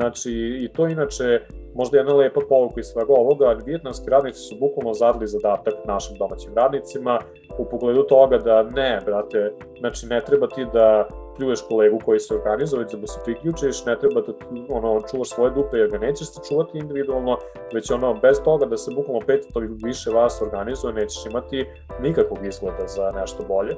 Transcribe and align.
Znači, 0.00 0.32
i 0.64 0.68
to 0.68 0.86
inače 0.86 1.40
možda 1.74 1.98
jedna 1.98 2.14
lepa 2.14 2.40
povuka 2.48 2.80
iz 2.80 2.86
svega 2.86 3.12
ovoga, 3.12 3.56
vijetnamski 3.66 4.10
radnici 4.10 4.40
su 4.40 4.56
bukvalno 4.60 4.94
zadali 4.94 5.26
zadatak 5.26 5.74
našim 5.86 6.16
domaćim 6.18 6.54
radnicima 6.54 7.18
u 7.58 7.64
pogledu 7.64 8.02
toga 8.02 8.38
da 8.38 8.62
ne, 8.62 9.00
brate, 9.06 9.52
znači 9.78 10.06
ne 10.06 10.20
treba 10.20 10.46
ti 10.46 10.66
da 10.72 11.08
pljuješ 11.36 11.60
kolegu 11.68 11.98
koji 12.04 12.20
se 12.20 12.34
organizuje, 12.34 12.84
da 12.92 12.98
mu 12.98 13.06
se 13.06 13.20
priključiš, 13.24 13.84
ne 13.86 13.98
treba 13.98 14.20
da 14.20 14.32
ono, 14.68 15.00
čuvaš 15.10 15.28
svoje 15.28 15.50
dupe 15.50 15.76
jer 15.76 15.90
ga 15.90 15.98
nećeš 15.98 16.26
se 16.28 16.40
čuvati 16.48 16.78
individualno, 16.78 17.38
već 17.74 17.90
ono, 17.90 18.14
bez 18.14 18.42
toga 18.44 18.66
da 18.66 18.76
se 18.76 18.94
bukvalno 18.94 19.20
pet 19.26 19.46
ili 19.56 19.68
više 19.84 20.10
vas 20.10 20.42
organizuje, 20.42 20.92
nećeš 20.92 21.26
imati 21.26 21.66
nikakvog 22.02 22.46
izgleda 22.46 22.86
za 22.86 23.10
nešto 23.20 23.42
bolje 23.48 23.76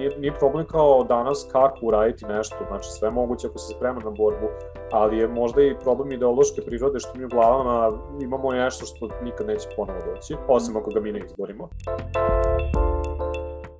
nije, 0.00 0.18
nije 0.18 0.34
problem 0.34 0.66
kao 0.66 1.04
danas 1.04 1.48
kako 1.52 1.78
uraditi 1.82 2.26
nešto, 2.26 2.56
znači 2.68 2.90
sve 2.90 3.10
moguće 3.10 3.46
ako 3.46 3.58
se 3.58 3.74
sprema 3.74 4.00
na 4.04 4.10
borbu, 4.10 4.48
ali 4.92 5.18
je 5.18 5.28
možda 5.28 5.62
i 5.62 5.78
problem 5.82 6.12
ideološke 6.12 6.62
prirode 6.66 6.98
što 7.00 7.18
mi 7.18 7.24
u 7.24 7.28
glavama 7.28 7.90
imamo 8.20 8.52
nešto 8.52 8.86
što 8.86 9.08
nikad 9.22 9.46
neće 9.46 9.68
ponovo 9.76 9.98
doći, 10.14 10.36
osim 10.48 10.76
ako 10.76 10.90
ga 10.90 11.00
mi 11.00 11.12
ne 11.12 11.20
izborimo. 11.26 11.68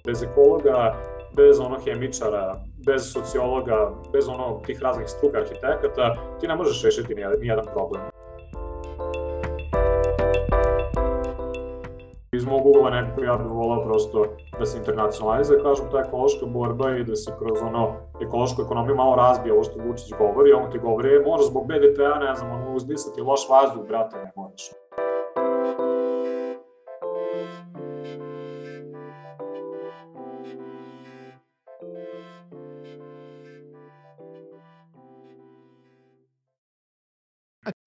Bez 0.06 0.22
ekologa, 0.22 0.94
bez 1.36 1.60
ono 1.60 1.78
hemičara, 1.84 2.54
bez 2.86 3.12
sociologa, 3.12 3.92
bez 4.12 4.28
ono 4.28 4.60
tih 4.66 4.82
raznih 4.82 5.08
struka 5.08 5.38
arhitekata, 5.38 6.14
ti 6.40 6.48
ne 6.48 6.56
možeš 6.56 6.84
rešiti 6.84 7.14
nijedan 7.14 7.64
problem. 7.74 8.02
Iz 12.36 12.44
mog 12.44 12.66
ugla 12.66 12.90
nekako 12.90 13.22
ja 13.22 13.36
bih 13.36 13.46
volao 13.46 13.84
prosto 13.84 14.24
da 14.58 14.66
se 14.66 14.78
internacionalizuje, 14.78 15.62
kažem, 15.62 15.86
ta 15.92 15.98
ekološka 16.00 16.46
borba 16.46 16.90
i 16.96 17.04
da 17.04 17.16
se 17.16 17.32
kroz 17.38 17.62
ono 17.62 17.96
ekološku 18.22 18.62
ekonomiju 18.62 18.96
malo 18.96 19.16
razbije 19.16 19.52
ovo 19.52 19.64
što 19.64 19.82
Vučić 19.86 20.12
govori, 20.18 20.52
on 20.52 20.70
ti 20.70 20.78
govori, 20.78 21.14
e, 21.14 21.20
možeš 21.26 21.46
zbog 21.46 21.66
BDP-a, 21.66 22.18
ne 22.18 22.34
znam, 22.34 22.50
ono, 22.50 22.74
uzdisati 22.74 23.20
loš 23.20 23.40
vazduh, 23.50 23.86
brate, 23.88 24.16
ne 24.16 24.32
moraš. 24.36 24.70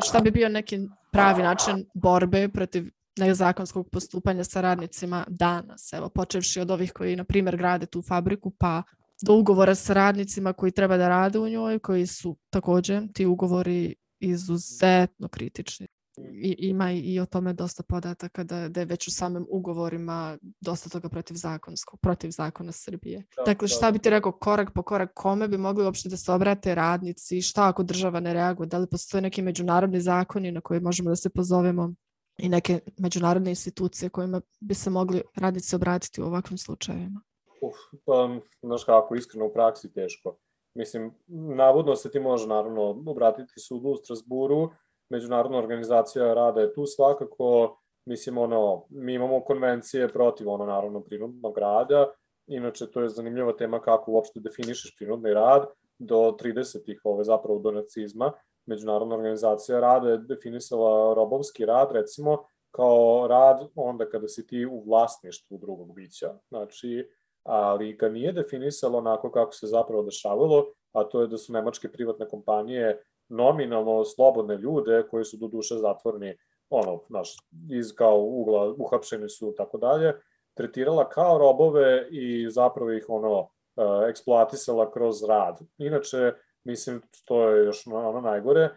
šta 0.03 0.19
bi 0.19 0.31
bio 0.31 0.49
neki 0.49 0.79
pravi 1.11 1.43
način 1.43 1.85
borbe 1.93 2.49
protiv 2.53 2.83
nezakonskog 3.17 3.89
postupanja 3.89 4.43
sa 4.43 4.61
radnicima 4.61 5.25
danas. 5.27 5.93
Evo, 5.93 6.09
počevši 6.09 6.59
od 6.59 6.71
ovih 6.71 6.91
koji, 6.91 7.15
na 7.15 7.23
primjer, 7.23 7.57
grade 7.57 7.85
tu 7.85 8.01
fabriku, 8.01 8.51
pa 8.57 8.83
do 9.21 9.35
ugovora 9.35 9.75
sa 9.75 9.93
radnicima 9.93 10.53
koji 10.53 10.71
treba 10.71 10.97
da 10.97 11.09
rade 11.09 11.39
u 11.39 11.49
njoj, 11.49 11.79
koji 11.79 12.07
su 12.07 12.37
također 12.49 13.03
ti 13.13 13.25
ugovori 13.25 13.95
izuzetno 14.19 15.27
kritični. 15.27 15.87
I, 16.17 16.55
ima 16.59 16.91
i 16.91 17.19
o 17.19 17.25
tome 17.25 17.53
dosta 17.53 17.83
podataka 17.83 18.43
da, 18.43 18.69
da 18.69 18.79
je 18.79 18.85
već 18.85 19.07
u 19.07 19.11
samim 19.11 19.45
ugovorima 19.49 20.37
dosta 20.61 20.89
toga 20.89 21.09
protiv 21.09 21.35
zakonskog, 21.35 21.99
protiv 21.99 22.29
zakona 22.29 22.71
Srbije. 22.71 23.23
Da, 23.37 23.43
dakle, 23.43 23.67
šta 23.67 23.85
da. 23.85 23.91
bi 23.91 23.99
ti 23.99 24.09
rekao 24.09 24.31
korak 24.31 24.73
po 24.73 24.83
korak, 24.83 25.11
kome 25.13 25.47
bi 25.47 25.57
mogli 25.57 25.83
uopšte 25.83 26.09
da 26.09 26.17
se 26.17 26.31
obrate 26.31 26.75
radnici, 26.75 27.41
šta 27.41 27.67
ako 27.67 27.83
država 27.83 28.19
ne 28.19 28.33
reaguje, 28.33 28.67
da 28.67 28.77
li 28.77 28.87
postoje 28.87 29.21
neki 29.21 29.41
međunarodni 29.41 30.01
zakoni 30.01 30.51
na 30.51 30.61
koje 30.61 30.79
možemo 30.79 31.09
da 31.09 31.15
se 31.15 31.29
pozovemo? 31.29 31.93
I 32.37 32.49
neke 32.49 32.79
međunarodne 32.97 33.51
institucije 33.51 34.09
kojima 34.09 34.41
bi 34.59 34.73
se 34.73 34.89
mogli 34.89 35.21
radnici 35.35 35.75
obratiti 35.75 36.21
u 36.21 36.25
ovakvim 36.25 36.57
slučajevima? 36.57 37.21
Uf, 37.61 37.75
pa, 38.05 38.29
znaš 38.61 38.83
kako, 38.83 39.15
iskreno 39.15 39.45
u 39.45 39.53
praksi 39.53 39.93
teško. 39.93 40.37
Mislim, 40.75 41.13
navodno 41.55 41.95
se 41.95 42.11
ti 42.11 42.19
može 42.19 42.47
naravno 42.47 43.03
obratiti 43.05 43.59
sudu 43.59 43.89
u 43.89 43.95
Strasburu, 43.95 44.69
Međunarodna 45.13 45.57
organizacija 45.57 46.33
rada 46.33 46.61
je 46.61 46.73
tu 46.73 46.85
svakako, 46.85 47.77
mislim, 48.05 48.37
ono, 48.37 48.85
mi 48.89 49.13
imamo 49.13 49.41
konvencije 49.41 50.07
protiv, 50.07 50.49
ono, 50.49 50.65
naravno, 50.65 51.03
prinudnog 51.03 51.57
rada, 51.57 52.11
inače, 52.47 52.91
to 52.91 53.01
je 53.01 53.09
zanimljiva 53.09 53.53
tema 53.57 53.81
kako 53.81 54.11
uopšte 54.11 54.39
definišeš 54.39 54.95
prinudni 54.97 55.33
rad, 55.33 55.67
do 55.99 56.15
30-ih, 56.41 57.01
ove, 57.03 57.23
zapravo, 57.23 57.59
do 57.59 57.71
nacizma, 57.71 58.31
Međunarodna 58.65 59.15
organizacija 59.15 59.79
rada 59.79 60.09
je 60.09 60.17
definisala 60.17 61.13
robovski 61.13 61.65
rad, 61.65 61.91
recimo, 61.91 62.45
kao 62.71 63.27
rad 63.29 63.67
onda 63.75 64.09
kada 64.09 64.27
si 64.27 64.47
ti 64.47 64.65
u 64.65 64.83
vlasništvu 64.85 65.57
drugog 65.57 65.95
bića. 65.95 66.33
Znači, 66.49 67.09
ali 67.43 67.93
ga 67.93 68.09
nije 68.09 68.31
definisalo 68.31 68.97
onako 68.97 69.31
kako 69.31 69.51
se 69.51 69.67
zapravo 69.67 70.03
dešavalo, 70.03 70.65
a 70.91 71.03
to 71.03 71.21
je 71.21 71.27
da 71.27 71.37
su 71.37 71.53
nemačke 71.53 71.91
privatne 71.91 72.27
kompanije 72.27 73.03
nominalno 73.29 74.03
slobodne 74.05 74.57
ljude 74.57 75.03
koji 75.11 75.25
su 75.25 75.37
do 75.37 75.47
duše 75.47 75.75
zatvorni, 75.75 76.37
ono, 76.69 76.99
znaš, 77.07 77.35
iz 77.71 77.95
kao 77.95 78.21
ugla, 78.21 78.73
uhapšeni 78.77 79.29
su 79.29 79.53
tako 79.57 79.77
dalje, 79.77 80.13
tretirala 80.53 81.09
kao 81.09 81.37
robove 81.37 82.07
i 82.11 82.49
zapravo 82.49 82.91
ih 82.91 83.05
ono, 83.07 83.49
e, 83.77 84.09
eksploatisala 84.09 84.91
kroz 84.91 85.23
rad. 85.23 85.59
Inače, 85.77 86.33
mislim, 86.63 87.01
to 87.25 87.49
je 87.49 87.65
još 87.65 87.87
ono 87.87 88.21
najgore, 88.21 88.61
e, 88.61 88.71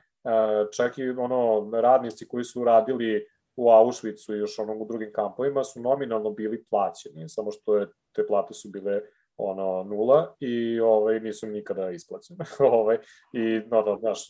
čak 0.76 0.98
i 0.98 1.08
ono, 1.08 1.70
radnici 1.80 2.28
koji 2.28 2.44
su 2.44 2.64
radili 2.64 3.26
u 3.56 3.68
Auschwitzu 3.70 4.34
i 4.34 4.38
još 4.38 4.58
onog 4.58 4.82
u 4.82 4.84
drugim 4.84 5.12
kampovima 5.12 5.64
su 5.64 5.80
nominalno 5.80 6.30
bili 6.30 6.64
plaćeni, 6.64 7.28
samo 7.28 7.50
što 7.50 7.76
je, 7.76 7.86
te 8.12 8.26
plate 8.26 8.54
su 8.54 8.68
bile 8.68 9.00
ono 9.36 9.84
nula 9.84 10.34
i 10.40 10.80
ovaj 10.80 11.20
nisu 11.20 11.46
nikada 11.46 11.90
isplaćene. 11.90 12.44
ovaj 12.72 12.98
i 13.32 13.60
no, 13.66 13.82
no, 13.82 13.96
znaš, 13.96 14.28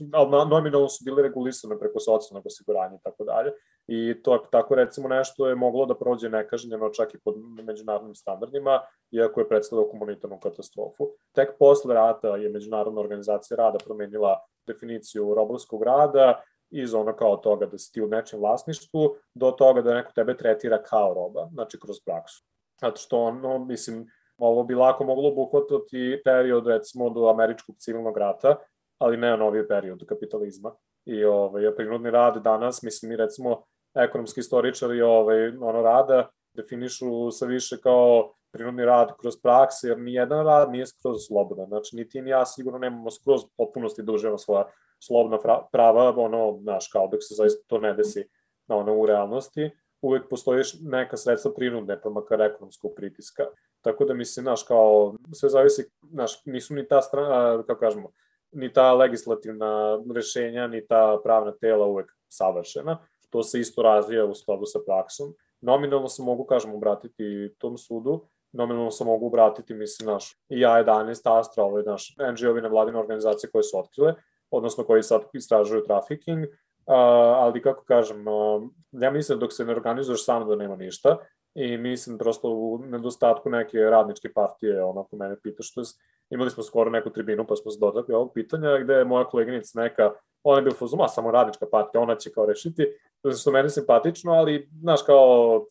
nominalno 0.51 0.89
su 0.89 1.05
bile 1.05 1.23
regulisane 1.23 1.79
preko 1.79 2.01
socijalnog 2.01 2.47
osiguranja 2.47 2.95
i 2.95 3.03
tako 3.03 3.25
dalje. 3.25 3.53
I 3.87 4.23
to 4.23 4.39
tako 4.51 4.75
recimo 4.75 5.09
nešto 5.09 5.49
je 5.49 5.55
moglo 5.55 5.87
da 5.87 5.95
prođe 5.95 6.29
nekažnjeno 6.29 6.89
čak 6.89 7.15
i 7.15 7.19
pod 7.19 7.35
međunarodnim 7.65 8.15
standardima, 8.15 8.81
iako 9.11 9.41
je 9.41 9.49
predstavljalo 9.49 9.91
komunitarnu 9.91 10.39
katastrofu. 10.41 11.11
Tek 11.33 11.51
posle 11.59 11.95
rata 11.95 12.37
je 12.37 12.49
Međunarodna 12.49 13.01
organizacija 13.01 13.57
rada 13.57 13.79
promenila 13.85 14.41
definiciju 14.67 15.35
robovskog 15.35 15.83
rada 15.83 16.43
iz 16.71 16.95
ono 16.95 17.17
kao 17.17 17.37
toga 17.37 17.67
da 17.67 17.79
si 17.79 17.93
ti 17.93 18.03
u 18.03 18.09
nečem 18.09 18.41
vlasništvu 18.41 19.17
do 19.35 19.51
toga 19.51 19.83
da 19.83 19.95
neko 19.95 20.13
tebe 20.13 20.37
tretira 20.37 20.83
kao 20.83 21.15
roba, 21.15 21.49
znači 21.53 21.81
kroz 21.81 21.97
praksu. 22.05 22.45
Zato 22.81 22.97
što 22.97 23.19
ono, 23.19 23.59
mislim, 23.59 24.07
Ovo 24.39 24.65
bi 24.65 24.75
lako 24.75 25.05
moglo 25.05 25.29
obuhvatati 25.29 26.21
period, 26.25 26.67
recimo, 26.67 27.11
do 27.11 27.29
američkog 27.29 27.77
civilnog 27.79 28.19
rata, 28.19 28.57
ali 28.99 29.17
ne 29.17 29.37
novi 29.37 29.69
period 29.69 30.07
kapitalizma. 30.07 30.75
I 31.05 31.25
ovaj, 31.25 31.75
prinudni 31.77 32.11
rad 32.11 32.43
danas, 32.43 32.83
mislim, 32.83 33.09
mi 33.09 33.17
recimo 33.17 33.63
ekonomski 33.97 34.41
istoričari 34.41 35.03
ovaj, 35.03 35.49
ono 35.49 35.83
rada 35.83 36.29
definišu 36.55 37.31
sa 37.31 37.47
više 37.47 37.77
kao 37.83 38.33
prinudni 38.53 38.85
rad 38.85 39.17
kroz 39.21 39.35
prakse, 39.43 39.89
jer 39.89 39.99
nijedan 39.99 40.47
rad 40.47 40.71
nije 40.71 40.87
skroz 40.87 41.17
slobodan. 41.27 41.67
Znači, 41.67 41.97
ni 41.97 42.09
ti 42.09 42.23
ni 42.23 42.31
ja 42.31 42.47
sigurno 42.47 42.79
nemamo 42.79 43.11
skroz 43.11 43.41
potpunosti 43.57 44.03
da 44.03 44.13
uživamo 44.13 44.39
svoja 44.39 44.65
slobodna 44.99 45.39
prava, 45.73 46.15
ono, 46.17 46.59
znaš, 46.63 46.89
kao 46.93 47.09
dok 47.13 47.21
se 47.23 47.35
zaista 47.35 47.65
to 47.67 47.79
ne 47.79 47.95
desi 47.95 48.25
na 48.67 48.77
ono, 48.77 48.97
u 48.97 49.07
realnosti, 49.07 49.71
uvek 50.03 50.29
postoji 50.31 50.63
neka 50.83 51.17
sredstva 51.17 51.53
prinudne, 51.57 52.01
pa 52.03 52.11
makar 52.11 52.41
ekonomskog 52.41 52.93
pritiska. 52.97 53.45
Tako 53.81 54.05
da 54.05 54.15
mislim, 54.15 54.45
znaš, 54.45 54.63
kao, 54.63 55.15
sve 55.33 55.49
zavisi, 55.49 55.91
znaš, 56.11 56.45
nisu 56.45 56.75
ni 56.75 56.89
ta 56.89 57.03
strana, 57.03 57.63
kako 57.67 57.81
kažemo, 57.81 58.11
ni 58.53 58.73
ta 58.73 58.95
legislativna 58.95 59.99
rešenja, 60.15 60.67
ni 60.67 60.87
ta 60.87 61.21
pravna 61.25 61.53
tela 61.61 61.87
uvek 61.87 62.13
savršena. 62.29 62.99
To 63.31 63.43
se 63.43 63.61
isto 63.61 63.83
razvija 63.83 64.25
u 64.25 64.35
skladu 64.35 64.67
sa 64.67 64.79
praksom. 64.87 65.35
Nominalno 65.61 66.09
se 66.09 66.23
mogu, 66.23 66.45
kažem, 66.45 66.75
obratiti 66.75 67.55
tom 67.59 67.79
sudu, 67.79 68.21
nominalno 68.53 68.91
se 68.91 69.05
mogu 69.05 69.27
obratiti, 69.27 69.75
mislim, 69.75 70.07
naš, 70.07 70.33
i 70.49 70.57
A11, 70.57 71.39
Astra, 71.39 71.65
ovaj, 71.65 71.83
naš, 71.83 72.15
NGO-vi 72.33 72.63
nevladine 72.63 72.99
organizacije 72.99 73.51
koje 73.51 73.63
su 73.63 73.79
otkrile, 73.79 74.15
odnosno 74.51 74.85
koji 74.85 75.03
sad 75.03 75.23
istražuju 75.33 75.85
trafiking, 75.85 76.45
uh, 76.45 76.95
ali 77.43 77.63
kako 77.63 77.85
kažem, 77.85 78.29
uh, 78.29 78.63
ja 78.91 79.11
mislim 79.11 79.39
dok 79.39 79.53
se 79.53 79.65
ne 79.65 79.73
organizuješ 79.73 80.25
sam 80.25 80.49
da 80.49 80.57
nema 80.57 80.77
ništa, 80.77 81.19
i 81.57 81.79
mislim 81.79 82.19
prosto 82.19 82.51
u 82.51 82.79
nedostatku 82.79 83.51
neke 83.51 83.79
radničke 83.79 84.33
partije, 84.33 84.85
onako 84.85 85.17
mene 85.17 85.37
pita 85.43 85.63
što 85.63 85.81
je, 85.81 85.85
imali 86.31 86.51
smo 86.51 86.63
skoro 86.63 86.91
neku 86.91 87.11
tribinu 87.11 87.47
pa 87.47 87.57
smo 87.57 87.71
se 87.71 87.79
dotakli 87.81 88.15
ovog 88.15 88.33
pitanja 88.35 88.79
gde 88.79 88.95
je 88.95 89.05
moja 89.05 89.25
koleginica 89.25 89.81
neka, 89.81 90.11
ona 90.43 90.59
je 90.59 90.63
bila 90.63 90.75
fuzuma, 90.75 91.09
samo 91.09 91.31
radnička 91.31 91.67
partija, 91.73 92.01
ona 92.01 92.17
će 92.17 92.33
kao 92.33 92.47
rešiti, 92.47 92.87
što 93.33 93.51
meni 93.51 93.71
simpatično, 93.71 94.33
ali, 94.33 94.69
znaš, 94.81 95.03
kao, 95.03 95.65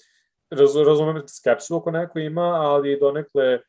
raz, 0.49 0.75
razumem 0.75 1.27
skepsu 1.27 1.75
oko 1.75 1.91
neko 1.91 2.19
ima, 2.19 2.41
ali 2.41 2.99
donekle 2.99 3.43
e, 3.43 3.59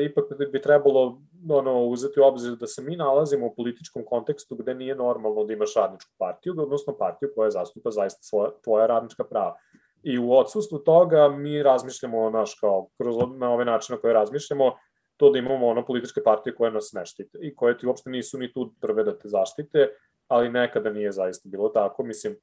ipak 0.00 0.24
bi 0.52 0.62
trebalo 0.62 1.20
ono, 1.50 1.84
uzeti 1.84 2.20
u 2.20 2.24
obzir 2.24 2.56
da 2.56 2.66
se 2.66 2.82
mi 2.82 2.96
nalazimo 2.96 3.46
u 3.46 3.54
političkom 3.54 4.04
kontekstu 4.04 4.56
gde 4.56 4.74
nije 4.74 4.94
normalno 4.94 5.44
da 5.44 5.52
imaš 5.52 5.74
radničku 5.76 6.10
partiju, 6.18 6.54
odnosno 6.58 6.96
partiju 6.96 7.32
koja 7.34 7.50
zastupa 7.50 7.90
zaista 7.90 8.22
svoja, 8.22 8.50
tvoja 8.64 8.86
radnička 8.86 9.24
prava. 9.24 9.56
I 10.02 10.18
u 10.18 10.32
odsustvu 10.32 10.78
toga 10.78 11.28
mi 11.28 11.62
razmišljamo, 11.62 12.30
naš, 12.30 12.54
kao, 12.60 12.88
kroz 13.00 13.16
na 13.36 13.52
ove 13.52 13.64
načine 13.64 13.98
koje 13.98 14.14
razmišljamo, 14.14 14.72
to 15.16 15.30
da 15.30 15.38
imamo 15.38 15.66
ono 15.66 15.86
političke 15.86 16.22
partije 16.22 16.54
koje 16.54 16.70
nas 16.70 16.92
ne 16.92 17.06
štite 17.06 17.38
i 17.42 17.54
koje 17.54 17.78
ti 17.78 17.86
uopšte 17.86 18.10
nisu 18.10 18.38
ni 18.38 18.52
tu 18.52 18.72
prve 18.80 19.04
da 19.04 19.18
te 19.18 19.28
zaštite, 19.28 19.88
ali 20.28 20.48
nekada 20.48 20.90
nije 20.90 21.12
zaista 21.12 21.48
bilo 21.48 21.68
tako, 21.68 22.02
mislim, 22.02 22.36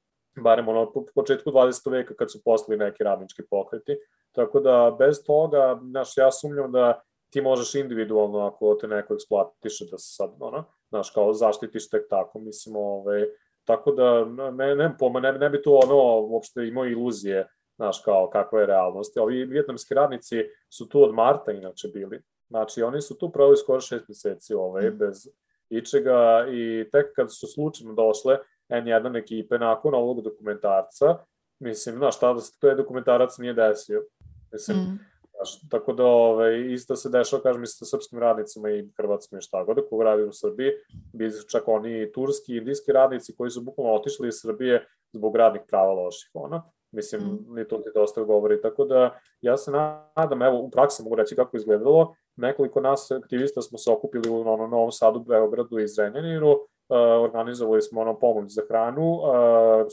barem 0.44 0.68
ono 0.68 0.92
po 0.92 1.06
početku 1.16 1.52
20. 1.52 1.92
veka 1.92 2.16
kad 2.16 2.32
su 2.32 2.44
posli 2.46 2.78
neki 2.78 3.04
radnički 3.04 3.44
pokreti, 3.50 3.98
tako 4.32 4.60
da 4.60 4.96
bez 5.00 5.24
toga, 5.26 5.80
znaš, 5.90 6.18
ja 6.18 6.32
sumnjam 6.32 6.72
da 6.72 7.02
ti 7.30 7.42
možeš 7.42 7.76
individualno 7.76 8.40
ako 8.40 8.76
te 8.76 8.88
neko 8.88 9.14
eksploatiše 9.14 9.86
da 9.92 9.98
se 9.98 10.16
sad, 10.16 10.32
ono, 10.40 10.64
znaš, 10.90 11.10
kao 11.10 11.34
zaštitiš 11.34 11.90
tek 11.90 12.10
tako, 12.10 12.40
mislim, 12.40 12.76
ove, 12.76 13.28
tako 13.66 13.92
da 13.92 14.26
ne, 14.52 14.76
ne, 14.76 14.96
poma, 15.00 15.20
ne, 15.20 15.32
ne 15.32 15.50
bi 15.50 15.62
to 15.62 15.80
ono 15.84 16.22
uopšte 16.22 16.68
imao 16.68 16.86
iluzije, 16.86 17.48
znaš, 17.76 18.02
kao 18.06 18.30
kakva 18.30 18.60
je 18.60 18.66
realnost. 18.66 19.18
Ovi 19.18 19.46
vjetnamski 19.46 19.94
radnici 19.94 20.44
su 20.70 20.90
tu 20.90 21.04
od 21.04 21.14
marta 21.14 21.52
inače 21.52 21.88
bili, 21.88 22.22
znači 22.50 22.82
oni 22.82 23.02
su 23.02 23.18
tu 23.18 23.32
provali 23.32 23.58
skoro 23.58 23.82
šest 23.82 24.08
meseci 24.08 24.54
ove, 24.54 24.92
mm. 24.92 24.98
bez 24.98 25.28
ičega 25.70 26.46
i 26.52 26.90
tek 26.92 27.06
kad 27.16 27.34
su 27.34 27.48
slučajno 27.48 27.94
došle 27.94 28.38
N1 28.70 29.18
ekipe 29.18 29.58
nakon 29.58 29.96
ovog 29.96 30.22
dokumentarca, 30.22 31.18
mislim, 31.60 31.96
znaš, 31.96 32.20
tada 32.20 32.42
se 32.42 32.60
to 32.60 32.70
je 32.70 32.76
dokumentarac 32.76 33.38
nije 33.38 33.54
desio. 33.54 34.04
Mislim, 34.52 34.78
mm. 34.78 35.00
znaš, 35.36 35.70
tako 35.70 35.94
da 35.94 36.06
ovaj, 36.06 36.74
isto 36.74 36.96
se 36.96 37.10
dešava, 37.10 37.44
kažem, 37.44 37.64
isto 37.64 37.86
sa 37.86 37.90
srpskim 37.90 38.20
radnicima 38.20 38.70
i 38.70 38.90
hrvatskim 38.98 39.40
i 39.40 39.42
šta 39.42 39.64
god, 39.64 39.90
koga 39.90 40.04
radi 40.04 40.24
u 40.24 40.34
Srbiji, 40.34 40.72
bi 41.14 41.32
čak 41.52 41.68
oni 41.68 42.12
turski 42.12 42.54
i 42.54 42.58
indijski 42.58 42.92
radnici 42.92 43.36
koji 43.38 43.52
su 43.52 43.62
bukvalno 43.62 43.94
otišli 43.94 44.28
iz 44.28 44.36
Srbije 44.42 44.86
zbog 45.14 45.36
radnih 45.36 45.62
prava 45.68 45.94
loših, 45.94 46.30
ona. 46.34 46.64
Mislim, 46.92 47.22
mm. 47.22 47.56
ni 47.56 47.68
to 47.68 47.78
ti 47.78 47.90
dosta 47.96 48.24
govori, 48.24 48.62
tako 48.62 48.86
da 48.86 49.20
ja 49.42 49.58
se 49.58 49.72
nadam, 49.72 50.42
evo, 50.42 50.60
u 50.60 50.70
praksi 50.72 51.04
mogu 51.04 51.16
reći 51.16 51.36
kako 51.36 51.58
izgledalo, 51.58 52.16
nekoliko 52.36 52.82
nas 52.82 53.12
aktivista 53.12 53.62
smo 53.62 53.78
se 53.78 53.92
okupili 53.92 54.30
u 54.30 54.42
ono, 54.42 54.68
Novom 54.68 54.92
Sadu, 54.92 55.20
Beogradu 55.20 55.80
i 55.80 55.88
Zrenjaninu, 55.88 56.56
organizovali 56.96 57.82
smo 57.82 58.02
ono 58.02 58.20
pomoć 58.20 58.52
za 58.52 58.62
hranu, 58.68 59.12
uh, 59.12 59.22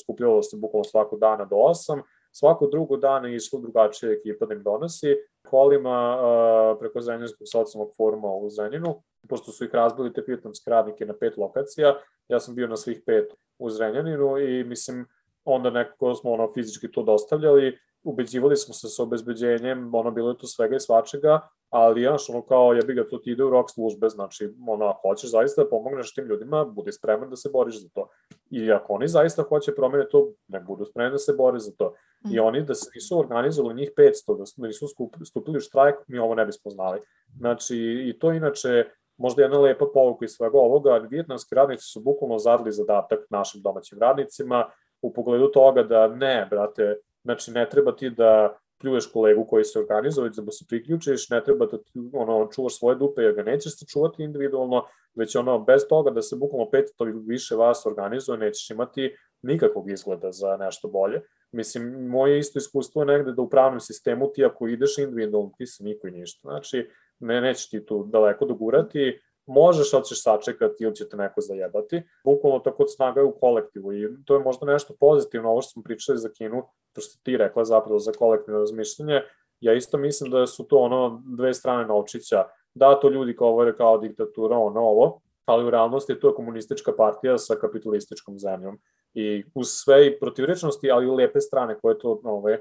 skupljalo 0.03 0.43
se 0.43 0.57
bukvalno 0.57 0.85
svako 0.85 1.17
dana 1.17 1.45
do 1.45 1.57
8, 1.57 2.03
svako 2.33 2.67
drugo 2.67 2.97
dana 2.97 3.29
išlo 3.29 3.61
drugačija 3.61 4.13
ekipa 4.13 4.47
da 4.47 4.55
im 4.55 4.63
donosi, 4.63 5.17
kolima 5.51 6.17
uh, 6.17 6.79
preko 6.81 7.01
Zrenjanskog 7.01 7.47
socijalnog 7.53 7.93
foruma 7.97 8.29
u 8.29 8.51
Zrenjinu, 8.51 9.03
pošto 9.29 9.53
su 9.53 9.65
ih 9.65 9.75
razbili 9.75 10.13
te 10.13 10.23
vijetnamske 10.27 10.71
radnike 10.71 11.07
na 11.07 11.15
pet 11.21 11.37
lokacija, 11.37 11.95
ja 12.29 12.41
sam 12.41 12.55
bio 12.55 12.67
na 12.67 12.77
svih 12.77 13.03
pet 13.07 13.35
u 13.59 13.71
Zrenjaninu 13.71 14.39
i 14.39 14.65
mislim, 14.65 15.07
onda 15.45 15.71
nekako 15.71 16.15
smo 16.15 16.33
ono 16.33 16.53
fizički 16.53 16.93
to 16.93 17.03
dostavljali, 17.03 17.79
ubeđivali 18.05 18.57
smo 18.57 18.75
se 18.75 18.89
sa 18.89 19.03
obezbeđenjem, 19.03 19.95
ono 19.95 20.11
bilo 20.11 20.31
je 20.31 20.39
to 20.39 20.47
svega 20.47 20.77
i 20.77 20.81
svačega, 20.81 21.41
ali 21.71 22.03
znaš, 22.03 22.31
ono 22.31 22.43
kao 22.43 22.73
jebi 22.73 22.95
ga 22.95 23.07
to 23.07 23.19
ti 23.19 23.31
ide 23.31 23.45
u 23.45 23.51
rok 23.51 23.71
službe, 23.71 24.09
znači 24.09 24.55
ono 24.69 24.87
ako 24.87 25.09
hoćeš 25.09 25.31
zaista 25.31 25.63
da 25.63 25.69
pomogneš 25.69 26.15
tim 26.15 26.25
ljudima, 26.25 26.65
budi 26.65 26.93
spreman 26.93 27.31
da 27.31 27.37
se 27.37 27.51
boriš 27.53 27.83
za 27.83 27.89
to. 27.95 28.09
I 28.51 28.73
ako 28.73 28.93
oni 28.93 29.09
zaista 29.09 29.43
hoće 29.43 29.75
promene 29.75 30.09
to, 30.09 30.33
ne 30.49 30.61
budu 30.61 30.85
spremni 30.85 31.11
da 31.11 31.19
se 31.19 31.33
bore 31.33 31.59
za 31.59 31.73
to. 31.79 31.95
I 32.31 32.41
mm. 32.41 32.45
oni 32.45 32.63
da 32.63 32.75
se 32.75 32.91
nisu 32.95 33.19
organizovali 33.19 33.75
njih 33.75 33.91
500, 33.97 34.39
da 34.39 34.67
nisu 34.67 34.87
stupili 35.25 35.57
u 35.57 35.61
štrajk, 35.61 35.97
mi 36.09 36.19
ovo 36.19 36.35
ne 36.35 36.47
bismo 36.47 36.71
znali. 36.71 37.01
Znači, 37.39 37.77
i 38.09 38.19
to 38.19 38.33
inače, 38.33 38.85
možda 39.17 39.43
jedna 39.43 39.59
lepa 39.59 39.87
povuka 39.95 40.25
iz 40.25 40.31
svega 40.31 40.59
ovoga, 40.59 40.99
vijetnamski 41.11 41.55
radnici 41.55 41.85
su 41.85 42.01
bukvalno 42.01 42.39
zadali 42.39 42.73
zadatak 42.73 43.19
našim 43.31 43.63
domaćim 43.63 43.99
radnicima 43.99 44.71
u 45.03 45.13
pogledu 45.13 45.49
toga 45.49 45.83
da 45.83 46.09
ne, 46.09 46.47
brate, 46.51 46.97
znači 47.25 47.51
ne 47.51 47.69
treba 47.71 47.97
ti 47.97 48.11
da 48.11 48.57
pljuješ 48.81 49.07
kolegu 49.13 49.47
koji 49.47 49.65
se 49.65 49.79
organizuje, 49.79 50.31
da 50.31 50.43
mu 50.43 50.53
se 50.53 50.65
priključiš, 50.69 51.31
ne 51.31 51.45
treba 51.45 51.67
da 51.67 51.79
ti, 51.79 51.93
ono, 52.13 52.49
čuvaš 52.53 52.79
svoje 52.79 52.97
dupe 52.97 53.23
jer 53.23 53.35
ga 53.35 53.43
nećeš 53.43 53.79
se 53.79 53.87
čuvati 53.87 54.23
individualno, 54.23 54.85
već 55.15 55.37
ono, 55.37 55.59
bez 55.59 55.83
toga 55.89 56.11
da 56.11 56.23
se 56.23 56.37
bukvalno 56.37 56.71
pet 56.71 56.91
ili 57.01 57.23
više 57.27 57.55
vas 57.55 57.87
organizuje, 57.87 58.39
nećeš 58.39 58.71
imati 58.71 59.17
nikakvog 59.43 59.91
izgleda 59.91 60.33
za 60.33 60.57
nešto 60.57 60.89
bolje. 60.89 61.21
Mislim, 61.53 62.09
moje 62.09 62.39
isto 62.39 62.59
iskustvo 62.59 63.03
je 63.03 63.07
negde 63.07 63.33
da 63.33 63.43
u 63.43 63.49
pravnom 63.49 63.81
sistemu 63.81 64.33
ti 64.33 64.45
ako 64.45 64.69
ideš 64.69 64.99
individualno, 64.99 65.53
ti 65.59 65.67
se 65.67 65.85
niko 65.85 66.09
i 66.09 66.11
ništa. 66.11 66.49
Znači, 66.49 66.89
ne, 67.19 67.41
neće 67.41 67.69
ti 67.71 67.87
tu 67.87 68.05
daleko 68.05 68.45
dogurati, 68.45 69.21
možeš, 69.47 69.95
ali 69.95 70.05
ćeš 70.05 70.23
sačekati 70.23 70.85
ili 70.85 70.95
će 70.95 71.09
te 71.09 71.17
neko 71.17 71.41
zajebati. 71.41 72.03
Bukvalno 72.25 72.59
tako 72.59 72.87
snaga 72.87 73.21
je 73.21 73.27
u 73.27 73.39
kolektivu 73.39 73.93
i 73.93 74.09
to 74.25 74.35
je 74.35 74.41
možda 74.41 74.67
nešto 74.67 74.95
pozitivno, 75.01 75.51
ovo 75.51 75.63
što 75.63 75.71
smo 75.71 75.83
pričali 75.83 76.19
za 76.19 76.29
Kinu, 76.29 76.63
to 76.95 77.01
što 77.01 77.23
ti 77.23 77.37
rekla 77.37 77.65
zapravo 77.65 77.99
za 77.99 78.13
kolektivno 78.13 78.61
razmišljanje, 78.61 79.23
ja 79.61 79.75
isto 79.75 79.99
mislim 79.99 80.31
da 80.31 80.47
su 80.47 80.65
to 80.65 80.79
ono 80.79 81.23
dve 81.27 81.55
strane 81.55 81.87
novčića. 81.87 82.45
Da, 82.75 83.01
to 83.01 83.09
ljudi 83.09 83.37
kao 83.37 83.49
ovo 83.49 83.63
je 83.63 83.77
kao 83.77 83.99
diktatura, 83.99 84.57
ono 84.59 84.81
ovo, 84.81 85.21
ali 85.45 85.65
u 85.65 85.71
realnosti 85.71 86.21
to 86.21 86.29
je 86.29 86.35
komunistička 86.35 86.93
partija 86.97 87.39
sa 87.39 87.55
kapitalističkom 87.55 88.39
zemljom. 88.39 88.79
I 89.15 89.45
uz 89.55 89.69
sve 89.69 90.07
i 90.07 90.19
protivrečnosti, 90.21 90.91
ali 90.91 91.07
i 91.07 91.11
lepe 91.11 91.41
strane 91.41 91.79
koje 91.79 91.99
to 91.99 92.21
ove, 92.25 92.61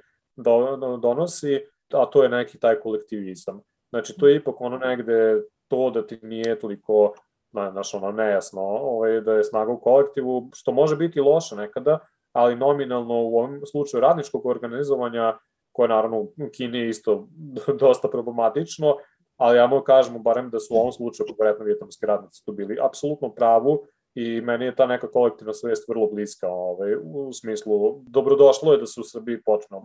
donosi, 1.01 1.65
a 1.93 2.05
to 2.05 2.23
je 2.23 2.29
neki 2.29 2.59
taj 2.59 2.79
kolektivizam. 2.79 3.61
Znači, 3.89 4.13
to 4.19 4.27
je 4.27 4.35
ipak 4.35 4.61
ono 4.61 4.77
negde 4.77 5.41
to 5.67 5.89
da 5.89 6.07
ti 6.07 6.19
nije 6.21 6.59
toliko 6.59 7.13
znaš, 7.71 7.93
ono, 7.93 8.11
nejasno, 8.11 8.61
ovaj, 8.61 9.21
da 9.21 9.33
je 9.33 9.43
snaga 9.43 9.71
u 9.71 9.81
kolektivu, 9.81 10.49
što 10.53 10.71
može 10.71 10.95
biti 10.95 11.19
loše 11.19 11.55
nekada, 11.55 11.99
ali 12.33 12.55
nominalno 12.55 13.13
u 13.13 13.37
ovom 13.37 13.61
slučaju 13.65 14.01
radničkog 14.01 14.45
organizovanja, 14.45 15.37
koje 15.71 15.89
naravno 15.89 16.19
u 16.19 16.31
Kini 16.55 16.87
isto 16.87 17.27
dosta 17.79 18.07
problematično, 18.07 18.95
ali 19.37 19.57
ja 19.57 19.67
mogu 19.67 19.83
kažemo 19.83 20.19
barem 20.19 20.49
da 20.49 20.59
su 20.59 20.73
u 20.73 20.77
ovom 20.77 20.91
slučaju 20.91 21.27
konkretno 21.27 21.65
vjetnamski 21.65 22.05
radnici 22.05 22.45
tu 22.45 22.51
bili 22.51 22.77
apsolutno 22.81 23.29
pravu 23.29 23.83
i 24.15 24.41
meni 24.41 24.65
je 24.65 24.75
ta 24.75 24.85
neka 24.85 25.11
kolektivna 25.11 25.53
svest 25.53 25.89
vrlo 25.89 26.07
bliska 26.07 26.47
ovaj, 26.49 26.95
u 27.03 27.33
smislu 27.33 28.01
dobrodošlo 28.07 28.71
je 28.71 28.77
da 28.77 28.85
se 28.85 29.01
u 29.01 29.03
Srbiji 29.03 29.41
počne 29.41 29.77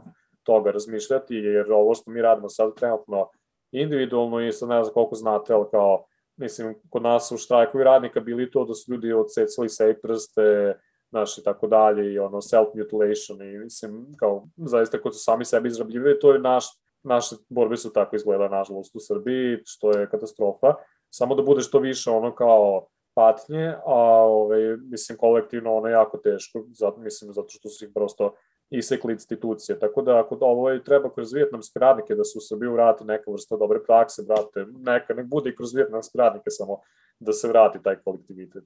toga 0.42 0.70
razmišljati 0.70 1.34
jer 1.34 1.72
ovo 1.72 1.94
što 1.94 2.10
mi 2.10 2.22
radimo 2.22 2.48
sad 2.48 2.74
trenutno 2.74 3.28
individualno 3.72 4.40
i 4.40 4.52
sad 4.52 4.68
ne 4.68 4.82
znam 4.84 4.94
koliko 4.94 5.14
znate, 5.14 5.52
ali 5.52 5.64
kao, 5.70 6.04
mislim, 6.36 6.74
kod 6.90 7.02
nas 7.02 7.32
u 7.32 7.36
štrajkovi 7.36 7.84
radnika 7.84 8.20
bili 8.20 8.50
to 8.50 8.64
da 8.64 8.74
su 8.74 8.92
ljudi 8.92 9.12
odsecali 9.12 9.68
sebi 9.68 10.00
prste, 10.00 10.74
znaš, 11.10 11.38
i 11.38 11.42
tako 11.42 11.66
dalje, 11.66 12.12
i 12.12 12.18
ono, 12.18 12.38
self-mutilation, 12.40 13.54
i 13.54 13.58
mislim, 13.58 14.14
kao, 14.16 14.48
zaista 14.56 15.00
kod 15.00 15.14
su 15.14 15.20
sami 15.22 15.44
sebi 15.44 15.68
izrabljivali, 15.68 16.18
to 16.18 16.32
je 16.32 16.38
naš, 16.38 16.64
naše 17.02 17.36
borbe 17.48 17.76
su 17.76 17.92
tako 17.92 18.16
izgleda, 18.16 18.48
nažalost, 18.48 18.96
u 18.96 19.00
Srbiji, 19.00 19.58
što 19.64 19.98
je 19.98 20.10
katastrofa. 20.10 20.74
Samo 21.10 21.34
da 21.34 21.42
bude 21.42 21.60
što 21.60 21.78
više 21.78 22.10
ono 22.10 22.34
kao 22.34 22.86
patnje, 23.14 23.74
a 23.86 24.24
ovaj, 24.24 24.76
mislim, 24.76 25.18
kolektivno 25.18 25.74
ono 25.74 25.88
jako 25.88 26.18
teško, 26.18 26.64
zato, 26.72 27.00
mislim, 27.00 27.32
zato 27.32 27.48
što 27.48 27.68
su 27.68 27.84
ih 27.84 27.90
prosto 27.94 28.34
isekli 28.70 29.12
institucije. 29.12 29.78
Tako 29.78 30.02
da 30.02 30.20
ako 30.20 30.38
ovo 30.40 30.70
je, 30.70 30.84
treba 30.84 31.14
kroz 31.14 31.32
vijetnamske 31.32 31.78
radnike 31.78 32.14
da 32.14 32.24
se 32.24 32.38
u 32.38 32.40
Srbiju 32.40 32.72
vrati 32.72 33.04
neka 33.04 33.30
vrsta 33.30 33.56
dobre 33.56 33.82
prakse, 33.82 34.22
brate, 34.22 34.66
neka, 34.78 35.14
nek 35.14 35.26
bude 35.26 35.50
i 35.50 35.56
kroz 35.56 35.74
vijetnamske 35.74 36.18
radnike 36.18 36.50
samo 36.50 36.80
da 37.20 37.32
se 37.32 37.48
vrati 37.48 37.82
taj 37.82 37.96
kolektivitet. 37.96 38.64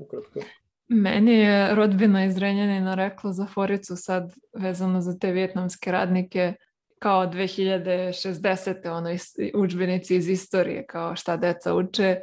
Ukratko. 0.00 0.40
Meni 0.88 1.38
je 1.38 1.74
rodbina 1.74 2.24
iz 2.24 2.38
Renjanina 2.38 2.94
rekla 2.94 3.32
za 3.32 3.46
Foricu 3.46 3.96
sad 3.96 4.32
vezano 4.52 5.00
za 5.00 5.18
te 5.18 5.32
vjetnamske 5.32 5.92
radnike 5.92 6.54
kao 6.98 7.26
2060. 7.26 8.88
ono 8.90 9.10
učbenici 9.54 10.16
iz 10.16 10.28
istorije 10.28 10.86
kao 10.86 11.16
šta 11.16 11.36
deca 11.36 11.74
uče. 11.74 12.20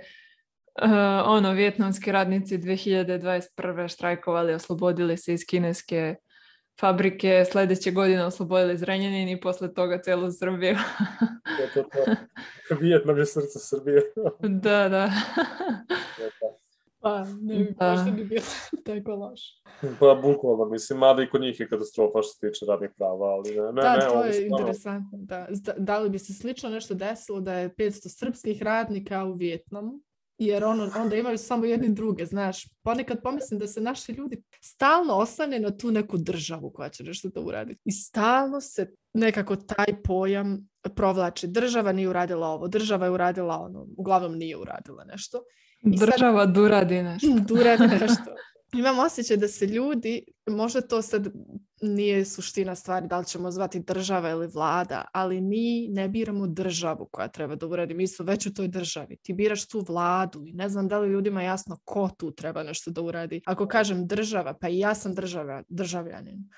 Uh, 0.82 0.90
ono, 1.26 1.52
vjetnamski 1.52 2.12
radnici 2.12 2.58
2021. 2.58 3.88
štrajkovali, 3.88 4.54
oslobodili 4.54 5.18
se 5.18 5.34
iz 5.34 5.46
kineske 5.48 6.16
fabrike 6.80 7.46
sledeće 7.52 7.92
godine 7.92 8.26
oslobodili 8.26 8.78
Zrenjanin 8.78 9.30
i 9.30 9.40
posle 9.40 9.74
toga 9.74 10.02
celu 10.02 10.32
Srbiju. 10.32 10.76
Vijetnam 12.82 13.18
je 13.18 13.26
srce 13.26 13.60
Srbije. 13.60 14.02
da, 14.64 14.90
da. 14.90 15.12
Pa, 17.06 17.26
ne 17.42 17.56
bi, 17.56 17.76
da. 17.80 17.92
možda 17.92 18.12
bi 18.12 18.24
bilo 18.24 18.46
tako 18.86 19.16
loše. 19.16 19.62
Pa, 20.00 20.20
bukvalno, 20.22 20.66
mislim, 20.66 21.00
mada 21.00 21.24
i 21.24 21.30
kod 21.30 21.42
njih 21.42 21.60
je 21.60 21.70
katastrofa 21.70 22.22
što 22.22 22.32
se 22.34 22.40
tiče 22.40 22.66
radnih 22.66 22.90
prava, 22.98 23.26
ali 23.26 23.56
ne, 23.56 23.62
ne, 23.62 23.82
da, 23.82 23.96
ne. 23.96 24.00
to 24.00 24.24
je 24.24 24.34
stvarno... 24.34 24.58
interesantno, 24.58 25.18
da. 25.22 25.48
Da 25.78 26.00
li 26.00 26.10
bi 26.10 26.20
se 26.20 26.34
slično 26.34 26.70
nešto 26.70 26.94
desilo 26.94 27.42
da 27.42 27.54
je 27.54 27.70
500 27.70 28.20
srpskih 28.20 28.64
radnika 28.64 29.26
u 29.26 29.34
Vjetnamu, 29.34 30.00
jer 30.38 30.64
ono, 30.64 30.92
onda 30.98 31.16
imaju 31.16 31.38
samo 31.38 31.66
jedni 31.66 31.90
druge, 31.90 32.26
znaš. 32.26 32.68
Ponekad 32.84 33.22
pomislim 33.24 33.60
da 33.60 33.68
se 33.68 33.82
naši 33.82 34.12
ljudi 34.12 34.44
stalno 34.62 35.14
osane 35.14 35.60
na 35.60 35.78
tu 35.78 35.92
neku 35.92 36.18
državu 36.18 36.70
koja 36.70 36.90
će 36.90 37.04
nešto 37.04 37.30
da 37.30 37.42
uradi. 37.42 37.78
I 37.86 37.92
stalno 37.92 38.62
se 38.62 38.94
nekako 39.14 39.56
taj 39.56 40.02
pojam 40.04 40.70
provlači. 40.96 41.48
Država 41.48 41.92
nije 41.92 42.10
uradila 42.10 42.48
ovo, 42.48 42.68
država 42.68 43.06
je 43.06 43.12
uradila 43.12 43.60
ono, 43.60 43.88
uglavnom 43.98 44.38
nije 44.38 44.58
uradila 44.58 45.04
nešto. 45.04 45.44
Država 45.86 46.46
sad, 46.46 46.54
duradi 46.56 47.04
nešto. 47.04 47.28
duradi 47.48 47.88
nešto. 48.02 48.36
Imam 48.74 49.00
osjećaj 49.00 49.38
da 49.38 49.48
se 49.48 49.66
ljudi, 49.66 50.24
možda 50.48 50.82
to 50.82 51.02
sad 51.02 51.28
nije 51.82 52.26
suština 52.26 52.76
stvari 52.76 53.08
da 53.08 53.20
li 53.20 53.26
ćemo 53.26 53.52
zvati 53.52 53.80
država 53.80 54.30
ili 54.30 54.48
vlada, 54.48 55.06
ali 55.12 55.42
mi 55.42 55.88
ne 55.88 56.10
biramo 56.10 56.48
državu 56.48 57.08
koja 57.12 57.28
treba 57.28 57.56
da 57.56 57.68
uradi. 57.68 57.94
Mi 57.94 58.08
smo 58.08 58.26
već 58.26 58.46
u 58.46 58.54
toj 58.54 58.68
državi. 58.68 59.18
Ti 59.18 59.34
biraš 59.34 59.68
tu 59.68 59.86
vladu 59.88 60.44
i 60.46 60.54
ne 60.54 60.70
znam 60.70 60.88
da 60.88 61.00
li 61.00 61.10
ljudima 61.10 61.42
jasno 61.42 61.78
ko 61.84 62.10
tu 62.18 62.32
treba 62.32 62.64
nešto 62.64 62.92
da 62.92 63.02
uradi. 63.02 63.42
Ako 63.46 63.68
kažem 63.68 64.08
država, 64.08 64.54
pa 64.54 64.70
i 64.70 64.80
ja 64.80 64.96
sam 64.96 65.16
država, 65.16 65.64
državljanin. 65.70 66.50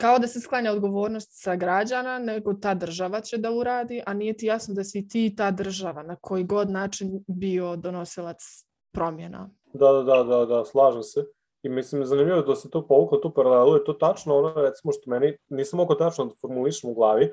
Kao 0.00 0.18
da 0.18 0.26
se 0.26 0.40
sklanja 0.40 0.72
odgovornost 0.72 1.28
sa 1.32 1.56
građana, 1.56 2.18
nego 2.18 2.54
ta 2.54 2.74
država 2.74 3.20
će 3.20 3.38
da 3.38 3.50
uradi, 3.50 4.02
a 4.06 4.14
nije 4.14 4.36
ti 4.36 4.46
jasno 4.46 4.74
da 4.74 4.84
si 4.84 5.08
ti 5.08 5.34
ta 5.36 5.50
država 5.50 6.02
na 6.02 6.16
koji 6.16 6.44
god 6.44 6.70
način 6.70 7.24
bio 7.26 7.76
donosilac 7.76 8.64
promjena. 8.94 9.50
Da, 9.72 9.92
da, 9.92 10.02
da, 10.02 10.22
da, 10.24 10.44
da 10.46 10.64
slažem 10.64 11.02
se. 11.02 11.24
I 11.62 11.68
mislim, 11.68 12.04
zanimljivo 12.04 12.42
da 12.42 12.56
se 12.56 12.70
to 12.70 12.86
povuklo 12.86 13.18
tu 13.18 13.34
paralelu, 13.34 13.74
je 13.74 13.84
to 13.84 13.92
tačno 13.92 14.36
ono, 14.36 14.62
recimo, 14.62 14.92
što 14.92 15.10
meni 15.10 15.36
nisam 15.48 15.76
mogo 15.76 15.94
tačno 15.94 16.24
da 16.24 16.34
formulišem 16.40 16.90
u 16.90 16.94
glavi, 16.94 17.30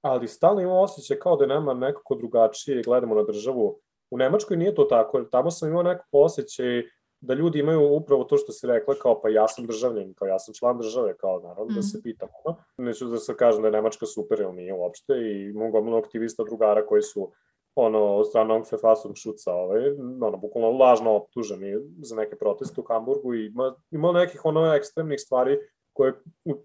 ali 0.00 0.28
stalno 0.28 0.60
imam 0.60 0.78
osjećaj 0.78 1.18
kao 1.18 1.36
da 1.36 1.46
nema 1.46 1.74
nekako 1.74 2.14
drugačije 2.14 2.82
gledamo 2.82 3.14
na 3.14 3.22
državu. 3.22 3.78
U 4.10 4.18
Nemačkoj 4.18 4.56
nije 4.56 4.74
to 4.74 4.84
tako, 4.84 5.22
tamo 5.22 5.50
sam 5.50 5.68
imao 5.68 5.82
nekako 5.82 6.18
osjećaj 6.20 6.82
da 7.20 7.34
ljudi 7.34 7.58
imaju 7.58 7.94
upravo 7.94 8.24
to 8.24 8.36
što 8.36 8.52
si 8.52 8.66
rekla, 8.66 8.94
kao 8.94 9.20
pa 9.20 9.28
ja 9.28 9.48
sam 9.48 9.66
državljen, 9.66 10.14
kao 10.14 10.28
ja 10.28 10.38
sam 10.38 10.54
član 10.54 10.78
države, 10.78 11.16
kao 11.16 11.40
naravno 11.40 11.72
mm. 11.72 11.74
da 11.74 11.82
se 11.82 11.98
mhm. 11.98 12.02
pitam. 12.02 12.28
Ono. 12.44 12.56
Neću 12.76 13.06
da 13.06 13.18
se 13.18 13.36
kažem 13.36 13.62
da 13.62 13.68
je 13.68 13.72
Nemačka 13.72 14.06
super 14.06 14.40
ili 14.40 14.52
nije 14.52 14.74
uopšte 14.74 15.12
i 15.14 15.50
imam 15.50 15.70
gomilo 15.70 15.98
aktivista 15.98 16.44
drugara 16.44 16.86
koji 16.86 17.02
su 17.02 17.32
ono, 17.74 18.16
od 18.16 18.28
strane 18.28 18.54
ovog 18.54 18.68
Fefasovog 18.68 19.16
šuca, 19.16 19.52
ovaj, 19.52 19.90
ono, 20.22 20.36
bukvalno 20.36 20.70
lažno 20.70 21.14
optuženi 21.14 21.74
za 22.02 22.16
neke 22.16 22.36
proteste 22.36 22.80
u 22.80 22.84
Hamburgu 22.84 23.34
i 23.34 23.46
ima, 23.46 23.74
ima 23.90 24.12
nekih 24.12 24.44
ono 24.44 24.74
ekstremnih 24.74 25.20
stvari 25.20 25.58
koje 25.92 26.12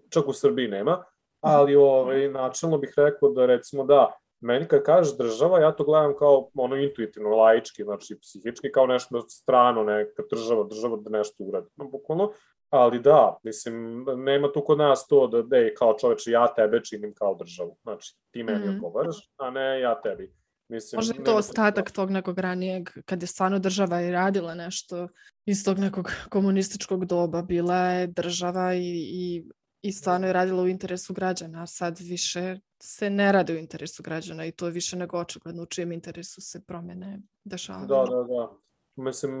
čak 0.08 0.28
u 0.28 0.32
Srbiji 0.32 0.68
nema, 0.68 1.04
ali 1.40 1.76
ovaj, 1.76 2.28
načelno 2.28 2.78
bih 2.78 2.94
rekao 2.96 3.30
da 3.30 3.46
recimo 3.46 3.84
da, 3.84 4.12
meni 4.40 4.68
kad 4.68 4.82
kažeš 4.82 5.16
država, 5.16 5.60
ja 5.60 5.72
to 5.72 5.84
gledam 5.84 6.16
kao 6.16 6.50
ono 6.54 6.76
intuitivno, 6.76 7.36
laički, 7.36 7.84
znači 7.84 8.18
psihički, 8.20 8.72
kao 8.72 8.86
nešto 8.86 9.20
strano, 9.20 9.84
neka 9.84 10.22
država, 10.30 10.64
država 10.64 10.96
da 10.96 11.18
nešto 11.18 11.44
uradi, 11.44 11.68
no, 11.76 11.84
bukvalno, 11.84 12.32
ali 12.70 12.98
da, 12.98 13.38
mislim, 13.42 14.06
nema 14.16 14.52
tu 14.52 14.64
kod 14.64 14.78
nas 14.78 15.06
to 15.06 15.26
da, 15.26 15.42
da 15.42 15.56
je 15.56 15.74
kao 15.74 15.96
čoveče, 15.98 16.30
ja 16.30 16.54
tebe 16.54 16.80
činim 16.84 17.14
kao 17.14 17.34
državu, 17.34 17.76
znači 17.82 18.16
ti 18.30 18.42
meni 18.42 18.66
mm. 18.66 18.74
odgovaraš, 18.74 19.30
a 19.36 19.50
ne 19.50 19.80
ja 19.80 20.00
tebi. 20.00 20.39
Mislim, 20.70 20.98
Možda 20.98 21.14
je 21.14 21.24
to 21.24 21.36
ostatak 21.36 21.90
tog 21.90 22.10
nekog 22.10 22.38
ranijeg, 22.38 22.90
kad 23.04 23.22
je 23.22 23.26
stvarno 23.26 23.58
država 23.58 24.02
i 24.02 24.10
radila 24.10 24.54
nešto 24.54 25.08
iz 25.46 25.64
tog 25.64 25.78
nekog 25.78 26.10
komunističkog 26.28 27.04
doba. 27.04 27.42
Bila 27.42 27.76
je 27.76 28.06
država 28.06 28.74
i, 28.74 28.80
i, 29.12 29.44
i 29.82 29.92
stvarno 29.92 30.26
je 30.26 30.32
radila 30.32 30.62
u 30.62 30.68
interesu 30.68 31.14
građana, 31.14 31.62
a 31.62 31.66
sad 31.66 31.98
više 31.98 32.58
se 32.82 33.10
ne 33.10 33.32
radi 33.32 33.52
u 33.52 33.56
interesu 33.56 34.02
građana 34.02 34.46
i 34.46 34.52
to 34.52 34.66
je 34.66 34.72
više 34.72 34.96
nego 34.96 35.18
očigledno 35.18 35.62
u 35.62 35.66
čijem 35.66 35.92
interesu 35.92 36.40
se 36.40 36.60
promjene 36.66 37.20
dešavaju. 37.44 37.86
Da, 37.86 38.04
da, 38.10 38.22
da. 38.22 38.52
Mislim, 38.96 39.32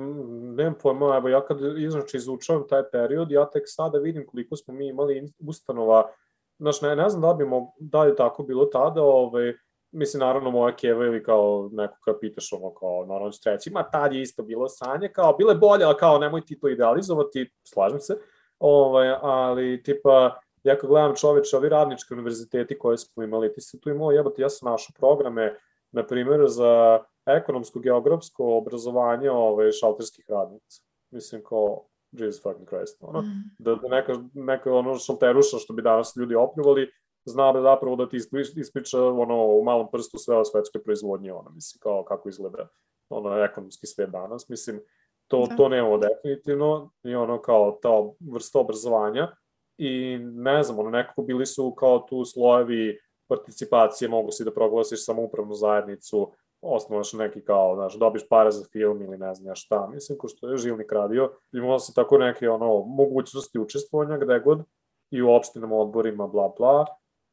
nemam 0.54 0.74
pojma, 0.82 1.16
evo 1.16 1.28
ja 1.28 1.44
kad 1.46 1.58
znači, 1.90 2.16
izučavam 2.16 2.68
taj 2.68 2.82
period, 2.92 3.30
ja 3.30 3.50
tek 3.50 3.62
sada 3.66 3.98
vidim 3.98 4.26
koliko 4.26 4.56
smo 4.56 4.74
mi 4.74 4.88
imali 4.88 5.32
ustanova, 5.38 6.10
znaš, 6.58 6.80
ne, 6.82 6.96
ne 6.96 7.08
znam 7.08 7.22
da 7.22 7.34
bi, 7.34 7.44
mo, 7.44 7.72
da 7.80 8.04
je 8.04 8.16
tako 8.16 8.42
bilo 8.42 8.64
tada, 8.64 9.02
ovaj, 9.02 9.54
mislim, 9.92 10.20
naravno, 10.20 10.50
moja 10.50 10.76
keva 10.76 11.06
ili 11.06 11.22
kao 11.22 11.68
neko 11.72 11.96
kada 12.04 12.18
pitaš 12.18 12.52
ono, 12.52 12.74
kao, 12.74 13.06
naravno 13.08 13.30
ću 13.30 13.40
treći, 13.42 13.70
ma 13.70 13.90
tad 13.90 14.12
je 14.12 14.22
isto 14.22 14.42
bilo 14.42 14.68
sanje, 14.68 15.08
kao, 15.08 15.36
bile 15.36 15.54
bolje, 15.54 15.84
ali 15.84 15.96
kao, 15.98 16.18
nemoj 16.18 16.44
ti 16.44 16.58
to 16.58 16.68
idealizovati, 16.68 17.50
slažem 17.64 18.00
se, 18.00 18.16
ovaj, 18.58 19.08
ali, 19.20 19.82
tipa, 19.82 20.40
ja 20.62 20.78
kad 20.78 20.90
gledam 20.90 21.16
čoveče, 21.16 21.56
ovi 21.56 21.68
radnički 21.68 22.14
univerziteti 22.14 22.78
koje 22.78 22.98
smo 22.98 23.22
imali, 23.22 23.52
ti 23.52 23.60
si 23.60 23.80
tu 23.80 23.90
imao, 23.90 24.10
jebate, 24.10 24.42
ja 24.42 24.48
sam 24.48 24.70
našao 24.70 24.94
programe, 24.98 25.56
na 25.92 26.06
primjer, 26.06 26.40
za 26.46 27.00
ekonomsko-geografsko 27.26 28.56
obrazovanje 28.58 29.30
ovaj, 29.30 29.72
šalterskih 29.72 30.24
radnica. 30.28 30.82
Mislim, 31.10 31.42
kao, 31.44 31.84
Jesus 32.12 32.42
fucking 32.42 32.68
Christ, 32.68 32.96
ono, 33.00 33.20
mm. 33.20 33.54
da, 33.58 33.74
da 33.74 33.88
neka, 33.88 34.12
neka 34.34 34.74
ono 34.74 34.98
šalteruša 34.98 35.58
što 35.58 35.74
bi 35.74 35.82
danas 35.82 36.16
ljudi 36.16 36.34
opljuvali, 36.34 36.90
zna 37.24 37.52
da 37.52 37.62
zapravo 37.62 37.96
da 37.96 38.08
ti 38.08 38.16
ispriča 38.56 39.04
ono, 39.04 39.46
u 39.46 39.64
malom 39.64 39.90
prstu 39.92 40.18
sve 40.18 40.36
o 40.36 40.44
svetskoj 40.44 40.82
proizvodnji, 40.82 41.30
ono, 41.30 41.50
mislim, 41.50 41.80
kao 41.80 42.04
kako 42.04 42.28
izgleda 42.28 42.68
ono, 43.08 43.44
ekonomski 43.44 43.86
svet 43.86 44.10
danas, 44.10 44.48
mislim, 44.48 44.80
to, 45.28 45.46
da. 45.46 45.56
to 45.56 45.68
nemamo 45.68 45.98
definitivno 45.98 46.90
i 47.02 47.14
ono 47.14 47.42
kao 47.42 47.78
ta 47.82 47.90
vrsta 48.32 48.58
obrazovanja 48.58 49.36
i 49.78 50.18
ne 50.22 50.62
znam, 50.62 50.78
ono, 50.78 50.90
nekako 50.90 51.22
bili 51.22 51.46
su 51.46 51.74
kao 51.74 51.98
tu 51.98 52.24
slojevi 52.24 52.98
participacije, 53.28 54.08
mogu 54.08 54.30
si 54.30 54.44
da 54.44 54.54
proglasiš 54.54 55.04
samoupravnu 55.04 55.54
zajednicu, 55.54 56.32
osnovaš 56.62 57.12
neki 57.12 57.44
kao, 57.44 57.74
znaš, 57.74 57.94
dobiš 57.94 58.28
pare 58.28 58.50
za 58.50 58.64
film 58.72 59.02
ili 59.02 59.18
ne 59.18 59.34
znam 59.34 59.46
ja 59.46 59.54
šta, 59.54 59.88
mislim, 59.88 60.18
ko 60.18 60.28
što 60.28 60.48
je 60.48 60.56
Živnik 60.56 60.92
radio, 60.92 61.32
imao 61.52 61.78
se 61.78 61.94
tako 61.94 62.18
neke, 62.18 62.48
ono, 62.48 62.84
mogućnosti 62.86 63.58
učestvovanja 63.58 64.18
gde 64.18 64.40
god 64.40 64.62
i 65.10 65.22
u 65.22 65.30
opštinom 65.30 65.72
odborima, 65.72 66.26
bla, 66.26 66.52
bla, 66.58 66.84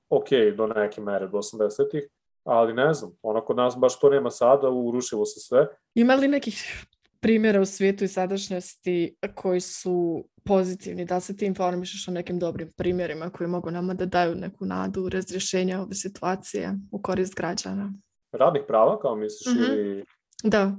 ok, 0.09 0.29
do 0.57 0.67
neke 0.67 1.01
mere, 1.01 1.27
do 1.27 1.37
80-ih, 1.37 2.07
ali 2.43 2.73
ne 2.73 2.93
znam, 2.93 3.11
ono 3.21 3.41
kod 3.45 3.57
nas 3.57 3.77
baš 3.77 3.99
to 3.99 4.09
nema 4.09 4.31
sada, 4.31 4.69
urušilo 4.69 5.25
se 5.25 5.39
sve. 5.39 5.67
Ima 5.95 6.15
li 6.15 6.27
nekih 6.27 6.85
primjera 7.19 7.61
u 7.61 7.65
svijetu 7.65 8.03
i 8.03 8.07
sadašnjosti 8.07 9.15
koji 9.35 9.59
su 9.59 10.25
pozitivni, 10.45 11.05
da 11.05 11.19
se 11.19 11.37
ti 11.37 11.45
informišeš 11.45 12.07
o 12.07 12.11
nekim 12.11 12.39
dobrim 12.39 12.71
primjerima 12.77 13.29
koji 13.29 13.47
mogu 13.47 13.71
nama 13.71 13.93
da 13.93 14.05
daju 14.05 14.35
neku 14.35 14.65
nadu 14.65 15.09
razrješenja 15.09 15.81
ove 15.81 15.93
situacije 15.93 16.73
u 16.91 17.01
korist 17.01 17.35
građana? 17.35 17.93
Radnih 18.31 18.61
prava, 18.67 18.99
kao 18.99 19.15
misliš, 19.15 19.55
mm 19.55 19.59
-hmm. 19.59 19.73
ili... 19.73 20.05
Da. 20.43 20.75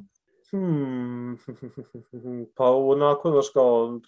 Hmm, 0.51 1.39
pa 2.57 2.65
onako, 2.65 3.31
znaš, 3.31 3.49
kao, 3.53 4.01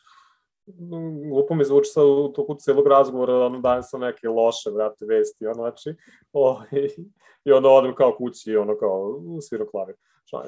glupo 1.30 1.54
mi 1.54 1.64
zvuči 1.64 1.90
sad 1.90 2.04
u 2.04 2.32
toku 2.36 2.54
celog 2.54 2.86
razgovora, 2.86 3.46
ono 3.46 3.60
dajem 3.60 3.82
sam 3.82 4.00
neke 4.00 4.28
loše, 4.28 4.70
vrate, 4.70 5.06
vesti, 5.06 5.46
ono, 5.46 5.54
znači, 5.54 5.94
o, 6.32 6.60
i, 6.72 6.88
i 7.44 7.52
onda 7.52 7.68
odem 7.68 7.94
kao 7.94 8.14
kući, 8.18 8.56
ono, 8.56 8.78
kao, 8.78 9.20
sviram 9.40 9.66
klavir, 9.70 9.96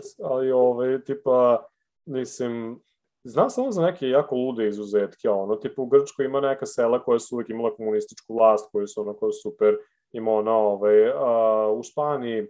se, 0.03 0.23
ali, 0.25 0.53
ove, 0.53 1.05
tipa, 1.05 1.67
mislim, 2.07 2.81
znam 3.25 3.51
samo 3.51 3.73
za 3.73 3.83
neke 3.83 4.09
jako 4.09 4.37
lude 4.37 4.69
izuzetke, 4.69 5.29
ono, 5.31 5.57
tipa, 5.57 5.83
u 5.83 5.87
Grčkoj 5.87 6.25
ima 6.25 6.41
neka 6.41 6.67
sela 6.67 7.03
koja 7.03 7.19
su 7.19 7.35
uvijek 7.35 7.51
imala 7.51 7.75
komunističku 7.77 8.35
vlast, 8.35 8.69
koji 8.73 8.87
su, 8.87 9.01
ono, 9.01 9.17
kao 9.17 9.33
super, 9.33 9.77
ima 10.13 10.33
ono, 10.33 10.53
ove, 10.53 11.13
a, 11.17 11.69
u 11.73 11.83
Španiji, 11.83 12.47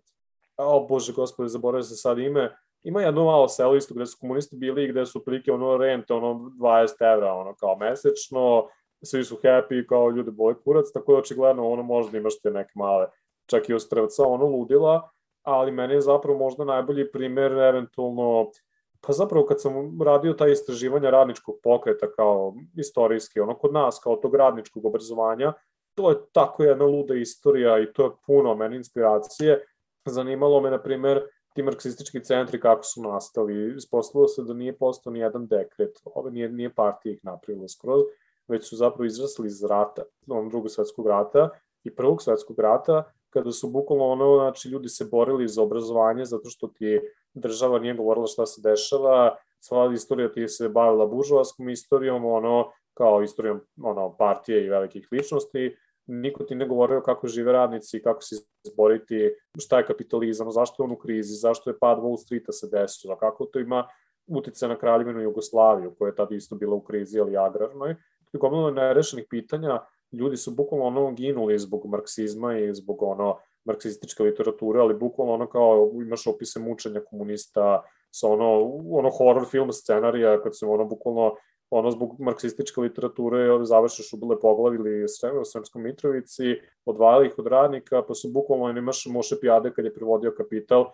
o 0.57 0.87
bože, 0.87 1.13
gospode, 1.13 1.49
zaboravio 1.49 1.83
se 1.83 1.97
sad 1.97 2.19
ime, 2.19 2.57
ima 2.83 3.03
jedno 3.03 3.25
malo 3.25 3.49
selo 3.49 3.77
isto 3.77 3.95
gde 3.95 4.07
su 4.07 4.19
komunisti 4.21 4.57
bili 4.57 4.85
i 4.85 4.89
gde 4.89 5.07
su 5.07 5.25
prilike 5.25 5.53
ono 5.53 5.77
rente 5.77 6.15
ono 6.15 6.35
20 6.35 7.15
evra 7.15 7.33
ono 7.33 7.55
kao 7.55 7.77
mesečno, 7.77 8.69
svi 9.03 9.25
su 9.25 9.37
happy 9.43 9.87
kao 9.87 10.11
ljudi 10.11 10.31
boli 10.31 10.55
kurac, 10.65 10.87
tako 10.95 11.13
da 11.13 11.19
očigledno 11.19 11.69
ono 11.69 11.83
možda 11.83 12.19
imaš 12.19 12.41
te 12.41 12.51
neke 12.51 12.73
male 12.75 13.07
čak 13.47 13.69
i 13.69 13.75
ostrvca 13.75 14.23
ono 14.27 14.47
ludila, 14.47 15.11
ali 15.43 15.73
meni 15.73 15.95
je 15.95 16.01
zapravo 16.01 16.39
možda 16.39 16.65
najbolji 16.65 17.13
primer 17.13 17.53
eventualno 17.53 18.51
pa 19.07 19.13
zapravo 19.13 19.47
kad 19.47 19.61
sam 19.61 20.03
radio 20.03 20.33
ta 20.33 20.49
istraživanja 20.49 21.11
radničkog 21.11 21.55
pokreta 21.63 22.07
kao 22.17 22.55
istorijski, 22.77 23.41
ono 23.41 23.55
kod 23.55 23.73
nas 23.73 24.01
kao 24.03 24.17
tog 24.17 24.35
radničkog 24.35 24.85
obrazovanja, 24.85 25.53
to 25.95 26.11
je 26.11 26.17
tako 26.33 26.65
jedna 26.65 26.85
luda 26.85 27.15
istorija 27.15 27.79
i 27.79 27.93
to 27.93 28.05
je 28.05 28.11
puno 28.27 28.55
meni 28.55 28.77
inspiracije. 28.77 29.67
Zanimalo 30.05 30.61
me, 30.61 30.71
na 30.71 30.83
primer, 30.83 31.23
ti 31.55 31.63
marksistički 31.63 32.25
centri 32.25 32.61
kako 32.61 32.85
su 32.85 33.03
nastali. 33.03 33.77
Ispostavilo 33.77 34.29
se 34.29 34.43
da 34.43 34.55
nije 34.55 34.77
postao 34.77 35.13
ni 35.13 35.19
jedan 35.19 35.47
dekret, 35.47 36.01
ove 36.05 36.31
nije, 36.31 36.49
nije 36.49 36.75
partija 36.75 37.13
ih 37.13 37.25
napravila 37.25 37.69
skroz, 37.69 38.03
već 38.49 38.69
su 38.69 38.77
zapravo 38.77 39.05
izrasli 39.05 39.47
iz 39.47 39.65
rata, 39.65 40.03
onom 40.27 40.49
drugog 40.49 40.71
svetskog 40.71 41.07
rata 41.07 41.51
i 41.85 41.95
prvog 41.95 42.23
svetskog 42.23 42.59
rata, 42.59 43.13
kada 43.31 43.53
su 43.53 43.71
bukvalno 43.71 44.05
ono, 44.05 44.37
znači 44.37 44.69
ljudi 44.69 44.89
se 44.89 45.05
borili 45.05 45.49
za 45.49 45.63
obrazovanje 45.63 46.25
zato 46.25 46.49
što 46.51 46.69
ti 46.69 47.01
država 47.35 47.79
nije 47.79 47.95
govorila 47.95 48.27
šta 48.27 48.47
se 48.47 48.61
dešava, 48.61 49.37
sva 49.59 49.93
istorija 49.95 50.33
ti 50.33 50.49
se 50.49 50.69
bavila 50.69 51.07
buržovaskom 51.07 51.69
istorijom, 51.69 52.25
ono, 52.25 52.73
kao 52.95 53.23
istorijom 53.23 53.61
ono, 53.83 54.17
partije 54.17 54.65
i 54.65 54.69
velikih 54.69 55.09
ličnosti, 55.13 55.77
niko 56.07 56.45
ti 56.45 56.55
ne 56.55 56.67
govorio 56.69 57.01
kako 57.01 57.27
žive 57.27 57.53
radnici, 57.53 58.03
kako 58.03 58.23
se 58.23 58.37
izboriti, 58.65 59.35
šta 59.59 59.79
je 59.79 59.87
kapitalizam, 59.87 60.51
zašto 60.51 60.83
je 60.83 60.85
on 60.85 60.93
u 60.93 60.97
krizi, 60.97 61.35
zašto 61.35 61.71
je 61.71 61.79
pad 61.79 61.99
Wall 61.99 62.17
Streeta 62.17 62.53
se 62.53 62.69
desio, 62.73 63.17
kako 63.17 63.45
to 63.45 63.59
ima 63.59 63.89
utice 64.27 64.69
na 64.69 64.79
kraljevinu 64.79 65.21
Jugoslaviju, 65.21 65.95
koja 65.99 66.09
je 66.09 66.15
tada 66.15 66.35
isto 66.35 66.57
bila 66.57 66.75
u 66.75 66.81
krizi, 66.81 67.21
ali 67.21 67.37
agrarnoj. 67.37 67.97
Gomilo 68.33 68.71
nerešenih 68.71 69.27
pitanja, 69.31 69.81
ljudi 70.13 70.37
su 70.37 70.51
bukvalno 70.51 70.87
ono 70.87 71.13
ginuli 71.13 71.59
zbog 71.59 71.87
marksizma 71.87 72.59
i 72.59 72.75
zbog 72.75 73.03
ono 73.03 73.39
marksističke 73.65 74.23
literature, 74.23 74.81
ali 74.81 74.95
bukvalno 74.95 75.33
ono 75.33 75.47
kao 75.47 75.91
imaš 75.95 76.27
opise 76.27 76.61
mučenja 76.61 77.01
komunista 77.01 77.83
sa 78.11 78.29
ono, 78.29 78.81
ono 78.91 79.11
horror 79.11 79.47
film 79.51 79.73
scenarija 79.73 80.43
kad 80.43 80.59
se 80.59 80.67
ono 80.67 80.85
bukvalno 80.85 81.35
ono 81.75 81.91
zbog 81.91 82.21
marksističke 82.21 82.81
literature 82.81 83.65
završiš 83.65 84.13
u 84.13 84.17
bile 84.17 84.41
poglavi 84.41 84.77
ili 84.77 85.05
u 85.41 85.45
Sremskom 85.45 85.83
Mitrovici, 85.83 86.61
odvajali 86.85 87.27
ih 87.27 87.39
od 87.39 87.47
radnika, 87.47 88.03
pa 88.09 88.15
su 88.15 88.29
bukvalno 88.33 88.79
imaš 88.79 89.07
Moše 89.07 89.37
Pijade 89.41 89.73
kad 89.73 89.85
je 89.85 89.95
prevodio 89.95 90.35
Kapital, 90.37 90.85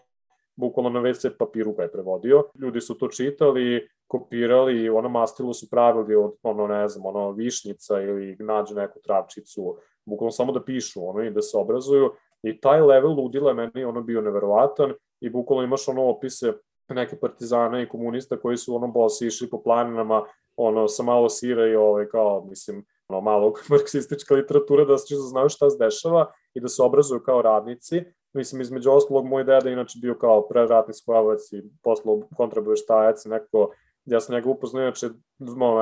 bukvalno 0.57 0.91
na 0.91 1.01
WC 1.01 1.31
papiru 1.39 1.73
ga 1.73 1.83
je 1.83 1.93
prevodio. 1.93 2.45
Ljudi 2.59 2.81
su 2.81 2.99
to 2.99 3.09
čitali, 3.09 3.89
kopirali 4.07 4.89
ono 4.89 5.09
mastilo 5.09 5.55
su 5.55 5.71
pravili 5.71 6.15
od, 6.15 6.33
ono, 6.43 6.67
ne 6.67 6.89
znam, 6.89 7.07
ono, 7.07 7.33
višnjica 7.33 8.01
ili 8.01 8.37
nađe 8.39 8.75
neku 8.75 9.01
travčicu, 9.01 9.77
bukvalno 10.05 10.31
samo 10.31 10.53
da 10.53 10.65
pišu, 10.65 11.09
ono, 11.09 11.25
i 11.25 11.31
da 11.31 11.43
se 11.43 11.59
obrazuju. 11.59 12.13
I 12.43 12.61
taj 12.61 12.81
level 12.81 13.13
ludila 13.13 13.51
je 13.51 13.55
meni 13.55 13.85
ono 13.85 14.03
bio 14.03 14.21
neverovatan 14.21 14.95
i 15.21 15.31
bukvalno 15.31 15.65
imaš 15.65 15.89
ono 15.89 16.05
opise 16.05 16.53
neke 16.89 17.17
partizana 17.17 17.83
i 17.83 17.89
komunista 17.89 18.37
koji 18.37 18.57
su 18.57 18.77
ono 18.77 18.87
bosi 18.87 19.27
išli 19.27 19.51
po 19.51 19.63
planinama 19.63 20.25
ono 20.59 20.89
sa 20.89 21.03
malo 21.03 21.29
sira 21.29 21.67
i 21.67 21.77
ovaj 21.77 22.09
kao 22.09 22.45
mislim 22.49 22.85
ono 23.09 23.21
malo 23.21 23.53
marksistička 23.71 24.35
literatura 24.35 24.85
da 24.85 24.99
se 24.99 25.15
znaju 25.17 25.49
šta 25.49 25.71
se 25.71 25.77
dešava 25.79 26.33
i 26.55 26.61
da 26.61 26.69
se 26.69 26.83
obrazuju 26.83 27.21
kao 27.21 27.43
radnici. 27.43 28.05
Mislim, 28.33 28.61
između 28.61 28.91
ostalog, 28.91 29.27
moj 29.27 29.45
deda 29.45 29.71
inače 29.71 29.99
bio 30.03 30.15
kao 30.15 30.49
preratni 30.49 30.95
sklavac 30.95 31.53
i 31.53 31.63
poslao 31.83 32.21
kontraboještajac, 32.37 33.25
nekako, 33.25 33.71
ja 34.05 34.21
sam 34.21 34.35
njega 34.35 34.51
upoznao, 34.51 34.83
inače, 34.83 35.07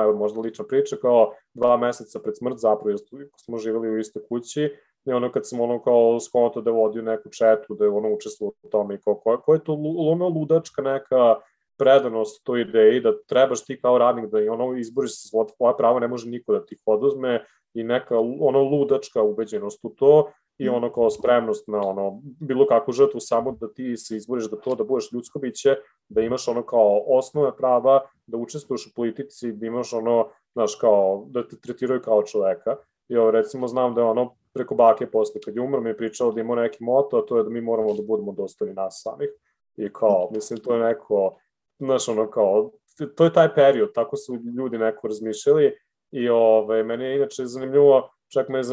evo, 0.03 0.13
možda 0.13 0.39
lična 0.39 0.65
priča, 0.65 0.95
kao 1.01 1.33
dva 1.53 1.77
meseca 1.77 2.19
pred 2.19 2.37
smrt, 2.37 2.57
zapravo, 2.57 2.89
jer 2.89 2.99
smo 3.45 3.57
živjeli 3.57 3.89
u 3.89 3.97
istoj 3.97 4.21
kući, 4.29 4.69
i 5.05 5.11
ono 5.11 5.31
kad 5.31 5.47
sam 5.47 5.59
ono 5.59 5.81
kao 5.83 6.19
skonto 6.19 6.61
da 6.61 6.71
vodio 6.71 7.01
neku 7.01 7.29
četu, 7.29 7.75
da 7.75 7.85
je 7.85 7.91
ono 7.91 8.13
učestvovao 8.13 8.53
u 8.63 8.69
tome 8.69 8.95
i 8.95 8.97
kao, 8.97 9.15
ko, 9.15 9.41
ko 9.45 9.53
je 9.53 9.63
to 9.63 9.77
ono 9.97 10.27
ludačka 10.27 10.81
neka 10.81 11.35
predanost 11.77 12.43
toj 12.43 12.61
ideji 12.61 13.01
da 13.01 13.17
trebaš 13.27 13.65
ti 13.65 13.81
kao 13.81 13.97
radnik 13.97 14.31
da 14.31 14.41
i 14.41 14.49
ono 14.49 14.77
izboriš 14.77 15.21
se 15.21 15.27
svoje 15.27 15.73
prava, 15.77 15.99
ne 15.99 16.07
može 16.07 16.29
niko 16.29 16.53
da 16.53 16.65
ti 16.65 16.77
oduzme 16.85 17.45
i 17.73 17.83
neka 17.83 18.19
ono 18.39 18.63
ludačka 18.63 19.21
ubeđenost 19.21 19.85
u 19.85 19.89
to 19.89 20.31
i 20.57 20.69
ono 20.69 20.93
kao 20.93 21.09
spremnost 21.09 21.67
na 21.67 21.81
ono 21.81 22.21
bilo 22.23 22.67
kakvu 22.67 22.93
žrtvu 22.93 23.19
samo 23.19 23.51
da 23.51 23.73
ti 23.73 23.97
se 23.97 24.15
izboriš 24.15 24.49
da 24.49 24.57
to 24.57 24.75
da 24.75 24.83
budeš 24.83 25.11
ljudsko 25.11 25.39
biće, 25.39 25.75
da 26.09 26.21
imaš 26.21 26.47
ono 26.47 26.65
kao 26.65 27.03
osnove 27.07 27.55
prava, 27.57 28.01
da 28.27 28.37
učestvuješ 28.37 28.87
u 28.87 28.93
politici, 28.95 29.51
da 29.51 29.65
imaš 29.65 29.93
ono, 29.93 30.29
znaš, 30.53 30.75
kao, 30.75 31.25
da 31.29 31.47
te 31.47 31.59
tretiraju 31.59 32.01
kao 32.01 32.23
čoveka. 32.23 32.75
I 33.09 33.17
ovo, 33.17 33.31
recimo, 33.31 33.67
znam 33.67 33.95
da 33.95 34.01
je 34.01 34.07
ono 34.07 34.35
preko 34.53 34.75
bake 34.75 35.11
posle 35.11 35.41
kad 35.41 35.55
je 35.55 35.61
umro 35.61 35.81
mi 35.81 35.89
je 35.89 35.97
pričao 35.97 36.31
da 36.31 36.41
ima 36.41 36.55
neki 36.55 36.83
moto, 36.83 37.17
a 37.17 37.25
to 37.25 37.37
je 37.37 37.43
da 37.43 37.49
mi 37.49 37.61
moramo 37.61 37.93
da 37.93 38.03
budemo 38.03 38.31
dostojni 38.31 38.73
nas 38.73 39.01
samih. 39.03 39.29
I 39.77 39.93
kao, 39.93 40.29
mislim, 40.33 40.59
to 40.59 40.73
je 40.73 40.79
neko, 40.79 41.37
znaš, 41.79 42.09
ono 42.09 42.29
kao, 42.29 42.71
to 43.15 43.23
je 43.23 43.33
taj 43.33 43.55
period, 43.55 43.93
tako 43.93 44.17
su 44.17 44.35
ljudi 44.57 44.77
neko 44.77 45.07
razmišljali 45.07 45.75
i 46.11 46.29
ove, 46.29 46.83
meni 46.83 47.05
je 47.05 47.15
inače 47.15 47.45
zanimljivo 47.45 48.09
Čak 48.33 48.49
me 48.49 48.59
je 48.59 48.63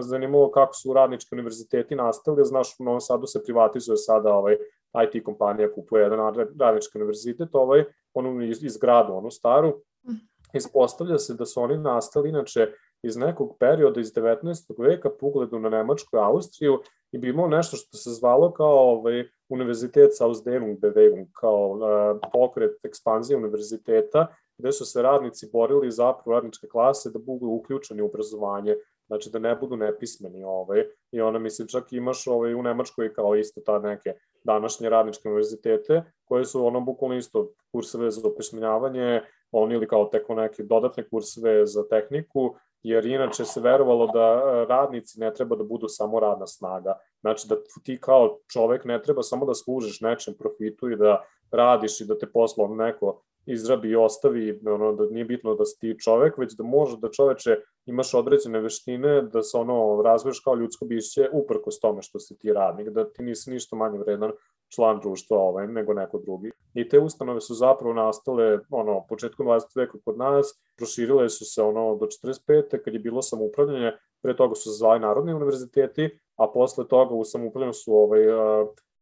zanimalo 0.00 0.50
kako 0.50 0.74
su 0.74 0.92
radnički 0.92 1.28
univerziteti 1.32 1.94
nastali, 1.94 2.44
znaš, 2.44 2.76
u 2.80 2.84
Novom 2.84 3.00
Sadu 3.00 3.26
se 3.26 3.42
privatizuje 3.44 3.96
sada 3.96 4.34
ovaj, 4.34 4.56
IT 5.04 5.24
kompanija 5.24 5.72
kupuje 5.72 6.02
jedan 6.02 6.34
radnički 6.60 6.98
univerzitet, 6.98 7.48
ovaj, 7.52 7.84
onu 8.14 8.42
iz, 8.42 8.64
iz 8.64 8.76
gradu, 8.76 9.12
onu 9.12 9.30
staru. 9.30 9.80
Ispostavlja 10.54 11.18
se 11.18 11.34
da 11.34 11.46
su 11.46 11.60
oni 11.60 11.78
nastali, 11.78 12.28
inače, 12.28 12.72
iz 13.02 13.16
nekog 13.16 13.56
perioda 13.60 14.00
iz 14.00 14.12
19. 14.12 14.74
veka 14.78 15.10
po 15.20 15.26
ugledu 15.26 15.58
na 15.58 15.68
Nemačku 15.68 16.16
i 16.16 16.20
Austriju 16.20 16.82
i 17.12 17.18
bi 17.18 17.28
imao 17.28 17.48
nešto 17.48 17.76
što 17.76 17.96
se 17.96 18.10
zvalo 18.10 18.52
kao 18.52 18.78
ovaj, 18.78 19.24
Univerzitet 19.48 20.20
Ausdehnung 20.20 20.78
Bewegung, 20.80 21.26
kao 21.32 21.68
uh, 21.68 22.20
pokret 22.32 22.84
ekspanzije 22.84 23.36
univerziteta, 23.36 24.26
gde 24.58 24.72
su 24.72 24.84
se 24.84 25.02
radnici 25.02 25.48
borili 25.52 25.90
zapravo 25.90 26.36
radničke 26.36 26.68
klase 26.68 27.10
da 27.10 27.18
budu 27.18 27.46
uključeni 27.46 28.02
u 28.02 28.06
obrazovanje 28.06 28.76
znači 29.08 29.30
da 29.30 29.38
ne 29.38 29.56
budu 29.56 29.76
nepismeni 29.76 30.44
ovaj, 30.44 30.84
i 31.12 31.20
ona 31.20 31.38
mislim 31.38 31.68
čak 31.68 31.92
imaš 31.92 32.26
ovaj, 32.26 32.54
u 32.54 32.62
Nemačkoj 32.62 33.12
kao 33.12 33.36
isto 33.36 33.60
ta 33.60 33.78
neke 33.78 34.14
današnje 34.44 34.88
radničke 34.88 35.28
univerzitete 35.28 36.02
koje 36.24 36.44
su 36.44 36.66
ono 36.66 36.80
bukvalno 36.80 37.16
isto 37.16 37.52
kurseve 37.72 38.10
za 38.10 38.28
opismenjavanje, 38.28 39.22
oni 39.52 39.74
ili 39.74 39.88
kao 39.88 40.04
teko 40.04 40.34
neke 40.34 40.62
dodatne 40.62 41.08
kurseve 41.08 41.66
za 41.66 41.88
tehniku, 41.88 42.54
jer 42.82 43.06
inače 43.06 43.44
se 43.44 43.60
verovalo 43.60 44.06
da 44.06 44.20
e, 44.20 44.64
radnici 44.64 45.20
ne 45.20 45.34
treba 45.34 45.56
da 45.56 45.64
budu 45.64 45.88
samo 45.88 46.20
radna 46.20 46.46
snaga. 46.46 46.98
Znači 47.20 47.48
da 47.48 47.56
ti 47.84 47.98
kao 48.00 48.38
čovek 48.52 48.84
ne 48.84 49.02
treba 49.02 49.22
samo 49.22 49.46
da 49.46 49.54
služiš 49.54 50.00
nečem 50.00 50.34
profitu 50.38 50.90
i 50.90 50.96
da 50.96 51.24
radiš 51.50 52.00
i 52.00 52.06
da 52.06 52.18
te 52.18 52.26
poslovno 52.26 52.84
neko 52.84 53.22
izrabi 53.46 53.90
i 53.90 53.96
ostavi, 53.96 54.60
ono, 54.66 54.92
da 54.92 55.06
nije 55.10 55.24
bitno 55.24 55.54
da 55.54 55.64
si 55.64 55.78
ti 55.80 55.96
čovek, 56.00 56.38
već 56.38 56.52
da 56.52 56.64
može 56.64 56.96
da 56.96 57.10
čoveče 57.10 57.56
imaš 57.86 58.14
određene 58.14 58.60
veštine, 58.60 59.22
da 59.22 59.42
se 59.42 59.56
ono 59.56 60.02
razviješ 60.02 60.40
kao 60.40 60.54
ljudsko 60.54 60.84
biće 60.84 61.28
uprkos 61.32 61.80
tome 61.80 62.02
što 62.02 62.18
si 62.18 62.38
ti 62.38 62.52
radnik, 62.52 62.88
da 62.88 63.12
ti 63.12 63.22
nisi 63.22 63.50
ništa 63.50 63.76
manje 63.76 63.98
vredan 63.98 64.32
član 64.68 65.00
društva 65.00 65.38
ovaj, 65.38 65.66
nego 65.66 65.94
neko 65.94 66.18
drugi. 66.18 66.50
I 66.74 66.88
te 66.88 66.98
ustanove 66.98 67.40
su 67.40 67.54
zapravo 67.54 67.94
nastale 67.94 68.58
ono, 68.70 69.04
početkom 69.08 69.46
20. 69.46 69.76
veka 69.76 69.98
kod 70.04 70.18
nas, 70.18 70.60
proširile 70.76 71.28
su 71.28 71.44
se 71.44 71.62
ono 71.62 71.96
do 71.96 72.06
45. 72.06 72.84
kad 72.84 72.94
je 72.94 73.00
bilo 73.00 73.22
samoupravljanje, 73.22 73.92
pre 74.22 74.36
toga 74.36 74.54
su 74.54 74.62
se 74.62 74.78
zvali 74.78 75.00
narodni 75.00 75.34
univerziteti, 75.34 76.18
a 76.36 76.46
posle 76.54 76.88
toga 76.88 77.14
u 77.14 77.24
samoupravljanju 77.24 77.72
su 77.72 77.94
ovaj, 77.94 78.20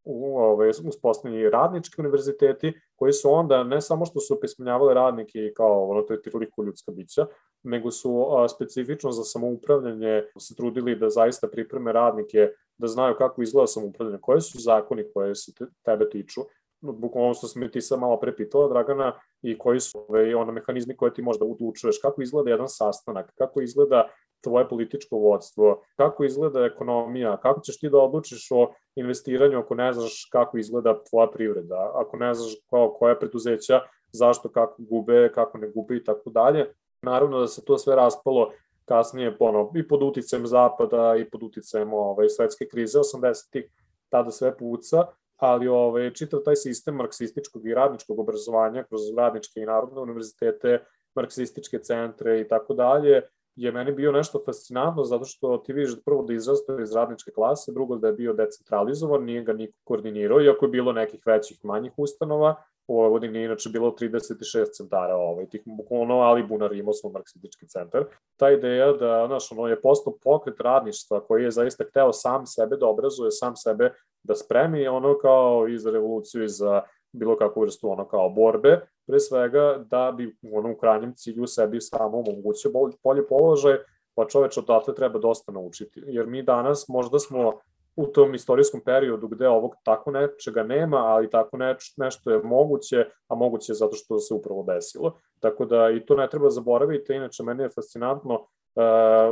u, 0.06 0.38
ovaj, 0.38 0.70
uspostavljeni 0.70 1.50
radnički 1.50 2.00
univerziteti, 2.00 2.72
koji 2.96 3.12
su 3.12 3.32
onda 3.32 3.64
ne 3.64 3.80
samo 3.80 4.06
što 4.06 4.20
su 4.20 4.34
opismenjavali 4.34 4.94
radnike 4.94 5.52
kao 5.56 5.88
ono 5.88 6.02
to 6.02 6.12
je 6.12 6.22
toliko 6.22 6.62
ljudska 6.62 6.92
bića, 6.92 7.26
nego 7.62 7.90
su 7.90 8.26
a, 8.30 8.48
specifično 8.48 9.12
za 9.12 9.24
samoupravljanje 9.24 10.22
se 10.38 10.54
trudili 10.54 10.96
da 10.96 11.10
zaista 11.10 11.48
pripreme 11.48 11.92
radnike 11.92 12.48
da 12.78 12.86
znaju 12.86 13.14
kako 13.18 13.42
izgleda 13.42 13.66
samoupravljanje, 13.66 14.18
koje 14.22 14.40
su 14.40 14.58
zakoni 14.58 15.04
koje 15.14 15.34
se 15.34 15.54
te, 15.54 15.64
tebe 15.84 16.08
tiču, 16.10 16.40
bukvalno 16.80 17.34
što 17.34 17.46
sam 17.46 17.70
ti 17.70 17.80
sad 17.80 17.98
malo 18.00 18.20
prepitala, 18.20 18.68
Dragana, 18.68 19.12
i 19.42 19.58
koji 19.58 19.80
su 19.80 20.04
ove, 20.08 20.36
ono, 20.36 20.52
mehanizmi 20.52 20.96
koje 20.96 21.14
ti 21.14 21.22
možda 21.22 21.44
odlučuješ, 21.44 21.98
kako 22.02 22.22
izgleda 22.22 22.50
jedan 22.50 22.68
sastanak, 22.68 23.32
kako 23.34 23.60
izgleda 23.60 24.08
tvoje 24.40 24.68
političko 24.68 25.16
vodstvo, 25.16 25.82
kako 25.96 26.24
izgleda 26.24 26.64
ekonomija, 26.64 27.36
kako 27.36 27.60
ćeš 27.60 27.80
ti 27.80 27.90
da 27.90 27.98
odlučiš 27.98 28.48
o 28.50 28.72
investiranju 28.94 29.58
ako 29.58 29.74
ne 29.74 29.92
znaš 29.92 30.28
kako 30.32 30.58
izgleda 30.58 31.02
tvoja 31.10 31.26
privreda, 31.26 31.90
ako 31.94 32.16
ne 32.16 32.34
znaš 32.34 32.52
kao, 32.70 32.94
koja 32.98 33.18
preduzeća, 33.18 33.80
zašto, 34.12 34.48
kako 34.48 34.82
gube, 34.82 35.30
kako 35.34 35.58
ne 35.58 35.70
gube 35.70 35.96
i 35.96 36.04
tako 36.04 36.30
dalje. 36.30 36.72
Naravno 37.02 37.40
da 37.40 37.46
se 37.46 37.64
to 37.64 37.78
sve 37.78 37.96
raspalo 37.96 38.50
kasnije 38.84 39.36
ono, 39.38 39.72
i 39.76 39.88
pod 39.88 40.02
uticajem 40.02 40.46
zapada 40.46 41.16
i 41.16 41.30
pod 41.30 41.42
uticajem 41.42 41.92
ovaj, 41.92 42.28
svetske 42.28 42.68
krize 42.68 42.98
80-ih, 42.98 43.64
tada 44.08 44.30
sve 44.30 44.56
puca, 44.58 45.06
ali 45.36 45.68
ovaj, 45.68 46.10
čitav 46.10 46.40
taj 46.40 46.56
sistem 46.56 46.94
marksističkog 46.94 47.66
i 47.66 47.74
radničkog 47.74 48.18
obrazovanja 48.18 48.84
kroz 48.84 49.00
radničke 49.16 49.60
i 49.60 49.66
narodne 49.66 50.00
univerzitete, 50.00 50.84
marksističke 51.14 51.78
centre 51.78 52.40
i 52.40 52.48
tako 52.48 52.74
dalje, 52.74 53.22
je 53.56 53.72
meni 53.72 53.92
bio 53.92 54.12
nešto 54.12 54.40
fascinantno 54.44 55.04
zato 55.04 55.24
što 55.24 55.58
ti 55.58 55.72
vidiš 55.72 55.94
prvo 56.04 56.22
da 56.22 56.34
izrastao 56.34 56.80
iz 56.80 56.92
radničke 56.92 57.30
klase, 57.30 57.72
drugo 57.72 57.96
da 57.96 58.06
je 58.06 58.12
bio 58.12 58.32
decentralizovan, 58.32 59.24
nije 59.24 59.42
ga 59.42 59.52
niko 59.52 59.78
koordinirao, 59.84 60.40
iako 60.40 60.64
je 60.64 60.70
bilo 60.70 60.92
nekih 60.92 61.20
većih 61.26 61.64
manjih 61.64 61.92
ustanova, 61.96 62.54
u 62.88 62.96
Vojvodini 62.96 63.44
inače 63.44 63.68
bilo 63.68 63.90
36 63.90 64.70
centara 64.72 65.16
ovaj, 65.16 65.48
tih 65.48 65.62
bukvalno 65.64 66.14
ali 66.14 66.46
bunar 66.46 66.72
imao 66.72 66.92
svoj 66.92 67.12
marksistički 67.12 67.68
centar. 67.68 68.04
Ta 68.36 68.50
ideja 68.50 68.92
da, 68.92 69.24
znaš, 69.26 69.52
ono 69.52 69.68
je 69.68 69.80
postao 69.80 70.18
pokret 70.22 70.60
radništva 70.60 71.20
koji 71.20 71.44
je 71.44 71.50
zaista 71.50 71.84
hteo 71.84 72.12
sam 72.12 72.46
sebe 72.46 72.76
da 72.76 72.86
obrazuje, 72.86 73.30
sam 73.30 73.56
sebe 73.56 73.92
da 74.22 74.34
spremi 74.34 74.88
ono 74.88 75.18
kao 75.18 75.68
i 75.68 75.78
za 75.78 75.90
revoluciju 75.90 76.44
i 76.44 76.48
za 76.48 76.82
bilo 77.12 77.36
kakvu 77.36 77.60
vrstu 77.60 77.90
ono 77.90 78.08
kao 78.08 78.30
borbe, 78.30 78.80
pre 79.06 79.20
svega 79.20 79.84
da 79.90 80.12
bi 80.16 80.26
u 80.42 80.58
onom 80.58 80.78
krajnjem 80.80 81.14
cilju 81.14 81.46
sebi 81.46 81.80
samo 81.80 82.18
omogućio 82.26 82.70
bolji 83.04 83.22
položaj, 83.28 83.78
pa 84.14 84.26
čoveč 84.26 84.58
odatle 84.58 84.94
treba 84.94 85.18
dosta 85.18 85.52
naučiti. 85.52 86.02
Jer 86.06 86.26
mi 86.26 86.42
danas 86.42 86.88
možda 86.88 87.18
smo 87.18 87.52
u 87.96 88.06
tom 88.06 88.34
istorijskom 88.34 88.80
periodu 88.84 89.28
gde 89.28 89.48
ovog 89.48 89.74
tako 89.84 90.10
nečega 90.10 90.62
nema, 90.62 90.96
ali 90.96 91.30
tako 91.30 91.56
neč, 91.56 91.96
nešto 91.96 92.30
je 92.30 92.42
moguće, 92.42 93.06
a 93.28 93.34
moguće 93.34 93.72
je 93.72 93.76
zato 93.76 93.96
što 93.96 94.18
se 94.18 94.34
upravo 94.34 94.62
desilo. 94.62 95.18
Tako 95.40 95.64
da 95.64 95.90
i 95.90 96.06
to 96.06 96.16
ne 96.16 96.28
treba 96.30 96.50
zaboraviti, 96.50 97.14
inače 97.14 97.42
meni 97.42 97.62
je 97.62 97.68
fascinantno 97.68 98.46
Uh, 98.76 98.82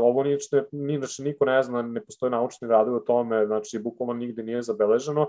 ovo 0.03 0.23
niče, 0.23 0.63
inače 0.73 1.23
niko 1.23 1.45
ne 1.45 1.63
zna, 1.63 1.83
ne 1.83 2.01
postoje 2.05 2.31
naučni 2.31 2.69
radovi 2.69 2.97
o 2.97 3.01
tome, 3.01 3.47
znači 3.47 3.79
bukvalno 3.79 4.15
nigde 4.15 4.43
nije 4.43 4.63
zabeleženo. 4.63 5.27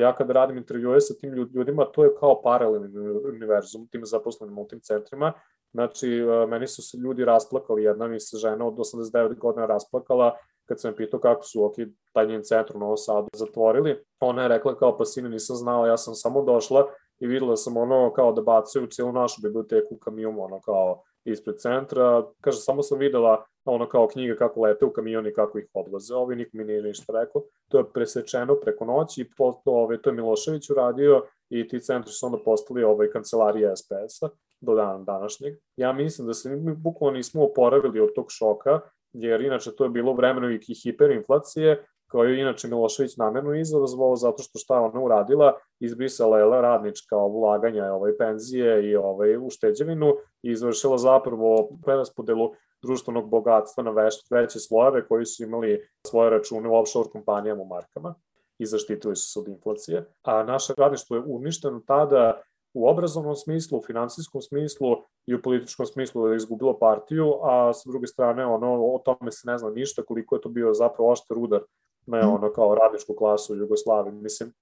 Ja 0.00 0.14
kada 0.14 0.32
radim 0.32 0.56
intervjue 0.56 1.00
sa 1.00 1.14
tim 1.14 1.32
ljudima, 1.32 1.84
to 1.84 2.04
je 2.04 2.14
kao 2.20 2.42
paralelni 2.42 2.88
univerzum, 3.34 3.88
tim 3.88 4.00
zaposlenim 4.04 4.58
u 4.58 4.66
tim 4.68 4.80
centrima. 4.80 5.32
Znači, 5.72 6.24
meni 6.48 6.66
su 6.66 6.82
se 6.82 6.96
ljudi 6.96 7.24
rasplakali, 7.24 7.82
jedna 7.82 8.08
mi 8.08 8.20
se 8.20 8.36
žena 8.36 8.66
od 8.66 8.74
89 8.74 9.38
godina 9.38 9.66
rasplakala 9.66 10.36
kad 10.68 10.80
sam 10.80 10.94
pitao 10.94 11.20
kako 11.20 11.42
su 11.44 11.64
ok, 11.64 11.74
taj 12.12 12.26
njen 12.26 12.42
centru 12.42 12.76
u 12.76 12.80
Novom 12.80 12.96
Sadu 12.96 13.28
zatvorili. 13.32 14.04
Ona 14.20 14.42
je 14.42 14.48
rekla 14.48 14.76
kao 14.76 14.98
pa 14.98 15.04
sine 15.04 15.28
nisam 15.28 15.56
znala, 15.56 15.88
ja 15.88 15.96
sam 15.96 16.14
samo 16.14 16.42
došla 16.42 16.86
i 17.18 17.26
videla 17.26 17.56
sam 17.56 17.76
ono 17.76 18.12
kao 18.12 18.32
da 18.32 18.42
bacaju 18.42 18.86
cijelu 18.86 19.12
našu 19.12 19.40
biblioteku 19.42 19.96
kamion, 19.96 20.36
ono 20.38 20.60
kao 20.60 21.02
ispred 21.24 21.56
centra. 21.56 22.26
Kaže, 22.40 22.58
samo 22.58 22.82
sam 22.82 22.98
videla 22.98 23.44
ono 23.64 23.88
kao 23.88 24.08
knjige 24.08 24.36
kako 24.36 24.60
lete 24.60 24.84
u 24.84 24.92
kamion 24.92 25.26
i 25.26 25.32
kako 25.32 25.58
ih 25.58 25.66
odlaze. 25.74 26.14
Ovi 26.14 26.36
nikom 26.36 26.58
mi 26.58 26.64
nije 26.64 26.82
ništa 26.82 27.12
rekao. 27.20 27.42
To 27.68 27.78
je 27.78 27.92
presečeno 27.94 28.54
preko 28.54 28.84
noći 28.84 29.20
i 29.20 29.30
to, 29.36 29.60
ovaj, 29.64 30.02
to 30.02 30.10
je 30.10 30.14
Milošević 30.14 30.70
uradio 30.70 31.22
i 31.50 31.68
ti 31.68 31.80
centri 31.80 32.12
su 32.12 32.26
onda 32.26 32.38
postali 32.44 32.84
ovaj, 32.84 33.10
kancelarije 33.10 33.76
SPS-a 33.76 34.28
do 34.60 34.74
dana 34.74 34.98
današnjeg. 34.98 35.54
Ja 35.76 35.92
mislim 35.92 36.26
da 36.26 36.34
se 36.34 36.50
mi 36.50 36.74
bukvalno 36.74 37.16
nismo 37.16 37.44
oporavili 37.44 38.00
od 38.00 38.14
tog 38.14 38.26
šoka, 38.28 38.80
jer 39.12 39.40
inače 39.40 39.76
to 39.76 39.84
je 39.84 39.90
bilo 39.90 40.12
vremeno 40.12 40.50
i 40.50 40.74
hiperinflacije, 40.84 41.84
kao 42.12 42.24
je 42.24 42.40
inače 42.40 42.68
Milošević 42.68 43.16
namerno 43.16 43.54
izazvao 43.54 44.16
zato 44.16 44.42
što 44.42 44.58
šta 44.58 44.80
ona 44.80 45.00
uradila, 45.00 45.52
izbrisala 45.80 46.38
je 46.38 46.62
radnička 46.62 47.16
ulaganja 47.16 47.92
ovaj, 47.92 48.16
penzije 48.18 48.90
i 48.90 48.96
ovaj, 48.96 49.36
ušteđevinu 49.36 50.14
i 50.42 50.50
izvršila 50.50 50.98
zapravo 50.98 51.68
preraspodelu 51.84 52.52
društvenog 52.82 53.28
bogatstva 53.28 53.84
na 53.84 53.90
već, 53.90 54.14
veće 54.30 54.58
slojeve 54.58 55.06
koji 55.08 55.26
su 55.26 55.42
imali 55.42 55.88
svoje 56.06 56.30
račune 56.30 56.68
u 56.68 56.74
offshore 56.74 57.08
kompanijama 57.08 57.62
u 57.62 57.66
markama 57.66 58.14
i 58.58 58.66
zaštitili 58.66 59.16
su 59.16 59.32
se 59.32 59.38
od 59.38 59.48
inflacije. 59.48 60.04
A 60.22 60.42
naše 60.42 60.72
radništvo 60.76 61.16
je 61.16 61.22
uništeno 61.26 61.80
tada 61.86 62.42
u 62.74 62.88
obrazovnom 62.88 63.36
smislu, 63.36 63.78
u 63.78 63.82
finansijskom 63.82 64.42
smislu 64.42 64.96
i 65.26 65.34
u 65.34 65.42
političkom 65.42 65.86
smislu 65.86 66.24
da 66.24 66.30
je 66.30 66.36
izgubilo 66.36 66.78
partiju, 66.78 67.34
a 67.42 67.72
sa 67.72 67.90
druge 67.90 68.06
strane 68.06 68.46
ono, 68.46 68.72
o 68.72 69.02
tome 69.04 69.32
se 69.32 69.50
ne 69.50 69.58
zna 69.58 69.70
ništa 69.70 70.02
koliko 70.02 70.34
je 70.34 70.40
to 70.40 70.48
bio 70.48 70.74
zapravo 70.74 71.10
oštar 71.10 71.38
udar 71.38 71.60
na 72.06 72.26
mm. 72.26 72.34
ono 72.34 72.52
kao 72.52 72.74
radničku 72.74 73.14
klasu 73.14 73.52
u 73.52 73.56
Jugoslaviji. 73.56 74.14
Mislim, 74.14 74.52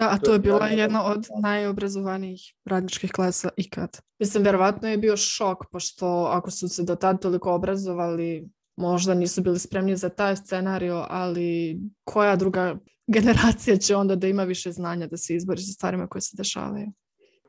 Da, 0.00 0.08
a 0.10 0.18
to 0.18 0.32
je 0.32 0.38
bila 0.38 0.66
jedna 0.66 1.04
od 1.04 1.26
najobrazovanijih 1.42 2.40
radničkih 2.64 3.12
klasa 3.12 3.48
ikad. 3.56 3.98
Mislim, 4.18 4.44
verovatno 4.44 4.88
je 4.88 4.98
bio 4.98 5.16
šok, 5.16 5.58
pošto 5.72 6.06
ako 6.06 6.50
su 6.50 6.68
se 6.68 6.82
do 6.82 6.96
tada 6.96 7.18
toliko 7.18 7.52
obrazovali, 7.52 8.48
možda 8.76 9.14
nisu 9.14 9.42
bili 9.42 9.58
spremni 9.58 9.96
za 9.96 10.08
taj 10.08 10.36
scenario, 10.36 11.06
ali 11.08 11.80
koja 12.04 12.36
druga 12.36 12.76
generacija 13.16 13.76
će 13.76 13.96
onda 13.96 14.16
da 14.16 14.26
ima 14.26 14.44
više 14.44 14.72
znanja 14.72 15.06
da 15.06 15.16
se 15.16 15.34
izbori 15.34 15.60
sa 15.60 15.72
stvarima 15.72 16.06
koje 16.06 16.22
se 16.22 16.36
dešavaju? 16.36 16.86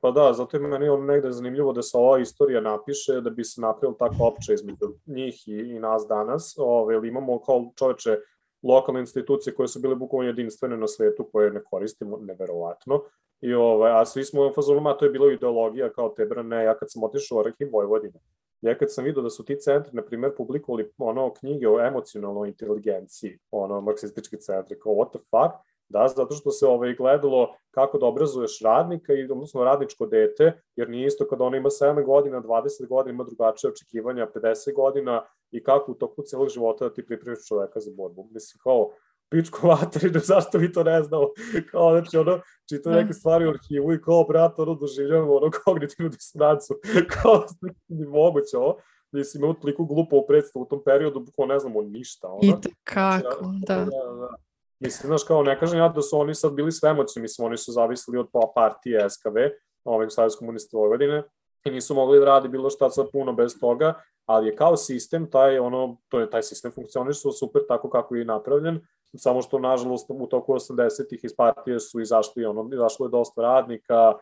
Pa 0.02 0.12
da, 0.12 0.34
zato 0.34 0.58
je 0.58 0.62
meni 0.62 0.90
on 0.90 1.06
negde 1.06 1.32
zanimljivo 1.32 1.74
da 1.74 1.82
se 1.82 1.98
ova 1.98 2.20
istorija 2.20 2.62
napiše, 2.62 3.22
da 3.22 3.30
bi 3.30 3.44
se 3.44 3.62
napravila 3.62 3.98
tako 3.98 4.16
opće 4.28 4.54
između 4.54 4.94
njih 5.06 5.48
i, 5.48 5.52
i 5.52 5.80
nas 5.80 6.06
danas. 6.10 6.56
Ove, 6.58 7.08
imamo 7.08 7.40
kao 7.42 7.72
čoveče 7.76 8.18
lokalne 8.64 9.00
institucije 9.00 9.56
koje 9.56 9.68
su 9.68 9.80
bile 9.80 9.96
bukvalno 9.96 10.28
jedinstvene 10.28 10.78
na 10.78 10.88
svetu 10.88 11.30
koje 11.32 11.52
ne 11.52 11.64
koristimo, 11.64 12.18
neverovatno. 12.18 13.04
I 13.42 13.54
ovaj, 13.54 14.02
a 14.02 14.06
svi 14.06 14.24
smo 14.24 14.48
u 14.48 14.54
fazonu, 14.54 14.90
a 14.90 14.98
to 14.98 15.06
je 15.06 15.12
bilo 15.12 15.32
ideologija 15.32 15.90
kao 15.90 16.10
te 16.10 16.26
brane, 16.26 16.64
ja 16.64 16.78
kad 16.78 16.92
sam 16.92 17.04
otišao 17.04 17.38
u 17.38 17.42
arhiv 17.42 17.70
Vojvodine, 17.72 18.20
ja 18.62 18.78
kad 18.78 18.94
sam 18.94 19.04
vidio 19.06 19.22
da 19.22 19.30
su 19.30 19.46
ti 19.46 19.60
centri, 19.60 19.96
na 19.96 20.02
primjer, 20.02 20.36
publikovali 20.38 20.92
ono 20.98 21.34
knjige 21.34 21.70
o 21.70 21.80
emocionalnoj 21.88 22.48
inteligenciji, 22.48 23.40
ono, 23.52 23.82
marksistički 23.82 24.38
centri, 24.38 24.80
kao 24.80 24.94
what 24.94 25.10
the 25.10 25.20
fuck, 25.20 25.72
Da, 25.92 26.08
zato 26.08 26.36
što 26.36 26.52
se 26.52 26.68
ovaj, 26.68 26.94
gledalo 26.94 27.56
kako 27.72 27.98
da 27.98 28.06
obrazuješ 28.06 28.60
radnika 28.64 29.14
i 29.14 29.24
odnosno 29.24 29.64
radničko 29.64 30.06
dete, 30.06 30.54
jer 30.76 30.90
nije 30.90 31.08
isto 31.08 31.28
kada 31.28 31.44
ona 31.44 31.58
ima 31.58 31.70
7 31.70 32.06
godina, 32.06 32.42
20 32.42 32.88
godina, 32.88 33.14
ima 33.14 33.24
drugačije 33.24 33.72
očekivanja, 33.72 34.28
50 34.36 34.76
godina 34.76 35.26
i 35.52 35.64
kako 35.64 35.92
u 35.92 35.96
toku 35.96 36.24
celog 36.24 36.50
života 36.50 36.86
da 36.86 36.94
ti 36.94 37.06
pripremiš 37.06 37.48
čoveka 37.48 37.80
za 37.80 37.92
borbu. 37.96 38.28
Mislim, 38.32 38.60
kao, 38.64 38.90
pičku 39.30 39.68
materinu, 39.68 40.20
zašto 40.32 40.58
vi 40.58 40.72
to 40.72 40.84
ne 40.84 41.04
znamo? 41.04 41.28
Kao, 41.72 41.92
znači, 41.92 42.18
ono, 42.18 42.40
čito 42.70 42.90
da. 42.90 42.96
neke 42.96 43.14
stvari 43.14 43.46
u 43.46 43.50
arhivu 43.50 43.94
i 43.94 44.02
kao, 44.02 44.24
brat, 44.24 44.60
ono, 44.60 44.76
doživljamo, 44.76 45.36
ono, 45.36 45.52
kognitivnu 45.66 46.10
disonancu. 46.10 46.80
kao, 47.14 47.46
ni 47.88 48.06
moguće 48.06 48.58
ovo. 48.58 48.78
Mislim, 49.12 49.44
imamo 49.44 49.60
toliko 49.60 49.86
glupo 49.86 50.18
u 50.18 50.28
predstavu 50.28 50.64
u 50.64 50.68
tom 50.68 50.84
periodu, 50.86 51.20
bukvalno 51.20 51.54
ne 51.54 51.60
znamo 51.60 51.82
ništa. 51.82 52.28
Ono. 52.28 52.40
I 52.42 52.54
kako, 52.84 53.44
znači, 53.44 53.66
da. 53.68 53.76
da, 53.76 54.14
da. 54.20 54.36
Mislim, 54.80 55.08
znaš, 55.08 55.24
kao 55.24 55.44
ne 55.44 55.60
kažem 55.60 55.80
ja 55.80 55.90
da 55.90 56.02
su 56.02 56.20
oni 56.20 56.36
sad 56.36 56.54
bili 56.54 56.72
svemoćni, 56.72 57.22
mislim, 57.22 57.46
oni 57.46 57.58
su 57.58 57.72
zavisili 57.72 58.18
od 58.18 58.28
partije 58.56 59.10
SKV, 59.10 59.38
ovog 59.84 60.12
Savjez 60.12 60.36
komunista 60.36 60.78
Vojvodine, 60.78 61.24
i 61.66 61.72
nisu 61.72 61.96
mogli 61.96 62.20
da 62.20 62.26
radi 62.26 62.48
bilo 62.48 62.70
šta 62.70 62.90
sad 62.90 63.08
puno 63.12 63.34
bez 63.34 63.60
toga, 63.60 63.94
ali 64.26 64.48
je 64.48 64.56
kao 64.56 64.78
sistem, 64.78 65.30
taj, 65.32 65.60
ono, 65.60 65.98
to 66.10 66.20
je 66.20 66.30
taj 66.30 66.44
sistem 66.44 66.72
funkcionišu 66.72 67.32
super 67.32 67.62
tako 67.68 67.90
kako 67.90 68.16
je 68.16 68.26
napravljen, 68.26 68.80
samo 69.18 69.42
što 69.42 69.60
nažalost 69.60 70.10
u 70.10 70.28
toku 70.28 70.54
80-ih 70.54 71.20
iz 71.24 71.36
partije 71.36 71.80
su 71.80 72.00
izašli, 72.00 72.46
ono, 72.46 72.70
izašlo 72.74 73.06
je 73.06 73.10
dosta 73.10 73.42
radnika, 73.42 74.14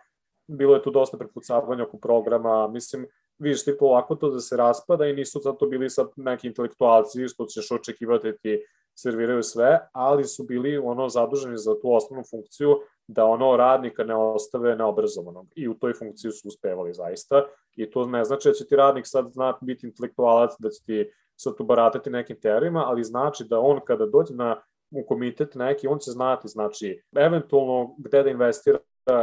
bilo 0.47 0.75
je 0.75 0.81
tu 0.83 0.91
dosta 0.91 1.17
prepucavanja 1.17 1.83
oko 1.83 1.97
programa, 1.97 2.67
mislim, 2.67 3.07
vidiš 3.39 3.65
ti 3.65 3.77
polako 3.79 4.15
to 4.15 4.29
da 4.29 4.39
se 4.39 4.57
raspada 4.57 5.05
i 5.05 5.13
nisu 5.13 5.39
zato 5.39 5.65
bili 5.65 5.89
sad 5.89 6.07
neki 6.15 6.47
intelektualci 6.47 7.27
što 7.27 7.45
ćeš 7.45 7.71
očekivati 7.71 8.37
ti 8.41 8.63
serviraju 8.95 9.43
sve, 9.43 9.79
ali 9.91 10.23
su 10.23 10.43
bili 10.43 10.77
ono 10.77 11.09
zaduženi 11.09 11.57
za 11.57 11.73
tu 11.81 11.93
osnovnu 11.93 12.23
funkciju 12.29 12.79
da 13.07 13.25
ono 13.25 13.57
radnika 13.57 14.03
ne 14.03 14.15
ostave 14.15 14.75
neobrazovanog. 14.75 15.47
I 15.55 15.67
u 15.67 15.73
toj 15.73 15.93
funkciji 15.93 16.31
su 16.31 16.47
uspevali 16.47 16.93
zaista. 16.93 17.45
I 17.79 17.89
to 17.89 18.05
ne 18.05 18.23
znači 18.25 18.49
da 18.49 18.53
će 18.53 18.67
ti 18.67 18.75
radnik 18.75 19.07
sad 19.07 19.31
znati 19.31 19.65
biti 19.65 19.87
intelektualac, 19.87 20.51
da 20.59 20.69
će 20.69 20.83
ti 20.85 21.11
sad 21.35 21.57
tu 21.57 21.63
baratati 21.63 22.09
nekim 22.09 22.39
teorijama, 22.41 22.83
ali 22.87 23.03
znači 23.03 23.43
da 23.43 23.59
on 23.59 23.79
kada 23.87 24.05
dođe 24.05 24.33
na 24.33 24.61
u 24.91 25.05
komitet 25.07 25.55
neki, 25.55 25.87
on 25.87 25.99
će 25.99 26.11
znati, 26.11 26.47
znači, 26.47 27.03
eventualno 27.15 27.95
gde 27.97 28.23
da 28.23 28.29
investira, 28.29 28.79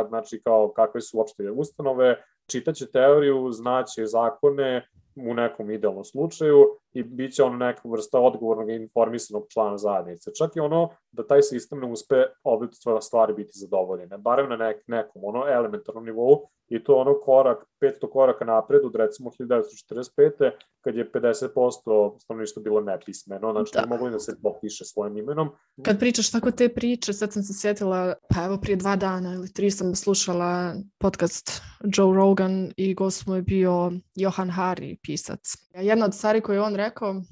znači 0.08 0.40
kao 0.44 0.72
kakve 0.72 1.00
su 1.00 1.18
uopšte 1.18 1.50
ustanove, 1.50 2.24
čitaće 2.50 2.86
teoriju, 2.86 3.52
znaće 3.52 4.06
zakone, 4.06 4.88
u 5.16 5.34
nekom 5.34 5.70
idealnom 5.70 6.04
slučaju 6.04 6.78
i 6.96 7.02
bit 7.02 7.34
će 7.34 7.42
ono 7.42 7.56
neka 7.56 7.88
vrsta 7.88 8.20
odgovornog 8.20 8.70
i 8.70 8.74
informisanog 8.74 9.46
člana 9.52 9.78
zajednice. 9.78 10.30
Čak 10.34 10.56
i 10.56 10.60
ono 10.60 10.88
da 11.12 11.26
taj 11.26 11.42
sistem 11.42 11.80
ne 11.80 11.86
uspe 11.86 12.22
obi 12.42 12.66
stvari 13.00 13.34
biti 13.34 13.50
zadovoljene, 13.54 14.18
barem 14.18 14.48
na 14.48 14.56
nek, 14.56 14.82
nekom 14.86 15.24
ono 15.24 15.48
elementarnom 15.48 16.04
nivou 16.04 16.48
i 16.68 16.84
to 16.84 16.94
ono 16.94 17.20
korak, 17.20 17.64
500 17.80 18.10
koraka 18.12 18.44
napred 18.44 18.80
od 18.84 18.96
recimo 18.96 19.30
1945. 19.30 20.50
kad 20.80 20.96
je 20.96 21.12
50% 21.12 22.18
stanovništva 22.18 22.62
bilo 22.62 22.80
nepismeno, 22.80 23.52
znači 23.52 23.70
da. 23.74 23.80
ne 23.80 23.86
mogli 23.86 24.10
da 24.10 24.18
se 24.18 24.36
popiše 24.42 24.84
svojim 24.84 25.16
imenom. 25.16 25.50
Kad 25.82 25.98
pričaš 25.98 26.30
tako 26.30 26.50
te 26.50 26.68
priče, 26.68 27.12
sad 27.12 27.32
sam 27.32 27.42
se 27.42 27.60
sjetila, 27.60 28.14
pa 28.34 28.44
evo 28.44 28.58
prije 28.62 28.76
dva 28.76 28.96
dana 28.96 29.34
ili 29.34 29.52
tri 29.52 29.70
sam 29.70 29.94
slušala 29.94 30.74
podcast 30.98 31.62
Joe 31.96 32.16
Rogan 32.16 32.72
i 32.76 32.94
gost 32.94 33.26
mu 33.26 33.34
je 33.34 33.42
bio 33.42 33.92
Johan 34.14 34.50
Hari, 34.50 34.96
pisac. 35.02 35.40
Jedna 35.74 36.06
od 36.06 36.14
stvari 36.14 36.40
koje 36.40 36.60
on 36.60 36.74
rekao 36.74 36.85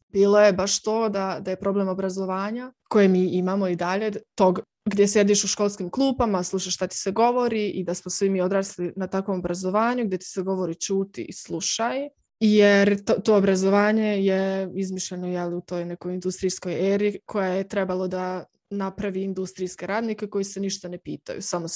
bilo 0.09 0.41
je 0.41 0.53
baš 0.53 0.83
to 0.83 1.09
da, 1.09 1.39
da 1.41 1.51
je 1.51 1.61
problem 1.61 1.89
obrazovanja 1.89 2.73
koje 2.89 3.09
mi 3.09 3.25
imamo 3.25 3.69
i 3.69 3.77
dalje, 3.77 4.13
tog 4.35 4.61
gdje 4.85 5.09
sjediš 5.09 5.45
u 5.45 5.49
školskim 5.49 5.91
klupama, 5.91 6.43
slušaš 6.43 6.75
šta 6.75 6.87
ti 6.87 6.97
se 6.97 7.11
govori 7.11 7.69
i 7.69 7.85
da 7.85 7.95
smo 7.95 8.11
svi 8.11 8.31
mi 8.31 8.41
odrasli 8.41 8.93
na 8.97 9.07
takvom 9.07 9.39
obrazovanju 9.39 10.05
gdje 10.05 10.19
ti 10.19 10.25
se 10.25 10.43
govori 10.43 10.75
čuti 10.75 11.23
i 11.23 11.33
slušaj. 11.33 12.09
Jer 12.41 13.05
to, 13.05 13.13
to 13.13 13.37
obrazovanje 13.37 14.25
je 14.25 14.71
izmišljeno 14.75 15.29
jeli, 15.29 15.55
u 15.55 15.61
toj 15.61 15.85
nekoj 15.85 16.15
industrijskoj 16.15 16.95
eri 16.95 17.21
koja 17.27 17.49
je 17.49 17.69
trebalo 17.69 18.09
da 18.09 18.45
napravi 18.71 19.23
industrijske 19.23 19.87
radnike 19.87 20.27
koji 20.27 20.45
se 20.45 20.61
ništa 20.61 20.89
ne 20.89 20.99
pitaju, 20.99 21.43
samo 21.43 21.67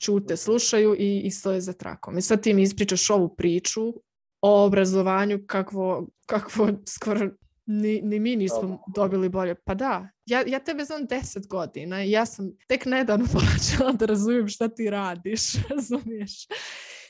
čute, 0.00 0.36
slušaju 0.36 0.96
i, 0.98 1.20
i 1.24 1.30
stoje 1.30 1.60
za 1.60 1.72
trakom. 1.72 2.18
I 2.18 2.22
sad 2.22 2.42
ti 2.42 2.54
mi 2.54 2.62
ispričaš 2.62 3.10
ovu 3.10 3.34
priču 3.36 3.94
o 4.40 4.64
obrazovanju 4.64 5.40
kakvo, 5.46 6.08
kakvo 6.26 6.68
skoro 6.86 7.28
ni, 7.66 8.00
ni 8.02 8.20
mi 8.20 8.36
nismo 8.36 8.82
dobili 8.94 9.28
bolje. 9.28 9.54
Pa 9.54 9.74
da, 9.74 10.08
ja, 10.26 10.44
ja 10.46 10.58
tebe 10.58 10.84
znam 10.84 11.06
deset 11.06 11.46
godina 11.48 12.04
i 12.04 12.10
ja 12.10 12.26
sam 12.26 12.50
tek 12.68 12.86
nedavno 12.86 13.26
počela 13.34 13.92
da 13.92 14.06
razumijem 14.06 14.48
šta 14.48 14.68
ti 14.68 14.90
radiš, 14.90 15.40
razumiješ? 15.70 16.46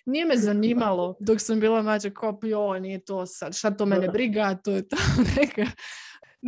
Nije 0.06 0.24
me 0.24 0.36
zanimalo 0.36 1.16
dok 1.26 1.40
sam 1.40 1.60
bila 1.60 1.82
mlađa 1.82 2.10
kao, 2.10 2.38
jo, 2.42 2.78
nije 2.78 3.04
to 3.04 3.26
sad, 3.26 3.56
šta 3.56 3.70
to 3.70 3.86
mene 3.86 4.08
briga, 4.08 4.58
to 4.64 4.70
je 4.70 4.88
to 4.88 4.96
neka 5.36 5.66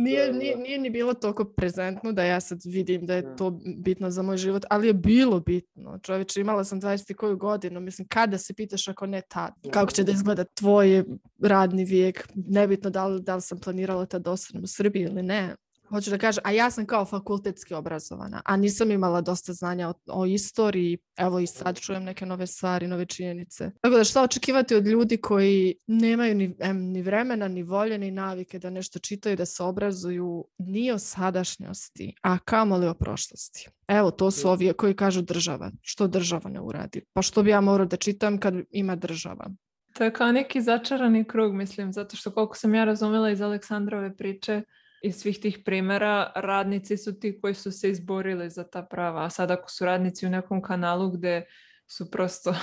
Nije, 0.03 0.31
da, 0.31 0.37
nije, 0.37 0.55
da. 0.55 0.61
nije 0.61 0.79
ni 0.79 0.89
bilo 0.89 1.13
toliko 1.13 1.45
prezentno 1.45 2.11
da 2.11 2.23
ja 2.23 2.39
sad 2.39 2.59
vidim 2.65 3.05
da 3.05 3.15
je 3.15 3.21
da. 3.21 3.35
to 3.35 3.59
bitno 3.77 4.11
za 4.11 4.21
moj 4.21 4.37
život, 4.37 4.65
ali 4.69 4.87
je 4.87 4.93
bilo 4.93 5.39
bitno. 5.39 5.99
Čovječe, 6.03 6.41
imala 6.41 6.63
sam 6.63 6.81
20 6.81 7.13
koju 7.13 7.37
godinu, 7.37 7.79
mislim, 7.79 8.07
kada 8.07 8.37
se 8.37 8.53
pitaš 8.53 8.87
ako 8.87 9.05
ne 9.05 9.21
tad? 9.21 9.53
Kako 9.71 9.91
će 9.91 10.03
da 10.03 10.11
izgleda 10.11 10.43
tvoj 10.43 11.03
radni 11.41 11.85
vijek? 11.85 12.27
Nebitno 12.35 12.89
da 12.89 13.07
li, 13.07 13.21
da 13.21 13.35
li 13.35 13.41
sam 13.41 13.59
planirala 13.59 14.05
tad 14.05 14.21
da 14.21 14.31
ostanem 14.31 14.63
u 14.63 14.67
Srbiji 14.67 15.03
ili 15.03 15.23
ne 15.23 15.55
hoću 15.91 16.09
da 16.09 16.17
kažem, 16.17 16.41
a 16.45 16.51
ja 16.51 16.71
sam 16.71 16.85
kao 16.85 17.05
fakultetski 17.05 17.73
obrazovana, 17.73 18.41
a 18.45 18.57
nisam 18.57 18.91
imala 18.91 19.21
dosta 19.21 19.53
znanja 19.53 19.89
o, 19.89 19.93
o 20.07 20.25
istoriji, 20.25 20.97
evo 21.17 21.39
i 21.39 21.47
sad 21.47 21.79
čujem 21.79 22.03
neke 22.03 22.25
nove 22.25 22.47
stvari, 22.47 22.87
nove 22.87 23.05
činjenice. 23.05 23.71
Tako 23.81 23.95
da 23.95 24.03
šta 24.03 24.23
očekivati 24.23 24.75
od 24.75 24.87
ljudi 24.87 25.17
koji 25.17 25.75
nemaju 25.87 26.35
ni, 26.35 26.55
em, 26.59 26.77
ni 26.77 27.01
vremena, 27.01 27.47
ni 27.47 27.63
volje, 27.63 27.97
ni 27.97 28.11
navike 28.11 28.59
da 28.59 28.69
nešto 28.69 28.99
čitaju, 28.99 29.35
da 29.35 29.45
se 29.45 29.63
obrazuju 29.63 30.45
ni 30.57 30.91
o 30.91 30.99
sadašnjosti, 30.99 32.13
a 32.21 32.37
kamoli 32.39 32.87
o 32.87 32.93
prošlosti. 32.93 33.69
Evo, 33.87 34.11
to 34.11 34.31
su 34.31 34.49
ovi 34.49 34.73
koji 34.73 34.95
kažu 34.95 35.21
država. 35.21 35.71
Što 35.81 36.07
država 36.07 36.49
ne 36.49 36.61
uradi? 36.61 37.01
Pa 37.13 37.21
što 37.21 37.43
bi 37.43 37.49
ja 37.49 37.61
morao 37.61 37.85
da 37.85 37.97
čitam 37.97 38.37
kad 38.37 38.53
ima 38.71 38.95
država? 38.95 39.49
To 39.93 40.03
je 40.03 40.13
kao 40.13 40.31
neki 40.31 40.61
začarani 40.61 41.23
krug, 41.23 41.55
mislim, 41.55 41.93
zato 41.93 42.15
što 42.15 42.31
koliko 42.31 42.55
sam 42.55 42.75
ja 42.75 42.83
razumela 42.83 43.29
iz 43.29 43.41
Aleksandrove 43.41 44.17
priče, 44.17 44.61
iz 45.01 45.15
svih 45.15 45.39
tih 45.39 45.59
primjera, 45.65 46.31
radnici 46.35 46.97
su 46.97 47.19
ti 47.19 47.39
koji 47.41 47.53
su 47.53 47.71
se 47.71 47.89
izborili 47.89 48.49
za 48.49 48.63
ta 48.63 48.81
prava. 48.83 49.25
A 49.25 49.29
sad 49.29 49.51
ako 49.51 49.69
su 49.69 49.85
radnici 49.85 50.25
u 50.25 50.29
nekom 50.29 50.61
kanalu 50.61 51.11
gde 51.11 51.45
su 51.87 52.11
prosto 52.11 52.55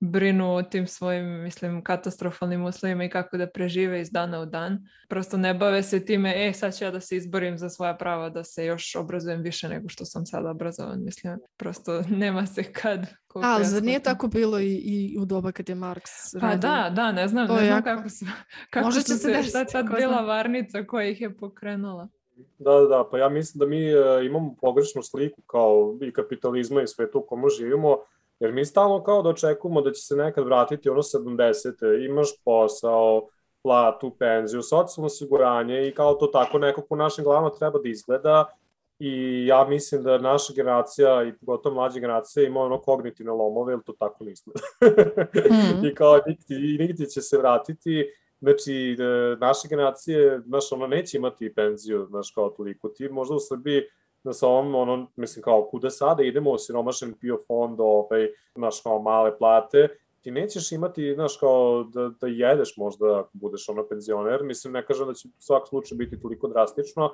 brinu 0.00 0.54
o 0.54 0.62
tim 0.62 0.86
svojim, 0.86 1.42
mislim, 1.42 1.84
katastrofalnim 1.84 2.64
uslovima 2.64 3.04
i 3.04 3.08
kako 3.08 3.36
da 3.36 3.46
prežive 3.46 4.00
iz 4.00 4.10
dana 4.10 4.40
u 4.40 4.46
dan. 4.46 4.88
Prosto 5.08 5.36
ne 5.36 5.54
bave 5.54 5.82
se 5.82 6.04
time, 6.04 6.48
e, 6.48 6.52
sad 6.52 6.76
ću 6.76 6.84
ja 6.84 6.90
da 6.90 7.00
se 7.00 7.16
izborim 7.16 7.58
za 7.58 7.68
svoja 7.68 7.96
prava, 7.96 8.30
da 8.30 8.44
se 8.44 8.64
još 8.64 8.94
obrazujem 8.96 9.42
više 9.42 9.68
nego 9.68 9.88
što 9.88 10.04
sam 10.04 10.26
sad 10.26 10.46
obrazovan. 10.46 11.04
Mislim, 11.04 11.38
prosto 11.56 12.02
nema 12.24 12.46
se 12.46 12.72
kad. 12.72 13.06
A, 13.34 13.58
ja 13.58 13.64
zar 13.64 13.82
nije 13.82 14.00
tako 14.00 14.28
bilo 14.28 14.60
i, 14.60 14.74
i 14.74 15.18
u 15.18 15.24
doba 15.24 15.52
kad 15.52 15.68
je 15.68 15.74
Marks 15.74 16.34
radio? 16.34 16.60
Pa 16.60 16.68
da, 16.68 16.90
da, 16.90 17.12
ne 17.12 17.28
znam, 17.28 17.48
ne 17.48 17.54
znam 17.54 17.66
jako... 17.66 17.84
kako 17.84 18.08
su, 18.08 18.24
kako 18.70 18.84
Može 18.84 19.00
su 19.00 19.18
se, 19.18 19.42
šta 19.42 19.64
sad 19.64 19.86
bila 19.96 20.20
varnica 20.20 20.84
koja 20.86 21.08
ih 21.08 21.20
je 21.20 21.36
pokrenula. 21.36 22.08
Da, 22.58 22.72
da, 22.72 22.86
da, 22.86 23.08
pa 23.10 23.18
ja 23.18 23.28
mislim 23.28 23.58
da 23.58 23.66
mi 23.66 23.94
uh, 23.94 24.26
imamo 24.26 24.54
pogrešnu 24.60 25.02
sliku 25.02 25.42
kao 25.42 25.98
i 26.02 26.12
kapitalizma 26.12 26.82
i 26.82 26.86
svetu 26.86 27.18
u 27.18 27.22
komu 27.22 27.48
živimo, 27.48 27.96
Jer 28.40 28.52
mi 28.52 28.64
stalno 28.64 29.02
kao 29.02 29.22
da 29.22 29.28
očekujemo 29.28 29.80
da 29.80 29.92
će 29.92 30.02
se 30.02 30.16
nekad 30.16 30.44
vratiti 30.44 30.90
ono 30.90 31.02
70. 31.02 32.06
Imaš 32.06 32.28
posao, 32.44 33.28
platu, 33.62 34.16
penziju, 34.18 34.62
socijalno 34.62 35.06
osiguranje 35.06 35.88
i 35.88 35.94
kao 35.94 36.14
to 36.14 36.26
tako 36.26 36.58
nekako 36.58 36.94
u 36.94 36.96
našim 36.96 37.24
glavama 37.24 37.50
treba 37.50 37.78
da 37.78 37.88
izgleda 37.88 38.46
i 38.98 39.46
ja 39.46 39.66
mislim 39.68 40.02
da 40.02 40.18
naša 40.18 40.52
generacija 40.56 41.24
i 41.24 41.32
pogotovo 41.32 41.74
mlađa 41.74 42.00
generacija 42.00 42.46
ima 42.46 42.60
ono 42.60 42.80
kognitivne 42.80 43.32
lomove, 43.32 43.72
jer 43.72 43.80
to 43.82 43.92
tako 43.92 44.24
ne 44.24 44.32
izgleda. 44.32 44.60
mm. 45.82 45.86
I 45.86 45.94
kao 45.94 46.20
nigdje, 46.26 46.86
nigdje 46.86 47.06
će 47.06 47.20
se 47.20 47.38
vratiti, 47.38 48.06
znači 48.40 48.96
e, 49.00 49.36
naše 49.40 49.68
generacije, 49.68 50.40
znaš, 50.46 50.72
ono 50.72 50.86
neće 50.86 51.16
imati 51.16 51.54
penziju, 51.54 52.06
znaš, 52.10 52.30
kao 52.30 52.48
toliko. 52.50 52.88
Ti 52.88 53.08
možda 53.08 53.34
u 53.34 53.40
Srbiji 53.40 53.82
da 54.24 54.32
sa 54.32 54.46
ovom, 54.48 54.74
ono, 54.74 55.06
mislim, 55.16 55.42
kao, 55.42 55.68
kuda 55.70 55.90
sada 55.90 56.22
idemo, 56.22 56.52
osiromašen 56.52 57.14
pio 57.20 57.38
fond, 57.46 57.80
ovaj, 57.80 58.28
znaš, 58.54 58.80
kao, 58.80 59.02
male 59.02 59.38
plate, 59.38 59.88
ti 60.20 60.30
nećeš 60.30 60.72
imati, 60.72 61.14
znaš, 61.14 61.36
kao, 61.36 61.84
da, 61.84 62.10
da 62.20 62.26
jedeš 62.26 62.76
možda 62.76 63.20
ako 63.20 63.30
budeš, 63.32 63.68
ono, 63.68 63.86
penzioner, 63.88 64.42
mislim, 64.44 64.72
ne 64.72 64.86
kažem 64.86 65.06
da 65.06 65.14
će 65.14 65.28
u 65.28 65.30
svak 65.38 65.68
slučaj 65.68 65.96
biti 65.96 66.20
toliko 66.20 66.48
drastično, 66.48 67.10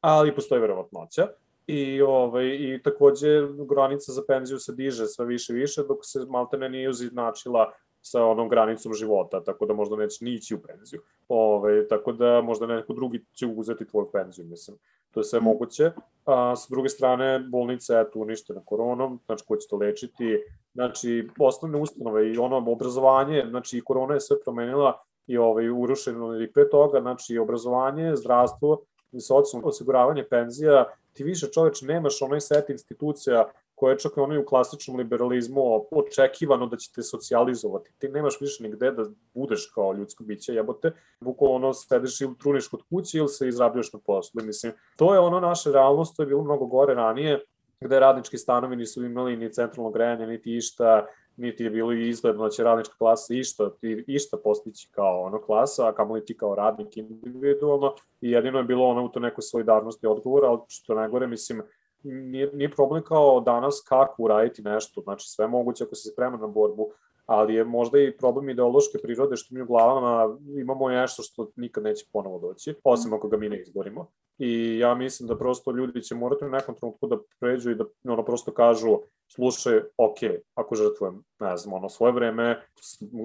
ali 0.00 0.34
postoji 0.34 0.60
verovatnoća. 0.60 1.28
I, 1.66 2.02
ovaj, 2.02 2.46
I 2.46 2.80
takođe 2.82 3.28
granica 3.68 4.12
za 4.12 4.22
penziju 4.28 4.58
se 4.58 4.72
diže 4.72 5.06
sve 5.06 5.26
više 5.26 5.52
i 5.52 5.56
više, 5.56 5.82
dok 5.82 5.98
se 6.02 6.26
maltene 6.28 6.68
nije 6.68 6.88
uznačila 6.88 7.72
sa 8.00 8.24
onom 8.24 8.48
granicom 8.48 8.94
života, 8.94 9.44
tako 9.44 9.66
da 9.66 9.74
možda 9.74 9.96
neće 9.96 10.24
ni 10.24 10.34
ići 10.34 10.54
u 10.54 10.58
penziju. 10.62 11.02
Ove, 11.28 11.88
tako 11.88 12.12
da 12.12 12.40
možda 12.42 12.66
neko 12.66 12.92
drugi 12.92 13.24
će 13.32 13.46
uzeti 13.46 13.86
tvoju 13.86 14.08
penziju, 14.12 14.46
mislim. 14.46 14.76
To 15.12 15.20
je 15.20 15.24
sve 15.24 15.40
moguće. 15.40 15.90
A, 16.24 16.56
sa 16.56 16.66
druge 16.70 16.88
strane, 16.88 17.38
bolnica 17.38 17.98
je 17.98 18.10
tu 18.10 18.20
uništena 18.20 18.60
koronom, 18.64 19.20
znači 19.26 19.44
ko 19.46 19.56
će 19.56 19.68
to 19.68 19.76
lečiti. 19.76 20.38
Znači, 20.74 21.28
osnovne 21.38 21.78
ustanove 21.78 22.32
i 22.32 22.38
ono 22.38 22.56
obrazovanje, 22.56 23.44
znači 23.50 23.78
i 23.78 23.80
korona 23.80 24.14
je 24.14 24.20
sve 24.20 24.40
promenila 24.40 25.02
i 25.26 25.38
ovaj, 25.38 25.70
urušeno 25.70 26.42
i 26.42 26.52
pre 26.52 26.68
toga, 26.70 27.00
znači 27.00 27.38
obrazovanje, 27.38 28.16
zdravstvo, 28.16 28.82
socijalno 29.20 29.68
osiguravanje 29.68 30.24
penzija, 30.24 30.84
ti 31.12 31.24
više 31.24 31.46
čoveč 31.46 31.82
nemaš 31.82 32.22
onaj 32.22 32.40
set 32.40 32.70
institucija 32.70 33.50
koje 33.82 33.98
čak 33.98 34.12
i 34.16 34.20
ono 34.20 34.40
u 34.40 34.44
klasičnom 34.44 34.96
liberalizmu 34.96 35.62
očekivano 35.90 36.66
da 36.66 36.76
će 36.76 36.92
te 36.94 37.02
socijalizovati. 37.02 37.90
Ti 37.98 38.08
nemaš 38.08 38.40
više 38.40 38.62
nigde 38.62 38.90
da 38.90 39.04
budeš 39.34 39.66
kao 39.74 39.92
ljudsko 39.92 40.24
biće, 40.24 40.54
jebote. 40.54 40.92
Bukvalno 41.20 41.56
ono 41.56 41.72
sedeš 41.74 42.20
ili 42.20 42.38
truniš 42.38 42.68
kod 42.68 42.82
kuće 42.90 43.18
ili 43.18 43.28
se 43.28 43.48
izrabljuješ 43.48 43.92
na 43.92 43.98
poslu. 44.06 44.42
Mislim, 44.44 44.72
to 44.96 45.14
je 45.14 45.20
ono 45.20 45.40
naša 45.40 45.72
realnost, 45.72 46.16
to 46.16 46.22
je 46.22 46.26
bilo 46.26 46.44
mnogo 46.44 46.66
gore 46.66 46.94
ranije, 46.94 47.40
gde 47.80 48.00
radnički 48.00 48.38
stanovi 48.38 48.76
nisu 48.76 49.04
imali 49.04 49.36
ni 49.36 49.52
centralno 49.52 49.90
grejanje, 49.90 50.26
niti 50.26 50.56
išta, 50.56 51.06
niti 51.36 51.64
je 51.64 51.70
bilo 51.70 51.92
izgledno 51.92 52.44
da 52.44 52.50
će 52.50 52.62
radnička 52.62 52.94
klasa 52.98 53.34
išta, 53.34 53.70
išta 54.06 54.36
postići 54.44 54.88
kao 54.90 55.22
ono 55.22 55.42
klasa, 55.42 55.88
a 55.88 55.92
kamo 55.92 56.14
li 56.14 56.24
ti 56.24 56.36
kao 56.36 56.54
radnik 56.54 56.96
individualno 56.96 57.94
i 58.20 58.30
jedino 58.30 58.58
je 58.58 58.64
bilo 58.64 58.86
ono 58.86 59.04
u 59.04 59.08
to 59.08 59.20
nekoj 59.20 59.42
solidarnosti 59.42 60.06
odgovora, 60.06 60.48
ali 60.48 60.60
što 60.68 60.94
najgore, 60.94 61.26
mislim, 61.26 61.62
nije, 62.02 62.50
nije 62.52 62.70
problem 62.70 63.02
kao 63.02 63.40
danas 63.40 63.84
kako 63.88 64.22
uraditi 64.22 64.62
nešto, 64.62 65.00
znači 65.00 65.28
sve 65.28 65.46
moguće 65.46 65.84
ako 65.84 65.94
se 65.94 66.10
sprema 66.12 66.36
na 66.36 66.46
borbu, 66.46 66.90
ali 67.26 67.54
je 67.54 67.64
možda 67.64 67.98
i 67.98 68.16
problem 68.16 68.48
ideološke 68.48 68.98
prirode 69.02 69.36
što 69.36 69.54
mi 69.54 69.62
u 69.62 69.66
glavama 69.66 70.36
imamo 70.60 70.88
nešto 70.88 71.22
što 71.22 71.50
nikad 71.56 71.84
neće 71.84 72.06
ponovo 72.12 72.38
doći, 72.38 72.74
osim 72.84 73.12
ako 73.12 73.28
ga 73.28 73.36
mi 73.36 73.48
ne 73.48 73.60
izborimo. 73.60 74.10
I 74.38 74.78
ja 74.78 74.94
mislim 74.94 75.26
da 75.26 75.38
prosto 75.38 75.70
ljudi 75.70 76.02
će 76.02 76.14
morati 76.14 76.44
u 76.44 76.48
nekom 76.48 76.74
trenutku 76.74 77.06
da 77.06 77.18
pređu 77.40 77.70
i 77.70 77.74
da 77.74 77.84
ono 78.04 78.24
prosto 78.24 78.52
kažu 78.52 78.98
slušaj, 79.34 79.80
ok, 79.96 80.18
ako 80.54 80.74
žrtvujem, 80.74 81.24
ne 81.40 81.56
znam, 81.56 81.74
ono 81.74 81.88
svoje 81.88 82.12
vreme, 82.12 82.62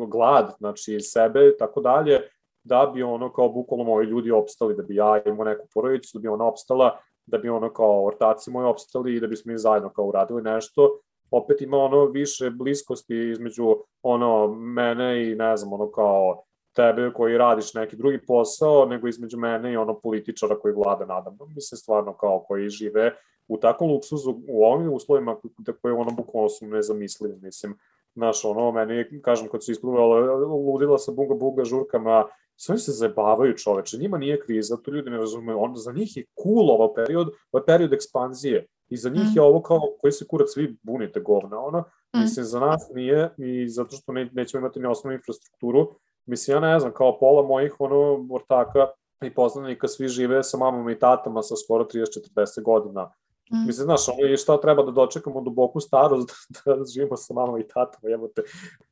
glad, 0.08 0.56
znači 0.58 1.00
sebe, 1.00 1.58
tako 1.58 1.82
dalje, 1.82 2.22
da 2.64 2.92
bi 2.94 3.04
ono 3.04 3.34
kao 3.34 3.50
bukvalno 3.50 3.84
moji 3.84 4.08
ljudi 4.08 4.32
opstali, 4.32 4.76
da 4.76 4.84
bi 4.84 4.96
ja 4.96 5.22
imao 5.26 5.46
neku 5.46 5.68
porodicu, 5.74 6.18
da 6.18 6.22
bi 6.22 6.28
ona 6.28 6.46
opstala, 6.46 7.00
da 7.28 7.38
bi 7.38 7.50
ono 7.50 7.74
kao 7.74 8.06
ortaci 8.06 8.52
moji 8.52 8.68
opstali 8.68 9.16
i 9.16 9.20
da 9.20 9.28
bismo 9.28 9.52
mi 9.52 9.58
zajedno 9.58 9.90
kao 9.90 10.06
uradili 10.06 10.42
nešto, 10.42 11.00
opet 11.32 11.62
ima 11.62 11.78
ono 11.78 12.06
više 12.06 12.50
bliskosti 12.50 13.30
između 13.32 13.76
ono 14.02 14.48
mene 14.54 15.32
i 15.32 15.36
ne 15.36 15.58
znam 15.58 15.74
ono 15.74 15.92
kao 15.92 16.44
tebe 16.74 17.12
koji 17.14 17.38
radiš 17.38 17.74
neki 17.74 17.96
drugi 17.96 18.26
posao, 18.26 18.86
nego 18.86 19.08
između 19.08 19.38
mene 19.38 19.74
i 19.74 19.78
ono 19.78 20.00
političara 20.00 20.60
koji 20.60 20.74
vlada 20.74 21.06
nadam. 21.06 21.38
Mislim 21.56 21.78
stvarno 21.78 22.14
kao 22.14 22.40
koji 22.48 22.70
žive 22.70 23.12
u 23.48 23.58
takvom 23.58 23.92
luksuzu, 23.92 24.36
u 24.50 24.66
ovim 24.66 24.94
uslovima 24.94 25.36
da 25.58 25.74
koje 25.74 25.94
ono 25.94 26.12
bukvalno 26.12 26.50
su 26.50 26.66
nezamislivi, 26.68 27.36
mislim. 27.42 27.78
Znaš, 28.16 28.46
ono, 28.46 28.72
meni, 28.72 29.22
kažem, 29.22 29.48
kad 29.48 29.64
su 29.64 29.72
ispluvali, 29.72 30.28
ludila 30.46 30.98
sa 30.98 31.12
bunga 31.12 31.36
bunga 31.36 31.64
žurkama, 31.64 32.26
sve 32.60 32.78
se 32.78 32.92
zabavaju 32.92 33.58
čoveče, 33.58 33.98
njima 33.98 34.18
nije 34.18 34.40
kriza, 34.40 34.78
to 34.78 34.92
ljudi 34.92 35.10
ne 35.10 35.18
razumeju, 35.18 35.58
on, 35.62 35.76
za 35.76 35.92
njih 35.92 36.18
je 36.18 36.26
cool 36.44 36.72
ovaj 36.72 36.90
period, 36.96 37.28
ovaj 37.52 37.66
period 37.66 37.94
ekspanzije, 37.94 38.66
i 38.90 38.98
za 38.98 39.10
njih 39.10 39.24
mm. 39.24 39.36
je 39.36 39.42
ovo 39.42 39.62
kao, 39.62 39.82
koji 40.02 40.12
se 40.12 40.28
kurac, 40.28 40.58
vi 40.58 40.78
bunite 40.84 41.20
govna, 41.20 41.60
ono, 41.60 41.80
mm. 41.80 42.20
mislim, 42.20 42.46
za 42.46 42.60
nas 42.60 42.90
nije, 42.94 43.30
i 43.38 43.70
zato 43.70 43.96
što 43.96 44.12
ne, 44.12 44.30
nećemo 44.34 44.60
imati 44.60 44.80
ni 44.80 44.86
osnovnu 44.86 45.14
infrastrukturu, 45.14 45.96
mislim, 46.26 46.56
ja 46.56 46.60
ne 46.60 46.80
znam, 46.80 46.92
kao 46.94 47.20
pola 47.20 47.48
mojih, 47.48 47.76
ono, 47.80 48.28
ortaka 48.32 48.88
i 49.24 49.34
poznanika, 49.34 49.88
svi 49.88 50.08
žive 50.08 50.44
sa 50.44 50.58
mamom 50.58 50.90
i 50.90 51.00
tatama 51.00 51.42
sa 51.42 51.56
skoro 51.56 51.84
30-40 51.84 52.62
godina, 52.64 53.12
Mm. 53.52 53.68
Mislim, 53.68 53.86
znaš, 53.86 54.10
ono 54.10 54.28
je 54.28 54.38
šta 54.38 54.62
treba 54.62 54.84
da 54.84 54.92
dočekamo 54.92 55.42
duboku 55.42 55.80
starost 55.80 56.30
da, 56.66 56.76
da 56.76 56.86
živimo 56.86 57.18
sa 57.18 57.34
mamom 57.34 57.60
i 57.60 57.68
tatom, 57.68 58.10
jebote. 58.10 58.42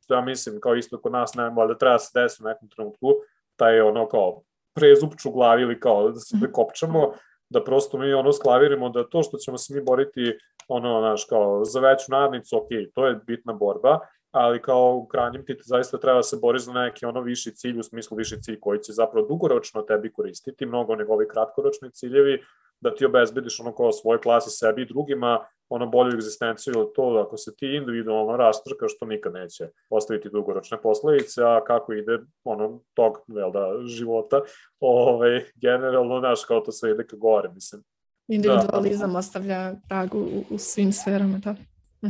Ja 0.10 0.22
mislim, 0.22 0.60
kao 0.60 0.76
isto 0.76 1.02
kod 1.02 1.12
nas, 1.12 1.34
ne, 1.34 1.44
da 1.44 1.78
treba 1.78 1.96
da 1.96 2.00
se 2.00 2.12
desi 2.14 2.44
u 2.44 2.48
nekom 2.48 2.70
trenutku, 2.70 3.08
taj 3.56 3.82
ono 3.82 4.08
kao 4.08 4.42
prezupču 4.76 5.32
glavi 5.32 5.62
ili 5.62 5.80
kao 5.80 6.12
da 6.12 6.20
se 6.20 6.38
prekopčamo, 6.42 7.14
da 7.50 7.64
prosto 7.64 7.98
mi 7.98 8.14
ono 8.14 8.34
sklavirimo 8.34 8.90
da 8.90 9.08
to 9.10 9.24
što 9.24 9.38
ćemo 9.38 9.58
se 9.58 9.74
mi 9.74 9.82
boriti 9.82 10.38
ono, 10.68 11.00
znaš, 11.00 11.26
kao 11.26 11.66
za 11.66 11.80
veću 11.80 12.06
nadnicu, 12.12 12.58
ok, 12.58 12.68
to 12.94 13.08
je 13.08 13.20
bitna 13.28 13.54
borba, 13.54 14.00
ali 14.32 14.62
kao 14.62 14.96
u 14.96 15.08
krajnjem 15.08 15.46
ti 15.46 15.58
zaista 15.64 15.98
treba 15.98 16.20
da 16.20 16.24
se 16.24 16.38
boriš 16.42 16.62
za 16.62 16.74
neki 16.74 17.06
ono 17.06 17.22
viši 17.22 17.56
cilj, 17.56 17.80
u 17.80 17.84
smislu 17.84 18.18
viši 18.18 18.42
cilj 18.42 18.60
koji 18.60 18.80
će 18.80 18.94
zapravo 18.94 19.28
dugoročno 19.28 19.82
tebi 19.82 20.14
koristiti, 20.14 20.66
mnogo 20.66 20.96
nego 20.96 21.14
ovi 21.14 21.28
kratkoročni 21.28 21.92
ciljevi, 21.92 22.44
da 22.82 22.96
ti 22.96 23.06
obezbediš 23.06 23.60
ono 23.60 23.76
kao 23.76 23.92
svoje 23.92 24.20
klasi 24.20 24.50
sebi 24.50 24.82
i 24.82 24.86
drugima, 24.86 25.46
ono 25.70 25.88
bolju 25.88 26.14
egzistenciju 26.14 26.74
ili 26.74 26.88
to 26.96 27.24
ako 27.28 27.38
se 27.38 27.56
ti 27.56 27.68
individualno 27.68 28.38
rastrkaš, 28.38 28.96
što 28.96 29.06
nikad 29.06 29.34
neće 29.34 29.70
ostaviti 29.90 30.30
dugoročne 30.30 30.82
posledice, 30.82 31.44
a 31.44 31.64
kako 31.68 31.94
ide 31.94 32.20
ono 32.44 32.80
tog 32.94 33.18
vel 33.28 33.52
da, 33.52 33.72
života, 33.86 34.42
ovaj, 34.80 35.44
generalno, 35.56 36.20
znaš, 36.20 36.46
kao 36.46 36.60
to 36.60 36.72
sve 36.72 36.92
ide 36.92 37.08
ka 37.08 37.16
gore, 37.16 37.50
mislim. 37.50 37.84
Individualizam 38.28 39.14
da. 39.14 39.18
ostavlja 39.18 39.74
trag 39.88 40.16
u, 40.16 40.44
u 40.50 40.58
svim 40.58 40.94
sferama, 40.94 41.38
da. 41.38 41.56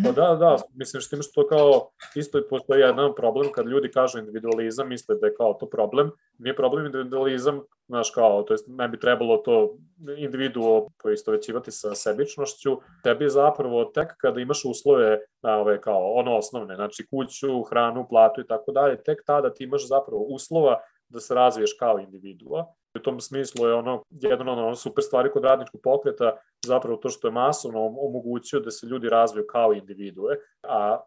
Pa 0.03 0.11
da, 0.11 0.35
da, 0.35 0.57
mislim 0.73 1.01
što 1.01 1.15
imaš 1.15 1.31
to 1.31 1.47
kao, 1.47 1.89
isto 2.15 2.41
postoji 2.49 2.81
jedan 2.81 3.15
problem 3.15 3.51
kad 3.51 3.67
ljudi 3.67 3.91
kažu 3.91 4.19
individualizam, 4.19 4.89
misle 4.89 5.15
da 5.21 5.27
je 5.27 5.35
kao 5.35 5.53
to 5.53 5.69
problem. 5.69 6.11
Nije 6.37 6.55
problem 6.55 6.85
individualizam, 6.85 7.61
znaš 7.87 8.09
kao, 8.09 8.43
to 8.43 8.53
jest 8.53 8.65
ne 8.67 8.87
bi 8.87 8.99
trebalo 8.99 9.37
to 9.37 9.77
individuo 10.17 10.87
poistovećivati 11.03 11.71
sa 11.71 11.95
sebičnošću. 11.95 12.77
Tebi 13.03 13.25
je 13.25 13.29
zapravo 13.29 13.85
tek 13.85 14.13
kada 14.17 14.41
imaš 14.41 14.65
uslove, 14.65 15.19
ove, 15.41 15.81
kao 15.81 16.13
ono 16.13 16.37
osnovne, 16.37 16.75
znači 16.75 17.07
kuću, 17.07 17.63
hranu, 17.63 18.07
platu 18.09 18.41
i 18.41 18.47
tako 18.47 18.71
dalje, 18.71 19.03
tek 19.03 19.17
tada 19.25 19.53
ti 19.53 19.63
imaš 19.63 19.87
zapravo 19.87 20.21
uslova 20.21 20.79
da 21.09 21.19
se 21.19 21.35
razviješ 21.35 21.75
kao 21.79 21.99
individua 21.99 22.75
U 22.95 22.99
tom 22.99 23.19
smislu 23.19 23.67
je 23.67 23.73
ono, 23.73 24.03
jedan 24.09 24.49
ono 24.49 24.75
super 24.75 25.03
stvari 25.03 25.31
kod 25.31 25.43
radničkog 25.43 25.81
pokreta 25.83 26.37
zapravo 26.65 26.97
to 26.97 27.09
što 27.09 27.27
je 27.27 27.31
masovno 27.31 27.85
omogućio 27.85 28.59
da 28.59 28.71
se 28.71 28.87
ljudi 28.87 29.09
razviju 29.09 29.45
kao 29.49 29.73
individue, 29.73 30.35
a 30.63 30.99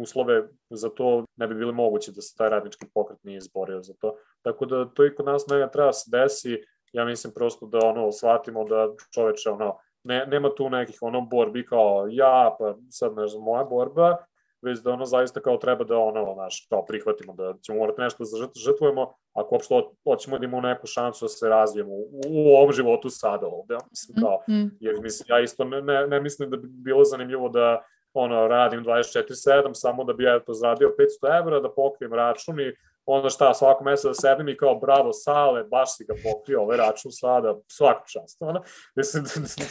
uslove 0.00 0.42
za 0.70 0.88
to 0.88 1.24
ne 1.36 1.46
bi 1.46 1.54
bili 1.54 1.72
mogući 1.72 2.12
da 2.12 2.20
se 2.20 2.36
taj 2.36 2.48
radnički 2.48 2.86
pokret 2.94 3.24
nije 3.24 3.38
izborio 3.38 3.82
za 3.82 3.94
to. 4.00 4.16
Tako 4.42 4.66
da 4.66 4.84
to 4.84 5.06
i 5.06 5.14
kod 5.14 5.26
nas 5.26 5.46
ne 5.46 5.68
treba 5.72 5.86
da 5.86 5.92
se 5.92 6.10
desi, 6.10 6.64
ja 6.92 7.04
mislim 7.04 7.32
prosto 7.32 7.66
da 7.66 7.78
ono 7.78 8.12
shvatimo 8.12 8.64
da 8.64 8.88
čoveče 9.14 9.50
ono 9.50 9.78
ne, 10.04 10.26
nema 10.26 10.54
tu 10.54 10.70
nekih 10.70 10.98
ono 11.00 11.20
borbi 11.20 11.66
kao 11.66 12.06
ja, 12.10 12.56
pa 12.58 12.74
sad 12.90 13.16
ne 13.16 13.26
znam, 13.26 13.42
moja 13.42 13.64
borba, 13.64 14.16
već 14.64 14.78
da 14.78 14.92
ono 14.92 15.04
zaista 15.04 15.40
kao 15.40 15.56
treba 15.56 15.84
da 15.84 15.98
ono, 15.98 16.34
naš, 16.34 16.66
kao 16.70 16.84
prihvatimo 16.84 17.34
da 17.34 17.54
ćemo 17.62 17.78
morati 17.78 18.00
nešto 18.00 18.24
da 18.24 18.48
žrtvujemo, 18.64 19.14
ako 19.32 19.54
uopšte 19.54 19.74
hoćemo 20.04 20.38
da 20.38 20.44
imamo 20.44 20.68
neku 20.68 20.86
šansu 20.86 21.24
da 21.24 21.28
se 21.28 21.48
razvijemo 21.48 21.92
u, 21.92 22.20
u 22.28 22.56
ovom 22.56 22.72
životu 22.72 23.10
sada 23.10 23.46
ovde, 23.46 23.76
mislim 23.90 24.24
kao, 24.24 24.42
mm. 24.48 24.76
jer 24.80 25.00
mislim, 25.02 25.26
ja 25.28 25.40
isto 25.40 25.64
ne, 25.64 25.82
ne, 25.82 26.06
ne 26.06 26.20
mislim 26.20 26.50
da 26.50 26.56
bi 26.56 26.68
bilo 26.68 27.04
zanimljivo 27.04 27.48
da 27.48 27.82
ono, 28.14 28.48
radim 28.48 28.84
24-7 28.84 29.70
samo 29.72 30.04
da 30.04 30.12
bi 30.12 30.24
ja 30.24 30.40
to 30.40 30.54
zaradio 30.54 30.94
500 31.22 31.38
evra, 31.38 31.60
da 31.60 31.72
pokrijem 31.72 32.14
račun 32.14 32.60
i 32.60 32.74
onda 33.06 33.30
šta, 33.30 33.54
svako 33.54 33.84
meseca 33.84 34.08
da 34.08 34.14
sedim 34.14 34.48
i 34.48 34.56
kao 34.56 34.74
bravo 34.74 35.12
Sale, 35.12 35.64
baš 35.64 35.96
si 35.96 36.04
ga 36.04 36.14
pokrio, 36.24 36.62
ovaj 36.62 36.76
račun 36.76 37.12
sada, 37.12 37.56
svaku 37.68 38.04
čast, 38.12 38.42
ono, 38.42 38.62
mislim, 38.96 39.24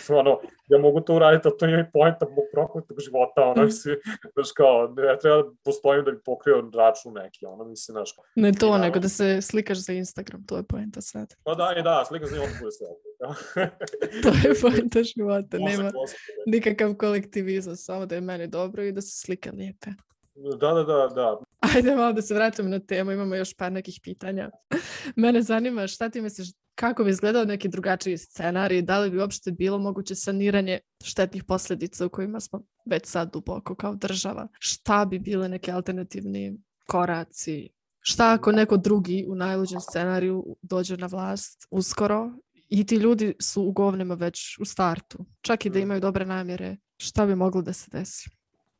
ono, 0.19 0.39
ja 0.67 0.77
mogu 0.77 1.01
to 1.01 1.15
uraditi, 1.15 1.47
ali 1.47 1.57
to 1.57 1.65
nije 1.65 1.89
pojenta 1.93 2.25
mog 2.25 2.45
prokletog 2.53 2.97
života, 2.99 3.41
ono, 3.41 3.63
mislim, 3.63 3.95
znaš, 4.33 4.51
kao, 4.51 4.87
ne 4.87 5.17
treba 5.21 5.37
da 5.37 5.49
postojim 5.65 6.05
da 6.05 6.11
bi 6.11 6.23
pokrio 6.25 6.69
račun 6.73 7.13
neki, 7.13 7.45
ono, 7.45 7.63
mislim, 7.63 7.93
znaš. 7.93 8.09
Ne 8.35 8.51
to, 8.51 8.67
ja, 8.67 8.77
nego 8.77 8.99
da 8.99 9.09
se 9.09 9.41
slikaš 9.41 9.77
za 9.77 9.93
Instagram, 9.93 10.45
to 10.45 10.57
je 10.57 10.63
pojenta 10.63 11.01
sad. 11.01 11.33
Pa 11.43 11.55
da, 11.55 11.75
i 11.79 11.83
da, 11.83 12.05
slika 12.07 12.25
za 12.25 12.35
onda 12.35 12.55
bude 12.59 12.71
sve. 12.71 12.87
to 14.23 14.47
je 14.47 14.55
pojenta 14.61 15.03
života, 15.03 15.57
nema 15.57 15.91
nikakav 16.45 16.93
kolektivizam, 16.95 17.75
samo 17.75 18.05
da 18.05 18.15
je 18.15 18.21
meni 18.21 18.47
dobro 18.47 18.83
i 18.83 18.91
da 18.91 19.01
se 19.01 19.25
slike 19.25 19.51
lijepe. 19.51 19.89
Da, 20.35 20.73
da, 20.73 20.83
da, 20.83 21.07
da. 21.15 21.39
Ajde 21.59 21.95
malo 21.95 22.13
da 22.13 22.21
se 22.21 22.33
vratimo 22.33 22.69
na 22.69 22.79
temu, 22.79 23.11
imamo 23.11 23.35
još 23.35 23.53
par 23.53 23.71
nekih 23.71 23.99
pitanja. 24.03 24.49
Mene 25.15 25.41
zanima 25.41 25.87
šta 25.87 26.09
ti 26.09 26.21
misliš, 26.21 26.47
kako 26.75 27.03
bi 27.03 27.09
izgledao 27.09 27.45
neki 27.45 27.69
drugačiji 27.69 28.17
scenarij, 28.17 28.81
da 28.81 28.99
li 28.99 29.09
bi 29.09 29.19
uopšte 29.19 29.51
bilo 29.51 29.77
moguće 29.77 30.15
saniranje 30.15 30.79
štetnih 31.03 31.43
posljedica 31.43 32.05
u 32.05 32.09
kojima 32.09 32.39
smo 32.39 32.61
već 32.85 33.05
sad 33.05 33.33
duboko 33.33 33.75
kao 33.75 33.95
država? 33.95 34.47
Šta 34.59 35.05
bi 35.05 35.19
bile 35.19 35.49
neke 35.49 35.71
alternativni 35.71 36.57
koraci? 36.87 37.69
Šta 37.99 38.33
ako 38.33 38.51
neko 38.51 38.77
drugi 38.77 39.25
u 39.29 39.35
najluđem 39.35 39.79
scenariju 39.79 40.57
dođe 40.61 40.97
na 40.97 41.07
vlast 41.07 41.67
uskoro 41.71 42.31
i 42.69 42.85
ti 42.85 42.95
ljudi 42.95 43.35
su 43.41 43.63
u 43.63 43.71
govnima 43.71 44.13
već 44.13 44.57
u 44.59 44.65
startu, 44.65 45.25
čak 45.41 45.65
i 45.65 45.69
da 45.69 45.79
mm. 45.79 45.81
imaju 45.81 46.01
dobre 46.01 46.25
namjere, 46.25 46.77
šta 46.97 47.25
bi 47.25 47.35
moglo 47.35 47.61
da 47.61 47.73
se 47.73 47.89
desi? 47.91 48.29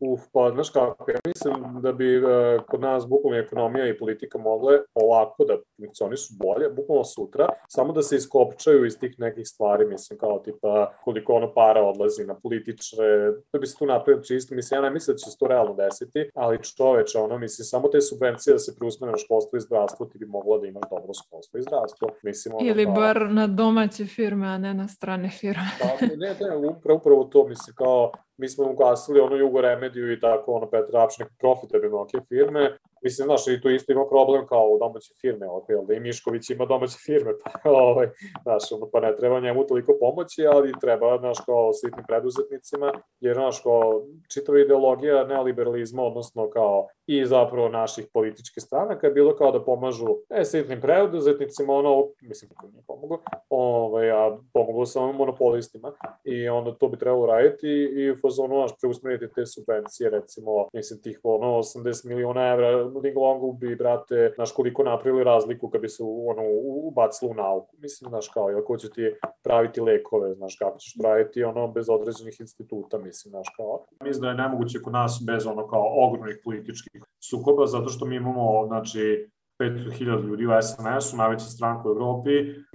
Uf, 0.06 0.22
pa 0.34 0.52
znaš 0.54 0.70
kako, 0.70 1.12
ja 1.12 1.20
mislim 1.26 1.82
da 1.82 1.92
bi 1.92 2.18
uh, 2.18 2.24
kod 2.68 2.82
nas 2.82 3.08
bukvalno 3.08 3.38
ekonomija 3.38 3.88
i 3.88 3.98
politika 3.98 4.38
mogle 4.38 4.80
ovako 4.94 5.46
da 5.46 5.58
funkcionišu 5.78 6.34
bolje, 6.44 6.70
bukvalno 6.70 7.04
sutra, 7.04 7.48
samo 7.68 7.94
da 7.94 8.02
se 8.02 8.16
iskopčaju 8.16 8.86
iz 8.86 9.00
tih 9.00 9.16
nekih 9.18 9.48
stvari, 9.48 9.86
mislim, 9.86 10.20
kao 10.20 10.40
tipa 10.40 10.94
koliko 11.04 11.34
ono 11.34 11.54
para 11.54 11.82
odlazi 11.84 12.26
na 12.26 12.36
političare, 12.36 13.32
da 13.54 13.60
bi 13.60 13.68
se 13.68 13.78
tu 13.78 13.86
napravio 13.86 14.24
čisto, 14.24 14.56
mislim, 14.56 14.78
ja 14.78 14.82
ne 14.82 14.90
mislim 14.90 15.14
da 15.14 15.18
će 15.18 15.32
se 15.32 15.38
to 15.38 15.48
realno 15.48 15.74
desiti, 15.74 16.30
ali 16.36 16.64
čoveče, 16.64 17.18
ono, 17.18 17.38
mislim, 17.38 17.66
samo 17.66 17.88
te 17.88 18.02
subvencije 18.02 18.54
da 18.54 18.60
se 18.60 18.76
preusmene 18.76 19.12
na 19.12 19.18
školstvo 19.18 19.58
i 19.58 19.62
zdravstvo, 19.62 20.06
ti 20.06 20.18
bi 20.18 20.26
moglo 20.26 20.58
da 20.60 20.68
imaš 20.68 20.90
dobro 20.90 21.14
školstvo 21.26 21.60
i 21.60 21.62
zdravstvo. 21.62 22.10
Mislim, 22.24 22.56
ono, 22.56 22.70
Ili 22.70 22.86
bar 22.86 23.30
na 23.30 23.48
domaće 23.48 24.06
firme, 24.06 24.48
a 24.48 24.58
ne 24.58 24.74
na 24.74 24.88
strane 24.88 25.30
firme. 25.30 25.70
pa, 25.82 26.06
ne, 26.06 26.36
ne, 26.62 26.68
upravo, 26.68 26.98
upravo 26.98 27.24
to, 27.24 27.48
mislim, 27.48 27.76
kao, 27.76 28.12
mi 28.38 28.50
smo 28.50 28.72
ugasili 28.72 29.20
ono 29.20 29.36
Jugo 29.36 29.62
Remediju 29.62 30.12
i 30.12 30.20
tako, 30.20 30.54
ono 30.54 30.70
Petra 30.70 31.04
Apš, 31.04 31.18
neke 31.18 31.34
profitabilne 31.40 31.98
ok 31.98 32.10
firme. 32.28 32.78
Mislim, 33.04 33.26
znaš, 33.26 33.48
i 33.48 33.62
tu 33.62 33.70
isto 33.70 33.92
ima 33.92 34.06
problem 34.10 34.48
kao 34.48 34.66
u 34.70 34.80
domaće 34.80 35.14
firme, 35.22 35.48
ok, 35.50 35.68
da 35.88 35.94
i 35.94 36.00
Mišković 36.00 36.50
ima 36.50 36.66
domaće 36.66 36.98
firme, 37.06 37.32
pa, 37.44 37.70
ovaj, 37.70 38.10
znaš, 38.44 38.72
ono, 38.72 38.90
pa 38.92 39.00
ne 39.00 39.16
treba 39.16 39.40
njemu 39.40 39.68
toliko 39.68 39.98
pomoći, 40.00 40.46
ali 40.48 40.74
treba, 40.82 41.18
znaš, 41.18 41.38
kao 41.46 41.74
sitnim 41.74 42.06
preduzetnicima, 42.08 42.92
jer, 43.20 43.36
znaš, 43.36 43.60
kao 43.60 44.04
čitava 44.34 44.60
ideologija 44.60 45.26
neoliberalizma, 45.26 46.04
odnosno 46.04 46.50
kao 46.50 46.88
i 47.08 47.26
zapravo 47.26 47.70
naših 47.70 48.08
političkih 48.14 48.64
stranaka 48.64 49.08
je 49.08 49.14
bilo 49.14 49.36
kao 49.36 49.52
da 49.52 49.64
pomažu 49.64 50.08
e, 50.30 50.46
sitnim 50.46 50.82
preduzetnicima, 50.82 51.74
ono, 51.74 52.08
mislim, 52.22 52.50
kako 52.50 52.68
nije 52.68 52.84
pomogu, 52.88 53.18
ovaj, 53.50 54.12
a 54.12 54.38
pomoglo 54.54 54.86
samo 54.86 55.14
monopolistima 55.14 55.92
i 56.24 56.50
onda 56.50 56.72
to 56.72 56.88
bi 56.90 56.98
trebalo 56.98 57.26
raditi 57.26 57.68
i 57.68 58.12
u 58.12 58.16
fazonu, 58.16 58.62
naš, 58.62 58.72
preusmeriti 58.82 59.34
te 59.36 59.46
subvencije, 59.46 60.10
recimo, 60.10 60.68
mislim, 60.74 61.02
tih, 61.02 61.20
ono, 61.24 61.48
80 61.48 62.08
miliona 62.08 62.48
evra 62.48 62.70
Linglongu 63.04 63.54
bi, 63.54 63.76
brate, 63.76 64.32
znaš, 64.36 64.52
koliko 64.52 64.84
napravili 64.84 65.24
razliku 65.24 65.70
kad 65.70 65.82
bi 65.82 65.90
se, 65.90 66.04
ono, 66.04 66.42
ubacili 66.64 67.32
u 67.32 67.34
nauku. 67.34 67.76
Mislim, 67.78 68.10
znaš, 68.10 68.28
kao, 68.28 68.52
ili 68.52 68.66
ko 68.66 68.78
će 68.78 68.90
ti 68.90 69.16
praviti 69.44 69.82
lekove, 69.82 70.34
znaš, 70.34 70.56
kako 70.56 70.78
ćeš 70.78 70.94
raditi, 71.04 71.44
ono, 71.44 71.68
bez 71.68 71.90
određenih 71.90 72.40
instituta, 72.40 72.98
mislim, 72.98 73.30
znaš, 73.30 73.48
kao. 73.58 73.86
Mislim 74.04 74.22
da 74.22 74.30
je 74.30 74.36
nemoguće 74.36 74.82
kod 74.82 74.94
nas 74.94 75.24
bez, 75.28 75.48
ono, 75.48 75.68
kao, 75.68 75.94
ogromnih 75.96 76.42
političkih 76.44 76.93
sukoba, 77.30 77.66
zato 77.68 77.90
što 77.90 78.06
mi 78.06 78.16
imamo, 78.16 78.68
znači, 78.68 79.30
500.000 79.60 80.28
ljudi 80.28 80.46
u 80.46 80.50
SNS-u, 80.62 81.18
najveća 81.18 81.46
stranka 81.46 81.90
u 81.90 81.92
Evropi, 81.92 82.30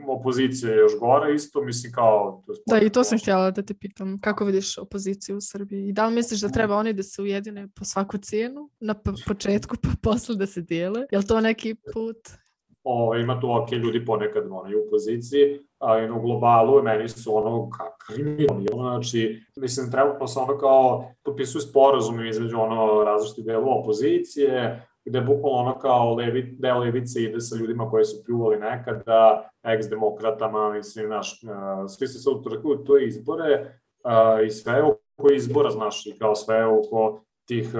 opozicija 0.08 0.72
je 0.72 0.78
još 0.78 0.92
gore 1.00 1.34
isto, 1.34 1.62
mislim 1.62 1.92
kao... 1.92 2.42
To 2.46 2.74
da, 2.74 2.80
i 2.80 2.90
to 2.90 3.04
sam 3.04 3.18
htjela 3.18 3.50
da 3.50 3.62
te 3.62 3.74
pitam, 3.74 4.20
kako 4.20 4.44
vidiš 4.44 4.78
opoziciju 4.78 5.36
u 5.36 5.40
Srbiji? 5.40 5.88
I 5.88 5.92
da 5.92 6.06
li 6.06 6.14
misliš 6.14 6.40
da 6.40 6.48
treba 6.48 6.76
oni 6.76 6.92
da 6.92 7.02
se 7.02 7.22
ujedine 7.22 7.68
po 7.68 7.84
svaku 7.84 8.18
cijenu, 8.18 8.70
na 8.80 8.94
početku, 9.26 9.76
pa 9.82 9.88
posle 10.10 10.36
da 10.36 10.46
se 10.46 10.60
dijele? 10.60 11.06
Je 11.10 11.26
to 11.26 11.40
neki 11.40 11.74
put? 11.92 12.16
O, 12.84 13.16
ima 13.16 13.40
tu 13.40 13.50
ok 13.50 13.72
ljudi 13.72 14.04
ponekad 14.04 14.44
oni 14.50 14.74
u 14.74 14.86
opoziciji, 14.86 15.60
ali 15.78 16.10
u 16.10 16.20
globalu 16.20 16.82
meni 16.82 17.08
su 17.08 17.36
ono 17.36 17.68
kriminalni, 18.06 18.66
znači, 18.72 19.42
mislim, 19.56 19.90
pa 20.20 20.26
se 20.26 20.38
ono 20.38 20.58
kao 20.58 21.04
potpisuju 21.24 21.62
sporazumi 21.62 22.28
između 22.28 22.60
ono 22.60 23.04
različitih 23.04 23.44
delova 23.44 23.74
opozicije, 23.74 24.86
gde 25.04 25.20
bukvalno 25.20 25.58
ono 25.58 25.78
kao 25.78 26.14
levi, 26.14 26.56
deo 26.58 26.78
levice 26.78 27.22
ide 27.22 27.40
sa 27.40 27.56
ljudima 27.56 27.90
koji 27.90 28.04
su 28.04 28.24
pljuvali 28.24 28.58
nekada, 28.58 29.50
ex-demokratama, 29.62 30.72
mislim, 30.72 31.06
znaš, 31.06 31.40
svi 31.88 32.08
se 32.08 32.18
sad 32.18 32.34
utrkuju 32.34 32.84
to 32.84 32.98
izbore 32.98 33.80
i 34.46 34.50
sve 34.50 34.82
oko 34.82 35.32
izbora, 35.32 35.70
znaš, 35.70 36.06
i 36.06 36.18
kao 36.18 36.34
sve 36.34 36.66
oko 36.66 37.20
tih, 37.48 37.74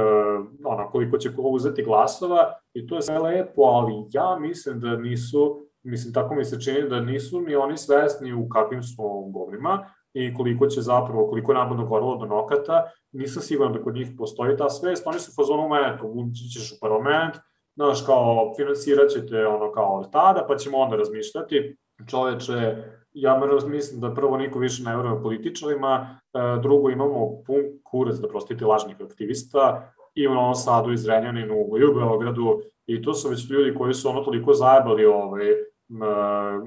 ono, 0.65 0.91
koliko 0.91 1.19
će 1.19 1.35
ko 1.37 1.43
uzeti 1.43 1.83
glasova 1.83 2.53
i 2.75 2.87
to 2.87 2.97
je 2.97 3.03
sve 3.03 3.19
lepo, 3.19 3.63
ali 3.63 3.93
ja 4.13 4.39
mislim 4.41 4.81
da 4.81 4.97
nisu, 4.97 5.68
mislim, 5.91 6.15
tako 6.15 6.35
mi 6.35 6.45
se 6.45 6.61
čini 6.61 6.89
da 6.89 7.01
nisu 7.01 7.41
ni 7.41 7.57
oni 7.57 7.77
svesni 7.77 8.33
u 8.33 8.49
kakvim 8.49 8.83
su 8.83 9.31
govnima 9.33 9.91
i 10.15 10.35
koliko 10.35 10.67
će 10.67 10.81
zapravo, 10.81 11.29
koliko 11.29 11.53
je 11.53 11.59
navodno 11.59 11.87
gorilo 11.87 12.17
do 12.17 12.27
nokata, 12.27 12.91
nisam 13.13 13.43
siguran 13.43 13.73
da 13.73 13.83
kod 13.83 13.95
njih 13.95 14.09
postoji 14.19 14.57
ta 14.57 14.71
svest, 14.71 15.07
oni 15.07 15.19
su 15.19 15.33
fazonu 15.37 15.69
eto, 15.95 16.07
ući 16.07 16.49
ćeš 16.53 16.73
u 16.73 16.77
parlament, 16.81 17.35
znaš, 17.77 18.07
kao, 18.07 18.53
financirat 18.57 19.11
ćete 19.11 19.47
ono 19.47 19.73
kao 19.73 19.99
od 19.99 20.13
tada, 20.13 20.45
pa 20.49 20.57
ćemo 20.57 20.79
onda 20.79 20.97
razmišljati, 20.97 21.77
čoveče, 22.11 22.77
ja 23.13 23.41
mislim 23.67 24.01
da 24.01 24.15
prvo 24.15 24.37
niko 24.37 24.59
više 24.59 24.83
ne 24.83 24.97
veruje 24.97 25.23
političarima, 25.23 26.21
e, 26.35 26.39
drugo 26.63 26.91
imamo 26.91 27.43
pun 27.47 27.63
kurac, 27.85 28.17
da 28.17 28.29
prostite, 28.29 28.65
lažnih 28.65 28.97
aktivista, 29.01 29.93
i 30.15 30.29
u 30.29 30.35
Novom 30.35 30.55
Sadu, 30.55 30.93
i 30.93 30.97
Zrenjaninu, 30.97 31.55
i 31.55 31.85
u 31.85 31.95
Beogradu, 31.95 32.61
i 32.87 33.03
to 33.03 33.15
su 33.15 33.29
već 33.29 33.51
ljudi 33.51 33.75
koji 33.75 33.95
su 33.95 34.09
ono 34.09 34.25
toliko 34.25 34.55
zajebali 34.55 35.05
ovaj, 35.05 35.47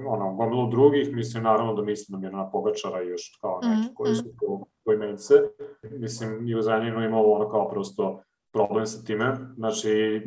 ono, 0.08 0.34
gomilu 0.34 0.70
drugih, 0.70 1.12
mislim 1.12 1.42
naravno 1.42 1.74
da 1.74 1.82
mislim 1.82 2.20
na 2.20 2.28
Mirna 2.28 2.50
Pogačara 2.50 3.02
i 3.02 3.08
još 3.08 3.38
kao 3.40 3.60
neki 3.62 3.90
mm, 3.90 3.94
koji 3.94 4.14
su 4.14 4.24
to 4.40 4.64
poimenice. 4.84 5.34
Mislim, 5.90 6.48
i 6.48 6.54
u 6.54 6.62
Zrenjaninu 6.62 7.04
imalo 7.04 7.32
ono 7.32 7.48
kao 7.48 7.68
prosto 7.68 8.22
problem 8.52 8.86
sa 8.86 9.04
time. 9.04 9.36
Znači, 9.56 9.90
e, 9.90 10.22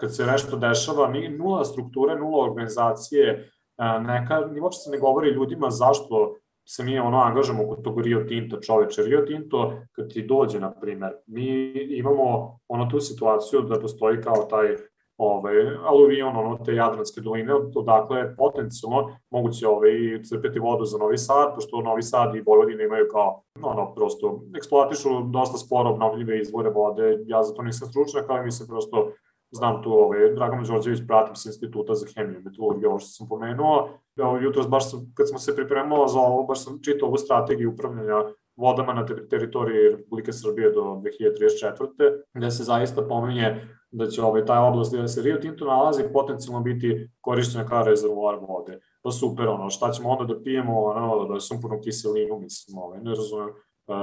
kad 0.00 0.16
se 0.16 0.26
nešto 0.26 0.56
dešava, 0.56 1.08
ni, 1.08 1.28
nula 1.28 1.64
strukture, 1.64 2.18
nula 2.18 2.44
organizacije, 2.44 3.50
e, 3.78 4.00
neka, 4.00 4.40
ni 4.40 4.60
uopšte 4.60 4.82
se 4.82 4.90
ne 4.90 4.98
govori 4.98 5.30
ljudima 5.30 5.70
zašto 5.70 6.34
se 6.68 6.84
mi 6.84 6.98
ono 6.98 7.18
angažamo 7.18 7.68
kod 7.68 7.82
tog 7.84 8.00
Rio 8.00 8.24
Tinto 8.28 8.56
čoveče. 8.60 9.02
Rio 9.02 9.20
Tinto, 9.20 9.72
kad 9.92 10.12
ti 10.12 10.22
dođe, 10.22 10.60
na 10.60 10.74
primer, 10.80 11.12
mi 11.26 11.72
imamo 11.90 12.58
ono 12.68 12.90
tu 12.90 13.00
situaciju 13.00 13.60
da 13.60 13.80
postoji 13.80 14.20
kao 14.22 14.46
taj 14.50 14.76
ovaj, 15.18 15.76
aluvion, 15.84 16.36
ono, 16.36 16.58
te 16.64 16.74
Jadranske 16.74 17.20
doline, 17.20 17.54
odakle 17.74 18.18
je 18.18 18.36
potencijalno 18.36 19.16
moguće 19.30 19.68
ovaj, 19.68 20.22
crpeti 20.28 20.58
vodu 20.58 20.84
za 20.84 20.98
Novi 20.98 21.18
Sad, 21.18 21.54
pošto 21.54 21.80
Novi 21.80 22.02
Sad 22.02 22.34
i 22.34 22.42
Vojvodina 22.46 22.82
imaju 22.82 23.08
kao, 23.12 23.42
ono, 23.62 23.94
prosto 23.94 24.40
eksploatišu 24.56 25.08
dosta 25.22 25.58
sporo 25.58 25.90
obnovljive 25.90 26.40
izvore 26.40 26.70
vode, 26.70 27.18
ja 27.26 27.42
za 27.42 27.54
to 27.54 27.62
nisam 27.62 27.88
stručnjak, 27.88 28.24
ali 28.28 28.44
mislim 28.44 28.68
prosto 28.68 29.10
znam 29.50 29.82
tu 29.82 29.92
ovaj, 29.92 30.34
Dragan 30.34 30.64
Đorđević, 30.64 31.00
pratim 31.06 31.36
sa 31.36 31.48
instituta 31.48 31.94
za 31.94 32.06
hemiju 32.14 32.40
i 32.40 32.42
metalurgiju, 32.42 32.88
ovo 32.88 32.98
što 32.98 33.08
sam 33.08 33.28
pomenuo. 33.28 33.88
Evo, 34.16 34.36
jutros 34.36 34.68
baš 34.68 34.90
sam, 34.90 35.12
kad 35.14 35.28
smo 35.28 35.38
se 35.38 35.56
pripremao 35.56 36.08
za 36.08 36.18
ovo, 36.18 36.42
baš 36.42 36.64
sam 36.64 36.82
čitao 36.82 37.08
ovu 37.08 37.16
strategiju 37.16 37.72
upravljanja 37.72 38.24
vodama 38.56 38.92
na 38.92 39.06
teritoriji 39.30 39.90
Republike 39.90 40.32
Srbije 40.32 40.70
do 40.70 40.80
2034. 40.80 42.22
gde 42.34 42.50
se 42.50 42.64
zaista 42.64 43.02
pominje 43.02 43.68
da 43.90 44.06
će 44.06 44.22
ovaj, 44.22 44.44
taj 44.44 44.68
oblast 44.68 44.94
gde 44.94 45.08
se 45.08 45.22
Rio 45.22 45.36
Tinto 45.36 45.64
nalazi 45.64 46.02
potencijalno 46.12 46.60
biti 46.60 47.08
korišćena 47.20 47.66
kao 47.66 47.84
rezervoar 47.84 48.38
vode. 48.48 48.80
Pa 49.02 49.10
super, 49.10 49.48
ono, 49.48 49.70
šta 49.70 49.90
ćemo 49.90 50.08
onda 50.08 50.34
da 50.34 50.42
pijemo, 50.42 50.84
ono, 50.84 51.24
da 51.24 51.40
sumpornu 51.40 51.80
kiselinu, 51.80 52.38
mislim, 52.38 52.78
ovaj, 52.78 53.00
ne 53.00 53.10
razumem, 53.10 53.48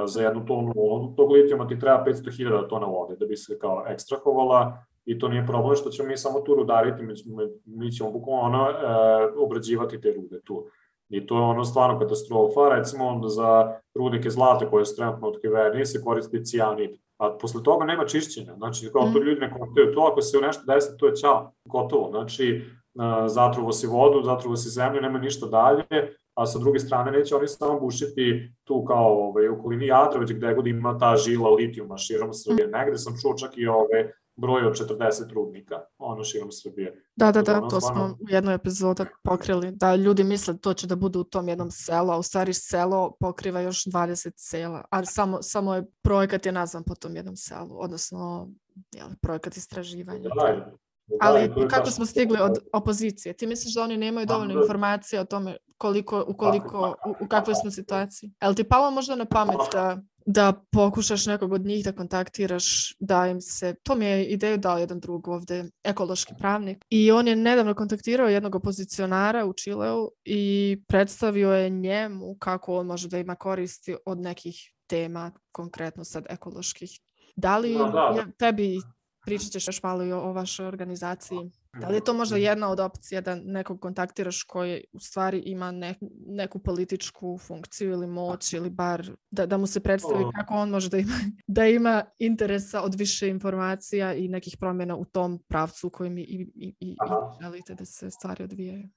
za 0.05 0.21
jednu 0.21 0.45
tonu 0.45 0.73
tog 1.17 1.31
litijuma 1.31 1.67
ti 1.67 1.79
treba 1.79 2.03
500.000 2.07 2.69
tona 2.69 2.85
vode 2.85 3.15
da 3.15 3.25
bi 3.25 3.37
se 3.37 3.59
kao 3.59 3.85
ekstrahovala 3.87 4.83
i 5.05 5.19
to 5.19 5.27
nije 5.27 5.47
problem 5.47 5.75
što 5.75 5.89
ćemo 5.89 6.09
mi 6.09 6.17
samo 6.17 6.39
tu 6.39 6.55
rudariti, 6.55 7.03
mi, 7.03 7.13
mi 7.65 7.91
ćemo 7.91 8.11
bukvalno 8.11 8.45
ono, 8.45 8.67
obrađivati 9.37 10.01
te 10.01 10.13
rude 10.13 10.41
tu. 10.41 10.65
I 11.11 11.25
to 11.25 11.35
je 11.35 11.41
ono 11.41 11.65
stvarno 11.65 11.99
katastrofa, 11.99 12.69
recimo 12.69 13.27
za 13.27 13.73
rudnike 13.95 14.29
zlata 14.29 14.69
koje 14.69 14.85
su 14.85 14.95
trenutno 14.95 15.27
otkriveni 15.27 15.85
se 15.85 16.03
koristi 16.03 16.45
cijanid, 16.45 16.91
a 17.17 17.37
posle 17.41 17.63
toga 17.63 17.85
nema 17.85 18.05
čišćenja, 18.05 18.53
znači 18.57 18.89
kao 18.93 19.01
to 19.01 19.19
mm. 19.19 19.23
ljudi 19.23 19.41
ne 19.41 19.53
kontaju 19.59 19.93
to, 19.93 20.01
ako 20.11 20.21
se 20.21 20.37
u 20.37 20.41
nešto 20.41 20.63
desi, 20.73 20.97
to 20.97 21.07
je 21.07 21.15
čao, 21.15 21.51
gotovo, 21.65 22.09
znači 22.09 22.61
zatruvo 23.27 23.71
si 23.71 23.87
vodu, 23.87 24.23
zatruvo 24.23 24.55
si 24.55 24.69
zemlju, 24.69 25.01
nema 25.01 25.19
ništa 25.19 25.45
dalje, 25.45 25.85
a 26.33 26.45
sa 26.45 26.59
druge 26.59 26.79
strane 26.79 27.11
neće 27.11 27.35
oni 27.35 27.47
samo 27.47 27.79
bušiti 27.79 28.51
tu 28.63 28.85
kao 28.85 29.27
ovaj, 29.27 29.49
u 29.49 29.53
okolini 29.53 29.87
Jadra, 29.87 30.19
već 30.19 30.33
gde 30.33 30.53
god 30.53 30.67
ima 30.67 30.97
ta 30.97 31.15
žila 31.15 31.49
litijuma 31.49 31.97
širom 31.97 32.33
Srbije. 32.33 32.67
Negde 32.67 32.97
sam 32.97 33.13
čuo 33.21 33.33
čak 33.33 33.57
i 33.57 33.67
ove 33.67 34.13
broj 34.35 34.65
od 34.65 34.73
40 34.73 35.33
rudnika, 35.33 35.75
ono 35.97 36.23
širom 36.23 36.51
Srbije. 36.51 37.03
Da, 37.15 37.31
da, 37.31 37.41
da, 37.41 37.67
to 37.69 37.81
smo 37.81 38.17
u 38.19 38.29
jednoj 38.29 38.55
epizodi 38.55 39.03
pokrili, 39.23 39.71
da 39.71 39.95
ljudi 39.95 40.23
misle 40.23 40.57
to 40.57 40.73
će 40.73 40.87
da 40.87 40.95
bude 40.95 41.19
u 41.19 41.23
tom 41.23 41.49
jednom 41.49 41.71
selu, 41.71 42.11
a 42.11 42.17
u 42.17 42.23
stvari 42.23 42.53
selo 42.53 43.15
pokriva 43.19 43.61
još 43.61 43.85
20 43.85 44.31
sela, 44.35 44.85
ali 44.89 45.05
samo, 45.05 45.41
samo 45.41 45.75
je 45.75 45.85
projekat 46.01 46.45
je 46.45 46.51
nazvan 46.51 46.83
po 46.83 46.95
tom 46.95 47.15
jednom 47.15 47.35
selu, 47.35 47.77
odnosno 47.79 48.49
jel, 48.95 49.07
projekat 49.21 49.57
istraživanja. 49.57 50.29
Da, 50.29 50.71
Ali 51.19 51.49
da, 51.49 51.67
kako 51.67 51.91
smo 51.91 52.05
stigli 52.05 52.39
od 52.41 52.57
opozicije? 52.73 53.33
Ti 53.33 53.47
misliš 53.47 53.73
da 53.73 53.83
oni 53.83 53.97
nemaju 53.97 54.25
dovoljno 54.25 54.53
da. 54.53 54.61
informacije 54.61 55.19
o 55.21 55.25
tome 55.25 55.57
koliko, 55.77 56.25
ukoliko, 56.27 56.95
u, 57.05 57.25
u 57.25 57.27
kakvoj 57.27 57.55
smo 57.55 57.71
situaciji? 57.71 58.31
Ali 58.39 58.55
ti 58.55 58.63
palo 58.63 58.91
možda 58.91 59.15
na 59.15 59.25
pamet 59.25 59.57
da, 59.71 60.01
da 60.25 60.63
pokušaš 60.71 61.25
nekog 61.25 61.53
od 61.53 61.65
njih 61.65 61.83
da 61.85 61.91
kontaktiraš, 61.91 62.95
da 62.99 63.27
im 63.27 63.41
se, 63.41 63.75
to 63.83 63.95
mi 63.95 64.05
je 64.05 64.25
ideju 64.25 64.57
dao 64.57 64.77
jedan 64.77 64.99
drug 64.99 65.27
ovde, 65.27 65.65
ekološki 65.83 66.33
pravnik, 66.39 66.85
i 66.89 67.11
on 67.11 67.27
je 67.27 67.35
nedavno 67.35 67.73
kontaktirao 67.73 68.29
jednog 68.29 68.55
opozicionara 68.55 69.45
u 69.45 69.53
Čileu 69.53 70.09
i 70.25 70.77
predstavio 70.87 71.51
je 71.51 71.69
njemu 71.69 72.35
kako 72.39 72.77
on 72.77 72.85
može 72.85 73.07
da 73.07 73.17
ima 73.17 73.35
koristi 73.35 73.95
od 74.05 74.19
nekih 74.19 74.73
tema, 74.87 75.31
konkretno 75.51 76.03
sad 76.03 76.25
ekoloških. 76.29 76.99
Da 77.35 77.57
li. 77.57 77.71
Je 78.15 78.31
tebi 78.37 78.79
pričat 79.25 79.51
ćeš 79.51 79.67
još 79.67 79.83
malo 79.83 80.03
i 80.03 80.11
o, 80.11 80.19
o 80.19 80.33
vašoj 80.33 80.65
organizaciji. 80.65 81.51
Da 81.79 81.87
li 81.87 81.95
je 81.95 82.03
to 82.03 82.13
možda 82.13 82.37
jedna 82.37 82.69
od 82.69 82.79
opcija 82.79 83.21
da 83.21 83.35
nekog 83.35 83.79
kontaktiraš 83.79 84.43
koji 84.43 84.83
u 84.93 84.99
stvari 84.99 85.43
ima 85.45 85.71
ne, 85.71 85.95
neku 86.27 86.59
političku 86.59 87.37
funkciju 87.37 87.91
ili 87.91 88.07
moć 88.07 88.53
ili 88.53 88.69
bar 88.69 89.11
da, 89.31 89.45
da 89.45 89.57
mu 89.57 89.67
se 89.67 89.79
predstavi 89.79 90.23
kako 90.35 90.53
on 90.53 90.69
može 90.69 90.89
da 90.89 90.97
ima, 90.97 91.13
da 91.47 91.65
ima 91.65 92.03
interesa 92.19 92.81
od 92.81 92.95
više 92.95 93.29
informacija 93.29 94.13
i 94.13 94.27
nekih 94.27 94.57
promjena 94.59 94.95
u 94.95 95.05
tom 95.05 95.39
pravcu 95.47 95.87
u 95.87 95.89
kojem 95.89 96.17
i, 96.17 96.21
i, 96.21 96.47
i, 96.55 96.75
i 96.79 96.95
želite 97.41 97.75
da 97.75 97.85
se 97.85 98.11
stvari 98.11 98.43
odvijaju? 98.43 98.89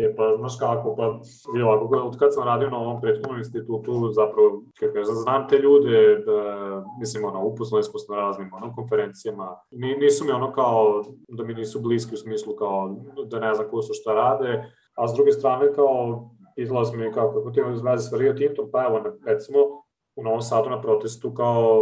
E, 0.00 0.14
pa, 0.16 0.36
znaš 0.36 0.58
kako, 0.58 0.96
pa, 0.96 1.20
je 1.58 1.64
ovako, 1.64 1.96
od 1.96 2.18
kad 2.18 2.34
sam 2.34 2.44
radio 2.44 2.70
na 2.70 2.78
ovom 2.78 3.00
prethodnom 3.00 3.38
institutu, 3.38 4.10
zapravo, 4.12 4.62
kako 4.78 4.92
kažem, 4.92 5.14
znam 5.14 5.48
te 5.48 5.58
ljude, 5.58 6.22
da, 6.26 6.84
mislim, 7.00 7.24
ono, 7.24 7.44
upoznali 7.44 7.84
smo 7.84 8.00
na 8.08 8.16
raznim, 8.16 8.50
ono, 8.54 8.74
konferencijama, 8.74 9.56
Ni, 9.70 9.96
nisu 9.96 10.24
mi 10.24 10.30
ono 10.30 10.52
kao, 10.52 11.04
da 11.28 11.44
mi 11.44 11.54
nisu 11.54 11.80
bliski 11.80 12.14
u 12.14 12.18
smislu 12.18 12.56
kao, 12.56 12.96
da 13.26 13.40
ne 13.40 13.54
znam 13.54 13.68
ko 13.70 13.82
su 13.82 13.94
šta 13.94 14.14
rade, 14.14 14.72
a 14.94 15.08
s 15.08 15.14
druge 15.14 15.32
strane, 15.32 15.72
kao, 15.72 16.30
izlaz 16.56 16.94
mi 16.94 17.12
kao, 17.12 17.32
kako 17.32 17.50
ti 17.50 17.60
imam 17.60 17.72
veze 17.84 18.08
sa 18.08 18.16
Rio 18.16 18.32
Tintom, 18.32 18.70
pa 18.72 18.84
evo, 18.84 19.02
recimo, 19.26 19.58
u 20.16 20.22
Novom 20.24 20.42
Sadu 20.42 20.70
na 20.70 20.80
protestu, 20.80 21.34
kao, 21.34 21.80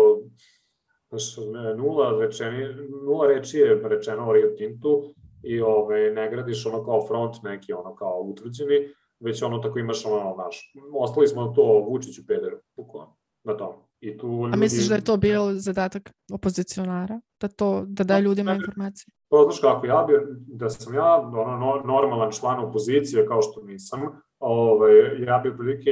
znaš, 1.09 1.37
nula, 1.77 2.19
rečeni, 2.21 2.67
nula 3.05 3.27
reči 3.27 3.59
je 3.59 3.81
rečeno 3.85 4.29
o 4.29 4.33
Rio 4.33 4.49
Tintu, 4.57 5.03
i 5.49 5.61
ove, 5.61 6.11
ne 6.11 6.31
gradiš 6.31 6.67
ono 6.67 6.85
kao 6.85 7.07
front 7.07 7.37
neki 7.43 7.73
ono 7.73 7.95
kao 7.95 8.21
utvrđeni, 8.21 8.89
već 9.21 9.43
ono 9.43 9.59
tako 9.59 9.79
imaš 9.79 10.07
ono 10.07 10.35
naš. 10.45 10.73
Ostali 10.95 11.29
smo 11.29 11.47
to 11.47 11.85
Vučiću 11.89 12.23
peder, 12.27 12.55
bukvalno, 12.77 13.17
na 13.45 13.57
tom. 13.57 13.73
I 14.01 14.19
tu 14.19 14.27
ljudi... 14.27 14.55
A 14.55 14.57
misliš 14.57 14.89
da 14.89 14.95
je 14.95 15.05
to 15.05 15.17
bio 15.17 15.53
zadatak 15.53 16.11
opozicionara? 16.33 17.21
Da 17.41 17.49
to, 17.49 17.85
da 17.87 18.05
da 18.05 18.21
ljudima 18.21 18.55
informacije? 18.55 19.13
Pa 19.29 19.37
znaš 19.45 19.61
kako, 19.61 19.87
ja 19.87 20.05
bi, 20.09 20.15
da 20.47 20.71
sam 20.71 20.95
ja 20.95 21.17
ono, 21.17 21.83
normalan 21.85 22.33
član 22.33 22.65
opozicije, 22.65 23.27
kao 23.27 23.43
što 23.43 23.63
nisam, 23.63 24.01
ovaj, 24.39 25.23
ja 25.27 25.39
bi 25.39 25.57
prilike 25.57 25.91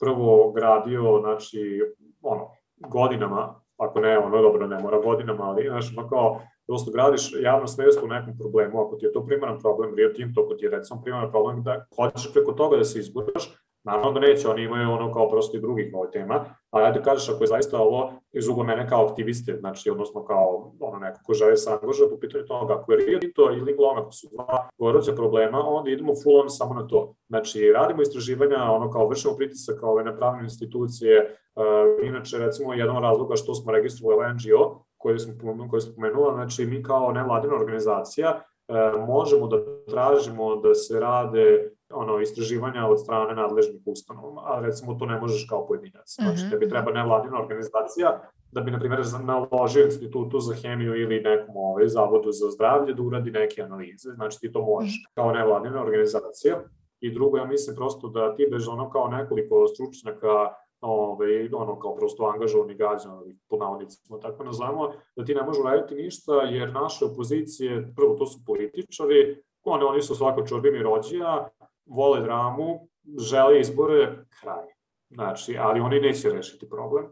prvo 0.00 0.52
gradio, 0.52 1.20
znači, 1.20 1.82
ono, 2.22 2.48
godinama, 2.76 3.60
ako 3.76 4.00
ne, 4.00 4.18
ono, 4.18 4.42
dobro, 4.42 4.66
ne 4.66 4.78
mora 4.78 5.00
godinama, 5.00 5.44
ali, 5.44 5.66
znaš, 5.68 5.94
ono 5.96 6.08
kao, 6.08 6.40
prosto 6.68 6.90
gradiš 6.90 7.32
javno 7.40 7.66
svest 7.66 8.02
u 8.02 8.06
nekom 8.06 8.38
problemu, 8.38 8.80
ako 8.80 8.96
ti 8.96 9.06
je 9.06 9.12
to 9.12 9.26
primaran 9.26 9.58
problem, 9.60 9.94
Rio 9.94 10.08
Tinto, 10.16 10.40
ako 10.40 10.54
ti 10.54 10.64
je 10.64 10.70
recimo 10.70 11.02
primaran 11.02 11.30
problem 11.30 11.62
da 11.62 11.86
hoćeš 11.96 12.32
preko 12.32 12.52
toga 12.52 12.76
da 12.76 12.84
se 12.84 12.98
izguraš, 12.98 13.58
Naravno 13.84 14.12
da 14.12 14.20
neće, 14.20 14.48
oni 14.48 14.62
imaju 14.62 14.90
ono 14.90 15.12
kao 15.12 15.28
prosto 15.28 15.56
i 15.56 15.60
drugih 15.60 15.90
ovaj 15.94 16.10
tema, 16.10 16.44
ali 16.70 16.84
ajde 16.84 17.02
kažeš 17.02 17.28
ako 17.28 17.44
je 17.44 17.46
zaista 17.46 17.78
ovo 17.78 18.12
iz 18.32 18.48
ugla 18.48 18.64
mene 18.64 18.88
kao 18.88 19.06
aktiviste, 19.06 19.56
znači 19.60 19.90
odnosno 19.90 20.24
kao 20.24 20.72
ono 20.80 20.98
neko 20.98 21.20
ko 21.24 21.34
žele 21.34 21.56
se 21.56 21.70
angažuje 21.70 22.10
po 22.10 22.18
pitanju 22.20 22.44
toga, 22.46 22.74
ako 22.74 22.92
je 22.92 22.98
Rio 22.98 23.18
Tinto 23.18 23.52
ili 23.52 23.76
Glom, 23.76 23.98
ako 23.98 24.12
su 24.12 24.28
dva 24.32 24.68
goruća 24.78 25.12
problema, 25.12 25.68
onda 25.68 25.90
idemo 25.90 26.12
full 26.22 26.40
on 26.40 26.50
samo 26.50 26.74
na 26.74 26.86
to. 26.86 27.14
Znači 27.28 27.72
radimo 27.74 28.02
istraživanja, 28.02 28.62
ono 28.62 28.90
kao 28.90 29.08
vršimo 29.08 29.34
pritisak 29.36 29.80
kao 29.80 29.90
ove 29.90 30.04
napravne 30.04 30.42
institucije, 30.42 31.36
uh, 31.56 32.06
inače 32.08 32.38
recimo 32.38 32.74
jedan 32.74 32.96
od 32.96 33.02
razloga 33.02 33.36
što 33.36 33.54
smo 33.54 33.72
registrovali 33.72 34.34
NGO, 34.34 34.84
koje 34.98 35.18
smo, 35.18 35.68
koje 35.70 35.80
smo 35.80 35.94
pomenula, 35.94 36.34
znači 36.34 36.66
mi 36.66 36.82
kao 36.82 37.12
nevladina 37.12 37.54
organizacija 37.54 38.40
e, 38.68 38.72
možemo 39.06 39.46
da 39.46 39.56
tražimo 39.90 40.56
da 40.56 40.74
se 40.74 41.00
rade 41.00 41.70
ono 41.90 42.20
istraživanja 42.20 42.86
od 42.86 43.00
strane 43.00 43.34
nadležnih 43.34 43.82
ustanova, 43.86 44.42
a 44.46 44.60
recimo 44.60 44.94
to 44.94 45.06
ne 45.06 45.20
možeš 45.20 45.46
kao 45.48 45.66
pojedinac. 45.66 46.14
Znači, 46.14 46.42
mhm, 46.42 46.50
tebi 46.50 46.68
treba 46.68 46.92
nevladina 46.92 47.40
organizacija 47.40 48.20
da 48.52 48.60
bi, 48.60 48.70
na 48.70 48.78
primjer, 48.78 49.00
naložio 49.24 49.84
institutu 49.84 50.40
za 50.40 50.54
hemiju 50.54 51.00
ili 51.00 51.20
nekom 51.20 51.56
ovaj, 51.56 51.88
zavodu 51.88 52.32
za 52.32 52.50
zdravlje 52.50 52.94
da 52.94 53.02
uradi 53.02 53.30
neke 53.30 53.62
analize. 53.62 54.10
Znači, 54.14 54.40
ti 54.40 54.52
to 54.52 54.62
možeš 54.62 54.92
mhm. 54.92 55.14
kao 55.14 55.32
nevladina 55.32 55.82
organizacija. 55.82 56.62
I 57.00 57.14
drugo, 57.14 57.38
ja 57.38 57.44
mislim 57.44 57.76
prosto 57.76 58.08
da 58.08 58.36
ti 58.36 58.48
bez 58.50 58.68
ono 58.68 58.90
kao 58.90 59.08
nekoliko 59.08 59.66
stručnjaka 59.66 60.54
ovaj, 60.80 61.48
ono 61.52 61.78
kao 61.78 61.96
prosto 61.96 62.24
angažovani 62.34 62.74
gađani, 62.74 63.38
po 63.48 63.56
navodnicima 63.56 64.20
tako 64.20 64.44
nazvamo, 64.44 64.92
da 65.16 65.24
ti 65.24 65.34
ne 65.34 65.42
možeš 65.42 65.64
raditi 65.64 65.94
ništa 65.94 66.32
jer 66.32 66.72
naše 66.72 67.04
opozicije, 67.04 67.92
prvo 67.96 68.14
to 68.14 68.26
su 68.26 68.38
političari, 68.46 69.42
one, 69.64 69.84
oni 69.84 70.02
su 70.02 70.14
svako 70.14 70.46
čorbimi 70.46 70.82
rođija, 70.82 71.48
vole 71.86 72.20
dramu, 72.20 72.88
žele 73.18 73.60
izbore, 73.60 74.24
kraj. 74.40 74.66
Znači, 75.10 75.56
ali 75.58 75.80
oni 75.80 76.00
neće 76.00 76.30
rešiti 76.30 76.68
problem. 76.68 77.06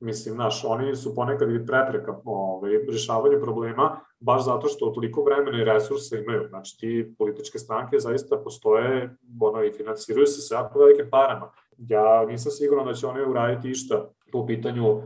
Mislim, 0.00 0.34
znaš, 0.34 0.64
oni 0.64 0.96
su 0.96 1.14
ponekad 1.14 1.50
i 1.50 1.66
prepreka 1.66 2.20
ovaj, 2.24 2.72
rešavanju 2.92 3.40
problema, 3.42 4.00
baš 4.20 4.44
zato 4.44 4.68
što 4.68 4.90
toliko 4.90 5.22
vremena 5.22 5.60
i 5.60 5.64
resursa 5.64 6.18
imaju. 6.18 6.48
Znači, 6.48 6.78
ti 6.78 7.14
političke 7.18 7.58
stranke 7.58 7.98
zaista 7.98 8.36
postoje 8.36 9.16
ono, 9.40 9.62
i 9.62 9.72
finansiraju 9.72 10.26
se 10.26 10.40
sa 10.40 10.54
jako 10.54 10.78
velikim 10.78 11.10
parama 11.10 11.52
ja 11.78 12.26
nisam 12.26 12.52
siguran 12.52 12.86
da 12.86 12.94
će 12.94 13.06
oni 13.06 13.22
uraditi 13.22 13.70
išta 13.70 14.10
po 14.32 14.46
pitanju 14.46 15.02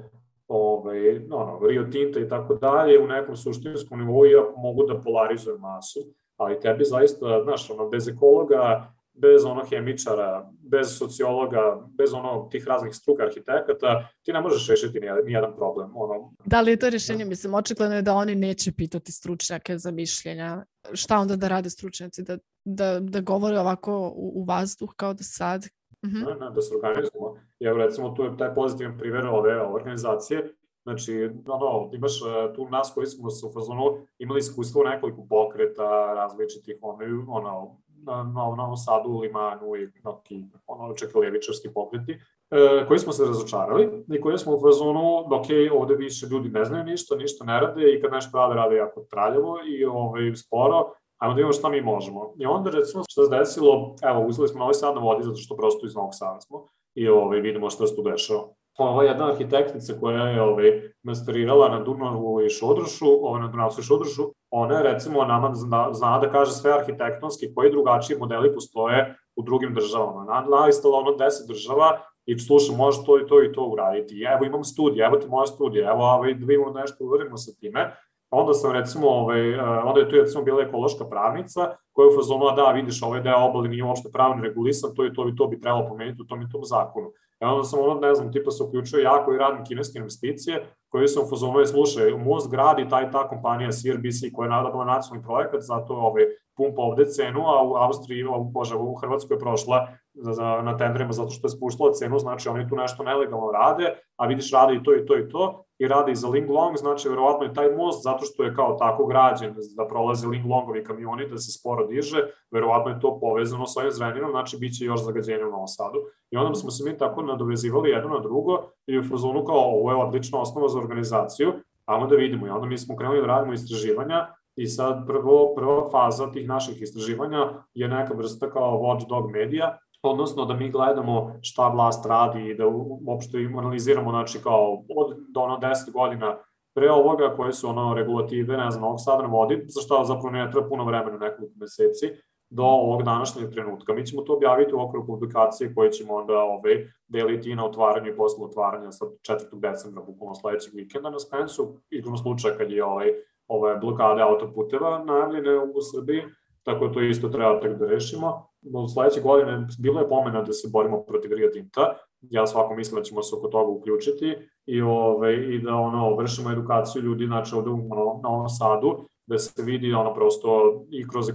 ovaj, 0.48 1.18
ono, 1.30 1.60
Rio 1.68 1.84
Tinta 1.92 2.20
i 2.20 2.28
tako 2.28 2.54
dalje 2.54 2.98
u 2.98 3.06
nekom 3.06 3.36
suštinskom 3.36 3.98
nivou, 3.98 4.26
iako 4.26 4.60
mogu 4.60 4.86
da 4.86 5.00
polarizuju 5.00 5.58
masu, 5.58 6.00
ali 6.36 6.60
tebi 6.60 6.84
zaista, 6.84 7.42
znaš, 7.44 7.70
ono, 7.70 7.88
bez 7.88 8.08
ekologa, 8.08 8.92
bez 9.20 9.44
ono 9.44 9.64
hemičara, 9.64 10.50
bez 10.60 10.98
sociologa, 10.98 11.86
bez 11.98 12.12
ono 12.12 12.48
tih 12.50 12.66
raznih 12.66 12.94
struka 12.94 13.22
arhitekata, 13.22 14.08
ti 14.22 14.32
ne 14.32 14.40
možeš 14.40 14.68
rešiti 14.68 15.00
nijedan 15.24 15.56
problem. 15.56 15.90
Ono. 15.94 16.32
Da 16.44 16.60
li 16.60 16.70
je 16.70 16.76
to 16.76 16.90
rešenje? 16.90 17.24
Mislim, 17.24 17.54
očigledno 17.54 17.96
je 17.96 18.02
da 18.02 18.14
oni 18.14 18.34
neće 18.34 18.72
pitati 18.72 19.12
stručnjake 19.12 19.78
za 19.78 19.90
mišljenja. 19.90 20.64
Šta 20.92 21.18
onda 21.18 21.36
da 21.36 21.48
rade 21.48 21.70
stručnjaci? 21.70 22.22
Da, 22.22 22.38
da, 22.64 23.00
da 23.00 23.20
govore 23.20 23.58
ovako 23.58 24.12
u, 24.16 24.32
u 24.34 24.44
vazduh 24.44 24.94
kao 24.96 25.14
da 25.14 25.22
sad, 25.22 25.66
mm 26.06 26.08
-hmm. 26.08 26.52
da 26.54 26.60
se 26.60 26.74
organizujemo. 26.74 27.36
Jer 27.58 27.76
recimo 27.76 28.10
tu 28.10 28.22
je 28.22 28.36
taj 28.36 28.54
pozitivan 28.54 28.98
primjer 28.98 29.26
ove 29.26 29.62
organizacije, 29.62 30.54
Znači, 30.88 31.30
ono, 31.46 31.90
imaš 31.92 32.12
e, 32.22 32.54
tu 32.54 32.68
nas 32.68 32.92
koji 32.94 33.06
smo 33.06 33.30
se 33.30 33.46
u 33.46 33.52
fazonu 33.52 33.98
imali 34.18 34.38
iskustvo 34.38 34.80
u 34.80 34.84
nekoliko 34.84 35.26
pokreta 35.28 36.14
različitih, 36.14 36.76
ono, 36.82 37.24
ono 37.28 37.76
na, 38.04 38.22
na 38.22 38.56
Novom 38.56 38.76
Sadu, 38.76 39.18
Limanu 39.18 39.76
i 39.76 39.88
neki 40.04 40.44
ono, 40.66 40.94
čekalijevičarski 40.94 41.68
pokreti, 41.74 42.12
e, 42.50 42.84
koji 42.88 42.98
smo 42.98 43.12
se 43.12 43.24
razočarali 43.24 44.04
i 44.14 44.20
koji 44.20 44.38
smo 44.38 44.54
u 44.54 44.60
fazonu, 44.60 45.18
ok, 45.18 45.46
ovde 45.72 45.94
više 45.94 46.26
ljudi 46.26 46.48
ne 46.48 46.64
znaju 46.64 46.84
ništa, 46.84 47.16
ništa 47.16 47.44
ne 47.44 47.60
rade 47.60 47.94
i 47.94 48.00
kad 48.02 48.12
nešto 48.12 48.38
rade, 48.38 48.54
rade 48.54 48.76
jako 48.76 49.00
traljavo 49.00 49.58
i 49.66 49.84
ovaj, 49.84 50.34
sporo, 50.34 50.92
ajmo 51.18 51.34
da 51.34 51.36
vidimo 51.36 51.52
šta 51.52 51.68
mi 51.68 51.80
možemo. 51.80 52.34
I 52.38 52.46
onda 52.46 52.70
recimo 52.70 53.04
šta 53.08 53.22
se 53.22 53.36
desilo, 53.38 53.94
evo, 54.02 54.26
uzeli 54.26 54.48
smo 54.48 54.58
Novi 54.58 54.74
Sad 54.74 54.94
na 54.94 55.00
vodi 55.00 55.24
zato 55.24 55.36
što 55.36 55.56
prosto 55.56 55.86
iz 55.86 55.94
Novog 55.94 56.10
Sada 56.12 56.40
smo 56.40 56.66
i 56.94 57.08
ovaj, 57.08 57.40
vidimo 57.40 57.70
šta 57.70 57.86
se 57.86 57.96
tu 57.96 58.02
dešava. 58.02 58.48
Ova 58.78 59.04
jedna 59.04 59.26
arhitektica 59.30 59.94
koja 60.00 60.28
je 60.28 60.42
ovaj, 60.42 60.92
masterirala 61.02 61.68
na 61.68 61.80
Dunavu 61.80 62.40
i 62.40 62.50
Šodršu, 62.50 63.06
ovaj, 63.22 63.40
na 63.40 63.48
Dunavcu 63.48 63.80
i 63.80 63.84
Šodršu, 63.84 64.22
ona 64.50 64.76
je 64.76 64.82
recimo 64.82 65.24
nama 65.24 65.54
zna, 65.54 65.88
zna 65.92 66.18
da 66.18 66.30
kaže 66.30 66.52
sve 66.52 66.72
arhitektonski 66.72 67.54
koji 67.54 67.70
drugačiji 67.70 68.18
modeli 68.18 68.54
postoje 68.54 69.16
u 69.36 69.42
drugim 69.42 69.74
državama. 69.74 70.42
Nalistala 70.50 70.98
ono 70.98 71.10
10 71.10 71.48
država 71.48 72.00
i 72.26 72.38
slušam, 72.38 72.76
može 72.76 73.04
to 73.06 73.18
i 73.18 73.26
to 73.26 73.42
i 73.42 73.52
to 73.52 73.64
uraditi. 73.64 74.22
Evo 74.34 74.44
imam 74.44 74.64
studije, 74.64 75.06
evo 75.06 75.16
ti 75.16 75.28
moja 75.28 75.46
studija, 75.46 75.90
evo 75.90 76.04
ovaj, 76.04 76.34
da 76.34 76.46
vidimo 76.46 76.70
nešto, 76.70 77.04
uradimo 77.04 77.36
sa 77.36 77.52
time 77.60 77.96
Onda 78.30 78.52
sam 78.54 78.72
recimo, 78.72 79.08
ovaj, 79.08 79.50
eh, 79.54 79.60
onda 79.84 80.00
je 80.00 80.08
tu 80.08 80.16
recimo 80.16 80.44
bila 80.44 80.62
ekološka 80.62 81.04
pravnica 81.04 81.76
koja 81.92 82.04
je 82.04 82.16
u 82.16 82.54
da 82.56 82.72
vidiš 82.72 83.02
ovaj 83.02 83.20
deo 83.20 83.44
obali 83.44 83.68
nije 83.68 83.84
uopšte 83.84 84.08
pravno 84.12 84.42
regulisan, 84.42 84.94
to 84.96 85.06
i 85.06 85.12
to 85.12 85.28
i 85.28 85.36
to 85.36 85.46
bi 85.46 85.60
trebalo 85.60 85.88
pomenuti 85.88 86.22
u 86.22 86.26
tom 86.26 86.42
i 86.42 86.48
tom 86.48 86.64
zakonu. 86.64 87.12
E 87.40 87.46
onda 87.46 87.64
sam 87.64 87.80
ono, 87.80 88.00
ne 88.00 88.14
znam, 88.14 88.32
tipa 88.32 88.50
se 88.50 88.62
uključio 88.62 88.98
jako 88.98 89.32
i 89.32 89.38
radim 89.38 89.64
kineske 89.64 89.98
investicije, 89.98 90.66
koji 90.88 91.08
sam 91.08 91.22
u 91.22 91.66
slušaj, 91.66 92.10
most 92.10 92.50
gradi 92.50 92.88
taj 92.88 93.10
ta 93.10 93.28
kompanija 93.28 93.70
CRBC 93.70 94.32
koja 94.34 94.46
je 94.46 94.50
nadabala 94.50 94.84
nacionalni 94.84 95.26
projekat, 95.26 95.60
zato 95.62 95.94
ovaj, 95.94 96.24
pumpa 96.56 96.82
ovde 96.82 97.06
cenu, 97.06 97.40
a 97.46 97.62
u 97.62 97.74
Austriji, 97.74 98.24
u, 98.24 98.44
bože, 98.44 98.76
u 98.76 98.94
Hrvatskoj 98.94 99.34
je 99.34 99.38
prošla 99.38 99.88
za, 100.14 100.32
za, 100.32 100.62
na 100.62 100.76
tenderima 100.76 101.12
zato 101.12 101.30
što 101.30 101.46
je 101.46 101.50
spuštala 101.50 101.92
cenu, 101.92 102.18
znači 102.18 102.48
oni 102.48 102.68
tu 102.68 102.76
nešto 102.76 103.02
nelegalno 103.02 103.50
rade, 103.50 103.94
a 104.16 104.26
vidiš 104.26 104.52
rade 104.52 104.74
i 104.74 104.82
to 104.82 104.96
i 104.96 105.06
to 105.06 105.18
i 105.18 105.28
to, 105.28 105.64
i 105.78 105.88
rade 105.88 106.12
i 106.12 106.16
za 106.16 106.28
Ling 106.28 106.50
Long, 106.50 106.76
znači 106.76 107.08
verovatno 107.08 107.46
je 107.46 107.54
taj 107.54 107.70
most 107.76 108.02
zato 108.02 108.24
što 108.24 108.44
je 108.44 108.54
kao 108.54 108.76
tako 108.78 109.06
građen 109.06 109.54
da 109.76 109.86
prolaze 109.86 110.26
Ling 110.26 110.46
Longovi 110.46 110.84
kamioni, 110.84 111.28
da 111.28 111.38
se 111.38 111.52
sporo 111.58 111.86
diže, 111.86 112.18
verovatno 112.50 112.90
je 112.90 113.00
to 113.00 113.18
povezano 113.20 113.66
sa 113.66 113.80
ovim 113.80 113.92
zreninom, 113.92 114.30
znači 114.30 114.56
bit 114.56 114.78
će 114.78 114.84
još 114.84 115.04
zagađenje 115.04 115.44
u 115.44 115.50
Novom 115.50 115.68
Sadu. 115.68 115.98
I 116.30 116.36
onda 116.36 116.54
smo 116.54 116.70
se 116.70 116.84
mi 116.84 116.98
tako 116.98 117.22
nadovezivali 117.22 117.90
jedno 117.90 118.08
na 118.08 118.20
drugo 118.20 118.58
i 118.86 118.98
u 118.98 119.04
fazonu 119.04 119.44
kao 119.44 119.56
ovo 119.56 119.90
je 119.90 119.96
odlična 119.96 120.40
osnova 120.40 120.68
za 120.68 120.78
organizaciju, 120.78 121.52
ajmo 121.84 122.06
da 122.06 122.16
vidimo. 122.16 122.46
I 122.46 122.50
onda 122.50 122.66
mi 122.66 122.78
smo 122.78 122.96
krenuli 122.96 123.20
da 123.20 123.26
radimo 123.26 123.52
istraživanja 123.52 124.26
i 124.56 124.66
sad 124.66 125.06
prvo, 125.06 125.54
prva 125.56 125.90
faza 125.90 126.32
tih 126.32 126.48
naših 126.48 126.82
istraživanja 126.82 127.38
je 127.74 127.88
neka 127.88 128.14
vrsta 128.14 128.50
kao 128.50 128.80
watchdog 128.80 129.30
medija, 129.32 129.78
odnosno 130.10 130.44
da 130.44 130.54
mi 130.54 130.70
gledamo 130.70 131.32
šta 131.42 131.68
vlast 131.68 132.06
radi 132.06 132.50
i 132.50 132.54
da 132.54 132.64
uopšte 133.06 133.38
analiziramo, 133.58 134.10
znači 134.10 134.38
kao 134.42 134.84
od 134.96 135.16
do 135.28 135.40
ono 135.40 135.58
10 135.58 135.92
godina 135.92 136.36
pre 136.74 136.90
ovoga 136.90 137.34
koje 137.36 137.52
su 137.52 137.68
ono 137.68 137.94
regulative, 137.94 138.56
ne 138.56 138.70
znam, 138.70 138.84
ovog 138.84 138.98
sada 139.00 139.26
vodi, 139.26 139.64
za 139.68 139.80
šta 139.80 140.04
zapravo 140.04 140.30
ne 140.30 140.50
treba 140.50 140.68
puno 140.68 140.84
vremena, 140.84 141.18
nekoliko 141.18 141.54
meseci, 141.56 142.06
do 142.50 142.62
ovog 142.62 143.02
današnjeg 143.02 143.50
trenutka. 143.50 143.92
Mi 143.92 144.06
ćemo 144.06 144.22
to 144.22 144.34
objaviti 144.34 144.74
u 144.74 144.80
okviru 144.80 145.06
publikacije 145.06 145.74
koje 145.74 145.92
ćemo 145.92 146.14
onda 146.14 146.32
ove, 146.32 146.44
ovaj, 146.44 146.86
deliti 147.08 147.54
na 147.54 147.64
otvaranju 147.66 148.10
i 148.10 148.16
posle 148.16 148.44
otvaranja 148.44 148.92
sa 148.92 149.04
4. 149.04 149.60
decembra, 149.60 150.02
bukvalno 150.02 150.34
sledećeg 150.34 150.74
vikenda 150.74 151.10
na 151.10 151.18
Spensu, 151.18 151.74
igrom 151.90 152.16
slučaja 152.16 152.56
kad 152.56 152.70
je 152.70 152.84
ovaj, 152.84 153.12
ove 153.48 153.76
blokade 153.76 154.22
autoputeva 154.22 155.04
najavljene 155.04 155.58
u 155.58 155.82
Srbiji, 155.92 156.22
tako 156.62 156.88
to 156.88 157.00
isto 157.00 157.28
treba 157.28 157.60
tek 157.60 157.78
da 157.78 157.86
rešimo. 157.86 158.47
Sledeće 158.94 159.20
godine 159.20 159.66
bilo 159.78 160.00
je 160.00 160.08
pomena 160.08 160.42
da 160.42 160.52
se 160.52 160.68
borimo 160.72 161.02
protiv 161.02 161.32
Rio 161.32 161.50
Tinta, 161.52 161.94
ja 162.20 162.46
svako 162.46 162.74
mislim 162.74 162.96
da 162.96 163.02
ćemo 163.02 163.22
se 163.22 163.36
oko 163.36 163.48
toga 163.48 163.70
uključiti 163.70 164.36
i, 164.66 164.82
ove, 164.82 165.54
i 165.54 165.58
da 165.58 165.74
ono, 165.74 166.16
vršimo 166.16 166.50
edukaciju 166.50 167.02
ljudi, 167.02 167.26
znači 167.26 167.54
ovde 167.54 167.70
ono, 167.70 168.20
na 168.22 168.28
ovom 168.28 168.48
sadu, 168.48 169.04
da 169.26 169.38
se 169.38 169.62
vidi 169.62 169.92
ono 169.92 170.14
prosto 170.14 170.82
i 170.90 171.08
kroz 171.08 171.26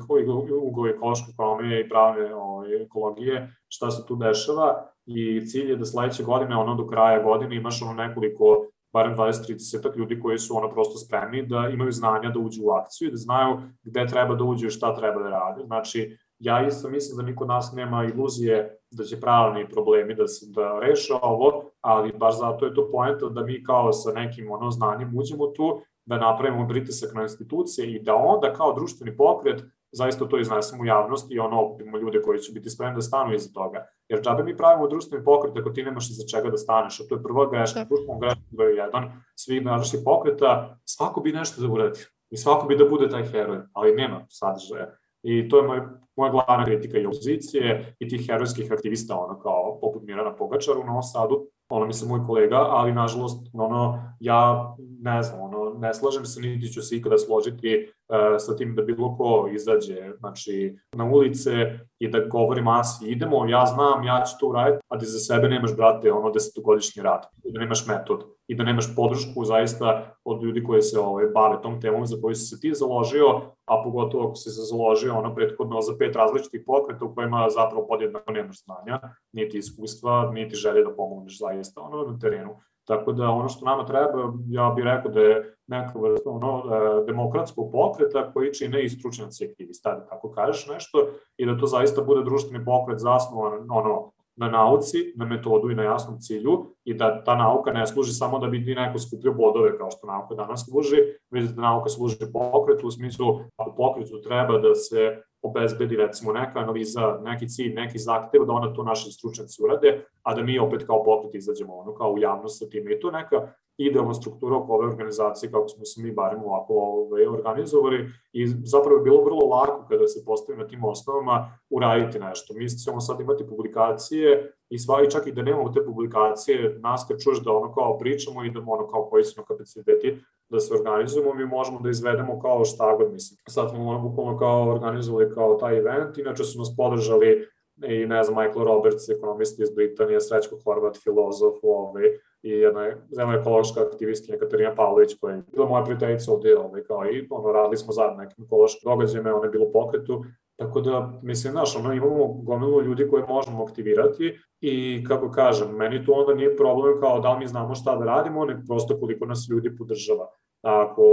ugoj 0.61 0.89
ekološke 0.89 1.32
ekonomije 1.34 1.82
i 1.82 1.89
pravne 1.89 2.36
ovaj, 2.36 2.84
ekologije 2.84 3.55
šta 3.67 3.91
se 3.91 4.05
tu 4.07 4.15
dešava 4.15 4.89
i 5.05 5.45
cilj 5.45 5.69
je 5.69 5.76
da 5.76 5.86
sledeće 5.86 6.24
godine, 6.24 6.55
ono 6.55 6.76
do 6.76 6.88
kraja 6.88 7.24
godine 7.24 7.55
imaš 7.55 7.82
ono 7.82 7.93
nekoliko 7.93 8.65
barem 8.93 9.17
20-30 9.17 9.97
ljudi 9.97 10.19
koji 10.19 10.38
su 10.38 10.57
ono 10.57 10.69
prosto 10.69 10.97
spremni 10.97 11.45
da 11.45 11.69
imaju 11.74 11.91
znanja 11.91 12.30
da 12.30 12.39
uđu 12.39 12.63
u 12.63 12.71
akciju 12.71 13.07
i 13.07 13.11
da 13.11 13.17
znaju 13.17 13.61
gde 13.84 14.07
treba 14.07 14.36
da 14.36 14.43
uđu 14.43 14.67
i 14.67 14.71
šta 14.71 14.95
treba 14.95 15.24
da 15.24 15.30
rade. 15.30 15.63
Znači, 15.65 16.17
ja 16.43 16.67
isto 16.67 16.89
mislim 16.89 17.17
da 17.17 17.23
niko 17.23 17.45
nas 17.45 17.73
nema 17.73 18.03
iluzije 18.03 18.77
da 18.91 19.03
će 19.03 19.19
pravni 19.19 19.69
problemi 19.69 20.15
da 20.15 20.27
se 20.27 20.45
da 20.49 20.79
reše 20.79 21.13
ovo, 21.21 21.63
ali 21.81 22.11
baš 22.11 22.39
zato 22.39 22.65
je 22.65 22.73
to 22.73 22.89
poenta 22.91 23.29
da 23.29 23.43
mi 23.43 23.63
kao 23.63 23.93
sa 23.93 24.11
nekim 24.11 24.51
ono 24.51 24.71
znanjem 24.71 25.17
uđemo 25.17 25.47
tu, 25.47 25.81
da 26.05 26.17
napravimo 26.17 26.67
pritisak 26.67 27.13
na 27.13 27.21
institucije 27.21 27.91
i 27.91 27.99
da 27.99 28.15
onda 28.15 28.53
kao 28.53 28.73
društveni 28.73 29.17
pokret 29.17 29.63
zaista 29.91 30.25
to 30.25 30.39
iznesemo 30.39 30.83
u 30.83 30.85
javnost 30.85 31.31
i 31.31 31.39
ono 31.39 31.65
okupimo 31.65 31.97
ljude 31.97 32.21
koji 32.21 32.39
će 32.39 32.51
biti 32.51 32.69
spremni 32.69 32.95
da 32.95 33.01
stanu 33.01 33.33
iza 33.33 33.53
toga. 33.53 33.85
Jer 34.09 34.21
džabe 34.21 34.43
mi 34.43 34.57
pravimo 34.57 34.87
društveni 34.87 35.25
pokret 35.25 35.57
ako 35.57 35.69
ti 35.69 35.83
nemaš 35.83 36.09
iza 36.09 36.23
čega 36.37 36.49
da 36.49 36.57
staneš, 36.57 36.99
a 36.99 37.03
to 37.09 37.15
je 37.15 37.23
prva 37.23 37.49
greška, 37.49 37.85
društvena 37.85 38.19
greška 38.19 38.41
broj 38.51 38.75
jedan, 38.77 39.11
svih 39.35 39.63
današnjih 39.63 40.01
pokreta, 40.05 40.77
svako 40.85 41.21
bi 41.21 41.31
nešto 41.31 41.61
da 41.61 41.73
uradi 41.73 41.99
i 42.29 42.37
svako 42.37 42.67
bi 42.67 42.77
da 42.77 42.85
bude 42.89 43.09
taj 43.09 43.25
heroj, 43.25 43.59
ali 43.73 43.95
nema 43.95 44.25
sadržaja. 44.29 44.95
I 45.24 45.49
to 45.49 45.57
je 45.57 45.63
moj, 45.63 45.82
moja 46.15 46.32
glavna 46.32 46.65
kritika 46.65 46.97
i 46.97 47.05
opozicije 47.05 47.95
i 47.99 48.07
tih 48.07 48.28
herojskih 48.28 48.71
aktivista, 48.71 49.17
ono 49.17 49.39
kao 49.39 49.80
poput 49.82 50.03
Mirana 50.03 50.36
Pogačar 50.36 50.78
u 50.78 50.84
Novom 50.84 51.03
Sadu, 51.03 51.47
ono 51.69 51.86
mi 51.86 51.93
se 51.93 52.05
moj 52.05 52.24
kolega, 52.28 52.57
ali 52.57 52.93
nažalost, 52.93 53.49
ono, 53.53 54.13
ja 54.19 54.76
ne 55.01 55.24
znam, 55.24 55.41
ono, 55.41 55.74
ne 55.80 55.93
slažem 55.93 56.26
se, 56.26 56.41
niti 56.41 56.74
ću 56.74 56.82
se 56.82 56.97
ikada 56.97 57.17
složiti 57.17 57.88
uh, 57.88 58.17
sa 58.38 58.55
tim 58.55 58.76
da 58.76 58.82
bilo 58.82 59.15
ko 59.17 59.49
izađe, 59.53 60.11
znači, 60.19 60.76
na 60.95 61.05
ulice 61.05 61.80
i 61.99 62.07
da 62.07 62.19
govori 62.19 62.61
masi, 62.61 63.05
idemo, 63.05 63.45
ja 63.47 63.65
znam, 63.65 64.03
ja 64.03 64.24
ću 64.26 64.38
to 64.39 64.47
uraditi, 64.47 64.84
a 64.88 64.97
da 64.97 65.05
za 65.05 65.19
sebe 65.19 65.49
nemaš, 65.49 65.76
brate, 65.76 66.11
ono, 66.11 66.32
desetogodišnji 66.32 67.03
rad, 67.03 67.26
da 67.43 67.59
nemaš 67.59 67.88
metod, 67.88 68.24
i 68.47 68.55
da 68.55 68.63
nemaš 68.63 68.95
podršku 68.95 69.45
zaista 69.45 70.15
od 70.23 70.43
ljudi 70.43 70.63
koji 70.63 70.81
se 70.81 70.99
ovaj, 70.99 71.25
bave 71.25 71.61
tom 71.61 71.81
temom 71.81 72.05
za 72.05 72.17
koju 72.21 72.35
si 72.35 72.45
se 72.45 72.59
ti 72.59 72.73
založio, 72.73 73.41
a 73.65 73.83
pogotovo 73.83 74.23
ako 74.23 74.35
si 74.35 74.49
se 74.49 74.61
založio 74.61 75.17
ono 75.17 75.35
prethodno 75.35 75.81
za 75.81 75.93
pet 75.99 76.15
različitih 76.15 76.63
pokreta 76.65 77.05
u 77.05 77.15
kojima 77.15 77.49
zapravo 77.49 77.87
podjednako 77.87 78.31
nemaš 78.31 78.63
znanja, 78.63 78.99
niti 79.31 79.57
iskustva, 79.57 80.31
niti 80.33 80.55
želje 80.55 80.83
da 80.83 80.95
pomogneš 80.95 81.39
zaista 81.39 81.81
ono 81.81 82.11
na 82.11 82.19
terenu. 82.19 82.55
Tako 82.87 83.11
da 83.11 83.29
ono 83.29 83.49
što 83.49 83.65
nama 83.65 83.85
treba, 83.85 84.33
ja 84.47 84.73
bih 84.75 84.85
rekao 84.85 85.11
da 85.11 85.19
je 85.19 85.55
neka 85.67 85.99
vrsta 85.99 86.29
ono, 86.29 86.63
e, 86.65 87.05
demokratskog 87.05 87.71
pokreta 87.71 88.31
koji 88.33 88.53
čine 88.53 88.83
i 88.83 88.89
stručnjaci 88.89 89.49
aktivisti, 89.51 89.89
da 89.89 90.05
tako 90.05 90.31
kažeš 90.31 90.67
nešto, 90.67 91.07
i 91.37 91.45
da 91.45 91.57
to 91.57 91.65
zaista 91.65 92.01
bude 92.01 92.23
društveni 92.23 92.65
pokret 92.65 92.99
zasnovan 92.99 93.67
ono, 93.71 94.11
na 94.36 94.49
nauci, 94.49 95.13
na 95.15 95.25
metodu 95.25 95.71
i 95.71 95.75
na 95.75 95.84
jasnom 95.84 96.19
cilju 96.19 96.75
i 96.84 96.93
da 96.93 97.23
ta 97.23 97.36
nauka 97.36 97.71
ne 97.71 97.88
služi 97.88 98.13
samo 98.13 98.39
da 98.39 98.47
bi 98.47 98.65
ti 98.65 98.75
neko 98.75 98.99
skupio 98.99 99.34
bodove 99.34 99.77
kao 99.77 99.91
što 99.91 100.07
nauka 100.07 100.36
danas 100.36 100.65
služi, 100.69 100.97
već 101.31 101.45
da 101.49 101.61
nauka 101.61 101.89
služi 101.89 102.17
pokretu 102.34 102.88
u 102.88 102.91
smislu 102.91 103.39
ako 103.57 103.75
pokretu 103.75 104.21
treba 104.21 104.57
da 104.57 104.75
se 104.75 105.23
obezbedi 105.41 105.95
recimo 105.95 106.34
neka 106.34 106.59
analiza, 106.59 107.19
neki 107.23 107.47
cilj, 107.47 107.73
neki 107.73 107.97
zahtev, 107.97 108.45
da 108.45 108.53
onda 108.53 108.73
to 108.73 108.84
naši 108.84 109.11
stručnjaci 109.11 109.63
urade, 109.63 110.05
a 110.23 110.36
da 110.36 110.43
mi 110.43 110.59
opet 110.59 110.84
kao 110.86 111.03
pokret 111.03 111.36
izađemo 111.36 111.75
ono 111.75 111.93
kao 111.93 112.11
u 112.11 112.19
javnost 112.19 112.59
sa 112.59 112.69
tim. 112.69 112.91
I 112.91 112.99
to 112.99 113.11
neka 113.11 113.53
idealna 113.78 114.13
struktura 114.13 114.57
oko 114.57 114.74
ove 114.74 114.88
organizacije 114.88 115.51
kako 115.51 115.67
smo 115.67 115.86
se 115.86 116.01
mi 116.01 116.11
barem 116.11 116.43
ovako 116.43 116.74
ovaj, 116.74 117.28
organizovali 117.28 118.09
i 118.34 118.47
zapravo 118.47 118.97
je 118.97 119.03
bilo 119.03 119.24
vrlo 119.24 119.47
lako 119.47 119.86
kada 119.89 120.07
se 120.07 120.26
postavi 120.26 120.59
na 120.59 120.67
tim 120.67 120.84
osnovama 120.84 121.59
uraditi 121.69 122.19
nešto. 122.19 122.53
Mi 122.53 122.69
ćemo 122.69 122.99
sad 123.01 123.19
imati 123.19 123.47
publikacije 123.47 124.53
i 124.69 124.80
sva, 124.80 125.03
i 125.03 125.11
čak 125.11 125.28
i 125.28 125.32
da 125.32 125.41
nemamo 125.41 125.69
te 125.69 125.86
publikacije, 125.86 126.80
nas 126.80 127.05
kad 127.07 127.19
čuješ 127.19 127.39
da 127.43 127.51
ono 127.51 127.74
kao 127.74 127.97
pričamo 127.97 128.45
i 128.45 128.49
da 128.49 128.59
ono 128.67 128.88
kao 128.88 129.05
koji 129.09 129.24
su 129.24 129.43
kapaciteti 129.43 130.17
da 130.49 130.59
se 130.59 130.74
organizujemo, 130.74 131.34
mi 131.34 131.45
možemo 131.45 131.80
da 131.80 131.89
izvedemo 131.89 132.39
kao 132.39 132.65
šta 132.65 132.95
god, 132.95 133.13
mislim. 133.13 133.38
Sad 133.49 133.69
smo 133.69 133.89
ono 133.89 133.99
bukvalno 133.99 134.38
kao 134.39 134.69
organizovali 134.69 135.32
kao 135.34 135.55
taj 135.55 135.78
event, 135.78 136.17
inače 136.17 136.43
su 136.43 136.59
nas 136.59 136.74
podržali 136.78 137.47
i 137.88 138.05
ne 138.05 138.24
znam, 138.24 138.43
Michael 138.43 138.65
Roberts, 138.65 139.09
ekonomista 139.09 139.63
iz 139.63 139.69
Britanije, 139.76 140.21
Srećko 140.21 140.57
Horvat, 140.63 140.97
filozof, 141.03 141.55
ovaj, 141.63 142.03
i 142.43 142.49
jedna 142.49 142.91
zemlja 143.11 143.39
ekološka 143.39 143.82
aktivistkinja 143.82 144.38
Katarina 144.38 144.76
Pavlović, 144.76 145.15
koja 145.19 145.36
je 145.36 145.43
bila 145.51 145.67
moja 145.67 145.84
prijateljica 145.84 146.32
ovde, 146.32 146.57
ovaj, 146.57 146.84
kao 146.84 147.05
i 147.05 147.28
ono, 147.30 147.51
radili 147.51 147.78
smo 147.78 147.93
zajedno 147.93 148.24
nekim 148.24 148.45
ekološkim 148.45 148.89
događajima, 148.89 149.36
ona 149.36 149.45
je 149.45 149.51
bila 149.51 149.65
u 149.65 149.71
pokretu, 149.71 150.24
Tako 150.55 150.82
da, 150.82 151.19
mislim, 151.24 151.51
znaš, 151.51 151.76
ono, 151.76 151.93
imamo 151.93 152.28
gomilu 152.28 152.82
ljudi 152.82 153.07
koje 153.09 153.24
možemo 153.28 153.63
aktivirati 153.63 154.38
i, 154.61 155.03
kako 155.07 155.32
kažem, 155.32 155.76
meni 155.76 156.05
to 156.05 156.11
onda 156.11 156.34
nije 156.34 156.57
problem 156.57 156.99
kao 156.99 157.19
da 157.19 157.39
mi 157.39 157.47
znamo 157.47 157.76
šta 157.76 157.95
da 157.95 158.05
radimo, 158.05 158.45
nek 158.45 158.57
prosto 158.67 158.99
koliko 158.99 159.26
nas 159.26 159.47
ljudi 159.49 159.76
podržava. 159.76 160.28
Ako 160.61 161.03